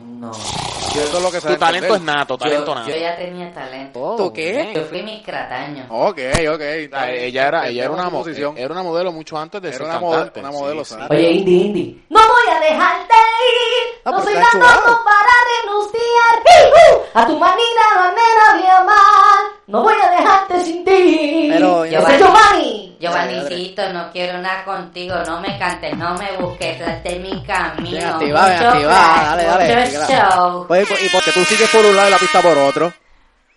No. 0.00 0.30
Eso 0.32 1.16
es 1.18 1.22
lo 1.22 1.30
que 1.30 1.40
se 1.40 1.48
Tu 1.48 1.56
talento 1.56 1.94
es 1.94 2.00
nato, 2.02 2.36
talento 2.36 2.66
Yo, 2.66 2.74
nato. 2.74 2.90
yo 2.90 2.96
ya 2.96 3.16
tenía 3.16 3.52
talento. 3.52 4.00
Oh, 4.02 4.16
¿Tú 4.16 4.32
qué? 4.32 4.72
Yo 4.74 4.82
fui 4.86 5.02
mi 5.02 5.22
crataño. 5.22 5.86
Ok, 5.88 6.18
ok. 6.52 6.60
Ella 6.60 7.48
era, 7.48 7.68
ella 7.68 7.84
era 7.84 7.92
una, 7.92 8.10
mo- 8.10 8.24
era 8.26 8.72
una 8.72 8.82
modelo 8.82 9.12
mucho 9.12 9.38
antes 9.38 9.62
de 9.62 9.68
Era 9.68 9.76
ser 9.78 9.86
una 9.86 10.00
modelo- 10.00 10.24
cantante. 10.24 10.40
una 10.40 10.50
modelo, 10.50 10.84
Sí, 10.84 10.94
¿sabes? 10.94 11.06
sí. 11.08 11.14
Oye, 11.16 11.30
Indy, 11.30 11.60
Indy. 11.66 12.04
No 12.10 12.18
voy 12.20 12.54
a 12.56 12.60
dejarte 12.60 13.14
ir. 13.14 14.00
Ah, 14.04 14.10
No 14.10 14.12
pues 14.22 14.24
soy 14.24 14.34
chulado. 14.52 15.04
para 15.04 15.32
renunciar 15.62 17.04
a 17.14 17.26
tu 17.26 17.38
manera 17.38 17.84
manera 17.96 18.62
de 18.62 18.68
amar. 18.68 19.38
No 19.66 19.82
voy 19.82 19.94
a 20.00 20.10
dejarte 20.10 20.62
sin 20.64 20.84
ti. 20.84 21.48
Pero, 21.52 21.84
Giovanni. 21.86 22.18
Giovanni. 22.18 22.96
Giovannicito, 23.00 23.92
no 23.92 24.10
quiero 24.12 24.38
nada 24.38 24.64
contigo, 24.64 25.16
no 25.26 25.40
me 25.40 25.58
cantes, 25.58 25.96
no 25.96 26.14
me 26.16 26.36
busques, 26.38 26.78
trate 26.78 27.18
mi 27.18 27.42
camino. 27.42 28.14
Activa, 28.14 28.40
mucho 28.48 28.68
activa, 28.68 28.92
dale, 28.92 29.44
dale, 29.44 29.90
show. 29.90 30.66
Pues, 30.66 30.88
y 31.04 31.08
porque 31.10 31.32
tú 31.32 31.40
sigues 31.44 31.68
por 31.70 31.84
un 31.84 31.94
lado 31.96 32.08
y 32.08 32.10
la 32.12 32.18
pista 32.18 32.40
por 32.40 32.56
otro. 32.56 32.92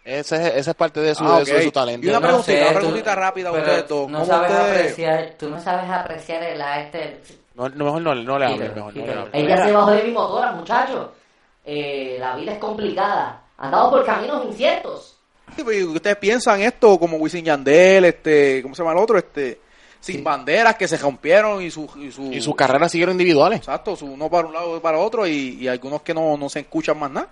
Ese, 0.03 0.35
es- 0.37 0.55
ese 0.55 0.69
es 0.71 0.75
parte 0.75 0.99
de 0.99 1.13
su, 1.13 1.23
Ah, 1.23 1.39
de 1.39 1.45
su, 1.45 1.51
ok. 1.51 1.57
de 1.57 1.63
su 1.65 1.71
talento. 1.71 2.05
Y 2.07 2.09
una 2.09 2.19
No 2.19 2.25
preguntita, 2.27 2.51
sé, 2.57 2.61
una 2.61 2.69
tú- 2.71 2.77
preguntita 2.79 3.15
rápida 3.15 3.49
a 3.49 3.51
pero 3.51 3.63
ustedes 3.63 3.87
dos. 3.87 4.09
No 4.09 4.19
¿Cómo 4.19 4.25
sabes 4.31 4.51
ustedes- 4.51 4.79
apreciar, 4.79 5.33
tú 5.37 5.49
no 5.49 5.61
sabes 5.61 5.89
apreciar 5.91 6.43
el 6.43 6.61
arte. 6.61 7.21
No, 7.53 7.69
no, 7.69 7.85
mejor 7.85 8.01
no, 8.01 8.15
no 8.15 8.39
le 8.39 8.45
hables, 8.45 8.75
mejor 8.75 8.93
no 8.95 8.99
le 8.99 9.05
quítalo. 9.05 9.21
hables. 9.27 9.43
Ella 9.43 9.65
se 9.65 9.71
bajó 9.71 9.91
de 9.91 10.03
mi 10.03 10.11
motora, 10.11 10.51
muchachos. 10.53 11.07
Eh, 11.65 12.17
la 12.19 12.35
vida 12.35 12.53
es 12.53 12.57
complicada. 12.57 13.41
Andamos 13.57 13.89
por 13.91 14.05
caminos 14.05 14.45
inciertos. 14.45 15.15
Pues, 15.63 15.83
¿Ustedes 15.83 16.17
piensan 16.17 16.61
esto 16.61 16.99
como 16.99 17.17
Wisin 17.17 17.45
Yandel, 17.45 18.05
este, 18.05 18.61
¿cómo 18.61 18.75
se 18.75 18.81
llama 18.81 18.93
el 18.93 18.99
otro? 18.99 19.17
Este, 19.17 19.59
sin 19.99 20.23
banderas 20.23 20.75
que 20.75 20.87
se 20.87 20.97
rompieron 20.97 21.61
y 21.61 21.69
su... 21.69 21.89
Y 21.97 22.11
su, 22.11 22.31
Y 22.31 22.41
sus 22.41 22.55
carreras 22.55 22.91
siguieron 22.91 23.13
individuales. 23.13 23.59
Exacto, 23.59 23.95
su, 23.95 24.05
uno 24.05 24.29
para 24.29 24.47
un 24.47 24.53
lado 24.53 24.77
y 24.77 24.79
para 24.79 24.97
otro 24.97 25.27
y, 25.27 25.57
y 25.59 25.67
algunos 25.67 26.01
que 26.01 26.13
no, 26.13 26.37
no 26.37 26.49
se 26.49 26.61
escuchan 26.61 26.97
más 26.97 27.11
nada. 27.11 27.29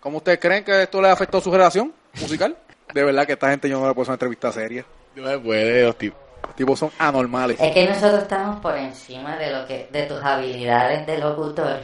¿Cómo 0.00 0.18
ustedes 0.18 0.38
creen 0.38 0.64
que 0.64 0.82
esto 0.82 1.02
le 1.02 1.08
afectó 1.08 1.38
a 1.38 1.40
su 1.40 1.50
relación 1.50 1.92
musical? 2.20 2.56
De 2.94 3.04
verdad 3.04 3.26
que 3.26 3.34
esta 3.34 3.50
gente 3.50 3.68
yo 3.68 3.78
no 3.80 3.86
le 3.86 3.94
puedo 3.94 4.02
hacer 4.04 4.12
una 4.12 4.14
entrevista 4.14 4.52
seria. 4.52 4.84
No 5.14 5.28
se 5.28 5.38
puede, 5.38 5.84
los 5.84 5.98
tipos. 5.98 6.18
Los 6.46 6.56
tipos 6.56 6.78
son 6.78 6.90
anormales. 6.98 7.60
Es 7.60 7.74
que 7.74 7.86
nosotros 7.86 8.22
estamos 8.22 8.60
por 8.60 8.76
encima 8.76 9.36
de 9.36 9.50
lo 9.52 9.66
que, 9.66 9.88
de 9.92 10.04
tus 10.04 10.22
habilidades 10.22 11.06
de 11.06 11.18
locutor. 11.18 11.80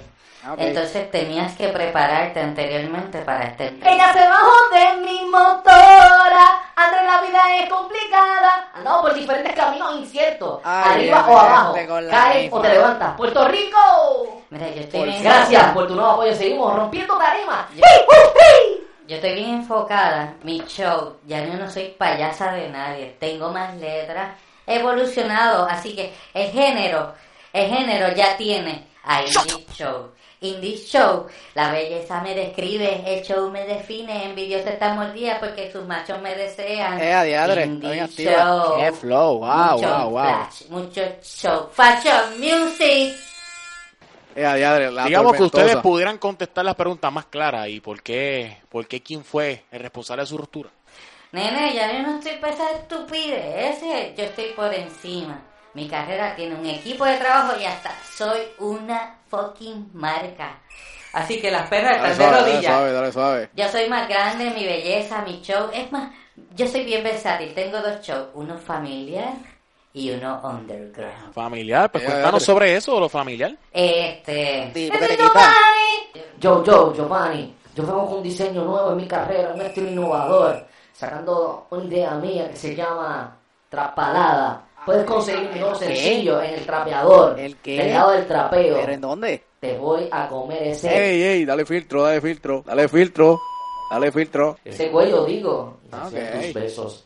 Ah. 0.47 0.55
Entonces 0.59 1.11
tenías 1.11 1.57
que 1.57 1.69
prepararte 1.69 2.39
anteriormente 2.41 3.23
para 3.23 3.45
este. 3.45 3.79
Ella 3.83 4.13
se 4.13 4.29
bajó 4.29 4.53
de 4.73 5.01
mi 5.01 5.25
motora. 5.31 6.61
Andrés, 6.77 7.03
la 7.07 7.21
vida 7.23 7.57
es 7.57 7.71
complicada. 7.71 8.69
Andamos 8.75 9.03
por 9.03 9.15
diferentes 9.15 9.55
caminos 9.55 9.97
inciertos. 9.97 10.61
Ay, 10.63 11.09
Arriba 11.09 11.25
o 11.27 11.39
abajo. 11.39 11.75
Caes 12.11 12.53
o 12.53 12.61
te 12.61 12.69
levantas. 12.69 13.17
Puerto 13.17 13.49
Rico. 13.49 14.43
Mira, 14.51 14.69
yo 14.69 14.83
estoy 14.83 15.01
Por 15.01 15.09
bien. 15.09 15.23
Gracias 15.23 15.73
por 15.73 15.87
tu 15.87 15.95
nuevo 15.95 16.11
apoyo. 16.11 16.35
Seguimos 16.35 16.77
rompiendo 16.77 17.17
tarimas. 17.17 17.67
Yo-. 17.75 17.83
Yo 19.07 19.17
estoy 19.17 19.35
bien 19.35 19.55
enfocada. 19.55 20.35
Mi 20.43 20.61
show, 20.67 21.17
ya 21.27 21.45
yo 21.45 21.55
no 21.55 21.71
soy 21.71 21.95
payasa 21.99 22.53
de 22.53 22.69
nadie. 22.69 23.17
Tengo 23.19 23.51
más 23.51 23.75
letras. 23.77 24.37
He 24.67 24.77
evolucionado. 24.77 25.67
Así 25.69 25.95
que 25.95 26.13
el 26.35 26.51
género, 26.51 27.15
el 27.53 27.71
género 27.71 28.15
ya 28.15 28.37
tiene 28.37 28.89
a 29.05 29.23
Indie 29.23 29.67
Show. 29.75 30.11
Indie 30.45 30.77
Show, 30.77 31.27
la 31.55 31.73
belleza 31.73 32.21
me 32.21 32.35
describe, 32.35 33.03
el 33.07 33.25
show 33.25 33.51
me 33.51 33.65
define, 33.65 34.27
envidiosa 34.27 34.71
está 34.71 34.95
mordida 34.95 35.41
porque 35.41 35.73
sus 35.73 35.85
machos 35.87 36.21
me 36.21 36.35
desean. 36.35 37.01
Eh, 37.01 37.13
a 37.13 37.23
diadre, 37.25 37.65
Indie. 37.65 38.07
Show. 38.09 38.77
Qué 38.79 38.93
flow, 38.93 39.39
wow, 39.39 39.73
mucho 39.73 39.89
wow, 39.89 40.11
wow. 40.11 40.25
flash, 40.25 40.69
mucho 40.69 41.03
show. 41.23 41.69
Fashion 41.73 42.39
music. 42.39 43.17
Eh, 44.37 44.45
a 44.45 44.55
diadre, 44.55 44.91
la 44.91 45.05
Digamos 45.05 45.33
que 45.33 45.39
tormentosa. 45.39 45.65
ustedes 45.65 45.83
pudieran 45.83 46.19
contestar 46.19 46.65
las 46.65 46.75
preguntas 46.75 47.13
más 47.13 47.27
claras 47.27 47.69
y 47.69 47.81
por 47.81 48.03
qué, 48.03 48.59
por 48.69 48.87
qué 48.87 49.01
quién 49.03 49.25
fue 49.25 49.65
el 49.71 49.81
responsable 49.81 50.23
de 50.23 50.27
su 50.27 50.37
ruptura. 50.37 50.71
Nene, 51.33 51.75
ya 51.75 51.93
yo 51.93 52.03
no 52.03 52.19
estoy 52.19 52.37
para 52.37 52.53
esa 52.53 52.71
estupidez, 52.73 53.81
yo 54.17 54.25
estoy 54.25 54.53
por 54.55 54.73
encima. 54.73 55.41
Mi 55.75 55.89
carrera 55.89 56.35
tiene 56.37 56.55
un 56.55 56.65
equipo 56.67 57.05
de 57.05 57.17
trabajo 57.17 57.59
y 57.61 57.65
hasta 57.65 57.91
soy 58.17 58.41
una 58.59 59.17
fucking 59.29 59.91
marca. 59.93 60.59
Así 61.13 61.41
que 61.41 61.51
las 61.51 61.69
perras 61.69 61.99
Dale 62.01 62.13
están 62.13 62.19
de 62.19 62.25
suave, 62.25 62.33
dale 62.33 62.53
rodillas. 62.53 62.73
suave, 62.73 62.93
dale 62.93 63.13
suave. 63.13 63.51
Yo 63.55 63.69
soy 63.69 63.89
más 63.89 64.09
grande, 64.09 64.51
mi 64.51 64.65
belleza, 64.65 65.23
mi 65.23 65.41
show. 65.43 65.69
Es 65.73 65.91
más, 65.93 66.11
yo 66.55 66.67
soy 66.67 66.85
bien 66.85 67.03
versátil. 67.05 67.55
Tengo 67.55 67.81
dos 67.81 68.01
shows, 68.03 68.29
uno 68.35 68.57
familiar 68.59 69.33
y 69.93 70.11
uno 70.11 70.41
underground. 70.45 71.33
Familiar, 71.33 71.91
pues 71.91 72.03
Eh, 72.05 72.07
cuéntanos 72.07 72.43
sobre 72.43 72.75
eso, 72.77 72.99
lo 72.99 73.09
familiar. 73.09 73.57
Este... 73.73 74.71
Sí, 74.75 74.91
¡Este! 74.93 75.17
Yo, 76.41 76.65
yo, 76.65 76.93
Giovanni, 76.95 77.55
yo 77.75 77.85
vengo 77.87 78.07
con 78.07 78.17
un 78.19 78.23
diseño 78.23 78.65
nuevo 78.65 78.91
en 78.91 78.97
mi 78.97 79.07
carrera, 79.07 79.53
un 79.55 79.61
estilo 79.61 79.89
innovador, 79.89 80.67
sacando 80.93 81.67
una 81.71 81.85
idea 81.85 82.11
mía 82.17 82.51
que 82.51 82.57
se 82.57 82.75
llama 82.75 83.37
Trapalada. 83.69 84.63
Puedes 84.85 85.05
conseguir 85.05 85.51
nuevo 85.57 85.75
sencillo 85.75 86.43
en 86.43 86.55
el 86.55 86.67
trapeador, 86.67 87.39
¿El 87.39 87.57
qué? 87.57 87.79
del 87.79 87.93
lado 87.95 88.11
del 88.13 88.27
trapeo. 88.27 88.77
¿Pero 88.81 88.93
en 88.93 89.01
dónde? 89.01 89.45
Te 89.61 89.79
voy 89.79 90.09
a 90.11 90.29
comer 90.29 90.63
ese, 90.65 90.89
Ey, 90.95 91.23
ey, 91.23 91.45
dale 91.47 91.65
filtro, 91.65 92.03
dale 92.03 92.21
filtro, 92.21 92.63
dale 92.67 92.87
filtro, 92.89 93.41
dale 93.91 94.13
filtro. 94.13 94.59
ese 94.65 94.91
cuello, 94.91 95.25
digo. 95.25 95.79
Ah, 95.91 96.03
hacer 96.07 96.35
ok. 96.37 96.43
tus 96.43 96.53
besos. 96.55 97.05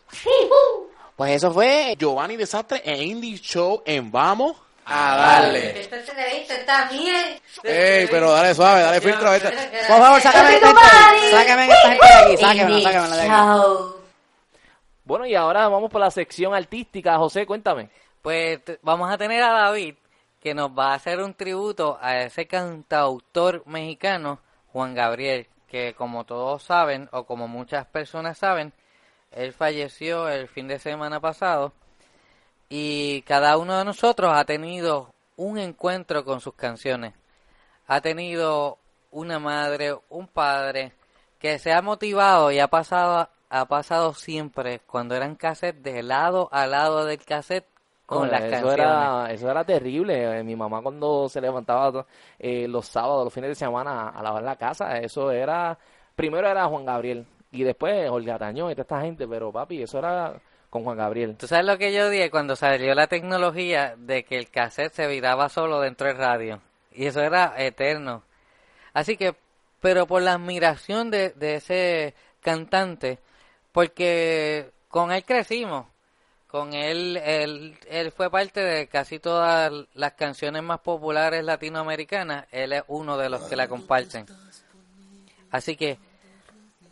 Pues 1.15 1.37
eso 1.37 1.53
fue 1.53 1.95
Giovanni 1.99 2.37
Desastre 2.37 2.83
en 2.85 3.01
Indie 3.03 3.39
Show 3.39 3.83
en 3.85 4.11
Vamos. 4.11 4.57
A 4.91 5.17
darle. 5.17 5.79
Esta 5.81 5.97
entrevista 5.99 6.55
está 6.55 6.89
bien. 6.89 7.39
Ey, 7.63 8.07
pero 8.11 8.33
dale 8.33 8.55
suave, 8.55 8.81
dale 8.81 9.01
filtro. 9.03 9.33
Este. 9.35 9.51
Por 9.87 9.99
favor, 9.99 10.21
sácame 10.21 10.55
esta 10.55 10.69
gente. 10.69 11.31
Sácame 11.31 11.63
esta 11.69 11.77
gente 11.91 12.07
de 12.07 12.15
aquí, 12.25 12.37
sáquenmela, 12.39 12.71
Indie 12.79 12.83
sáquenmela 12.85 13.17
de 13.17 13.23
aquí. 13.23 13.31
Show. 13.31 13.95
Bueno, 15.09 15.25
y 15.25 15.35
ahora 15.35 15.67
vamos 15.69 15.91
por 15.91 16.03
la 16.03 16.11
sección 16.11 16.55
artística. 16.55 17.17
José, 17.17 17.47
cuéntame. 17.47 17.89
Pues 18.21 18.61
vamos 18.83 19.11
a 19.11 19.17
tener 19.17 19.43
a 19.43 19.53
David 19.53 19.95
que 20.39 20.53
nos 20.53 20.71
va 20.79 20.91
a 20.93 20.97
hacer 20.97 21.23
un 21.23 21.33
tributo 21.33 21.97
a 21.99 22.19
ese 22.19 22.47
cantautor 22.47 23.67
mexicano, 23.67 24.39
Juan 24.71 24.95
Gabriel, 24.95 25.49
que 25.67 25.95
como 25.95 26.25
todos 26.25 26.63
saben, 26.63 27.09
o 27.13 27.25
como 27.25 27.49
muchas 27.49 27.87
personas 27.87 28.37
saben, 28.37 28.75
él 29.31 29.55
falleció 29.55 30.29
el 30.29 30.47
fin 30.47 30.69
de 30.69 30.79
semana 30.79 31.21
pasado 31.21 31.73
y 32.69 33.23
cada 33.23 33.57
uno 33.57 33.79
de 33.79 33.87
nosotros 33.87 34.31
ha 34.35 34.45
tenido 34.45 35.15
un 35.37 35.57
encuentro 35.57 36.23
con 36.23 36.43
sus 36.43 36.53
canciones. 36.53 37.15
Ha 37.87 38.03
tenido 38.03 38.77
una 39.11 39.39
madre, 39.39 39.97
un 40.11 40.27
padre 40.29 40.93
que 41.39 41.59
se 41.59 41.73
ha 41.73 41.81
motivado 41.81 42.53
y 42.53 42.59
ha 42.59 42.69
pasado 42.69 43.31
ha 43.51 43.65
pasado 43.67 44.15
siempre 44.15 44.81
cuando 44.81 45.15
eran 45.15 45.35
cassettes 45.37 45.83
de 45.83 46.03
lado 46.03 46.49
a 46.53 46.67
lado 46.67 47.05
del 47.05 47.25
cassette 47.25 47.67
con 48.07 48.23
Oye, 48.23 48.31
las 48.33 48.43
eso 48.43 48.51
canciones. 48.51 48.79
Era, 48.79 49.33
eso 49.33 49.51
era 49.51 49.65
terrible. 49.65 50.39
Eh, 50.39 50.43
Mi 50.43 50.57
mamá 50.57 50.81
cuando 50.83 51.29
se 51.29 51.41
levantaba 51.41 52.07
eh, 52.39 52.67
los 52.69 52.87
sábados, 52.87 53.25
los 53.25 53.33
fines 53.35 53.51
de 53.51 53.55
semana 53.55 54.09
a 54.09 54.23
lavar 54.23 54.43
la 54.43 54.57
casa, 54.57 54.99
eso 54.99 55.31
era... 55.31 55.79
Primero 56.17 56.49
era 56.49 56.67
Juan 56.67 56.85
Gabriel 56.85 57.27
y 57.53 57.63
después 57.63 58.11
Olga 58.11 58.39
Tañón 58.39 58.71
y 58.71 58.75
toda 58.75 58.83
esta 58.83 59.01
gente, 59.01 59.29
pero 59.29 59.53
papi, 59.53 59.83
eso 59.83 59.99
era 59.99 60.35
con 60.69 60.85
Juan 60.85 60.97
Gabriel. 60.97 61.37
¿Tú 61.37 61.47
sabes 61.47 61.65
lo 61.65 61.79
que 61.79 61.93
yo 61.93 62.11
dije 62.11 62.31
cuando 62.31 62.57
salió 62.57 62.95
la 62.95 63.07
tecnología 63.07 63.95
de 63.97 64.25
que 64.25 64.37
el 64.37 64.51
cassette 64.51 64.93
se 64.93 65.07
viraba 65.07 65.49
solo 65.49 65.81
dentro 65.81 66.09
del 66.09 66.17
radio? 66.17 66.61
Y 66.93 67.07
eso 67.07 67.21
era 67.21 67.55
eterno. 67.59 68.23
Así 68.93 69.17
que, 69.17 69.35
pero 69.81 70.07
por 70.07 70.23
la 70.23 70.33
admiración 70.33 71.11
de, 71.11 71.31
de 71.31 71.55
ese 71.57 72.15
cantante, 72.41 73.19
porque 73.79 74.73
con 74.89 75.13
él 75.13 75.25
crecimos. 75.25 75.87
Con 76.49 76.75
él, 76.75 77.17
él, 77.17 77.79
él 77.89 78.11
fue 78.11 78.29
parte 78.29 78.59
de 78.59 78.89
casi 78.89 79.21
todas 79.21 79.73
las 79.95 80.15
canciones 80.15 80.65
más 80.65 80.81
populares 80.81 81.45
latinoamericanas. 81.45 82.47
Él 82.51 82.73
es 82.73 82.83
uno 82.89 83.17
de 83.17 83.29
los 83.29 83.43
que 83.43 83.55
la 83.55 83.69
comparten. 83.69 84.27
Así 85.53 85.77
que, 85.77 85.97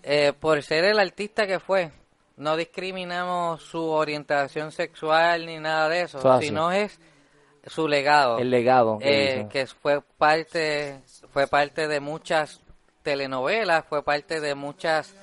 eh, 0.05 0.33
por 0.39 0.63
ser 0.63 0.85
el 0.85 1.01
artista 1.01 1.45
que 1.49 1.59
fue, 1.59 1.91
no 2.37 2.57
discriminamos 2.57 3.63
su 3.65 3.83
orientación 3.83 4.71
sexual 4.71 5.45
ni 5.45 5.59
nada 5.59 5.89
de 5.89 6.03
eso, 6.03 6.41
sino 6.41 6.71
es 6.71 7.01
su 7.67 7.89
legado. 7.89 8.39
El 8.39 8.53
legado. 8.53 9.01
que 9.01 9.41
Eh, 9.41 9.49
que 9.51 9.67
fue 9.67 10.03
parte 10.03 11.01
fue 11.33 11.49
parte 11.49 11.89
de 11.89 11.99
muchas 11.99 12.61
telenovelas 13.03 13.85
fue 13.89 14.05
parte 14.05 14.41
de 14.41 14.55
muchas 14.55 15.15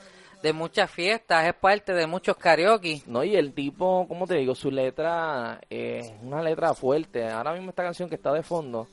de 0.44 0.52
muchas 0.54 0.92
fiestas, 0.92 1.48
es 1.48 1.54
parte 1.54 1.94
de 1.94 2.06
muchos 2.06 2.36
karaoke. 2.36 3.02
No, 3.08 3.24
y 3.24 3.36
el 3.36 3.54
tipo, 3.54 4.06
¿cómo 4.10 4.28
te 4.28 4.36
digo? 4.36 4.54
Su 4.54 4.70
letra 4.70 5.62
es 5.70 6.12
una 6.22 6.44
letra 6.44 6.74
fuerte. 6.74 7.28
Ahora 7.30 7.54
mismo 7.54 7.70
esta 7.70 7.84
canción 7.84 8.10
que 8.10 8.16
está 8.16 8.34
de 8.34 8.44
fondo, 8.44 8.88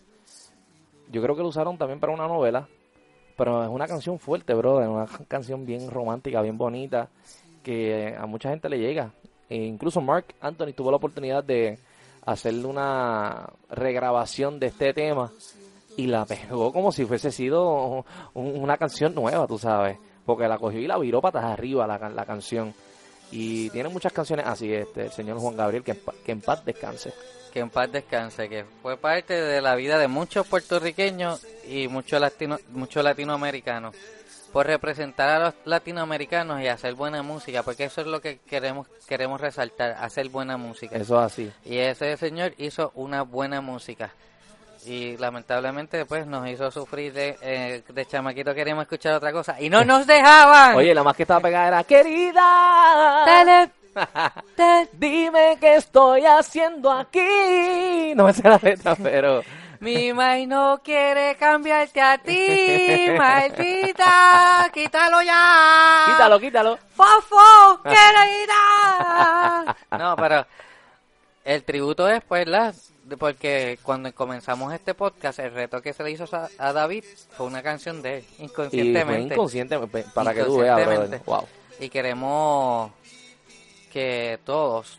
yo 1.10 1.20
creo 1.20 1.34
que 1.34 1.42
lo 1.42 1.48
usaron 1.48 1.76
también 1.76 1.98
para 1.98 2.12
una 2.12 2.28
novela, 2.28 2.68
pero 3.36 3.64
es 3.64 3.68
una 3.68 3.88
canción 3.88 4.20
fuerte, 4.20 4.54
brother, 4.54 4.88
una 4.88 5.06
canción 5.26 5.66
bien 5.66 5.90
romántica, 5.90 6.40
bien 6.40 6.56
bonita, 6.56 7.08
que 7.64 8.14
a 8.16 8.26
mucha 8.26 8.50
gente 8.50 8.68
le 8.68 8.78
llega. 8.78 9.12
E 9.48 9.56
incluso 9.56 10.00
Mark 10.00 10.26
Anthony 10.40 10.72
tuvo 10.72 10.92
la 10.92 10.98
oportunidad 10.98 11.42
de 11.42 11.78
hacerle 12.24 12.66
una 12.66 13.50
regrabación 13.70 14.60
de 14.60 14.68
este 14.68 14.94
tema 14.94 15.32
y 15.96 16.06
la 16.06 16.24
pegó 16.26 16.72
como 16.72 16.92
si 16.92 17.04
fuese 17.06 17.32
sido 17.32 18.04
un- 18.34 18.56
una 18.62 18.76
canción 18.76 19.14
nueva, 19.16 19.48
tú 19.48 19.58
sabes, 19.58 19.98
porque 20.24 20.48
la 20.48 20.58
cogió 20.58 20.80
y 20.80 20.86
la 20.86 20.98
viró 20.98 21.20
patas 21.20 21.44
arriba 21.44 21.86
la, 21.86 21.98
la 22.08 22.24
canción. 22.24 22.74
Y 23.32 23.70
tiene 23.70 23.88
muchas 23.88 24.12
canciones 24.12 24.46
así, 24.46 24.72
este, 24.72 25.04
el 25.04 25.12
señor 25.12 25.38
Juan 25.38 25.56
Gabriel, 25.56 25.84
que, 25.84 25.92
en 25.92 26.00
que 26.24 26.32
en 26.32 26.40
paz 26.40 26.64
descanse. 26.64 27.12
que 27.52 27.60
en 27.60 27.70
paz 27.70 27.90
descanse, 27.92 28.48
que 28.48 28.64
fue 28.82 28.96
parte 28.96 29.34
de 29.34 29.60
la 29.60 29.76
vida 29.76 29.98
de 29.98 30.08
muchos 30.08 30.46
puertorriqueños 30.48 31.46
y 31.68 31.86
muchos 31.88 32.20
latino, 32.20 32.58
muchos 32.72 33.04
latinoamericanos, 33.04 33.94
por 34.52 34.66
representar 34.66 35.28
a 35.28 35.38
los 35.38 35.54
latinoamericanos 35.64 36.60
y 36.60 36.66
hacer 36.66 36.94
buena 36.94 37.22
música, 37.22 37.62
porque 37.62 37.84
eso 37.84 38.00
es 38.00 38.08
lo 38.08 38.20
que 38.20 38.38
queremos 38.38 38.88
queremos 39.06 39.40
resaltar, 39.40 39.92
hacer 39.92 40.28
buena 40.28 40.56
música. 40.56 40.96
Eso 40.96 41.18
es 41.20 41.32
así. 41.32 41.52
Y 41.64 41.78
ese 41.78 42.16
señor 42.16 42.54
hizo 42.58 42.90
una 42.96 43.22
buena 43.22 43.60
música. 43.60 44.12
Y 44.86 45.16
lamentablemente 45.18 46.06
pues 46.06 46.26
nos 46.26 46.48
hizo 46.48 46.70
sufrir 46.70 47.12
de, 47.12 47.36
eh, 47.42 47.82
de 47.86 48.06
chamaquito 48.06 48.54
queríamos 48.54 48.82
escuchar 48.82 49.14
otra 49.14 49.30
cosa 49.32 49.60
y 49.60 49.68
no 49.68 49.84
nos 49.84 50.06
dejaban. 50.06 50.74
Oye, 50.76 50.94
la 50.94 51.02
más 51.02 51.14
que 51.16 51.24
estaba 51.24 51.40
pegada 51.40 51.68
era, 51.68 51.84
querida, 51.84 53.24
Dale, 53.26 53.70
te- 54.56 54.88
dime 54.98 55.58
qué 55.60 55.76
estoy 55.76 56.24
haciendo 56.24 56.90
aquí. 56.90 58.12
No 58.14 58.24
me 58.24 58.32
sé 58.32 58.48
la 58.48 58.58
letra, 58.62 58.94
pero... 58.96 59.42
Mi 59.80 60.12
mai 60.12 60.46
no 60.46 60.78
quiere 60.84 61.36
cambiarte 61.36 62.02
a 62.02 62.18
ti, 62.18 63.06
maldita, 63.18 64.68
quítalo 64.74 65.22
ya. 65.22 66.02
Quítalo, 66.06 66.38
quítalo. 66.38 66.78
Fofo, 66.94 67.80
querida. 67.82 69.76
No, 69.98 70.16
pero 70.16 70.46
el 71.44 71.64
tributo 71.64 72.08
es, 72.10 72.22
pues, 72.24 72.46
la, 72.46 72.72
de- 72.72 72.76
porque 73.16 73.78
cuando 73.82 74.12
comenzamos 74.14 74.72
este 74.72 74.94
podcast, 74.94 75.38
el 75.38 75.52
reto 75.52 75.80
que 75.82 75.92
se 75.92 76.02
le 76.02 76.10
hizo 76.10 76.24
a, 76.32 76.48
a 76.58 76.72
David 76.72 77.04
fue 77.30 77.46
una 77.46 77.62
canción 77.62 78.02
de 78.02 78.18
él, 78.18 78.24
Y 78.24 78.34
fue 78.36 78.44
inconscientemente. 78.46 79.34
inconsciente, 79.34 79.78
pe- 79.80 80.04
para 80.14 80.34
que 80.34 80.44
tú 80.44 80.58
veas. 80.58 80.78
Inconscientemente. 80.80 81.24
Wow. 81.30 81.44
Y 81.80 81.88
queremos 81.88 82.90
que 83.92 84.38
todos 84.44 84.98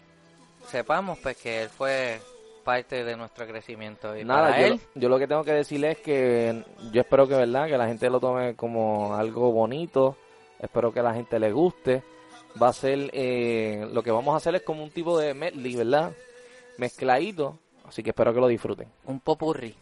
sepamos, 0.70 1.18
pues, 1.20 1.38
que 1.38 1.64
él 1.64 1.70
fue 1.70 2.20
parte 2.64 3.03
de 3.03 3.16
nuestro 3.18 3.47
crecimiento. 3.47 4.16
Y 4.18 4.24
Nada, 4.24 4.49
para 4.49 4.62
yo, 4.62 4.68
él, 4.76 4.82
yo 4.95 5.09
lo 5.09 5.18
que 5.20 5.28
tengo 5.28 5.43
que 5.43 5.53
decirle 5.53 5.91
es 5.91 5.97
que 5.99 6.64
yo 6.91 7.01
espero 7.01 7.28
que, 7.28 7.36
¿verdad? 7.36 7.68
Que 7.68 7.78
la 7.78 7.88
gente 7.88 8.09
lo 8.09 8.20
tome 8.20 8.55
como 8.55 9.16
algo 9.16 9.51
bonito. 9.51 10.16
Espero 10.59 10.91
que 10.93 10.99
a 10.99 11.03
la 11.03 11.14
gente 11.14 11.39
le 11.39 11.51
guste. 11.51 12.03
Va 12.62 12.68
a 12.68 12.74
ser, 12.74 13.09
eh, 13.14 13.88
lo 13.91 14.03
que 14.03 14.12
vamos 14.12 14.34
a 14.34 14.38
hacer 14.38 14.53
es 14.55 14.62
como 14.62 14.84
un 14.84 14.91
tipo 14.91 15.18
de 15.18 15.34
medley, 15.34 15.76
¿verdad? 15.76 16.12
Mezcladito. 16.78 17.57
Así 17.92 18.02
que 18.04 18.12
espero 18.12 18.34
que 18.34 18.39
lo 18.39 18.48
disfruten. 18.48 18.88
un 19.04 19.20
popurrí. 19.20 19.76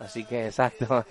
Así 0.00 0.24
que, 0.24 0.46
exacto. 0.46 1.04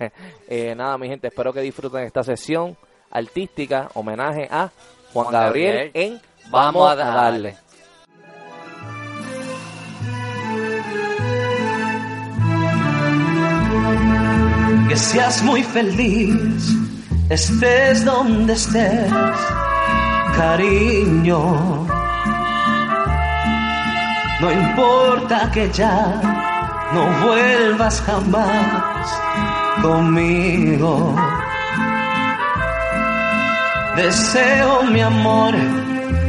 Eh, 0.46 0.74
nada, 0.74 0.98
mi 0.98 1.08
gente, 1.08 1.28
espero 1.28 1.54
que 1.54 1.62
disfruten 1.62 2.02
esta 2.02 2.22
sesión 2.22 2.76
artística, 3.10 3.88
homenaje 3.94 4.46
a 4.50 4.70
Juan, 5.14 5.24
Juan 5.24 5.32
Gabriel, 5.32 5.86
Gabriel. 5.86 5.90
en 5.94 6.20
Vamos 6.50 6.84
Vamos 6.84 6.90
a 6.90 6.94
darle. 6.96 7.56
que 14.86 14.96
seas 14.96 15.42
muy 15.42 15.62
feliz, 15.62 16.74
estés 17.30 18.04
donde 18.04 18.52
estés, 18.52 19.12
cariño. 20.36 21.97
No 24.40 24.52
importa 24.52 25.50
que 25.52 25.70
ya 25.70 26.20
no 26.92 27.02
vuelvas 27.26 28.00
jamás 28.02 29.20
conmigo. 29.82 31.14
Deseo, 33.96 34.84
mi 34.84 35.00
amor, 35.00 35.54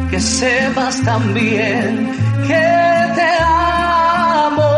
que 0.10 0.20
sepas 0.20 1.02
también 1.04 2.12
que 2.48 2.66
te 3.18 3.30
amo 3.44 4.70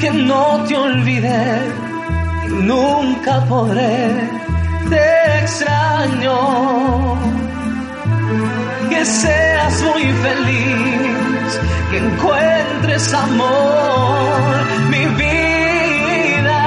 que 0.00 0.10
no 0.10 0.64
te 0.66 0.76
olvidé 0.76 1.88
nunca 2.48 3.40
podré, 3.48 4.10
te 4.88 5.38
extraño. 5.40 6.36
Que 8.98 9.04
seas 9.04 9.80
muy 9.82 10.02
feliz, 10.02 11.60
que 11.88 11.98
encuentres 11.98 13.14
amor, 13.14 14.66
mi 14.90 15.04
vida. 15.20 16.62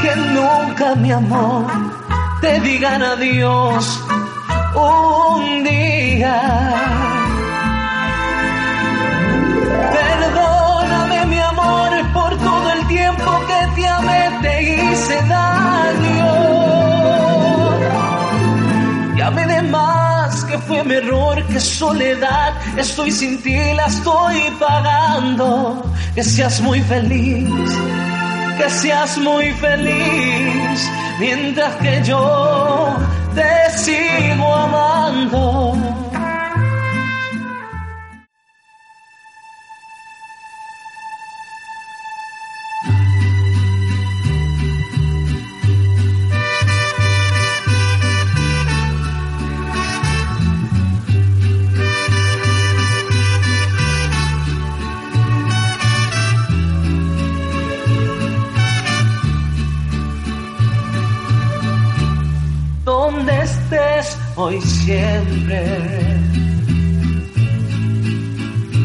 Que 0.00 0.16
nunca, 0.16 0.94
mi 0.94 1.12
amor, 1.12 1.66
te 2.40 2.60
digan 2.60 3.02
adiós 3.02 4.02
un 4.74 5.64
día. 5.64 6.40
Perdóname 9.98 11.26
mi 11.26 11.40
amor 11.40 11.90
por 12.14 12.38
todo 12.38 12.72
el 12.72 12.86
tiempo 12.86 13.30
que 13.48 13.82
te 13.82 13.86
amé, 13.86 14.30
te 14.40 14.62
hice 14.62 15.16
daño. 15.28 15.59
Error, 20.92 21.42
que 21.46 21.60
soledad, 21.60 22.54
estoy 22.76 23.10
sin 23.10 23.42
ti, 23.42 23.56
la 23.74 23.86
estoy 23.86 24.38
pagando. 24.58 25.82
Que 26.14 26.24
seas 26.24 26.60
muy 26.60 26.80
feliz, 26.80 27.48
que 28.58 28.70
seas 28.70 29.16
muy 29.18 29.52
feliz, 29.52 30.90
mientras 31.18 31.74
que 31.76 32.02
yo 32.04 32.96
te 33.34 33.78
sigo 33.78 34.54
amando. 34.54 36.09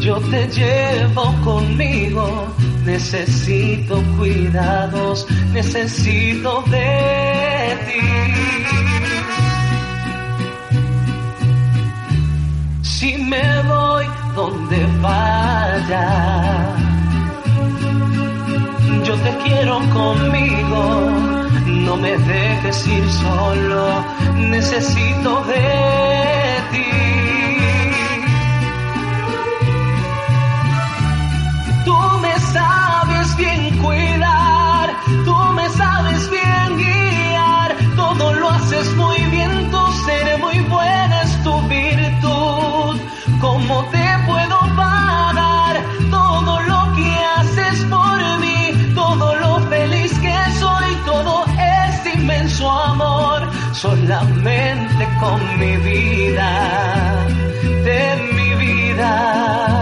Yo 0.06 0.20
te 0.30 0.46
llevo 0.46 1.34
conmigo, 1.42 2.46
necesito 2.84 4.00
cuidados, 4.16 5.26
necesito 5.52 6.62
de 6.70 7.76
ti. 7.86 8.06
Si 12.82 13.18
me 13.18 13.62
voy 13.62 14.06
donde 14.36 14.86
vaya, 15.02 16.76
yo 19.02 19.14
te 19.16 19.36
quiero 19.44 19.80
conmigo, 19.92 21.10
no 21.66 21.96
me 21.96 22.16
dejes 22.16 22.86
ir 22.86 23.04
solo, 23.10 24.04
necesito 24.36 25.44
de 25.46 26.15
¿Cómo 43.68 43.84
te 43.86 44.06
puedo 44.26 44.60
pagar 44.76 45.82
todo 46.08 46.60
lo 46.60 46.94
que 46.94 47.10
haces 47.36 47.84
por 47.90 48.38
mí? 48.38 48.92
Todo 48.94 49.34
lo 49.34 49.58
feliz 49.68 50.12
que 50.20 50.36
soy, 50.60 50.94
todo 51.04 51.44
este 51.96 52.12
inmenso 52.14 52.70
amor. 52.70 53.50
con 55.18 55.58
mi 55.58 55.76
vida, 55.78 57.26
de 57.84 58.32
mi 58.34 58.54
vida, 58.54 59.75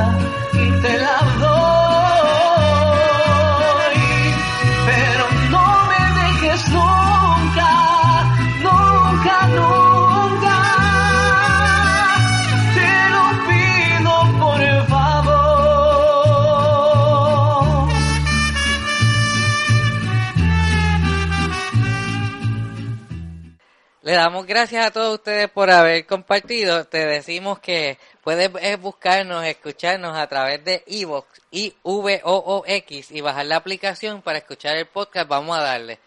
damos 24.25 24.47
gracias 24.47 24.87
a 24.87 24.91
todos 24.91 25.16
ustedes 25.16 25.51
por 25.51 25.70
haber 25.70 26.07
compartido. 26.07 26.87
Te 26.87 27.05
decimos 27.05 27.59
que 27.59 27.99
puedes 28.22 28.51
eh, 28.62 28.77
buscarnos, 28.77 29.45
escucharnos 29.45 30.16
a 30.16 30.27
través 30.27 30.64
de 30.64 30.83
iVoox, 30.87 31.27
i 31.51 31.75
v 31.83 32.22
o 32.25 32.35
o 32.35 32.64
x 32.66 33.11
y 33.11 33.20
bajar 33.20 33.45
la 33.45 33.57
aplicación 33.57 34.22
para 34.22 34.39
escuchar 34.39 34.77
el 34.79 34.87
podcast. 34.87 35.29
Vamos 35.29 35.59
a 35.59 35.61
darle. 35.61 35.99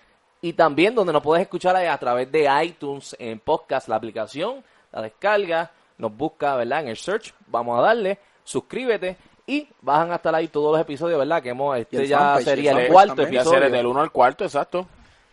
Y 0.41 0.53
también 0.53 0.95
donde 0.95 1.13
nos 1.13 1.21
puedes 1.21 1.43
escuchar 1.43 1.75
es 1.75 1.87
a 1.87 1.97
través 1.99 2.31
de 2.31 2.49
iTunes 2.63 3.15
en 3.19 3.39
podcast, 3.39 3.87
la 3.87 3.97
aplicación, 3.97 4.63
la 4.91 5.03
descarga, 5.03 5.69
nos 5.99 6.11
busca, 6.11 6.55
¿verdad? 6.55 6.81
En 6.81 6.87
el 6.87 6.97
search, 6.97 7.35
vamos 7.45 7.77
a 7.77 7.83
darle, 7.83 8.17
suscríbete 8.43 9.15
y 9.45 9.67
bajan 9.79 10.11
hasta 10.11 10.35
ahí 10.35 10.47
todos 10.47 10.71
los 10.71 10.81
episodios, 10.81 11.19
¿verdad? 11.19 11.43
Que 11.43 11.49
hemos, 11.49 11.77
este 11.77 12.07
ya 12.07 12.17
fanpage, 12.17 12.45
sería 12.45 12.71
el 12.71 12.91
cuarto 12.91 13.15
también. 13.15 13.41
Episodio. 13.43 13.69
del 13.69 13.85
1 13.85 14.01
al 14.01 14.11
cuarto, 14.11 14.43
exacto. 14.43 14.87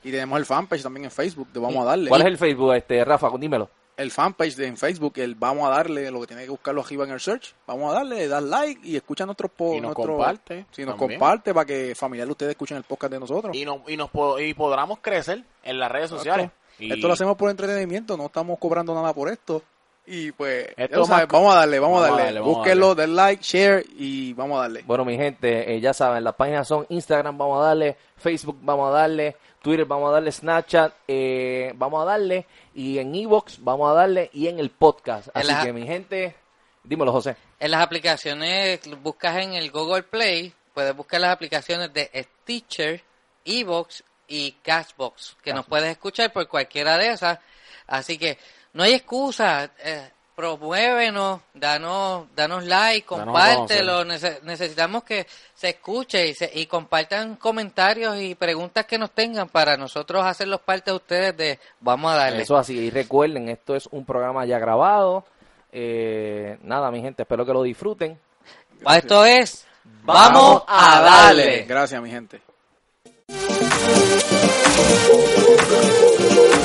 Y 0.04 0.10
tenemos 0.10 0.38
el 0.38 0.44
fanpage 0.46 0.82
también 0.82 1.04
en 1.06 1.10
Facebook, 1.10 1.48
de 1.52 1.58
vamos 1.60 1.82
a 1.82 1.84
darle. 1.84 2.08
¿Cuál 2.08 2.20
es 2.20 2.26
el 2.28 2.38
Facebook, 2.38 2.74
este, 2.74 3.04
Rafa? 3.04 3.30
Dímelo. 3.38 3.68
el 3.96 4.10
fanpage 4.10 4.56
de 4.56 4.66
en 4.66 4.76
Facebook, 4.76 5.14
el 5.16 5.34
vamos 5.36 5.66
a 5.66 5.70
darle, 5.70 6.10
lo 6.10 6.20
que 6.20 6.26
tiene 6.26 6.42
que 6.44 6.50
buscarlo 6.50 6.82
arriba 6.82 7.04
en 7.04 7.12
el 7.12 7.20
search, 7.20 7.54
vamos 7.66 7.92
a 7.92 7.94
darle, 7.98 8.26
dar 8.28 8.42
like 8.42 8.80
y 8.86 8.96
escucha 8.96 9.24
nuestros 9.24 9.50
Y 9.52 9.56
podcasts. 9.56 9.82
nos 9.82 9.94
comparte 9.94 10.66
Si 10.72 10.84
nos 10.84 10.96
también. 10.98 11.20
comparte 11.20 11.54
para 11.54 11.64
que 11.64 11.94
familiares 11.94 12.30
ustedes 12.32 12.50
escuchen 12.50 12.76
el 12.76 12.82
podcast 12.82 13.12
de 13.12 13.20
nosotros. 13.20 13.56
Y, 13.56 13.64
no, 13.64 13.82
y, 13.86 13.96
nos 13.96 14.10
y 14.40 14.52
podamos 14.54 14.98
crecer 15.00 15.44
en 15.62 15.78
las 15.78 15.90
redes 15.92 16.10
sociales. 16.10 16.50
Y 16.78 16.92
Esto 16.92 17.06
lo 17.06 17.12
hacemos 17.14 17.36
por 17.36 17.50
entretenimiento, 17.50 18.16
no 18.16 18.26
estamos 18.26 18.58
cobrando 18.58 18.92
nada 18.94 19.14
por 19.14 19.28
esto. 19.30 19.62
Y 20.06 20.32
pues, 20.32 20.66
ya 20.76 20.84
Esto 20.84 20.98
lo 20.98 21.04
sabes, 21.06 21.24
más- 21.26 21.32
vamos 21.32 21.54
a 21.54 21.58
darle, 21.60 21.78
vamos, 21.78 22.00
Vamos 22.02 22.08
a 22.18 22.22
darle. 22.22 22.38
darle, 22.38 22.40
Búsquenlo, 22.40 22.94
den 22.94 23.16
like, 23.16 23.42
share 23.42 23.84
y 23.96 24.32
vamos 24.34 24.58
a 24.58 24.62
darle. 24.62 24.82
Bueno, 24.84 25.04
mi 25.04 25.16
gente, 25.16 25.74
eh, 25.74 25.80
ya 25.80 25.94
saben, 25.94 26.22
las 26.24 26.34
páginas 26.34 26.68
son 26.68 26.84
Instagram, 26.90 27.38
vamos 27.38 27.62
a 27.62 27.68
darle, 27.68 27.96
Facebook, 28.18 28.58
vamos 28.60 28.88
a 28.90 28.98
darle, 28.98 29.36
Twitter, 29.62 29.86
vamos 29.86 30.10
a 30.10 30.12
darle, 30.12 30.30
Snapchat, 30.30 30.92
eh, 31.08 31.72
vamos 31.76 32.02
a 32.02 32.04
darle, 32.04 32.44
y 32.74 32.98
en 32.98 33.14
Evox, 33.14 33.64
vamos 33.64 33.90
a 33.90 33.94
darle, 33.94 34.28
y 34.34 34.48
en 34.48 34.58
el 34.58 34.68
podcast. 34.70 35.28
Así 35.32 35.46
la- 35.46 35.62
que, 35.64 35.72
mi 35.72 35.86
gente, 35.86 36.34
dímelo, 36.82 37.10
José. 37.10 37.36
En 37.58 37.70
las 37.70 37.80
aplicaciones, 37.82 38.80
buscas 39.02 39.38
en 39.38 39.54
el 39.54 39.70
Google 39.70 40.02
Play, 40.02 40.52
puedes 40.74 40.94
buscar 40.94 41.22
las 41.22 41.30
aplicaciones 41.32 41.90
de 41.94 42.10
Stitcher, 42.42 43.00
Evox 43.46 44.04
y 44.28 44.52
Castbox, 44.62 45.36
que 45.42 45.54
nos 45.54 45.64
puedes 45.64 45.88
escuchar 45.90 46.30
por 46.30 46.46
cualquiera 46.46 46.98
de 46.98 47.12
esas. 47.12 47.38
Así 47.86 48.18
que 48.18 48.36
no 48.74 48.82
hay 48.82 48.92
excusa. 48.94 49.70
Eh, 49.82 50.10
promuévenos, 50.36 51.40
danos, 51.54 52.26
danos 52.34 52.64
like, 52.64 53.06
compártelo. 53.06 54.04
Nece- 54.04 54.40
necesitamos 54.42 55.04
que 55.04 55.26
se 55.54 55.68
escuche 55.70 56.26
y, 56.28 56.34
se- 56.34 56.50
y 56.52 56.66
compartan 56.66 57.36
comentarios 57.36 58.20
y 58.20 58.34
preguntas 58.34 58.84
que 58.84 58.98
nos 58.98 59.12
tengan 59.12 59.48
para 59.48 59.76
nosotros 59.76 60.24
hacerlos 60.26 60.60
parte 60.60 60.90
de 60.90 60.96
ustedes 60.96 61.36
de 61.36 61.58
vamos 61.80 62.12
a 62.12 62.16
darle. 62.16 62.42
Eso 62.42 62.56
así, 62.56 62.76
y 62.76 62.90
recuerden, 62.90 63.48
esto 63.48 63.76
es 63.76 63.86
un 63.92 64.04
programa 64.04 64.44
ya 64.44 64.58
grabado. 64.58 65.24
Eh, 65.72 66.58
nada, 66.62 66.90
mi 66.90 67.00
gente, 67.00 67.22
espero 67.22 67.46
que 67.46 67.52
lo 67.52 67.62
disfruten. 67.62 68.18
Esto 68.88 69.24
es 69.24 69.66
Vamos 70.02 70.62
a 70.66 71.00
darle. 71.00 71.62
Gracias, 71.62 72.02
mi 72.02 72.10
gente. 72.10 72.40